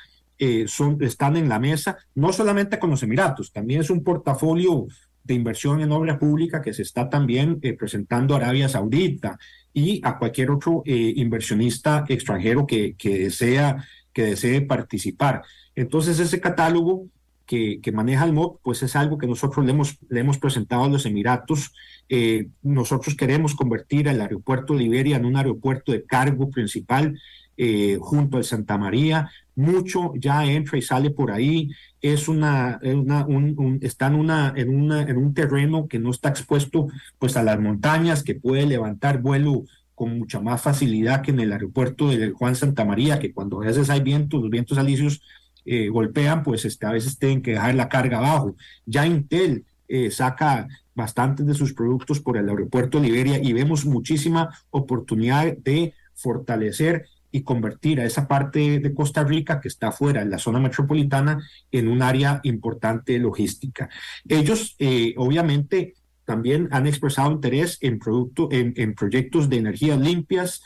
son, 0.66 1.03
están 1.03 1.37
en 1.37 1.51
la 1.51 1.59
mesa, 1.59 1.99
no 2.15 2.33
solamente 2.33 2.79
con 2.79 2.91
los 2.91 3.03
Emiratos, 3.03 3.53
también 3.53 3.81
es 3.81 3.91
un 3.91 4.03
portafolio 4.03 4.87
de 5.25 5.35
inversión 5.35 5.83
en 5.83 5.93
obra 5.93 6.19
pública 6.19 6.62
que 6.62 6.73
se 6.73 6.83
está 6.83 7.11
también 7.11 7.61
presentando 7.77 8.35
Arabia 8.35 8.69
Saudita, 8.69 9.37
y 9.74 10.01
a 10.05 10.18
cualquier 10.18 10.51
otro 10.51 10.82
eh, 10.86 11.12
inversionista 11.16 12.05
extranjero 12.09 12.66
que, 12.66 12.94
que, 12.94 13.18
desea, 13.18 13.84
que 14.12 14.22
desee 14.22 14.62
participar. 14.62 15.42
Entonces 15.74 16.20
ese 16.20 16.40
catálogo 16.40 17.09
que, 17.46 17.92
maneja 17.92 18.24
el 18.24 18.32
MOP, 18.32 18.60
pues 18.62 18.82
es 18.82 18.96
algo 18.96 19.18
que 19.18 19.26
nosotros 19.26 19.64
le 19.64 19.72
hemos, 19.72 19.98
le 20.09 20.20
hemos 20.20 20.38
presentado 20.38 20.84
a 20.84 20.88
los 20.88 21.06
Emiratos. 21.06 21.72
Eh, 22.09 22.48
nosotros 22.62 23.14
queremos 23.16 23.55
convertir 23.55 24.09
el 24.09 24.20
aeropuerto 24.20 24.72
de 24.72 24.80
Liberia 24.80 25.16
en 25.16 25.26
un 25.26 25.36
aeropuerto 25.36 25.92
de 25.92 26.05
cargo 26.05 26.51
principal 26.51 27.18
eh, 27.56 27.98
junto 28.01 28.38
al 28.38 28.44
Santa 28.44 28.78
María. 28.78 29.30
Mucho 29.56 30.12
ya 30.16 30.44
entra 30.44 30.78
y 30.78 30.82
sale 30.82 31.10
por 31.10 31.31
ahí. 31.31 31.70
Es 32.01 32.28
una, 32.28 32.81
una 32.82 33.26
un, 33.26 33.78
está 33.82 34.09
en, 34.09 34.14
una, 34.14 34.52
en, 34.56 34.68
una, 34.68 35.02
en 35.02 35.16
un 35.16 35.32
terreno 35.35 35.86
que 35.89 35.98
no 35.98 36.10
está 36.10 36.28
expuesto 36.28 36.89
pues 37.18 37.36
a 37.36 37.43
las 37.43 37.59
montañas, 37.60 38.22
que 38.22 38.35
puede 38.35 38.66
levantar 38.66 39.20
vuelo 39.20 39.64
con 39.94 40.18
mucha 40.18 40.40
más 40.40 40.60
facilidad 40.60 41.22
que 41.22 41.31
en 41.31 41.40
el 41.40 41.52
aeropuerto 41.52 42.09
de 42.09 42.31
Juan 42.31 42.56
Santa 42.56 42.85
María, 42.85 43.18
que 43.18 43.32
cuando 43.32 43.62
a 43.62 43.66
veces 43.66 43.90
hay 43.90 44.01
vientos, 44.01 44.40
los 44.40 44.51
vientos 44.51 44.76
alisios 44.76 45.22
eh, 45.64 45.89
golpean, 45.89 46.43
pues 46.43 46.64
este, 46.64 46.86
a 46.86 46.93
veces 46.93 47.18
tienen 47.18 47.43
que 47.43 47.52
dejar 47.52 47.74
la 47.74 47.89
carga 47.89 48.18
abajo. 48.18 48.56
Ya 48.85 49.06
Intel 49.06 49.64
eh, 49.89 50.10
saca 50.10 50.68
bastantes 50.94 51.47
de 51.47 51.55
sus 51.55 51.72
productos 51.72 52.20
por 52.20 52.36
el 52.36 52.48
aeropuerto 52.48 53.01
de 53.01 53.09
Liberia 53.09 53.40
y 53.43 53.52
vemos 53.52 53.85
muchísima 53.85 54.51
oportunidad 54.70 55.56
de 55.59 55.94
fortalecer 56.14 57.06
y 57.35 57.43
convertir 57.43 58.01
a 58.01 58.05
esa 58.05 58.28
parte 58.28 58.78
de 58.78 58.94
Costa 58.94 59.24
Rica 59.24 59.61
que 59.61 59.66
está 59.66 59.90
fuera 59.90 60.23
en 60.23 60.31
la 60.31 60.39
zona 60.39 60.61
metropolitana 60.61 61.44
en 61.73 61.89
un 61.89 62.01
área 62.01 62.40
importante 62.44 63.19
logística. 63.19 63.90
Ellos, 64.28 64.77
eh, 64.78 65.15
obviamente, 65.16 65.94
también 66.24 66.69
han 66.70 66.86
expresado 66.86 67.32
interés 67.32 67.78
en, 67.81 67.98
producto, 67.98 68.48
en, 68.52 68.94
proyectos 68.94 69.51
de 69.51 69.56
energías 69.56 69.98
limpias, 69.98 70.62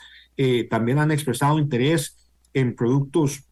también 0.69 0.99
han 0.99 1.11
expresado 1.11 1.59
interés 1.59 2.29
en 2.53 2.75
productos 2.75 3.48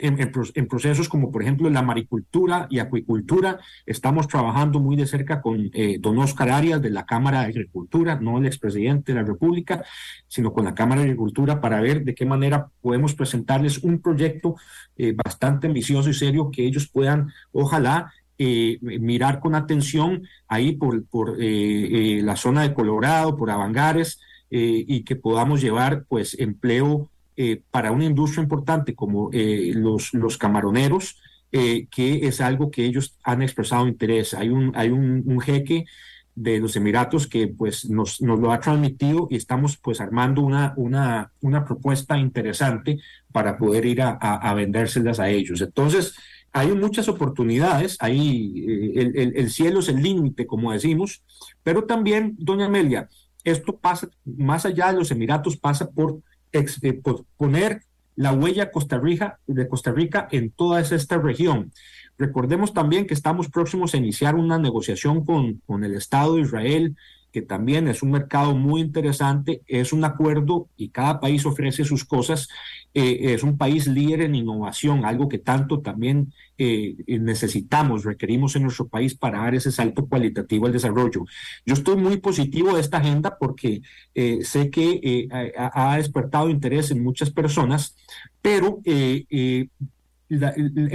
en, 0.00 0.68
procesos 0.68 1.08
como 1.08 1.30
por 1.30 1.42
ejemplo 1.42 1.68
la 1.70 1.82
maricultura 1.82 2.66
y 2.70 2.78
acuicultura. 2.78 3.60
Estamos 3.86 4.28
trabajando 4.28 4.80
muy 4.80 4.96
de 4.96 5.06
cerca 5.06 5.40
con 5.40 5.70
eh, 5.72 5.98
don 6.00 6.18
Oscar 6.18 6.50
Arias 6.50 6.80
de 6.82 6.90
la 6.90 7.06
Cámara 7.06 7.40
de 7.40 7.46
Agricultura, 7.46 8.18
no 8.20 8.38
el 8.38 8.46
expresidente 8.46 9.12
de 9.12 9.20
la 9.20 9.26
República, 9.26 9.84
sino 10.28 10.52
con 10.52 10.64
la 10.64 10.74
Cámara 10.74 11.00
de 11.00 11.08
Agricultura 11.08 11.60
para 11.60 11.80
ver 11.80 12.04
de 12.04 12.14
qué 12.14 12.24
manera 12.24 12.68
podemos 12.80 13.14
presentarles 13.14 13.78
un 13.78 14.00
proyecto 14.00 14.56
eh, 14.96 15.12
bastante 15.12 15.66
ambicioso 15.66 16.10
y 16.10 16.14
serio 16.14 16.50
que 16.50 16.64
ellos 16.64 16.88
puedan, 16.88 17.32
ojalá, 17.52 18.12
eh, 18.38 18.78
mirar 18.80 19.38
con 19.40 19.54
atención 19.54 20.22
ahí 20.48 20.72
por, 20.72 21.04
por 21.04 21.36
la 21.38 22.36
zona 22.36 22.62
de 22.62 22.72
Colorado, 22.72 23.36
por 23.36 23.50
Avangares, 23.50 24.18
y 24.52 25.04
que 25.04 25.14
podamos 25.14 25.60
llevar 25.60 26.04
pues 26.08 26.36
empleo 26.40 27.09
eh, 27.42 27.62
para 27.70 27.90
una 27.90 28.04
industria 28.04 28.42
importante 28.42 28.94
como 28.94 29.30
eh, 29.32 29.72
los, 29.74 30.12
los 30.12 30.36
camaroneros, 30.36 31.16
eh, 31.50 31.86
que 31.90 32.26
es 32.26 32.42
algo 32.42 32.70
que 32.70 32.84
ellos 32.84 33.16
han 33.24 33.40
expresado 33.40 33.88
interés. 33.88 34.34
Hay 34.34 34.50
un, 34.50 34.72
hay 34.74 34.90
un, 34.90 35.40
jeque 35.40 35.86
de 36.34 36.58
los 36.58 36.76
Emiratos 36.76 37.26
que 37.26 37.48
pues 37.48 37.88
nos, 37.88 38.20
nos, 38.20 38.38
lo 38.38 38.52
ha 38.52 38.60
transmitido 38.60 39.26
y 39.30 39.36
estamos 39.36 39.78
pues 39.78 40.02
armando 40.02 40.42
una, 40.42 40.74
una, 40.76 41.32
una 41.40 41.64
propuesta 41.64 42.18
interesante 42.18 42.98
para 43.32 43.56
poder 43.56 43.86
ir 43.86 44.02
a, 44.02 44.10
a, 44.10 44.52
vendérselas 44.52 45.18
a 45.18 45.30
ellos. 45.30 45.62
Entonces, 45.62 46.14
hay 46.52 46.70
muchas 46.72 47.08
oportunidades, 47.08 47.96
ahí 48.00 48.66
el, 48.96 49.16
el, 49.16 49.32
el, 49.34 49.50
cielo 49.50 49.80
es 49.80 49.88
el 49.88 50.02
límite, 50.02 50.46
como 50.46 50.72
decimos, 50.72 51.22
pero 51.62 51.84
también, 51.84 52.36
doña 52.38 52.66
Amelia, 52.66 53.08
esto 53.44 53.78
pasa, 53.78 54.10
más 54.26 54.66
allá 54.66 54.92
de 54.92 54.98
los 54.98 55.10
Emiratos, 55.10 55.56
pasa 55.56 55.90
por 55.90 56.20
eh, 56.52 57.00
poner 57.36 57.82
la 58.16 58.32
huella 58.32 58.70
Costa 58.70 58.98
Rica, 58.98 59.38
de 59.46 59.68
Costa 59.68 59.92
Rica 59.92 60.28
en 60.30 60.50
toda 60.50 60.80
esta 60.80 61.18
región. 61.18 61.72
Recordemos 62.18 62.74
también 62.74 63.06
que 63.06 63.14
estamos 63.14 63.48
próximos 63.48 63.94
a 63.94 63.96
iniciar 63.96 64.34
una 64.34 64.58
negociación 64.58 65.24
con, 65.24 65.62
con 65.66 65.84
el 65.84 65.94
Estado 65.94 66.36
de 66.36 66.42
Israel 66.42 66.96
que 67.32 67.42
también 67.42 67.88
es 67.88 68.02
un 68.02 68.10
mercado 68.10 68.54
muy 68.54 68.80
interesante, 68.80 69.62
es 69.66 69.92
un 69.92 70.04
acuerdo 70.04 70.68
y 70.76 70.88
cada 70.88 71.20
país 71.20 71.46
ofrece 71.46 71.84
sus 71.84 72.04
cosas, 72.04 72.48
eh, 72.94 73.34
es 73.34 73.42
un 73.42 73.56
país 73.56 73.86
líder 73.86 74.22
en 74.22 74.34
innovación, 74.34 75.04
algo 75.04 75.28
que 75.28 75.38
tanto 75.38 75.80
también 75.80 76.32
eh, 76.58 76.96
necesitamos, 77.06 78.04
requerimos 78.04 78.56
en 78.56 78.64
nuestro 78.64 78.88
país 78.88 79.14
para 79.14 79.38
dar 79.38 79.54
ese 79.54 79.70
salto 79.70 80.06
cualitativo 80.06 80.66
al 80.66 80.72
desarrollo. 80.72 81.24
Yo 81.64 81.74
estoy 81.74 81.96
muy 81.96 82.18
positivo 82.18 82.74
de 82.74 82.80
esta 82.80 82.98
agenda 82.98 83.36
porque 83.38 83.82
eh, 84.14 84.44
sé 84.44 84.70
que 84.70 85.28
ha, 85.56 85.96
despertado 85.96 86.50
interés 86.50 86.90
en 86.90 87.02
muchas 87.02 87.30
personas, 87.30 87.96
pero 88.42 88.80
el 88.84 89.68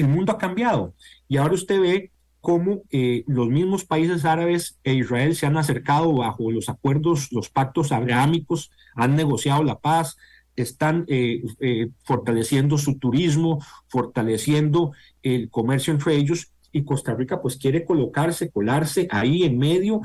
mundo 0.08 0.32
ha 0.32 0.38
cambiado 0.38 0.94
y 1.28 1.38
ahora 1.38 1.54
usted 1.54 1.80
ve 1.80 2.12
cómo 2.46 2.84
eh, 2.92 3.24
los 3.26 3.50
mismos 3.50 3.86
países 3.86 4.24
árabes 4.24 4.78
e 4.84 4.94
Israel 4.94 5.36
se 5.36 5.48
han 5.48 5.58
acercado 5.58 6.14
bajo 6.14 6.52
los 6.52 6.70
acuerdos, 6.70 7.32
los 7.32 7.50
pactos 7.50 7.92
abrahámicos, 7.92 8.70
han 8.94 9.16
negociado 9.16 9.64
la 9.64 9.80
paz, 9.80 10.16
están 10.56 11.06
eh, 11.08 11.42
eh, 11.60 11.90
fortaleciendo 12.04 12.78
su 12.78 12.98
turismo, 12.98 13.64
fortaleciendo 13.88 14.92
el 15.24 15.50
comercio 15.50 15.94
entre 15.94 16.16
ellos 16.16 16.52
y 16.72 16.84
Costa 16.84 17.14
Rica 17.14 17.42
pues 17.42 17.58
quiere 17.58 17.86
colocarse, 17.86 18.50
colarse 18.50 19.08
ahí 19.10 19.44
en 19.44 19.58
medio, 19.58 20.02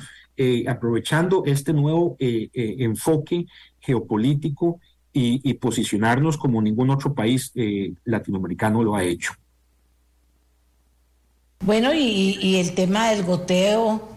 aprovechando 0.69 1.43
este 1.45 1.73
nuevo 1.73 2.17
enfoque 2.21 3.47
geopolítico 3.81 4.81
y, 5.13 5.53
posicionarnos 5.55 6.39
como 6.39 6.63
ningún 6.63 6.91
otro 6.91 7.13
país 7.13 7.53
latinoamericano 8.05 8.85
lo 8.85 8.95
ha 8.95 9.03
hecho. 9.03 9.33
Bueno, 11.63 11.93
y, 11.93 12.57
el 12.57 12.75
tema 12.75 13.11
del 13.11 13.23
goteo, 13.23 14.09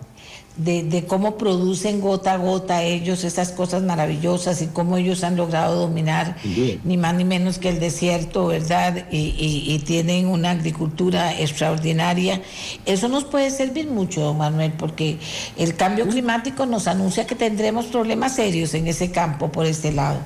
de, 0.58 1.06
cómo 1.08 1.38
producen 1.38 2.00
gota 2.00 2.34
a 2.34 2.38
gota 2.38 2.84
ellos 2.84 3.24
esas 3.24 3.52
cosas 3.52 3.84
maravillosas 3.84 4.62
y 4.62 4.68
cómo 4.68 4.98
ellos 4.98 5.24
han 5.24 5.36
logrado 5.36 5.76
dominar 5.80 6.38
ni 6.84 6.98
más 6.98 7.16
ni 7.16 7.26
menos 7.26 7.58
que 7.58 7.70
el 7.70 7.80
desierto, 7.80 8.48
¿verdad? 8.48 9.06
Y, 9.12 9.82
tienen 9.86 10.28
una 10.28 10.52
agricultura 10.52 11.38
extraordinaria. 11.38 12.42
Eso 12.86 13.10
nos 13.10 13.26
puede 13.26 13.50
servir 13.50 13.88
mucho, 13.88 14.34
Manuel, 14.34 14.74
porque 14.74 15.18
el 15.58 15.76
cambio 15.76 16.08
climático 16.08 16.66
nos 16.66 16.88
anuncia 16.88 17.28
que 17.28 17.36
tendremos 17.36 17.86
problemas 17.86 18.36
serios 18.36 18.74
en 18.74 18.88
ese 18.88 19.12
campo 19.12 19.52
por 19.52 19.66
este 19.66 19.92
lado. 19.92 20.20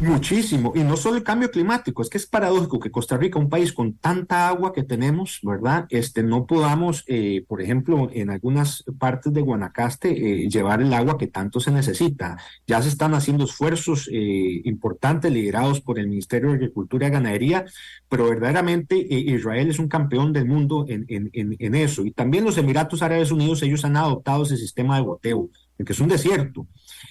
Muchísimo, 0.00 0.72
y 0.74 0.80
no 0.80 0.96
solo 0.96 1.16
el 1.16 1.22
cambio 1.22 1.52
climático, 1.52 2.02
es 2.02 2.08
que 2.10 2.18
es 2.18 2.26
paradójico 2.26 2.80
que 2.80 2.90
Costa 2.90 3.16
Rica, 3.16 3.38
un 3.38 3.48
país 3.48 3.72
con 3.72 3.94
tanta 3.94 4.48
agua 4.48 4.72
que 4.72 4.82
tenemos, 4.82 5.38
¿verdad? 5.42 5.86
Este, 5.88 6.24
no 6.24 6.46
podamos, 6.46 7.04
eh, 7.06 7.44
por 7.46 7.62
ejemplo, 7.62 8.10
en 8.12 8.28
algunas 8.28 8.82
partes 8.98 9.32
de 9.32 9.40
Guanacaste, 9.40 10.10
eh, 10.10 10.48
llevar 10.48 10.82
el 10.82 10.92
agua 10.92 11.16
que 11.16 11.28
tanto 11.28 11.60
se 11.60 11.70
necesita. 11.70 12.36
Ya 12.66 12.82
se 12.82 12.88
están 12.88 13.14
haciendo 13.14 13.44
esfuerzos 13.44 14.08
eh, 14.12 14.62
importantes 14.64 15.30
liderados 15.30 15.80
por 15.80 16.00
el 16.00 16.08
Ministerio 16.08 16.50
de 16.50 16.56
Agricultura 16.56 17.06
y 17.06 17.10
Ganadería, 17.10 17.64
pero 18.08 18.28
verdaderamente 18.28 18.96
Israel 18.98 19.70
es 19.70 19.78
un 19.78 19.88
campeón 19.88 20.32
del 20.32 20.46
mundo 20.46 20.86
en, 20.88 21.06
en, 21.08 21.30
en, 21.32 21.74
eso. 21.76 22.04
Y 22.04 22.10
también 22.10 22.44
los 22.44 22.58
Emiratos 22.58 23.00
Árabes 23.02 23.30
Unidos, 23.30 23.62
ellos 23.62 23.84
han 23.84 23.96
adoptado 23.96 24.42
ese 24.42 24.56
sistema 24.56 24.96
de 24.96 25.02
goteo, 25.02 25.50
que 25.78 25.92
es 25.92 26.00
un 26.00 26.08
desierto. 26.08 26.66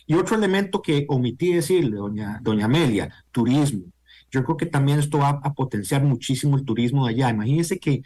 Y 0.05 0.15
otro 0.15 0.35
elemento 0.35 0.81
que 0.81 1.05
omití 1.07 1.53
decirle, 1.53 1.97
doña, 1.97 2.39
doña 2.41 2.65
Amelia, 2.65 3.13
turismo. 3.31 3.84
Yo 4.31 4.43
creo 4.43 4.57
que 4.57 4.65
también 4.65 4.99
esto 4.99 5.19
va 5.19 5.39
a 5.43 5.53
potenciar 5.53 6.03
muchísimo 6.03 6.57
el 6.57 6.65
turismo 6.65 7.05
de 7.05 7.13
allá. 7.13 7.30
Imagínense 7.30 7.80
que 7.80 7.91
eh, 7.93 8.03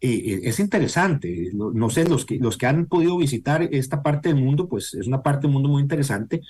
eh, 0.00 0.40
es 0.44 0.60
interesante, 0.60 1.50
no, 1.52 1.90
sé, 1.90 2.08
los 2.08 2.24
que, 2.24 2.38
los 2.38 2.56
que 2.56 2.66
han 2.66 2.86
podido 2.86 3.16
visitar 3.16 3.62
esta 3.62 4.02
parte 4.02 4.28
del 4.28 4.42
mundo, 4.42 4.68
pues 4.68 4.94
es 4.94 5.06
una 5.06 5.22
parte 5.22 5.46
del 5.46 5.54
mundo 5.54 5.68
muy 5.68 5.82
interesante, 5.82 6.42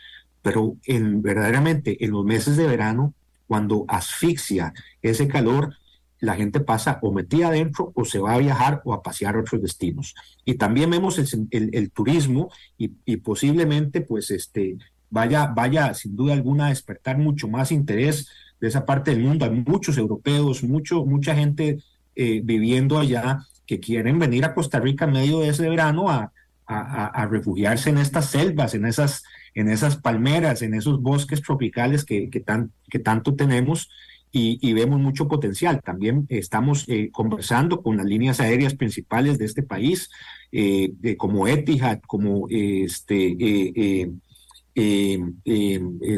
pero 0.43 0.77
en, 0.85 1.23
verdaderamente 1.23 2.05
en 2.05 2.11
los 2.11 2.25
meses 2.25 2.57
de 2.57 2.67
verano, 2.67 3.15
cuando 3.47 3.85
asfixia 3.89 4.75
ese 5.01 5.29
calor, 5.29 5.75
la 6.21 6.35
gente 6.35 6.61
pasa 6.61 6.99
o 7.03 7.13
metida 7.13 7.49
adentro 7.49 7.93
o 7.95 8.05
se 8.05 8.19
va 8.19 8.35
a 8.35 8.39
viajar 8.39 8.81
o 8.85 8.95
a 8.95 9.03
pasear 9.03 9.37
a 9.37 9.41
otros 9.41 9.61
destinos. 9.61 10.15
Y 10.45 10.55
también 10.55 10.91
vemos 10.91 11.19
el, 11.19 11.91
turismo 11.91 12.51
y, 12.79 12.89
posiblemente 13.19 14.01
pues 14.01 14.31
este 14.31 14.79
vaya, 15.11 15.47
vaya 15.47 15.95
sin 15.95 16.17
duda 16.17 16.35
alguna 16.35 16.67
a 16.67 16.71
despertar 16.71 17.19
mucho 17.19 17.49
más 17.49 17.71
interés 17.71 18.29
de 18.61 18.69
esa 18.69 18.87
parte 18.87 19.11
del 19.11 19.23
mundo. 19.23 19.45
Hay 19.45 19.65
muchos 19.67 19.99
europeos, 19.99 20.63
mucho, 20.63 21.05
mucha 21.05 21.35
gente 21.35 21.79
eh, 22.15 22.41
viviendo 22.43 22.99
allá 22.99 23.41
que 23.67 23.81
quieren 23.81 24.19
venir 24.19 24.45
a 24.45 24.55
Costa 24.55 24.81
Rica 24.81 25.05
en 25.05 25.13
medio 25.13 25.41
de 25.41 25.49
ese 25.49 25.69
verano 25.69 26.09
a, 26.09 26.33
a, 26.67 27.27
refugiarse 27.27 27.91
en 27.91 27.99
estas 27.99 28.27
selvas, 28.31 28.75
en 28.75 28.87
esas, 28.87 29.23
en 29.55 29.69
esas 29.69 29.97
palmeras, 29.97 30.63
en 30.63 30.75
esos 30.75 31.01
bosques 31.01 31.41
tropicales 31.43 32.05
que, 32.05 32.29
que, 32.29 32.41
tan, 32.41 32.73
que 32.91 32.99
tanto 32.99 33.35
tenemos 33.35 33.89
y, 34.39 34.73
vemos 34.75 35.01
mucho 35.01 35.29
potencial. 35.29 35.81
También 35.83 36.27
estamos 36.29 36.85
eh, 36.89 37.11
conversando 37.11 37.83
con 37.83 37.97
las 37.97 38.05
líneas 38.05 38.39
aéreas 38.39 38.75
principales 38.75 39.39
de 39.39 39.47
este 39.47 39.63
país, 39.63 40.11
eh, 40.53 40.93
como 41.17 41.49
Etihad, 41.49 42.01
como 42.07 42.47
este, 42.51 43.35
eh, 43.39 44.11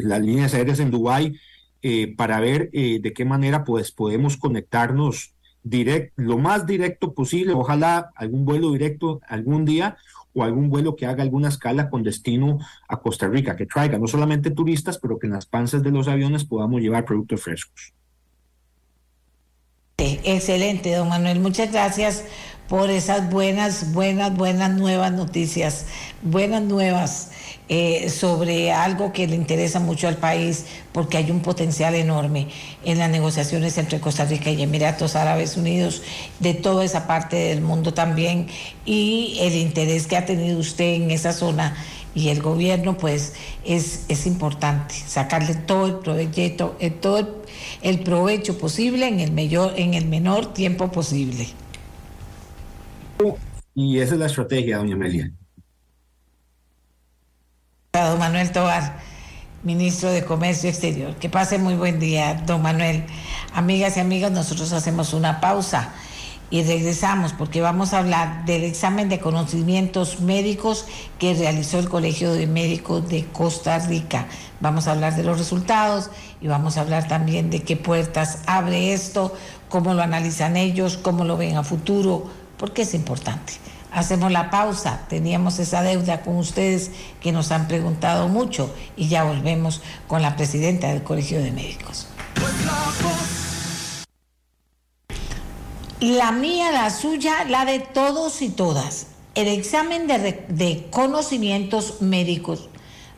las 0.03 0.21
líneas 0.21 0.53
aéreas 0.53 0.79
en 0.79 0.91
Dubái, 0.91 1.37
para 2.17 2.41
ver 2.41 2.69
de 2.71 3.13
qué 3.15 3.23
manera 3.23 3.63
pues, 3.63 3.93
podemos 3.93 4.35
conectarnos 4.35 5.33
direct, 5.63 6.11
lo 6.17 6.37
más 6.37 6.65
directo 6.65 7.13
posible, 7.13 7.53
ojalá 7.53 8.11
algún 8.15 8.43
vuelo 8.43 8.73
directo 8.73 9.21
algún 9.29 9.63
día 9.63 9.97
o 10.33 10.43
algún 10.43 10.69
vuelo 10.69 10.97
que 10.97 11.05
haga 11.05 11.23
alguna 11.23 11.47
escala 11.47 11.89
con 11.89 12.03
destino 12.03 12.59
a 12.89 12.99
Costa 12.99 13.29
Rica, 13.29 13.55
que 13.55 13.65
traiga 13.65 13.97
no 13.97 14.07
solamente 14.07 14.51
turistas, 14.51 14.97
pero 14.97 15.17
que 15.17 15.27
en 15.27 15.33
las 15.33 15.45
panzas 15.45 15.83
de 15.83 15.91
los 15.91 16.09
aviones 16.09 16.43
podamos 16.43 16.81
llevar 16.81 17.05
productos 17.05 17.41
frescos. 17.41 17.93
Excelente, 19.99 20.95
don 20.95 21.09
Manuel. 21.09 21.39
Muchas 21.39 21.71
gracias 21.71 22.23
por 22.69 22.89
esas 22.89 23.29
buenas, 23.29 23.91
buenas, 23.91 24.35
buenas 24.35 24.71
nuevas 24.71 25.11
noticias, 25.11 25.87
buenas 26.21 26.61
nuevas 26.61 27.31
eh, 27.67 28.09
sobre 28.09 28.71
algo 28.71 29.11
que 29.11 29.27
le 29.27 29.35
interesa 29.35 29.79
mucho 29.79 30.07
al 30.07 30.17
país, 30.17 30.65
porque 30.91 31.17
hay 31.17 31.31
un 31.31 31.41
potencial 31.41 31.95
enorme 31.95 32.47
en 32.85 32.97
las 32.97 33.09
negociaciones 33.09 33.77
entre 33.77 33.99
Costa 33.99 34.25
Rica 34.25 34.51
y 34.51 34.61
Emiratos 34.61 35.15
Árabes 35.15 35.57
Unidos, 35.57 36.01
de 36.39 36.53
toda 36.53 36.85
esa 36.85 37.05
parte 37.05 37.35
del 37.35 37.61
mundo 37.61 37.93
también, 37.93 38.47
y 38.85 39.37
el 39.41 39.55
interés 39.55 40.07
que 40.07 40.15
ha 40.15 40.25
tenido 40.25 40.59
usted 40.59 40.93
en 40.93 41.11
esa 41.11 41.33
zona 41.33 41.75
y 42.15 42.29
el 42.29 42.41
gobierno, 42.41 42.97
pues 42.97 43.33
es, 43.63 44.05
es 44.07 44.25
importante 44.25 44.95
sacarle 44.95 45.55
todo 45.55 45.85
el 45.85 45.95
provecho, 45.95 46.75
eh, 46.79 46.89
todo 46.89 47.43
el, 47.81 47.99
provecho 47.99 48.57
posible 48.57 49.07
en 49.07 49.19
el, 49.19 49.31
mayor, 49.31 49.73
en 49.77 49.93
el 49.93 50.05
menor 50.05 50.53
tiempo 50.53 50.91
posible. 50.91 51.47
Y 53.75 53.99
esa 53.99 54.15
es 54.15 54.19
la 54.19 54.25
estrategia, 54.25 54.77
doña 54.77 54.95
Amelia. 54.95 55.31
Don 57.93 58.19
Manuel 58.19 58.51
Tobar, 58.51 58.99
ministro 59.63 60.11
de 60.11 60.23
Comercio 60.23 60.69
Exterior. 60.69 61.15
Que 61.15 61.29
pase 61.29 61.57
muy 61.57 61.75
buen 61.75 61.99
día, 61.99 62.43
don 62.45 62.61
Manuel. 62.61 63.03
Amigas 63.53 63.97
y 63.97 63.99
amigos, 63.99 64.31
nosotros 64.31 64.73
hacemos 64.73 65.13
una 65.13 65.39
pausa 65.41 65.93
y 66.51 66.63
regresamos 66.63 67.33
porque 67.33 67.61
vamos 67.61 67.93
a 67.93 67.99
hablar 67.99 68.45
del 68.45 68.63
examen 68.63 69.09
de 69.09 69.19
conocimientos 69.19 70.19
médicos 70.19 70.85
que 71.19 71.33
realizó 71.33 71.79
el 71.79 71.89
Colegio 71.89 72.33
de 72.33 72.47
Médicos 72.47 73.07
de 73.07 73.25
Costa 73.25 73.77
Rica. 73.79 74.27
Vamos 74.59 74.87
a 74.87 74.91
hablar 74.91 75.15
de 75.15 75.23
los 75.23 75.37
resultados 75.37 76.09
y 76.41 76.47
vamos 76.47 76.77
a 76.77 76.81
hablar 76.81 77.07
también 77.07 77.49
de 77.49 77.63
qué 77.63 77.77
puertas 77.77 78.39
abre 78.47 78.93
esto, 78.93 79.33
cómo 79.69 79.93
lo 79.93 80.01
analizan 80.01 80.57
ellos, 80.57 80.97
cómo 80.97 81.23
lo 81.23 81.37
ven 81.37 81.55
a 81.55 81.63
futuro, 81.63 82.25
porque 82.57 82.81
es 82.81 82.93
importante. 82.93 83.53
Hacemos 83.91 84.31
la 84.31 84.51
pausa, 84.51 85.05
teníamos 85.09 85.57
esa 85.57 85.81
deuda 85.81 86.21
con 86.21 86.37
ustedes 86.37 86.91
que 87.21 87.31
nos 87.31 87.51
han 87.51 87.67
preguntado 87.67 88.27
mucho 88.27 88.73
y 88.95 89.07
ya 89.07 89.23
volvemos 89.23 89.81
con 90.07 90.21
la 90.21 90.35
presidenta 90.35 90.87
del 90.87 91.03
Colegio 91.03 91.41
de 91.41 91.51
Médicos. 91.51 92.07
La 96.01 96.31
mía, 96.31 96.71
la 96.71 96.89
suya, 96.91 97.43
la 97.43 97.65
de 97.65 97.79
todos 97.79 98.41
y 98.41 98.47
todas. 98.47 99.07
El 99.35 99.49
examen 99.49 100.07
de, 100.07 100.87
conocimientos 100.91 102.01
médicos 102.01 102.69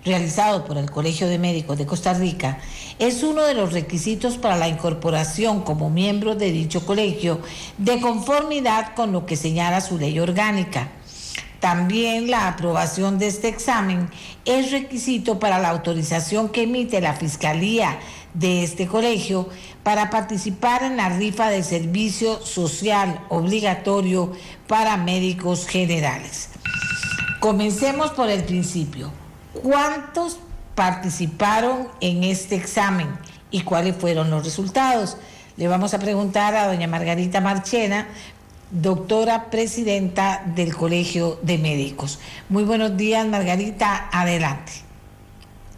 realizado 0.04 0.66
por 0.66 0.80
el 0.80 0.90
Colegio 0.90 1.28
de 1.28 1.38
Médicos 1.38 1.78
de 1.78 1.86
Costa 1.86 2.16
Rica 2.16 2.58
es 2.98 3.22
uno 3.22 3.44
de 3.44 3.54
los 3.54 3.74
requisitos 3.74 4.40
para 4.40 4.58
la 4.58 4.68
incorporación 4.68 5.62
como 5.62 5.92
miembro 5.92 6.34
de 6.34 6.52
dicho 6.52 6.84
colegio 6.84 7.42
de 7.78 8.02
conformidad 8.02 8.96
con 8.96 9.12
lo 9.12 9.28
que 9.28 9.36
señala 9.36 9.80
su 9.82 10.00
ley 10.00 10.18
orgánica. 10.18 10.90
También 11.60 12.32
la 12.32 12.48
aprobación 12.48 13.20
de 13.20 13.28
este 13.28 13.48
examen 13.48 14.10
es 14.46 14.72
requisito 14.72 15.38
para 15.38 15.60
la 15.60 15.70
autorización 15.70 16.50
que 16.50 16.64
emite 16.64 17.00
la 17.00 17.14
Fiscalía 17.14 18.00
de 18.34 18.64
este 18.64 18.88
colegio 18.88 19.50
para 19.84 20.10
participar 20.10 20.84
en 20.84 20.98
la 20.98 21.10
rifa 21.10 21.50
de 21.50 21.64
servicio 21.64 22.40
social 22.46 23.26
obligatorio 23.30 24.32
para 24.68 24.98
médicos 24.98 25.68
generales. 25.68 26.50
Comencemos 27.40 28.12
por 28.12 28.30
el 28.30 28.44
principio. 28.44 29.12
¿Cuántos 29.62 30.40
participaron 30.76 31.88
en 32.00 32.24
este 32.24 32.56
examen 32.56 33.08
y 33.50 33.62
cuáles 33.62 33.96
fueron 33.96 34.30
los 34.30 34.46
resultados? 34.46 35.18
Le 35.58 35.68
vamos 35.68 35.94
a 35.94 36.00
preguntar 36.00 36.56
a 36.56 36.68
doña 36.68 36.88
Margarita 36.88 37.42
Marchena, 37.42 38.08
doctora 38.72 39.50
presidenta 39.50 40.44
del 40.56 40.76
Colegio 40.76 41.40
de 41.42 41.58
Médicos. 41.58 42.20
Muy 42.48 42.64
buenos 42.64 42.96
días, 42.96 43.28
Margarita, 43.28 44.10
adelante. 44.12 44.91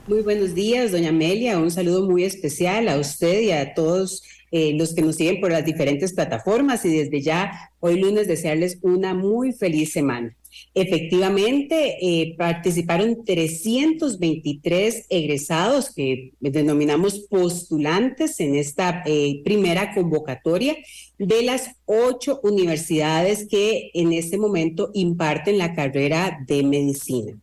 Muy 0.05 0.21
buenos 0.21 0.53
días, 0.53 0.91
doña 0.91 1.09
Amelia. 1.09 1.57
Un 1.57 1.71
saludo 1.71 2.05
muy 2.05 2.25
especial 2.25 2.89
a 2.89 2.97
usted 2.97 3.39
y 3.39 3.51
a 3.51 3.73
todos 3.73 4.21
eh, 4.51 4.73
los 4.77 4.93
que 4.93 5.01
nos 5.01 5.15
siguen 5.15 5.39
por 5.39 5.49
las 5.49 5.63
diferentes 5.63 6.11
plataformas 6.11 6.83
y 6.83 6.89
desde 6.89 7.21
ya 7.21 7.71
hoy 7.79 8.01
lunes 8.01 8.27
desearles 8.27 8.79
una 8.81 9.13
muy 9.13 9.53
feliz 9.53 9.93
semana. 9.93 10.35
Efectivamente, 10.73 11.97
eh, 12.01 12.35
participaron 12.37 13.23
323 13.23 15.05
egresados 15.09 15.93
que 15.93 16.33
denominamos 16.41 17.19
postulantes 17.29 18.41
en 18.41 18.55
esta 18.55 19.03
eh, 19.05 19.41
primera 19.45 19.93
convocatoria 19.93 20.75
de 21.17 21.43
las 21.43 21.71
ocho 21.85 22.41
universidades 22.43 23.47
que 23.47 23.89
en 23.93 24.11
este 24.11 24.37
momento 24.37 24.91
imparten 24.93 25.57
la 25.57 25.73
carrera 25.73 26.39
de 26.45 26.61
medicina. 26.63 27.39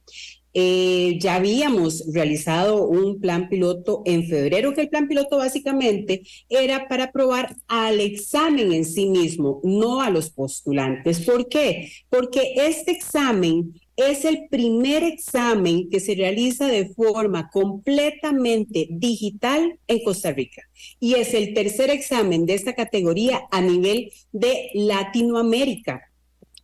Eh, 0.53 1.19
ya 1.21 1.37
habíamos 1.37 2.05
realizado 2.13 2.89
un 2.89 3.21
plan 3.21 3.49
piloto 3.49 4.03
en 4.05 4.27
febrero, 4.27 4.75
que 4.75 4.83
el 4.83 4.89
plan 4.89 5.09
piloto 5.09 5.37
básicamente 5.37 6.23
era 6.49 6.89
para 6.89 7.13
probar 7.13 7.57
al 7.69 8.01
examen 8.01 8.73
en 8.73 8.85
sí 8.85 9.07
mismo, 9.07 9.61
no 9.63 10.01
a 10.01 10.11
los 10.11 10.31
postulantes. 10.31 11.21
¿Por 11.21 11.49
qué? 11.49 11.91
Porque 12.09 12.55
este 12.57 12.93
examen 12.93 13.75
es 13.97 14.25
el 14.25 14.49
primer 14.49 15.03
examen 15.03 15.89
que 15.91 16.01
se 16.01 16.15
realiza 16.15 16.67
de 16.67 16.89
forma 16.89 17.51
completamente 17.51 18.89
digital 18.91 19.79
en 19.87 20.03
Costa 20.03 20.33
Rica 20.33 20.63
y 20.99 21.15
es 21.15 21.35
el 21.35 21.53
tercer 21.55 21.91
examen 21.91 22.47
de 22.47 22.55
esta 22.55 22.75
categoría 22.75 23.43
a 23.51 23.61
nivel 23.61 24.11
de 24.33 24.71
Latinoamérica. 24.75 26.10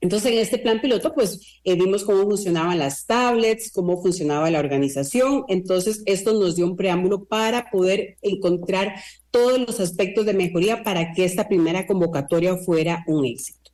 Entonces, 0.01 0.33
en 0.33 0.39
este 0.39 0.59
plan 0.59 0.81
piloto, 0.81 1.15
pues 1.15 1.61
eh, 1.65 1.75
vimos 1.75 2.05
cómo 2.05 2.23
funcionaban 2.25 2.79
las 2.79 3.07
tablets, 3.07 3.71
cómo 3.73 4.01
funcionaba 4.03 4.51
la 4.51 4.61
organización. 4.61 5.45
Entonces, 5.49 6.03
esto 6.07 6.33
nos 6.33 6.57
dio 6.57 6.67
un 6.67 6.77
preámbulo 6.77 7.25
para 7.25 7.71
poder 7.71 8.17
encontrar 8.23 8.95
todos 9.31 9.59
los 9.59 9.81
aspectos 9.81 10.27
de 10.27 10.35
mejoría 10.35 10.83
para 10.83 11.13
que 11.13 11.25
esta 11.25 11.49
primera 11.49 11.87
convocatoria 11.87 12.57
fuera 12.57 13.05
un 13.07 13.25
éxito. 13.25 13.71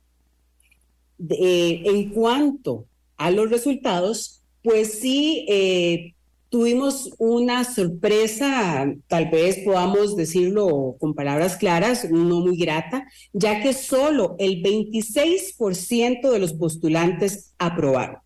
Eh, 1.29 1.83
en 1.85 2.09
cuanto 2.09 2.85
a 3.17 3.31
los 3.31 3.49
resultados, 3.49 4.41
pues 4.63 4.99
sí, 4.99 5.45
eh, 5.49 6.12
tuvimos 6.53 7.09
una 7.17 7.63
sorpresa, 7.63 8.85
tal 9.07 9.31
vez 9.31 9.57
podamos 9.65 10.15
decirlo 10.15 10.95
con 10.99 11.15
palabras 11.15 11.57
claras, 11.57 12.11
no 12.11 12.41
muy 12.41 12.57
grata, 12.57 13.07
ya 13.31 13.59
que 13.59 13.73
solo 13.73 14.35
el 14.37 14.61
26% 14.61 16.29
de 16.29 16.37
los 16.37 16.53
postulantes 16.53 17.55
aprobaron. 17.57 18.17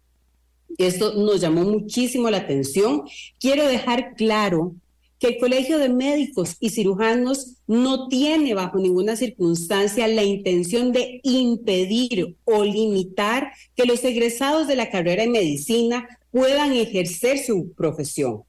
Esto 0.77 1.13
nos 1.13 1.39
llamó 1.39 1.63
muchísimo 1.63 2.29
la 2.29 2.39
atención. 2.39 3.03
Quiero 3.39 3.65
dejar 3.65 4.15
claro 4.15 4.75
que 5.19 5.27
el 5.27 5.37
Colegio 5.39 5.79
de 5.79 5.89
Médicos 5.89 6.55
y 6.59 6.69
Cirujanos 6.69 7.55
no 7.65 8.07
tiene 8.07 8.53
bajo 8.53 8.77
ninguna 8.77 9.15
circunstancia 9.15 10.07
la 10.07 10.23
intención 10.23 10.91
de 10.91 11.19
impedir 11.23 12.35
o 12.45 12.63
limitar 12.63 13.51
que 13.75 13.85
los 13.85 14.03
egresados 14.03 14.67
de 14.67 14.75
la 14.75 14.91
carrera 14.91 15.23
de 15.23 15.29
medicina 15.29 16.07
puedan 16.31 16.73
ejercer 16.73 17.39
su 17.39 17.73
profesión. 17.73 18.43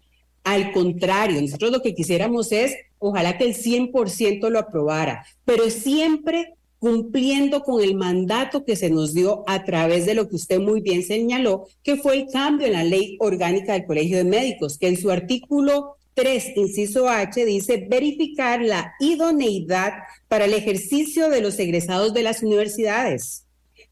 Al 0.45 0.73
contrario, 0.73 1.41
nosotros 1.41 1.71
lo 1.71 1.83
que 1.83 1.95
quisiéramos 1.95 2.53
es, 2.53 2.75
ojalá 2.99 3.39
que 3.39 3.45
el 3.45 3.55
100% 3.55 4.49
lo 4.51 4.59
aprobara, 4.59 5.27
pero 5.45 5.71
siempre 5.71 6.55
cumpliendo 6.79 7.63
con 7.63 7.83
el 7.83 7.97
mandato 7.97 8.65
que 8.65 8.77
se 8.77 8.89
nos 8.91 9.13
dio 9.13 9.43
a 9.47 9.65
través 9.65 10.07
de 10.07 10.15
lo 10.15 10.29
que 10.29 10.37
usted 10.37 10.61
muy 10.61 10.81
bien 10.81 11.03
señaló, 11.03 11.67
que 11.83 11.97
fue 11.97 12.17
el 12.17 12.29
cambio 12.31 12.67
en 12.67 12.75
la 12.75 12.85
ley 12.85 13.17
orgánica 13.21 13.73
del 13.73 13.85
Colegio 13.85 14.19
de 14.19 14.25
Médicos, 14.25 14.79
que 14.79 14.89
en 14.89 14.97
su 14.97 15.11
artículo 15.11 15.97
3, 16.19 16.57
inciso 16.57 17.09
H, 17.09 17.45
dice 17.45 17.87
verificar 17.89 18.61
la 18.61 18.93
idoneidad 18.99 19.93
para 20.27 20.47
el 20.47 20.55
ejercicio 20.55 21.31
de 21.31 21.41
los 21.41 21.61
egresados 21.61 22.13
de 22.13 22.25
las 22.25 22.43
universidades. 22.43 23.47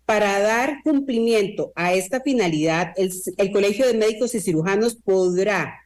Para 0.07 0.41
dar 0.41 0.79
cumplimiento 0.83 1.73
a 1.77 1.93
esta 1.95 2.21
finalidad, 2.21 2.95
el, 2.97 3.53
Colegio 3.53 3.87
de 3.87 3.95
Médicos 3.95 4.35
y 4.35 4.41
Cirujanos 4.41 4.97
podrá 4.97 5.79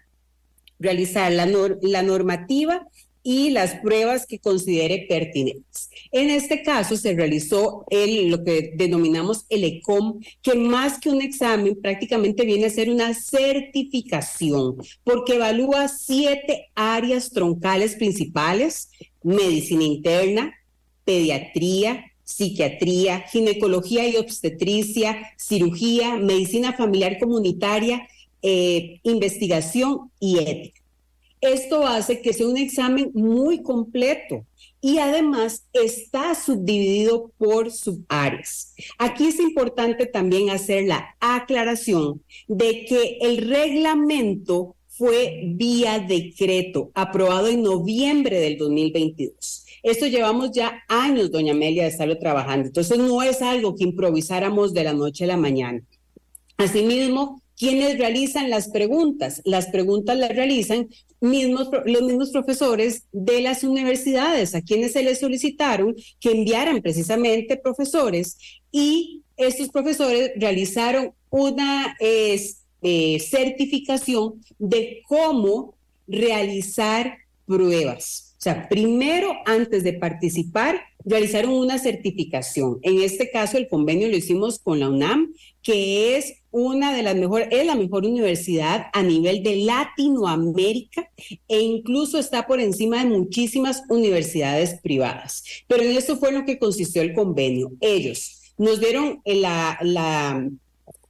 realizar 0.78 1.30
la, 1.30 1.46
la 1.82 2.02
normativa 2.02 2.88
y 3.22 3.50
las 3.50 3.74
pruebas 3.76 4.26
que 4.26 4.38
considere 4.38 5.06
pertinentes. 5.08 5.90
En 6.12 6.30
este 6.30 6.62
caso 6.62 6.96
se 6.96 7.14
realizó 7.14 7.84
el, 7.90 8.30
lo 8.30 8.42
que 8.42 8.72
denominamos 8.74 9.44
el 9.48 9.64
ECOM, 9.64 10.20
que 10.42 10.54
más 10.54 10.98
que 10.98 11.10
un 11.10 11.22
examen 11.22 11.80
prácticamente 11.80 12.44
viene 12.44 12.66
a 12.66 12.70
ser 12.70 12.90
una 12.90 13.14
certificación, 13.14 14.76
porque 15.04 15.34
evalúa 15.34 15.88
siete 15.88 16.70
áreas 16.74 17.30
troncales 17.30 17.94
principales, 17.96 18.90
medicina 19.22 19.84
interna, 19.84 20.54
pediatría, 21.04 22.06
psiquiatría, 22.24 23.24
ginecología 23.28 24.08
y 24.08 24.16
obstetricia, 24.16 25.32
cirugía, 25.36 26.16
medicina 26.16 26.72
familiar 26.72 27.18
comunitaria, 27.18 28.06
eh, 28.42 29.00
investigación 29.02 30.10
y 30.20 30.38
ética. 30.38 30.79
Esto 31.40 31.86
hace 31.86 32.20
que 32.20 32.32
sea 32.32 32.46
un 32.46 32.58
examen 32.58 33.10
muy 33.14 33.62
completo 33.62 34.44
y 34.82 34.98
además 34.98 35.66
está 35.72 36.34
subdividido 36.34 37.32
por 37.38 37.70
subáreas. 37.70 38.74
Aquí 38.98 39.26
es 39.28 39.40
importante 39.40 40.06
también 40.06 40.50
hacer 40.50 40.84
la 40.84 41.16
aclaración 41.18 42.22
de 42.46 42.84
que 42.84 43.18
el 43.22 43.48
reglamento 43.48 44.76
fue 44.88 45.40
vía 45.54 45.98
decreto, 45.98 46.90
aprobado 46.94 47.48
en 47.48 47.62
noviembre 47.62 48.38
del 48.38 48.58
2022. 48.58 49.64
Esto 49.82 50.06
llevamos 50.06 50.50
ya 50.52 50.82
años, 50.88 51.30
doña 51.30 51.52
Amelia, 51.52 51.84
de 51.84 51.88
estarlo 51.88 52.18
trabajando. 52.18 52.66
Entonces 52.66 52.98
no 52.98 53.22
es 53.22 53.40
algo 53.40 53.74
que 53.74 53.84
improvisáramos 53.84 54.74
de 54.74 54.84
la 54.84 54.92
noche 54.92 55.24
a 55.24 55.28
la 55.28 55.38
mañana. 55.38 55.80
Asimismo, 56.58 57.39
quienes 57.60 57.98
realizan 57.98 58.48
las 58.48 58.70
preguntas, 58.70 59.42
las 59.44 59.66
preguntas 59.66 60.16
las 60.16 60.30
realizan 60.30 60.88
mismos, 61.20 61.68
los 61.84 62.02
mismos 62.02 62.30
profesores 62.30 63.04
de 63.12 63.42
las 63.42 63.64
universidades, 63.64 64.54
a 64.54 64.62
quienes 64.62 64.92
se 64.94 65.02
les 65.02 65.20
solicitaron 65.20 65.94
que 66.20 66.30
enviaran 66.30 66.80
precisamente 66.80 67.58
profesores 67.58 68.38
y 68.72 69.24
estos 69.36 69.68
profesores 69.68 70.32
realizaron 70.36 71.12
una... 71.28 71.96
Eh, 72.00 72.40
certificación 73.20 74.40
de 74.58 75.02
cómo 75.06 75.74
realizar 76.08 77.18
pruebas. 77.46 78.34
O 78.38 78.42
sea, 78.42 78.70
primero, 78.70 79.34
antes 79.44 79.84
de 79.84 79.92
participar, 79.92 80.80
realizaron 81.04 81.52
una 81.52 81.78
certificación. 81.78 82.78
En 82.80 83.02
este 83.02 83.30
caso, 83.30 83.58
el 83.58 83.68
convenio 83.68 84.08
lo 84.08 84.16
hicimos 84.16 84.58
con 84.58 84.80
la 84.80 84.88
UNAM, 84.88 85.34
que 85.62 86.16
es 86.16 86.39
una 86.52 86.94
de 86.94 87.02
las 87.02 87.16
mejores, 87.16 87.48
es 87.50 87.66
la 87.66 87.74
mejor 87.74 88.04
universidad 88.04 88.86
a 88.92 89.02
nivel 89.02 89.42
de 89.42 89.56
Latinoamérica 89.56 91.10
e 91.48 91.60
incluso 91.60 92.18
está 92.18 92.46
por 92.46 92.60
encima 92.60 93.04
de 93.04 93.10
muchísimas 93.10 93.82
universidades 93.88 94.80
privadas. 94.80 95.44
Pero 95.66 95.82
en 95.82 95.96
eso 95.96 96.16
fue 96.16 96.32
lo 96.32 96.44
que 96.44 96.58
consistió 96.58 97.02
el 97.02 97.14
convenio. 97.14 97.72
Ellos 97.80 98.54
nos 98.58 98.80
dieron 98.80 99.22
la, 99.24 99.78
la 99.82 100.48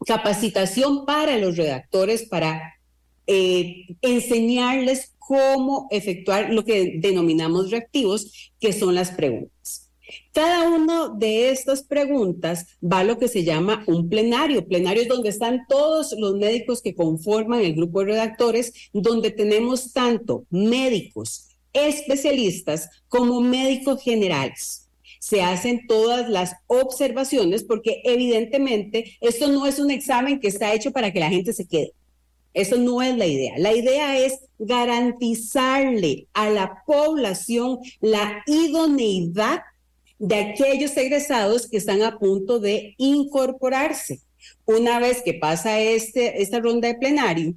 capacitación 0.07 1.05
para 1.05 1.39
los 1.39 1.57
redactores, 1.57 2.25
para 2.25 2.75
eh, 3.27 3.87
enseñarles 4.03 5.15
cómo 5.19 5.87
efectuar 5.91 6.53
lo 6.53 6.65
que 6.65 6.95
denominamos 6.99 7.71
reactivos, 7.71 8.53
que 8.59 8.73
son 8.73 8.95
las 8.95 9.13
preguntas. 9.13 9.80
Cada 10.33 10.69
una 10.69 11.09
de 11.09 11.51
estas 11.51 11.83
preguntas 11.83 12.67
va 12.83 13.01
a 13.01 13.05
lo 13.05 13.19
que 13.19 13.29
se 13.29 13.45
llama 13.45 13.85
un 13.87 14.09
plenario. 14.09 14.67
Plenario 14.67 15.03
es 15.03 15.09
donde 15.09 15.29
están 15.29 15.67
todos 15.69 16.15
los 16.19 16.35
médicos 16.35 16.83
que 16.83 16.95
conforman 16.95 17.61
el 17.61 17.75
grupo 17.75 18.01
de 18.01 18.07
redactores, 18.07 18.73
donde 18.93 19.31
tenemos 19.31 19.93
tanto 19.93 20.45
médicos 20.51 21.49
especialistas 21.73 22.89
como 23.09 23.41
médicos 23.41 24.03
generales 24.03 24.91
se 25.21 25.43
hacen 25.43 25.87
todas 25.87 26.29
las 26.29 26.57
observaciones 26.67 27.63
porque 27.63 28.01
evidentemente 28.05 29.17
esto 29.21 29.49
no 29.49 29.67
es 29.67 29.79
un 29.79 29.91
examen 29.91 30.41
que 30.41 30.49
está 30.49 30.73
hecho 30.73 30.91
para 30.91 31.13
que 31.13 31.21
la 31.21 31.29
gente 31.29 31.53
se 31.53 31.69
quede. 31.69 31.93
Eso 32.53 32.79
no 32.79 33.01
es 33.01 33.17
la 33.17 33.27
idea. 33.27 33.55
La 33.59 33.73
idea 33.73 34.19
es 34.19 34.41
garantizarle 34.59 36.27
a 36.33 36.51
la 36.51 36.83
población 36.85 37.79
la 38.01 38.43
idoneidad 38.47 39.61
de 40.21 40.37
aquellos 40.37 40.95
egresados 40.99 41.67
que 41.67 41.79
están 41.79 42.03
a 42.03 42.19
punto 42.19 42.61
de 42.61 42.95
incorporarse. 42.99 44.21
Una 44.67 45.01
vez 45.01 45.23
que 45.23 45.35
pasa 45.35 45.81
este, 45.81 46.43
esta 46.43 46.61
ronda 46.61 46.89
de 46.89 46.95
plenario, 46.95 47.55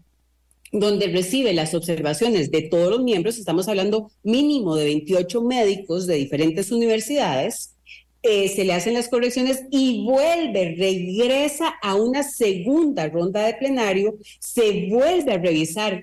donde 0.72 1.08
recibe 1.08 1.54
las 1.54 1.74
observaciones 1.74 2.50
de 2.50 2.64
todos 2.64 2.90
los 2.90 3.04
miembros, 3.04 3.38
estamos 3.38 3.68
hablando 3.68 4.10
mínimo 4.24 4.76
de 4.76 4.86
28 4.86 5.42
médicos 5.44 6.08
de 6.08 6.16
diferentes 6.16 6.72
universidades, 6.72 7.76
eh, 8.24 8.48
se 8.48 8.64
le 8.64 8.72
hacen 8.72 8.94
las 8.94 9.10
correcciones 9.10 9.64
y 9.70 10.06
vuelve, 10.06 10.76
regresa 10.78 11.74
a 11.82 11.96
una 11.96 12.24
segunda 12.24 13.10
ronda 13.10 13.46
de 13.46 13.56
plenario, 13.56 14.18
se 14.40 14.88
vuelve 14.90 15.34
a 15.34 15.38
revisar 15.38 16.02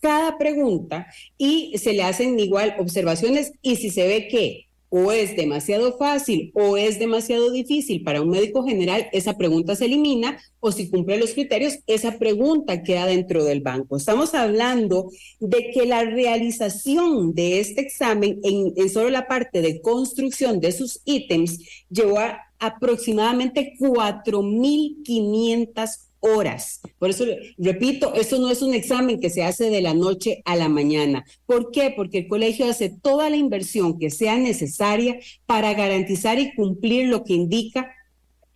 cada 0.00 0.36
pregunta 0.38 1.06
y 1.38 1.78
se 1.78 1.92
le 1.92 2.02
hacen 2.02 2.38
igual 2.40 2.74
observaciones 2.80 3.52
y 3.62 3.76
si 3.76 3.90
se 3.90 4.08
ve 4.08 4.26
que 4.26 4.69
o 4.90 5.10
es 5.12 5.34
demasiado 5.36 5.96
fácil 5.96 6.50
o 6.54 6.76
es 6.76 6.98
demasiado 6.98 7.50
difícil 7.50 8.02
para 8.02 8.20
un 8.20 8.28
médico 8.28 8.62
general, 8.64 9.06
esa 9.12 9.38
pregunta 9.38 9.74
se 9.76 9.86
elimina 9.86 10.38
o 10.58 10.72
si 10.72 10.90
cumple 10.90 11.16
los 11.16 11.32
criterios, 11.32 11.78
esa 11.86 12.18
pregunta 12.18 12.82
queda 12.82 13.06
dentro 13.06 13.44
del 13.44 13.60
banco. 13.60 13.96
Estamos 13.96 14.34
hablando 14.34 15.10
de 15.38 15.70
que 15.70 15.86
la 15.86 16.02
realización 16.04 17.32
de 17.34 17.60
este 17.60 17.80
examen 17.80 18.40
en, 18.42 18.90
solo 18.90 19.08
la 19.10 19.28
parte 19.28 19.62
de 19.62 19.80
construcción 19.80 20.58
de 20.60 20.72
sus 20.72 21.00
ítems 21.04 21.60
llevó 21.88 22.18
a 22.18 22.40
aproximadamente 22.58 23.74
4.500 23.78 26.09
horas. 26.20 26.80
Por 26.98 27.10
eso, 27.10 27.24
repito, 27.58 28.14
eso 28.14 28.38
no 28.38 28.50
es 28.50 28.62
un 28.62 28.74
examen 28.74 29.20
que 29.20 29.30
se 29.30 29.42
hace 29.42 29.70
de 29.70 29.80
la 29.80 29.94
noche 29.94 30.42
a 30.44 30.56
la 30.56 30.68
mañana. 30.68 31.24
¿Por 31.46 31.70
qué? 31.70 31.92
Porque 31.96 32.18
el 32.18 32.28
colegio 32.28 32.66
hace 32.66 32.90
toda 32.90 33.30
la 33.30 33.36
inversión 33.36 33.98
que 33.98 34.10
sea 34.10 34.36
necesaria 34.38 35.18
para 35.46 35.74
garantizar 35.74 36.38
y 36.38 36.54
cumplir 36.54 37.08
lo 37.08 37.24
que 37.24 37.34
indica 37.34 37.90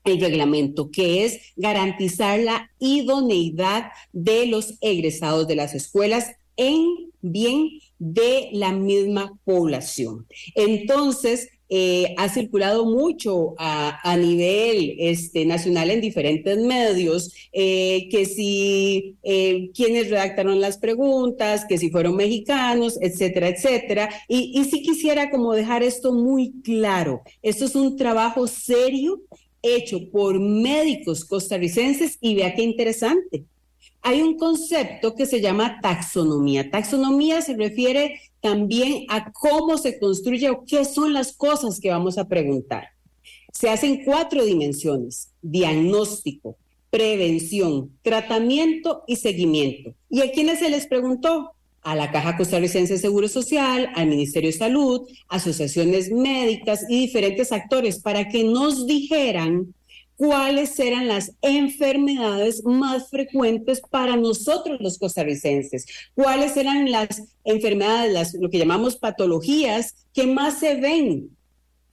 el 0.04 0.20
reglamento, 0.20 0.90
que 0.90 1.24
es 1.24 1.40
garantizar 1.56 2.38
la 2.38 2.70
idoneidad 2.78 3.90
de 4.12 4.46
los 4.46 4.74
egresados 4.80 5.48
de 5.48 5.56
las 5.56 5.74
escuelas 5.74 6.32
en 6.56 7.10
bien 7.22 7.70
de 7.98 8.50
la 8.52 8.72
misma 8.72 9.38
población. 9.44 10.26
Entonces, 10.54 11.48
eh, 11.76 12.14
ha 12.18 12.28
circulado 12.28 12.84
mucho 12.84 13.56
a, 13.58 14.16
nivel 14.16 14.94
este, 14.96 15.44
nacional 15.44 15.90
en 15.90 16.00
diferentes 16.00 16.56
medios, 16.56 17.32
eh, 17.52 18.06
que 18.12 18.26
si 18.26 19.16
eh, 19.24 19.70
quienes 19.74 20.08
redactaron 20.08 20.60
las 20.60 20.78
preguntas, 20.78 21.64
que 21.68 21.76
si 21.76 21.90
fueron 21.90 22.14
mexicanos, 22.14 22.96
etcétera, 23.00 23.48
etcétera. 23.48 24.08
Y, 24.28 24.52
y 24.54 24.64
sí 24.66 24.82
quisiera 24.82 25.32
como 25.32 25.52
dejar 25.52 25.82
esto 25.82 26.12
muy 26.12 26.52
claro. 26.62 27.22
Esto 27.42 27.64
es 27.64 27.74
un 27.74 27.96
trabajo 27.96 28.46
serio 28.46 29.22
hecho 29.60 29.98
por 30.12 30.38
médicos 30.38 31.24
costarricenses 31.24 32.18
y 32.20 32.36
vea 32.36 32.54
qué 32.54 32.62
interesante. 32.62 33.46
Hay 34.00 34.22
un 34.22 34.38
concepto 34.38 35.16
que 35.16 35.26
se 35.26 35.40
llama 35.40 35.80
taxonomía. 35.82 36.70
Taxonomía 36.70 37.42
se 37.42 37.56
refiere 37.56 38.20
también 38.44 39.06
a 39.08 39.32
cómo 39.32 39.78
se 39.78 39.98
construye 39.98 40.50
o 40.50 40.66
qué 40.66 40.84
son 40.84 41.14
las 41.14 41.32
cosas 41.32 41.80
que 41.80 41.88
vamos 41.88 42.18
a 42.18 42.28
preguntar. 42.28 42.88
Se 43.54 43.70
hacen 43.70 44.04
cuatro 44.04 44.44
dimensiones, 44.44 45.30
diagnóstico, 45.40 46.58
prevención, 46.90 47.90
tratamiento 48.02 49.02
y 49.06 49.16
seguimiento. 49.16 49.94
¿Y 50.10 50.20
a 50.20 50.30
quiénes 50.30 50.58
se 50.58 50.68
les 50.68 50.86
preguntó? 50.86 51.52
A 51.80 51.94
la 51.94 52.12
Caja 52.12 52.36
Costarricense 52.36 52.92
de 52.92 52.98
Seguro 52.98 53.28
Social, 53.28 53.88
al 53.94 54.08
Ministerio 54.08 54.50
de 54.50 54.58
Salud, 54.58 55.08
asociaciones 55.30 56.12
médicas 56.12 56.84
y 56.86 57.00
diferentes 57.00 57.50
actores 57.50 57.98
para 57.98 58.28
que 58.28 58.44
nos 58.44 58.86
dijeran 58.86 59.72
cuáles 60.16 60.78
eran 60.78 61.08
las 61.08 61.32
enfermedades 61.42 62.64
más 62.64 63.10
frecuentes 63.10 63.80
para 63.90 64.16
nosotros 64.16 64.78
los 64.80 64.98
costarricenses, 64.98 65.86
cuáles 66.14 66.56
eran 66.56 66.90
las 66.90 67.22
enfermedades, 67.44 68.12
las, 68.12 68.34
lo 68.34 68.50
que 68.50 68.58
llamamos 68.58 68.96
patologías 68.96 70.06
que 70.12 70.26
más 70.26 70.58
se 70.60 70.76
ven 70.76 71.36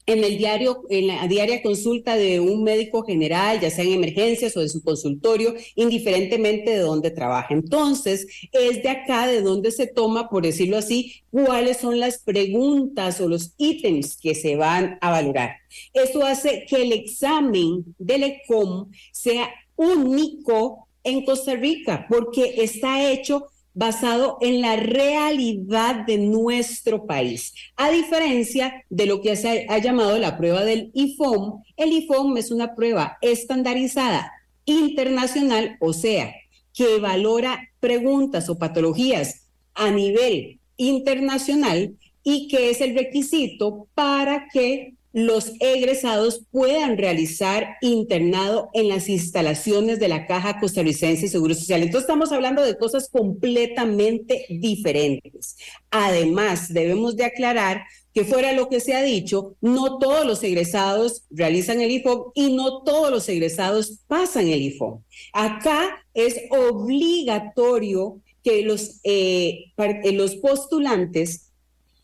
en 0.05 0.23
el 0.23 0.37
diario, 0.37 0.83
en 0.89 1.07
la 1.07 1.27
diaria 1.27 1.61
consulta 1.61 2.15
de 2.15 2.39
un 2.39 2.63
médico 2.63 3.03
general, 3.03 3.59
ya 3.59 3.69
sea 3.69 3.83
en 3.83 3.93
emergencias 3.93 4.55
o 4.57 4.61
de 4.61 4.69
su 4.69 4.83
consultorio, 4.83 5.53
indiferentemente 5.75 6.71
de 6.71 6.79
dónde 6.79 7.11
trabaja. 7.11 7.53
Entonces, 7.53 8.27
es 8.51 8.83
de 8.83 8.89
acá 8.89 9.27
de 9.27 9.41
donde 9.41 9.71
se 9.71 9.87
toma, 9.87 10.29
por 10.29 10.43
decirlo 10.43 10.77
así, 10.77 11.23
cuáles 11.29 11.77
son 11.77 11.99
las 11.99 12.19
preguntas 12.19 13.21
o 13.21 13.27
los 13.27 13.53
ítems 13.57 14.17
que 14.17 14.35
se 14.35 14.55
van 14.55 14.97
a 15.01 15.11
valorar. 15.11 15.57
Eso 15.93 16.25
hace 16.25 16.65
que 16.67 16.81
el 16.81 16.91
examen 16.91 17.95
del 17.97 18.23
ECOM 18.23 18.91
sea 19.11 19.49
único 19.75 20.87
en 21.03 21.25
Costa 21.25 21.55
Rica, 21.55 22.05
porque 22.09 22.55
está 22.57 23.11
hecho 23.11 23.47
basado 23.73 24.37
en 24.41 24.61
la 24.61 24.75
realidad 24.75 26.05
de 26.05 26.17
nuestro 26.17 27.05
país. 27.05 27.53
A 27.75 27.89
diferencia 27.89 28.85
de 28.89 29.05
lo 29.05 29.21
que 29.21 29.35
se 29.35 29.65
ha 29.69 29.77
llamado 29.77 30.17
la 30.19 30.37
prueba 30.37 30.63
del 30.63 30.91
IFOM, 30.93 31.61
el 31.77 31.93
IFOM 31.93 32.37
es 32.37 32.51
una 32.51 32.75
prueba 32.75 33.17
estandarizada 33.21 34.31
internacional, 34.65 35.77
o 35.79 35.93
sea, 35.93 36.33
que 36.73 36.99
valora 36.99 37.69
preguntas 37.79 38.49
o 38.49 38.57
patologías 38.57 39.47
a 39.73 39.89
nivel 39.91 40.59
internacional 40.77 41.95
y 42.23 42.47
que 42.47 42.69
es 42.69 42.81
el 42.81 42.95
requisito 42.95 43.87
para 43.93 44.47
que 44.51 44.93
los 45.13 45.53
egresados 45.59 46.43
puedan 46.51 46.97
realizar 46.97 47.75
internado 47.81 48.69
en 48.73 48.87
las 48.87 49.09
instalaciones 49.09 49.99
de 49.99 50.07
la 50.07 50.25
Caja 50.25 50.59
Costarricense 50.59 51.23
de 51.23 51.27
Seguro 51.27 51.53
Social. 51.53 51.81
Entonces 51.81 52.03
estamos 52.03 52.31
hablando 52.31 52.63
de 52.63 52.77
cosas 52.77 53.09
completamente 53.09 54.45
diferentes. 54.49 55.57
Además, 55.89 56.73
debemos 56.73 57.17
de 57.17 57.25
aclarar 57.25 57.83
que 58.13 58.25
fuera 58.25 58.53
lo 58.53 58.67
que 58.69 58.79
se 58.79 58.93
ha 58.93 59.01
dicho, 59.01 59.55
no 59.61 59.97
todos 59.97 60.25
los 60.25 60.43
egresados 60.43 61.23
realizan 61.29 61.81
el 61.81 61.91
IFO 61.91 62.31
y 62.35 62.53
no 62.53 62.83
todos 62.83 63.09
los 63.09 63.27
egresados 63.29 63.99
pasan 64.07 64.47
el 64.47 64.61
IFO. 64.61 65.03
Acá 65.33 66.03
es 66.13 66.41
obligatorio 66.49 68.19
que 68.43 68.63
los, 68.63 68.99
eh, 69.03 69.71
eh, 69.77 70.11
los 70.11 70.35
postulantes 70.35 71.51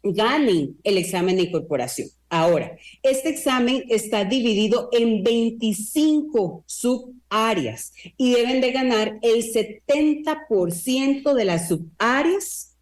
ganen 0.03 0.77
el 0.83 0.97
examen 0.97 1.37
de 1.37 1.43
incorporación. 1.43 2.09
Ahora, 2.29 2.77
este 3.03 3.29
examen 3.29 3.85
está 3.89 4.25
dividido 4.25 4.89
en 4.91 5.23
25 5.23 6.63
subáreas 6.65 7.93
y 8.17 8.33
deben 8.33 8.59
de 8.59 8.71
ganar 8.71 9.17
el 9.21 9.43
70% 9.43 11.33
de 11.33 11.45
las 11.45 11.69
subáreas 11.69 12.75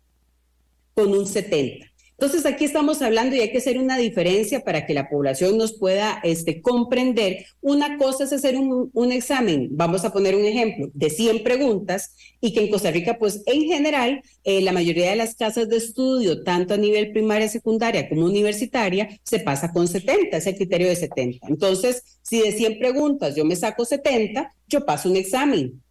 con 0.96 1.14
un 1.14 1.28
70. 1.28 1.95
Entonces 2.18 2.46
aquí 2.46 2.64
estamos 2.64 3.02
hablando 3.02 3.36
y 3.36 3.42
hay 3.42 3.52
que 3.52 3.58
hacer 3.58 3.78
una 3.78 3.98
diferencia 3.98 4.64
para 4.64 4.86
que 4.86 4.94
la 4.94 5.10
población 5.10 5.58
nos 5.58 5.74
pueda 5.74 6.22
este, 6.24 6.62
comprender. 6.62 7.46
Una 7.60 7.98
cosa 7.98 8.24
es 8.24 8.32
hacer 8.32 8.56
un, 8.56 9.12
examen, 9.12 9.68
vamos 9.72 10.06
a 10.06 10.14
poner 10.14 10.36
un 10.36 10.46
ejemplo, 10.46 10.90
de 10.94 11.10
100 11.10 11.44
preguntas 11.44 12.16
y 12.40 12.54
que 12.54 12.62
en 12.62 12.72
Costa 12.72 12.90
Rica, 12.90 13.18
pues 13.20 13.44
en 13.46 13.64
general, 13.64 14.22
eh, 14.46 14.62
la 14.62 14.72
mayoría 14.72 15.10
de 15.10 15.18
las 15.18 15.36
casas 15.36 15.68
de 15.68 15.76
estudio, 15.76 16.44
tanto 16.44 16.74
a 16.74 16.78
nivel 16.78 17.12
primaria, 17.12 17.50
secundaria 17.50 18.08
como 18.08 18.26
universitaria, 18.26 19.10
se 19.24 19.40
pasa 19.40 19.74
con 19.74 19.88
70, 19.88 20.38
es 20.38 20.48
el 20.48 20.56
criterio 20.56 20.88
de 20.88 20.96
70. 20.96 21.48
Entonces, 21.50 22.20
si 22.22 22.40
de 22.42 22.54
100 22.54 22.80
preguntas 22.80 23.36
yo 23.36 23.44
me 23.44 23.58
saco 23.58 23.84
70, 23.84 24.54
yo 24.68 24.86
paso 24.86 25.10
un 25.10 25.18
examen. 25.18 25.82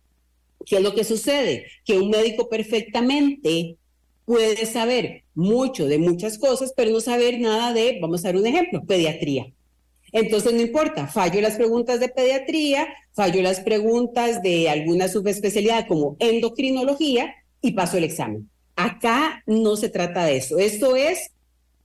¿Qué 0.65 0.77
es 0.77 0.83
lo 0.83 0.95
que 0.95 1.05
sucede? 1.05 1.67
Que 1.85 1.99
un 1.99 2.09
médico 2.09 2.49
perfectamente 2.49 3.77
puede 4.25 4.67
saber 4.67 5.25
mucho 5.35 5.87
de 5.87 5.99
muchas 5.99 6.39
cosas, 6.39 6.73
pero 6.77 6.91
no 6.91 7.01
saber 7.01 7.41
nada 7.41 7.73
de, 7.73 7.99
vamos 8.01 8.25
a 8.25 8.29
dar 8.29 8.37
un 8.37 8.47
ejemplo, 8.47 8.85
pediatría. 8.87 9.53
Entonces 10.13 10.53
no 10.53 10.61
importa, 10.61 11.09
fallo 11.09 11.41
las 11.41 11.57
preguntas 11.57 11.99
de 11.99 12.09
pediatría, 12.09 12.87
fallo 13.13 13.43
las 13.43 13.61
preguntas 13.61 14.43
de 14.43 14.71
alguna 14.71 15.09
subespecialidad 15.09 15.89
como 15.89 16.17
endocrinología 16.21 17.35
y 17.61 17.73
paso 17.73 17.97
el 17.97 18.05
examen. 18.05 18.49
Acá 18.77 19.43
no 19.47 19.77
se 19.77 19.89
trata 19.89 20.25
de 20.25 20.37
eso. 20.37 20.59
Esto 20.59 20.95
es 20.95 21.33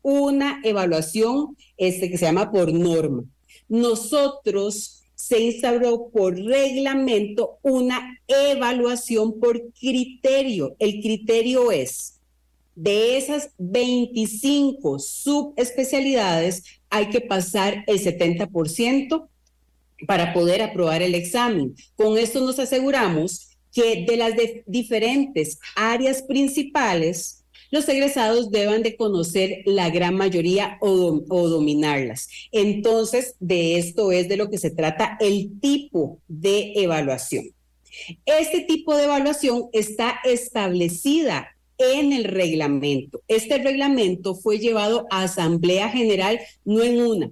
una 0.02 0.62
evaluación 0.64 1.58
este, 1.78 2.10
que 2.10 2.18
se 2.18 2.26
llama 2.26 2.52
por 2.52 2.72
norma. 2.72 3.24
Nosotros 3.68 5.04
se 5.16 5.40
instauró 5.40 6.10
por 6.10 6.36
reglamento 6.38 7.58
una 7.62 8.20
evaluación 8.28 9.40
por 9.40 9.72
criterio. 9.74 10.76
El 10.80 11.02
criterio 11.02 11.72
es 11.72 12.19
de 12.80 13.18
esas 13.18 13.50
25 13.58 15.00
subespecialidades 15.00 16.64
hay 16.90 17.10
que 17.10 17.20
pasar 17.20 17.84
el 17.88 18.00
70% 18.02 19.28
para 20.08 20.32
poder 20.32 20.62
aprobar 20.62 21.02
el 21.02 21.14
examen. 21.14 21.76
Con 21.98 22.18
esto 22.18 22.40
nos 22.40 22.58
aseguramos 22.58 23.50
que 23.74 24.06
de 24.08 24.16
las 24.16 24.34
diferentes 24.66 25.60
áreas 25.76 26.22
principales, 26.22 27.44
los 27.70 27.88
egresados 27.90 28.50
deban 28.50 28.82
de 28.82 28.96
conocer 28.96 29.62
la 29.66 29.90
gran 29.90 30.16
mayoría 30.16 30.78
o, 30.80 31.22
o, 31.28 31.50
dominarlas. 31.50 32.30
Entonces, 32.54 33.36
de 33.42 33.78
esto 33.78 34.14
es 34.14 34.30
de 34.30 34.38
lo 34.38 34.50
que 34.50 34.58
se 34.58 34.72
trata 34.72 35.18
el 35.20 35.60
tipo 35.60 36.20
de 36.30 36.72
evaluación. 36.78 37.50
Este 38.26 38.62
tipo 38.62 38.96
de 38.96 39.04
evaluación 39.04 39.66
está 39.74 40.20
establecida 40.24 41.50
en 41.80 42.12
el 42.14 42.26
reglamento. 42.26 43.22
Este 43.28 43.58
reglamento 43.58 44.36
fue 44.36 44.60
llevado 44.60 45.08
a 45.10 45.24
Asamblea 45.24 45.90
General 45.90 46.40
no 46.66 46.84
en 46.84 47.02
una, 47.02 47.32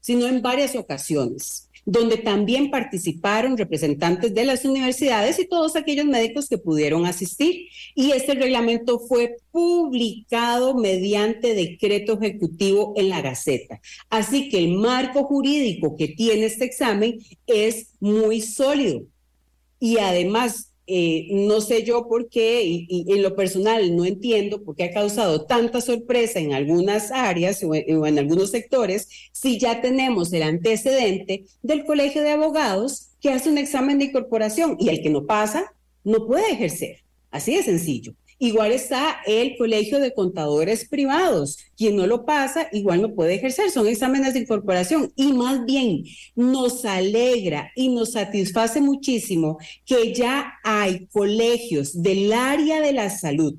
sino 0.00 0.26
en 0.26 0.42
varias 0.42 0.76
ocasiones, 0.76 1.70
donde 1.86 2.18
también 2.18 2.70
participaron 2.70 3.56
representantes 3.56 4.34
de 4.34 4.44
las 4.44 4.64
universidades 4.64 5.38
y 5.38 5.48
todos 5.48 5.76
aquellos 5.76 6.04
médicos 6.04 6.48
que 6.48 6.58
pudieron 6.58 7.06
asistir. 7.06 7.68
Y 7.94 8.12
este 8.12 8.34
reglamento 8.34 8.98
fue 8.98 9.36
publicado 9.50 10.74
mediante 10.74 11.54
decreto 11.54 12.18
ejecutivo 12.20 12.92
en 12.96 13.08
la 13.08 13.22
Gaceta. 13.22 13.80
Así 14.10 14.50
que 14.50 14.58
el 14.58 14.74
marco 14.74 15.24
jurídico 15.24 15.96
que 15.96 16.08
tiene 16.08 16.46
este 16.46 16.66
examen 16.66 17.18
es 17.46 17.92
muy 17.98 18.42
sólido. 18.42 19.04
Y 19.78 19.98
además 19.98 20.72
eh, 20.88 21.26
no 21.30 21.60
sé 21.60 21.82
yo 21.82 22.06
por 22.08 22.28
qué, 22.28 22.62
y, 22.64 23.04
en 23.08 23.22
lo 23.22 23.34
personal 23.34 23.96
no 23.96 24.04
entiendo 24.04 24.62
por 24.62 24.76
qué 24.76 24.84
ha 24.84 24.92
causado 24.92 25.44
tanta 25.44 25.80
sorpresa 25.80 26.38
en 26.38 26.52
algunas 26.52 27.10
áreas 27.10 27.62
o 27.64 27.74
en, 27.74 28.18
algunos 28.18 28.50
sectores, 28.50 29.08
si 29.32 29.58
ya 29.58 29.80
tenemos 29.80 30.32
el 30.32 30.42
antecedente 30.42 31.44
del 31.62 31.84
Colegio 31.84 32.22
de 32.22 32.30
Abogados 32.30 33.08
que 33.20 33.30
hace 33.30 33.50
un 33.50 33.58
examen 33.58 33.98
de 33.98 34.06
incorporación 34.06 34.76
y 34.78 34.88
el 34.88 35.02
que 35.02 35.10
no 35.10 35.26
pasa 35.26 35.74
no 36.04 36.26
puede 36.26 36.52
ejercer. 36.52 37.02
Así 37.30 37.56
de 37.56 37.64
sencillo. 37.64 38.14
Igual 38.38 38.72
está 38.72 39.18
el 39.26 39.56
colegio 39.56 39.98
de 39.98 40.12
contadores 40.12 40.88
privados. 40.88 41.58
Quien 41.76 41.96
no 41.96 42.06
lo 42.06 42.26
pasa, 42.26 42.68
igual 42.72 43.00
no 43.00 43.14
puede 43.14 43.34
ejercer. 43.34 43.70
Son 43.70 43.86
exámenes 43.86 44.34
de 44.34 44.40
incorporación. 44.40 45.12
Y 45.16 45.32
más 45.32 45.64
bien, 45.64 46.04
nos 46.34 46.84
alegra 46.84 47.70
y 47.74 47.88
nos 47.88 48.12
satisface 48.12 48.80
muchísimo 48.80 49.58
que 49.84 50.12
ya 50.12 50.54
hay 50.64 51.06
colegios 51.06 52.02
del 52.02 52.32
área 52.32 52.80
de 52.80 52.92
la 52.92 53.10
salud 53.10 53.54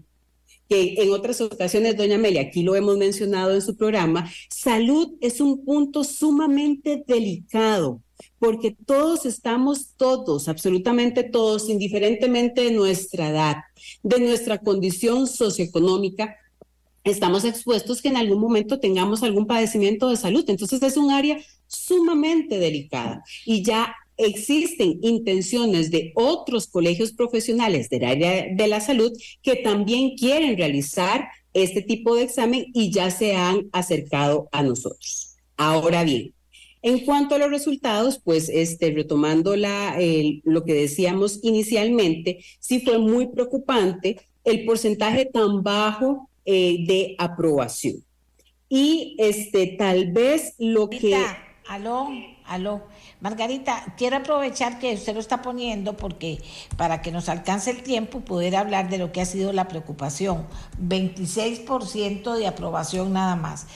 que 0.69 0.95
en 0.97 1.11
otras 1.13 1.39
ocasiones, 1.39 1.95
doña 1.95 2.15
Amelia, 2.15 2.41
aquí 2.41 2.61
lo 2.61 2.75
hemos 2.75 2.97
mencionado 2.97 3.53
en 3.53 3.61
su 3.61 3.77
programa, 3.77 4.29
salud 4.49 5.13
es 5.21 5.39
un 5.39 5.63
punto 5.63 6.03
sumamente 6.03 7.05
delicado 7.07 8.01
porque 8.39 8.75
todos 8.85 9.25
estamos, 9.25 9.93
todos, 9.97 10.47
absolutamente 10.47 11.23
todos, 11.23 11.69
indiferentemente 11.69 12.61
de 12.61 12.71
nuestra 12.71 13.29
edad, 13.29 13.55
de 14.03 14.19
nuestra 14.19 14.57
condición 14.59 15.27
socioeconómica, 15.27 16.35
estamos 17.03 17.45
expuestos 17.45 18.01
que 18.01 18.09
en 18.09 18.17
algún 18.17 18.39
momento 18.39 18.79
tengamos 18.79 19.23
algún 19.23 19.47
padecimiento 19.47 20.09
de 20.09 20.17
salud. 20.17 20.45
Entonces 20.47 20.81
es 20.81 20.97
un 20.97 21.11
área 21.11 21.37
sumamente 21.67 22.59
delicada 22.59 23.23
y 23.45 23.63
ya 23.63 23.95
existen 24.17 24.99
intenciones 25.01 25.91
de 25.91 26.11
otros 26.15 26.67
colegios 26.67 27.13
profesionales 27.13 27.89
del 27.89 28.03
área 28.03 28.47
de 28.53 28.67
la 28.67 28.81
salud 28.81 29.11
que 29.41 29.55
también 29.57 30.15
quieren 30.15 30.57
realizar 30.57 31.27
este 31.53 31.81
tipo 31.81 32.15
de 32.15 32.23
examen 32.23 32.65
y 32.73 32.91
ya 32.91 33.11
se 33.11 33.35
han 33.35 33.69
acercado 33.71 34.49
a 34.51 34.63
nosotros. 34.63 35.35
Ahora 35.55 36.03
bien, 36.03 36.33
en 36.87 36.99
cuanto 36.99 37.35
a 37.35 37.37
los 37.37 37.49
resultados, 37.49 38.17
pues 38.23 38.47
este, 38.47 38.91
retomando 38.91 39.57
la, 39.57 39.97
lo 40.43 40.63
que 40.63 40.73
decíamos 40.73 41.39
inicialmente, 41.43 42.39
sí 42.59 42.79
fue 42.79 42.97
muy 42.97 43.27
preocupante 43.27 44.21
el 44.45 44.63
porcentaje 44.63 45.25
tan 45.25 45.63
bajo 45.63 46.29
eh, 46.45 46.85
de 46.87 47.15
aprobación. 47.19 47.97
Y 48.69 49.17
este, 49.19 49.75
tal 49.77 50.13
vez 50.13 50.55
lo 50.59 50.89
que... 50.89 51.13
Aló, 51.67 52.07
aló. 52.45 52.83
Margarita, 53.19 53.93
quiero 53.97 54.15
aprovechar 54.15 54.79
que 54.79 54.93
usted 54.93 55.13
lo 55.13 55.19
está 55.19 55.41
poniendo 55.41 55.97
porque 55.97 56.37
para 56.77 57.01
que 57.01 57.11
nos 57.11 57.27
alcance 57.27 57.71
el 57.71 57.83
tiempo 57.83 58.21
poder 58.21 58.55
hablar 58.55 58.89
de 58.89 58.97
lo 58.97 59.11
que 59.11 59.19
ha 59.19 59.25
sido 59.25 59.51
la 59.51 59.67
preocupación. 59.67 60.47
26% 60.81 62.35
de 62.35 62.47
aprobación 62.47 63.11
nada 63.11 63.35
más. 63.35 63.67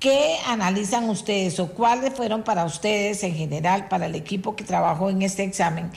¿Qué 0.00 0.38
analizan 0.46 1.10
ustedes 1.10 1.60
o 1.60 1.74
cuáles 1.74 2.14
fueron 2.14 2.42
para 2.42 2.64
ustedes 2.64 3.22
en 3.22 3.34
general, 3.34 3.86
para 3.88 4.06
el 4.06 4.14
equipo 4.14 4.56
que 4.56 4.64
trabajó 4.64 5.10
en 5.10 5.20
este 5.20 5.44
examen? 5.44 5.90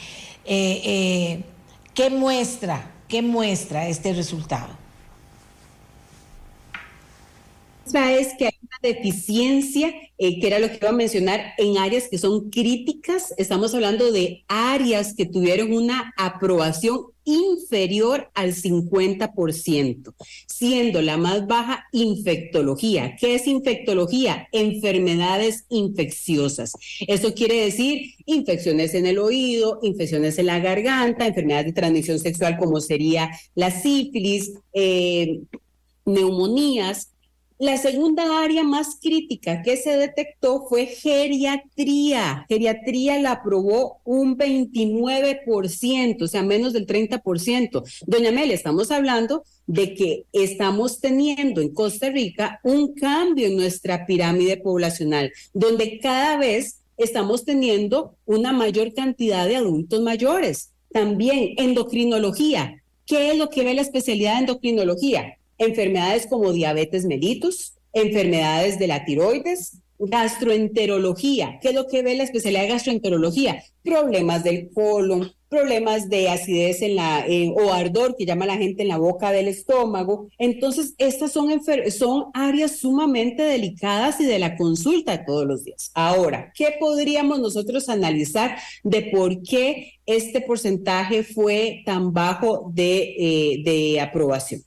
Eh, 0.44 0.82
eh, 0.84 1.44
¿Qué 1.94 2.10
muestra, 2.10 2.92
qué 3.08 3.22
muestra 3.22 3.88
este 3.88 4.14
resultado? 4.14 4.84
es 7.94 8.34
que 8.38 8.53
deficiencia, 8.82 9.94
eh, 10.18 10.40
que 10.40 10.48
era 10.48 10.60
lo 10.60 10.70
que 10.70 10.78
iba 10.78 10.90
a 10.90 10.94
mencionar, 10.94 11.54
en 11.58 11.78
áreas 11.78 12.08
que 12.10 12.18
son 12.18 12.50
críticas. 12.50 13.34
Estamos 13.38 13.74
hablando 13.74 14.12
de 14.12 14.44
áreas 14.48 15.14
que 15.16 15.26
tuvieron 15.26 15.74
una 15.74 16.14
aprobación 16.18 17.14
inferior 17.26 18.30
al 18.34 18.54
50%, 18.54 20.14
siendo 20.48 21.02
la 21.02 21.18
más 21.18 21.48
baja 21.48 21.86
infectología. 21.92 23.16
¿Qué 23.20 23.36
es 23.36 23.48
infectología? 23.48 24.48
Enfermedades 24.52 25.66
infecciosas. 25.70 26.74
Eso 27.08 27.34
quiere 27.34 27.56
decir 27.66 28.16
infecciones 28.26 28.94
en 28.94 29.06
el 29.06 29.20
oído, 29.20 29.80
infecciones 29.84 30.38
en 30.38 30.48
la 30.48 30.60
garganta, 30.60 31.26
enfermedades 31.26 31.68
de 31.68 31.74
transmisión 31.74 32.20
sexual 32.20 32.58
como 32.58 32.82
sería 32.82 33.32
la 33.56 33.72
sífilis, 33.72 34.54
eh, 34.74 35.40
neumonías, 36.06 37.13
La 37.64 37.78
segunda 37.78 38.44
área 38.44 38.62
más 38.62 38.98
crítica 39.02 39.62
que 39.62 39.78
se 39.78 39.96
detectó 39.96 40.66
fue 40.68 40.86
geriatría. 40.86 42.46
Geriatría 42.50 43.18
la 43.20 43.32
aprobó 43.32 44.02
un 44.04 44.38
29%, 44.38 46.22
o 46.22 46.28
sea, 46.28 46.44
menos 46.44 46.74
del 46.74 46.86
30%. 46.86 47.84
Doña 48.06 48.32
Mel, 48.34 48.52
estamos 48.52 48.92
hablando 48.92 49.46
de 49.66 49.96
que 49.96 50.26
estamos 50.34 51.00
teniendo 51.00 51.62
en 51.62 51.74
Costa 51.74 52.10
Rica 52.10 52.60
un 52.66 52.96
cambio 52.96 53.48
en 53.48 53.56
nuestra 53.56 54.06
pirámide 54.06 54.58
poblacional, 54.58 55.32
donde 55.54 56.00
cada 56.00 56.36
vez 56.36 56.82
estamos 56.98 57.46
teniendo 57.46 58.18
una 58.26 58.52
mayor 58.52 58.94
cantidad 58.94 59.48
de 59.48 59.56
adultos 59.56 60.02
mayores. 60.02 60.74
También 60.92 61.54
endocrinología. 61.56 62.84
¿Qué 63.06 63.32
es 63.32 63.38
lo 63.38 63.50
que 63.50 63.64
ve 63.64 63.74
la 63.74 63.84
especialidad 63.84 64.34
de 64.34 64.40
endocrinología? 64.40 65.38
Enfermedades 65.58 66.28
como 66.28 66.52
diabetes 66.52 67.06
mellitus, 67.06 67.74
enfermedades 67.94 68.80
de 68.80 68.88
la 68.88 69.06
tiroides, 69.06 69.84
gastroenterología. 70.00 71.60
¿Qué 71.62 71.70
es 71.70 71.76
lo 71.76 71.88
que 71.88 72.02
ve 72.02 72.16
la 72.16 72.24
especialidad 72.24 72.64
de 72.64 72.70
gastroenterología? 72.70 73.64
Problemas 73.84 74.44
del 74.44 74.70
colon, 74.74 75.32
problemas 75.50 76.10
de 76.10 76.30
acidez 76.30 76.82
en 76.82 76.96
la, 76.96 77.26
o 77.56 77.72
ardor 77.72 78.16
que 78.18 78.26
llama 78.26 78.46
la 78.46 78.58
gente 78.58 78.82
en 78.82 78.90
la 78.90 78.98
boca 78.98 79.32
del 79.32 79.48
estómago. 79.48 80.28
Entonces, 80.40 80.96
estas 80.98 81.32
son, 81.32 81.62
son 81.92 82.26
áreas 82.34 82.78
sumamente 82.80 83.44
delicadas 83.44 84.20
y 84.20 84.26
de 84.26 84.40
la 84.40 84.58
consulta 84.58 85.26
todos 85.26 85.46
los 85.46 85.64
días. 85.64 85.92
Ahora, 85.94 86.52
¿qué 86.56 86.76
podríamos 86.80 87.40
nosotros 87.40 87.88
analizar 87.88 88.58
de 88.84 89.04
por 89.04 89.44
qué 89.44 89.94
este 90.06 90.42
porcentaje 90.42 91.24
fue 91.24 91.84
tan 91.86 92.14
bajo 92.14 92.72
de, 92.74 93.16
eh, 93.18 93.62
de 93.64 94.02
aprobación? 94.02 94.64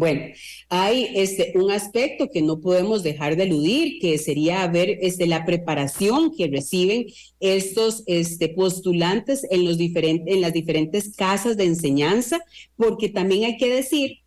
Bueno, 0.00 0.32
hay 0.70 1.08
este, 1.14 1.52
un 1.56 1.70
aspecto 1.70 2.30
que 2.30 2.40
no 2.40 2.62
podemos 2.62 3.02
dejar 3.02 3.36
de 3.36 3.42
eludir, 3.42 4.00
que 4.00 4.16
sería 4.16 4.66
ver 4.66 4.96
este, 5.02 5.26
la 5.26 5.44
preparación 5.44 6.34
que 6.34 6.48
reciben 6.48 7.04
estos 7.38 8.02
este, 8.06 8.48
postulantes 8.48 9.46
en, 9.50 9.66
los 9.66 9.76
diferentes, 9.76 10.34
en 10.34 10.40
las 10.40 10.54
diferentes 10.54 11.14
casas 11.14 11.58
de 11.58 11.64
enseñanza, 11.64 12.40
porque 12.76 13.10
también 13.10 13.44
hay 13.44 13.58
que 13.58 13.68
decir 13.68 14.20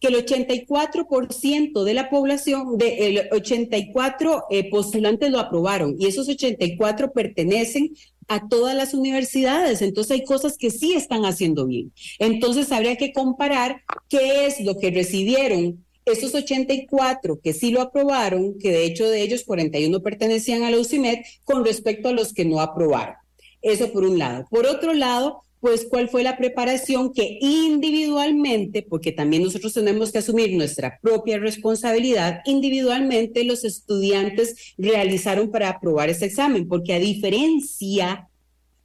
que 0.00 0.08
el 0.08 0.14
84% 0.14 1.84
de 1.84 1.92
la 1.92 2.08
población, 2.08 2.78
de, 2.78 3.08
el 3.08 3.28
84 3.30 4.44
eh, 4.48 4.70
postulantes 4.70 5.30
lo 5.30 5.40
aprobaron 5.40 5.94
y 5.98 6.06
esos 6.06 6.26
84 6.26 7.12
pertenecen 7.12 7.90
a 8.28 8.48
todas 8.48 8.76
las 8.76 8.94
universidades. 8.94 9.82
Entonces 9.82 10.12
hay 10.12 10.24
cosas 10.24 10.56
que 10.56 10.70
sí 10.70 10.92
están 10.92 11.24
haciendo 11.24 11.66
bien. 11.66 11.92
Entonces 12.18 12.70
habría 12.70 12.96
que 12.96 13.12
comparar 13.12 13.82
qué 14.08 14.46
es 14.46 14.60
lo 14.60 14.78
que 14.78 14.90
recibieron 14.90 15.84
esos 16.12 16.34
84 16.34 17.40
que 17.42 17.52
sí 17.52 17.70
lo 17.70 17.80
aprobaron, 17.80 18.58
que 18.58 18.70
de 18.70 18.84
hecho 18.84 19.08
de 19.08 19.22
ellos 19.22 19.44
41 19.44 20.00
pertenecían 20.00 20.62
a 20.62 20.70
la 20.70 20.78
UCIMED, 20.78 21.18
con 21.44 21.64
respecto 21.64 22.08
a 22.08 22.12
los 22.12 22.32
que 22.32 22.44
no 22.44 22.60
aprobaron. 22.60 23.16
Eso 23.60 23.92
por 23.92 24.04
un 24.04 24.18
lado. 24.18 24.46
Por 24.50 24.66
otro 24.66 24.94
lado, 24.94 25.42
pues 25.60 25.86
cuál 25.88 26.08
fue 26.08 26.22
la 26.22 26.36
preparación 26.36 27.12
que 27.12 27.38
individualmente, 27.40 28.82
porque 28.82 29.12
también 29.12 29.42
nosotros 29.42 29.74
tenemos 29.74 30.12
que 30.12 30.18
asumir 30.18 30.56
nuestra 30.56 30.98
propia 31.02 31.38
responsabilidad, 31.38 32.40
individualmente 32.44 33.44
los 33.44 33.64
estudiantes 33.64 34.74
realizaron 34.78 35.50
para 35.50 35.70
aprobar 35.70 36.08
ese 36.08 36.26
examen, 36.26 36.68
porque 36.68 36.94
a 36.94 37.00
diferencia 37.00 38.27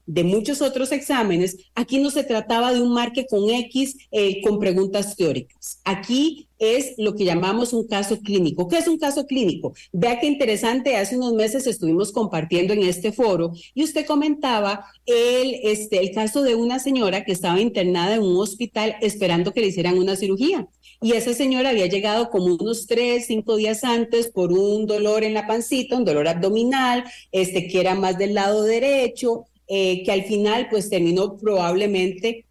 de 0.05 0.23
muchos 0.23 0.61
otros 0.61 0.91
exámenes, 0.91 1.57
aquí 1.75 1.99
no 1.99 2.11
se 2.11 2.23
trataba 2.23 2.73
de 2.73 2.81
un 2.81 2.93
marque 2.93 3.25
con 3.25 3.49
X 3.49 3.97
eh, 4.11 4.41
con 4.41 4.59
preguntas 4.59 5.15
teóricas. 5.15 5.79
Aquí 5.83 6.47
es 6.59 6.93
lo 6.97 7.13
que 7.15 7.25
llamamos 7.25 7.73
un 7.73 7.87
caso 7.87 8.19
clínico. 8.19 8.67
¿Qué 8.67 8.77
es 8.77 8.87
un 8.87 8.97
caso 8.97 9.25
clínico? 9.25 9.73
Vea 9.91 10.19
qué 10.19 10.27
interesante, 10.27 10.95
hace 10.95 11.17
unos 11.17 11.33
meses 11.33 11.67
estuvimos 11.67 12.11
compartiendo 12.11 12.73
en 12.73 12.83
este 12.83 13.11
foro 13.11 13.51
y 13.73 13.83
usted 13.83 14.05
comentaba 14.05 14.85
el, 15.05 15.55
este, 15.63 15.99
el 15.99 16.11
caso 16.13 16.41
de 16.41 16.55
una 16.55 16.79
señora 16.79 17.25
que 17.25 17.31
estaba 17.31 17.59
internada 17.59 18.15
en 18.15 18.23
un 18.23 18.37
hospital 18.37 18.95
esperando 19.01 19.53
que 19.53 19.61
le 19.61 19.67
hicieran 19.67 19.97
una 19.97 20.15
cirugía. 20.15 20.67
Y 21.01 21.13
esa 21.13 21.33
señora 21.33 21.71
había 21.71 21.87
llegado 21.87 22.29
como 22.29 22.55
unos 22.55 22.87
tres, 22.87 23.25
cinco 23.27 23.57
días 23.57 23.83
antes 23.83 24.27
por 24.27 24.53
un 24.53 24.85
dolor 24.85 25.25
en 25.25 25.33
la 25.33 25.47
pancita, 25.47 25.97
un 25.97 26.05
dolor 26.05 26.29
abdominal, 26.29 27.03
este, 27.33 27.67
que 27.67 27.81
era 27.81 27.93
más 27.93 28.17
del 28.17 28.33
lado 28.35 28.63
derecho, 28.63 29.45
eh, 29.75 30.03
que 30.03 30.11
al 30.11 30.23
final 30.23 30.67
pues 30.69 30.87
terminó 30.87 31.35
probablemente 31.35 32.45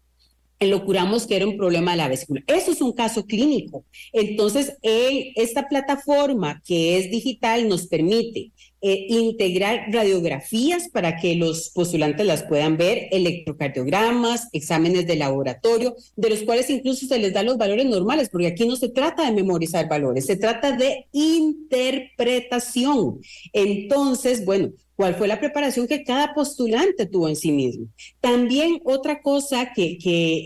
lo 0.59 0.85
curamos 0.85 1.25
que 1.25 1.37
era 1.37 1.47
un 1.47 1.57
problema 1.57 1.91
de 1.91 1.97
la 1.97 2.09
vesícula. 2.09 2.41
Eso 2.47 2.71
es 2.71 2.81
un 2.81 2.93
caso 2.93 3.25
clínico. 3.25 3.85
Entonces, 4.11 4.77
esta 4.81 5.67
plataforma 5.67 6.61
que 6.65 6.97
es 6.97 7.11
digital 7.11 7.67
nos 7.67 7.87
permite 7.87 8.51
eh, 8.81 9.05
integrar 9.07 9.85
radiografías 9.91 10.89
para 10.89 11.15
que 11.15 11.35
los 11.35 11.69
postulantes 11.69 12.25
las 12.25 12.43
puedan 12.43 12.75
ver, 12.75 13.07
electrocardiogramas, 13.11 14.49
exámenes 14.51 15.07
de 15.07 15.15
laboratorio, 15.15 15.95
de 16.17 16.29
los 16.29 16.43
cuales 16.43 16.69
incluso 16.69 17.07
se 17.07 17.19
les 17.19 17.31
da 17.31 17.43
los 17.43 17.57
valores 17.57 17.85
normales, 17.85 18.27
porque 18.29 18.47
aquí 18.47 18.67
no 18.67 18.75
se 18.75 18.89
trata 18.89 19.25
de 19.25 19.31
memorizar 19.31 19.87
valores, 19.87 20.25
se 20.25 20.35
trata 20.35 20.75
de 20.75 21.05
interpretación. 21.13 23.21
Entonces, 23.53 24.43
bueno, 24.43 24.73
cuál 24.95 25.15
fue 25.15 25.27
la 25.27 25.39
preparación 25.39 25.87
que 25.87 26.03
cada 26.03 26.33
postulante 26.33 27.05
tuvo 27.05 27.27
en 27.27 27.35
sí 27.35 27.51
mismo. 27.51 27.87
También 28.21 28.79
otra 28.83 29.21
cosa 29.21 29.71
que, 29.73 29.97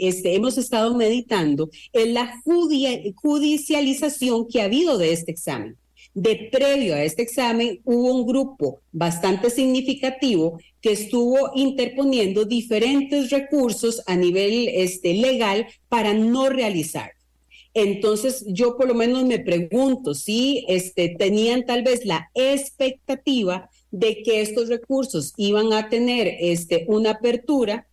este, 0.01 0.35
hemos 0.35 0.57
estado 0.57 0.95
meditando 0.95 1.69
es 1.93 2.07
la 2.09 2.33
judicialización 3.15 4.47
que 4.47 4.61
ha 4.61 4.65
habido 4.65 4.97
de 4.97 5.11
este 5.11 5.31
examen. 5.31 5.77
De 6.13 6.49
previo 6.51 6.95
a 6.95 7.03
este 7.03 7.21
examen 7.21 7.79
hubo 7.83 8.11
un 8.11 8.25
grupo 8.25 8.81
bastante 8.91 9.51
significativo 9.51 10.57
que 10.81 10.93
estuvo 10.93 11.51
interponiendo 11.53 12.45
diferentes 12.45 13.29
recursos 13.29 14.01
a 14.07 14.15
nivel 14.15 14.67
este, 14.69 15.13
legal 15.13 15.67
para 15.89 16.13
no 16.13 16.49
realizar. 16.49 17.11
Entonces, 17.75 18.43
yo 18.47 18.75
por 18.75 18.87
lo 18.87 18.95
menos 18.95 19.25
me 19.25 19.37
pregunto 19.37 20.15
si 20.15 20.65
este, 20.67 21.15
tenían 21.19 21.63
tal 21.67 21.83
vez 21.83 22.03
la 22.05 22.31
expectativa 22.33 23.69
de 23.91 24.21
que 24.23 24.41
estos 24.41 24.69
recursos 24.69 25.33
iban 25.37 25.73
a 25.73 25.89
tener 25.89 26.35
este, 26.39 26.85
una 26.87 27.11
apertura 27.11 27.87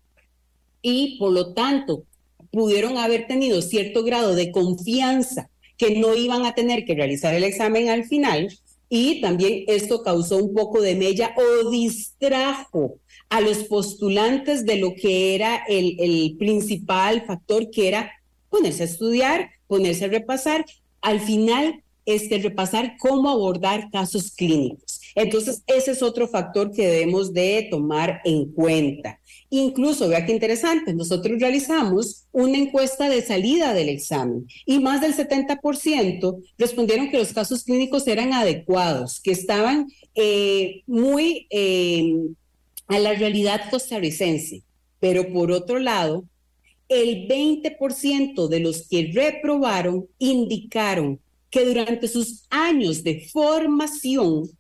y 0.83 1.19
por 1.19 1.33
lo 1.33 1.55
tanto 1.55 2.05
pudieron 2.51 2.99
haber 2.99 3.27
tenido 3.27 3.63
cierto 3.63 4.05
grado 4.05 4.35
de 4.35 4.53
confianza 4.53 5.51
que 5.77 5.99
no 5.99 6.15
iban 6.15 6.47
a 6.47 6.55
tener 6.55 6.85
que 6.85 6.95
realizar 6.95 7.35
el 7.35 7.45
examen 7.45 7.89
al 7.89 8.05
final 8.05 8.49
y 8.89 9.21
también 9.21 9.65
esto 9.67 10.03
causó 10.03 10.37
un 10.37 10.55
poco 10.55 10.81
de 10.81 10.95
mella 10.95 11.35
o 11.37 11.71
distrajo 11.71 12.99
a 13.29 13.41
los 13.41 13.65
postulantes 13.65 14.65
de 14.67 14.77
lo 14.77 14.95
que 14.95 15.35
era 15.35 15.65
el, 15.69 15.97
el 15.99 16.37
principal 16.39 17.25
factor 17.27 17.71
que 17.71 17.89
era 17.89 18.13
ponerse 18.51 18.83
a 18.83 18.87
estudiar, 18.87 19.51
ponerse 19.67 20.05
a 20.05 20.09
repasar, 20.09 20.65
al 21.01 21.21
final 21.21 21.83
este, 22.07 22.39
repasar 22.39 22.97
cómo 22.99 23.31
abordar 23.31 23.91
casos 23.91 24.31
clínicos. 24.31 24.94
Entonces, 25.15 25.63
ese 25.67 25.93
es 25.93 26.03
otro 26.03 26.27
factor 26.27 26.73
que 26.73 26.87
debemos 26.87 27.33
de 27.33 27.69
tomar 27.71 28.21
en 28.25 28.51
cuenta. 28.53 29.21
Incluso, 29.49 30.09
vea 30.09 30.27
qué 30.27 30.33
interesante, 30.33 30.93
nosotros 30.93 31.39
realizamos 31.39 32.25
una 32.33 32.59
encuesta 32.59 33.09
de 33.09 33.23
salida 33.23 33.75
del 33.75 33.89
examen 33.89 34.47
y 34.67 34.81
más 34.81 35.01
del 35.01 35.15
70% 35.15 36.43
respondieron 36.59 37.11
que 37.11 37.19
los 37.19 37.33
casos 37.33 37.63
clínicos 37.63 38.07
eran 38.09 38.33
adecuados, 38.33 39.21
que 39.21 39.31
estaban 39.31 39.87
eh, 40.15 40.83
muy 40.87 41.47
eh, 41.51 42.17
a 42.89 42.99
la 42.99 43.15
realidad 43.15 43.71
costarricense. 43.71 44.63
Pero 44.99 45.33
por 45.33 45.53
otro 45.53 45.79
lado, 45.79 46.25
el 46.89 47.29
20% 47.29 48.49
de 48.49 48.61
los 48.61 48.89
que 48.89 49.11
reprobaron 49.13 50.07
indicaron 50.19 51.21
que 51.51 51.65
durante 51.65 52.09
sus 52.09 52.47
años 52.51 53.05
de 53.05 53.29
formación 53.33 54.51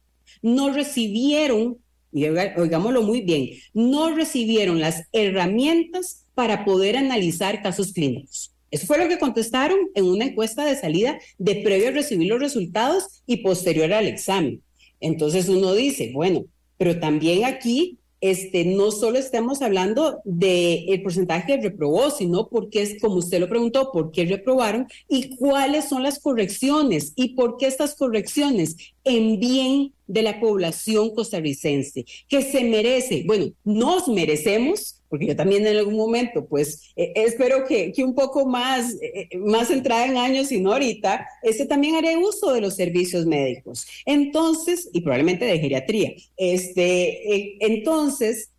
no 0.44 0.70
recibieron, 0.70 1.78
oigámoslo 2.12 3.02
muy 3.02 3.22
bien, 3.22 3.48
no 3.72 4.14
recibieron 4.14 4.78
las 4.78 5.04
herramientas 5.12 6.26
para 6.34 6.66
poder 6.66 6.98
analizar 6.98 7.62
casos 7.62 7.94
clínicos. 7.94 8.52
Eso 8.70 8.86
fue 8.86 8.98
lo 8.98 9.08
que 9.08 9.18
contestaron 9.18 9.78
en 9.94 10.04
una 10.04 10.26
encuesta 10.26 10.66
de 10.66 10.76
salida 10.76 11.18
de 11.38 11.56
previo 11.56 11.88
a 11.88 11.92
recibir 11.92 12.28
los 12.28 12.40
resultados 12.40 13.22
y 13.26 13.38
posterior 13.38 13.90
al 13.94 14.06
examen. 14.06 14.60
Entonces 15.00 15.48
uno 15.48 15.72
dice, 15.72 16.10
bueno, 16.12 16.44
pero 16.76 17.00
también 17.00 17.46
aquí 17.46 17.98
este, 18.20 18.66
no 18.66 18.90
solo 18.90 19.18
estamos 19.18 19.62
hablando 19.62 20.20
del 20.24 20.84
el 20.88 21.02
porcentaje 21.02 21.56
de 21.56 21.70
reprobó, 21.70 22.10
sino 22.10 22.48
porque 22.48 22.82
es, 22.82 23.00
como 23.00 23.16
usted 23.16 23.40
lo 23.40 23.48
preguntó, 23.48 23.90
por 23.92 24.10
qué 24.12 24.26
reprobaron 24.26 24.88
y 25.08 25.36
cuáles 25.36 25.88
son 25.88 26.02
las 26.02 26.18
correcciones 26.18 27.14
y 27.16 27.30
por 27.34 27.56
qué 27.56 27.66
estas 27.66 27.94
correcciones 27.94 28.76
en 29.04 29.40
bien 29.40 29.93
de 30.06 30.22
la 30.22 30.40
población 30.40 31.14
costarricense, 31.14 32.04
que 32.28 32.42
se 32.42 32.64
merece, 32.64 33.24
bueno, 33.26 33.52
nos 33.64 34.08
merecemos 34.08 35.00
porque 35.14 35.26
yo 35.26 35.36
también 35.36 35.64
en 35.64 35.76
algún 35.76 35.94
momento, 35.94 36.44
pues 36.44 36.92
eh, 36.96 37.12
espero 37.14 37.64
que, 37.66 37.92
que, 37.92 38.02
un 38.02 38.16
poco 38.16 38.46
más, 38.46 38.96
eh, 39.00 39.28
más 39.38 39.70
entrada 39.70 40.06
en 40.06 40.16
años 40.16 40.50
y 40.50 40.60
no 40.60 40.72
ahorita, 40.72 41.24
este 41.44 41.66
también 41.66 41.94
haré 41.94 42.16
uso 42.16 42.52
de 42.52 42.60
los 42.60 42.74
servicios 42.74 43.24
médicos. 43.24 43.86
Entonces, 44.06 44.90
y 44.92 45.02
probablemente 45.02 45.44
de 45.44 45.60
geriatría. 45.60 46.14
Este, 46.36 47.64
entonces, 47.64 48.50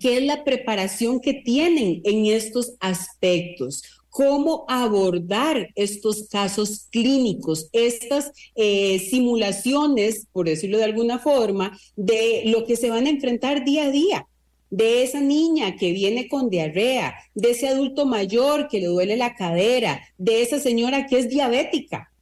¿qué 0.00 0.16
es 0.16 0.24
la 0.24 0.42
preparación 0.42 1.20
que 1.20 1.34
tienen 1.34 2.00
en 2.02 2.26
estos 2.26 2.74
aspectos? 2.80 3.84
Cómo 4.18 4.64
abordar 4.66 5.68
estos 5.76 6.26
casos 6.28 6.88
clínicos, 6.90 7.68
estas 7.70 8.32
eh, 8.56 8.98
simulaciones, 8.98 10.26
por 10.32 10.48
decirlo 10.48 10.78
de 10.78 10.86
alguna 10.86 11.20
forma, 11.20 11.78
de 11.94 12.42
lo 12.46 12.64
que 12.64 12.74
se 12.74 12.90
van 12.90 13.06
a 13.06 13.10
enfrentar 13.10 13.64
día 13.64 13.84
a 13.84 13.90
día 13.92 14.26
de 14.70 15.04
esa 15.04 15.20
niña 15.20 15.76
que 15.76 15.92
viene 15.92 16.26
con 16.26 16.50
diarrea, 16.50 17.14
de 17.36 17.52
ese 17.52 17.68
adulto 17.68 18.06
mayor 18.06 18.66
que 18.68 18.80
le 18.80 18.86
duele 18.88 19.16
la 19.16 19.36
cadera, 19.36 20.00
de 20.18 20.42
esa 20.42 20.58
señora 20.58 21.06
que 21.06 21.20
es 21.20 21.28
diabética 21.28 22.12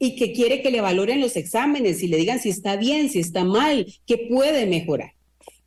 y 0.00 0.16
que 0.16 0.32
quiere 0.32 0.62
que 0.62 0.72
le 0.72 0.80
valoren 0.80 1.20
los 1.20 1.36
exámenes 1.36 2.02
y 2.02 2.08
le 2.08 2.16
digan 2.16 2.40
si 2.40 2.48
está 2.48 2.74
bien, 2.74 3.08
si 3.08 3.20
está 3.20 3.44
mal, 3.44 3.86
que 4.04 4.18
puede 4.18 4.66
mejorar. 4.66 5.12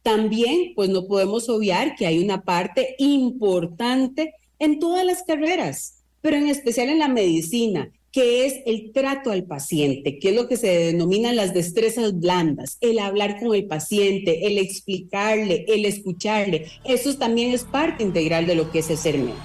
También, 0.01 0.73
pues 0.75 0.89
no 0.89 1.07
podemos 1.07 1.47
obviar 1.47 1.95
que 1.95 2.05
hay 2.05 2.19
una 2.19 2.43
parte 2.43 2.95
importante 2.99 4.33
en 4.59 4.79
todas 4.79 5.05
las 5.05 5.23
carreras, 5.23 6.03
pero 6.21 6.37
en 6.37 6.47
especial 6.47 6.89
en 6.89 6.99
la 6.99 7.07
medicina, 7.07 7.91
que 8.11 8.45
es 8.45 8.55
el 8.65 8.91
trato 8.93 9.31
al 9.31 9.43
paciente, 9.43 10.17
que 10.17 10.29
es 10.29 10.35
lo 10.35 10.47
que 10.47 10.57
se 10.57 10.67
denominan 10.67 11.35
las 11.35 11.53
destrezas 11.53 12.19
blandas, 12.19 12.77
el 12.81 12.99
hablar 12.99 13.39
con 13.39 13.53
el 13.53 13.67
paciente, 13.67 14.47
el 14.47 14.57
explicarle, 14.57 15.65
el 15.67 15.85
escucharle. 15.85 16.65
Eso 16.83 17.15
también 17.17 17.53
es 17.53 17.63
parte 17.63 18.03
integral 18.03 18.47
de 18.47 18.55
lo 18.55 18.71
que 18.71 18.79
es 18.79 18.89
el 18.89 18.97
ser 18.97 19.17
médico. 19.19 19.37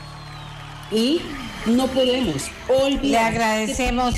Y 0.90 1.20
no 1.66 1.86
podemos 1.88 2.46
olvidar. 2.68 3.02
Le 3.02 3.18
agradecemos. 3.18 4.14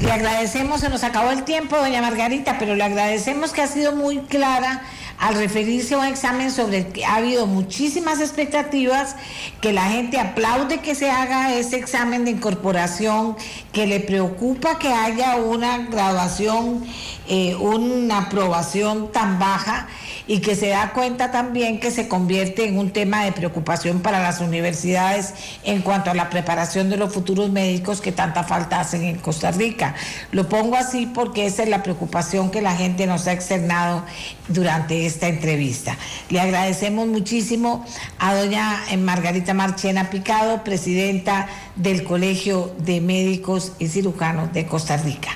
Le 0.00 0.10
agradecemos, 0.12 0.80
se 0.80 0.90
nos 0.90 1.02
acabó 1.02 1.30
el 1.30 1.44
tiempo, 1.44 1.76
doña 1.76 2.02
Margarita, 2.02 2.56
pero 2.58 2.76
le 2.76 2.84
agradecemos 2.84 3.52
que 3.52 3.62
ha 3.62 3.66
sido 3.66 3.96
muy 3.96 4.18
clara 4.18 4.82
al 5.24 5.36
referirse 5.36 5.94
a 5.94 5.98
un 6.00 6.04
examen 6.04 6.50
sobre 6.50 6.78
el 6.78 6.86
que 6.88 7.06
ha 7.06 7.14
habido 7.14 7.46
muchísimas 7.46 8.20
expectativas, 8.20 9.16
que 9.62 9.72
la 9.72 9.86
gente 9.86 10.20
aplaude 10.20 10.80
que 10.80 10.94
se 10.94 11.10
haga 11.10 11.54
ese 11.54 11.76
examen 11.76 12.26
de 12.26 12.32
incorporación, 12.32 13.34
que 13.72 13.86
le 13.86 14.00
preocupa 14.00 14.78
que 14.78 14.92
haya 14.92 15.36
una 15.36 15.78
graduación, 15.78 16.84
eh, 17.26 17.54
una 17.54 18.18
aprobación 18.18 19.12
tan 19.12 19.38
baja 19.38 19.88
y 20.26 20.40
que 20.40 20.56
se 20.56 20.68
da 20.68 20.92
cuenta 20.92 21.30
también 21.30 21.80
que 21.80 21.90
se 21.90 22.08
convierte 22.08 22.66
en 22.66 22.78
un 22.78 22.90
tema 22.90 23.24
de 23.24 23.32
preocupación 23.32 24.00
para 24.00 24.22
las 24.22 24.40
universidades 24.40 25.34
en 25.64 25.82
cuanto 25.82 26.10
a 26.10 26.14
la 26.14 26.30
preparación 26.30 26.88
de 26.88 26.96
los 26.96 27.12
futuros 27.12 27.50
médicos 27.50 28.00
que 28.00 28.12
tanta 28.12 28.44
falta 28.44 28.80
hacen 28.80 29.02
en 29.04 29.18
Costa 29.18 29.50
Rica. 29.50 29.94
Lo 30.32 30.48
pongo 30.48 30.76
así 30.76 31.06
porque 31.06 31.46
esa 31.46 31.62
es 31.62 31.68
la 31.68 31.82
preocupación 31.82 32.50
que 32.50 32.62
la 32.62 32.74
gente 32.74 33.06
nos 33.06 33.26
ha 33.26 33.32
externado 33.32 34.04
durante 34.48 35.06
esta 35.06 35.28
entrevista. 35.28 35.96
Le 36.30 36.40
agradecemos 36.40 37.06
muchísimo 37.06 37.84
a 38.18 38.34
doña 38.34 38.80
Margarita 38.98 39.54
Marchena 39.54 40.10
Picado, 40.10 40.64
presidenta 40.64 41.48
del 41.76 42.04
Colegio 42.04 42.74
de 42.78 43.00
Médicos 43.00 43.72
y 43.78 43.88
Cirujanos 43.88 44.52
de 44.52 44.66
Costa 44.66 44.96
Rica. 44.96 45.30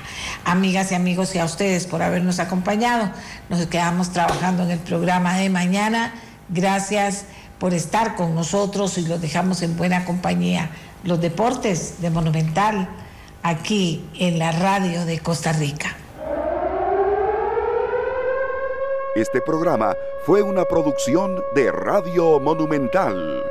Amigas 0.45 0.91
y 0.91 0.95
amigos, 0.95 1.35
y 1.35 1.39
a 1.39 1.45
ustedes 1.45 1.85
por 1.85 2.01
habernos 2.01 2.39
acompañado. 2.39 3.11
Nos 3.49 3.65
quedamos 3.65 4.11
trabajando 4.11 4.63
en 4.63 4.78
el 4.79 4.85
programa 4.85 5.37
de 5.37 5.49
mañana. 5.49 6.13
Gracias 6.49 7.25
por 7.59 7.73
estar 7.73 8.15
con 8.15 8.33
nosotros 8.33 8.97
y 8.97 9.05
los 9.05 9.21
dejamos 9.21 9.61
en 9.61 9.75
buena 9.75 10.05
compañía. 10.05 10.69
Los 11.03 11.19
deportes 11.19 12.01
de 12.01 12.09
Monumental 12.09 12.87
aquí 13.43 14.05
en 14.17 14.39
la 14.39 14.51
radio 14.51 15.05
de 15.05 15.19
Costa 15.19 15.51
Rica. 15.53 15.95
Este 19.15 19.41
programa 19.41 19.95
fue 20.25 20.41
una 20.41 20.65
producción 20.65 21.41
de 21.55 21.71
Radio 21.71 22.39
Monumental. 22.39 23.43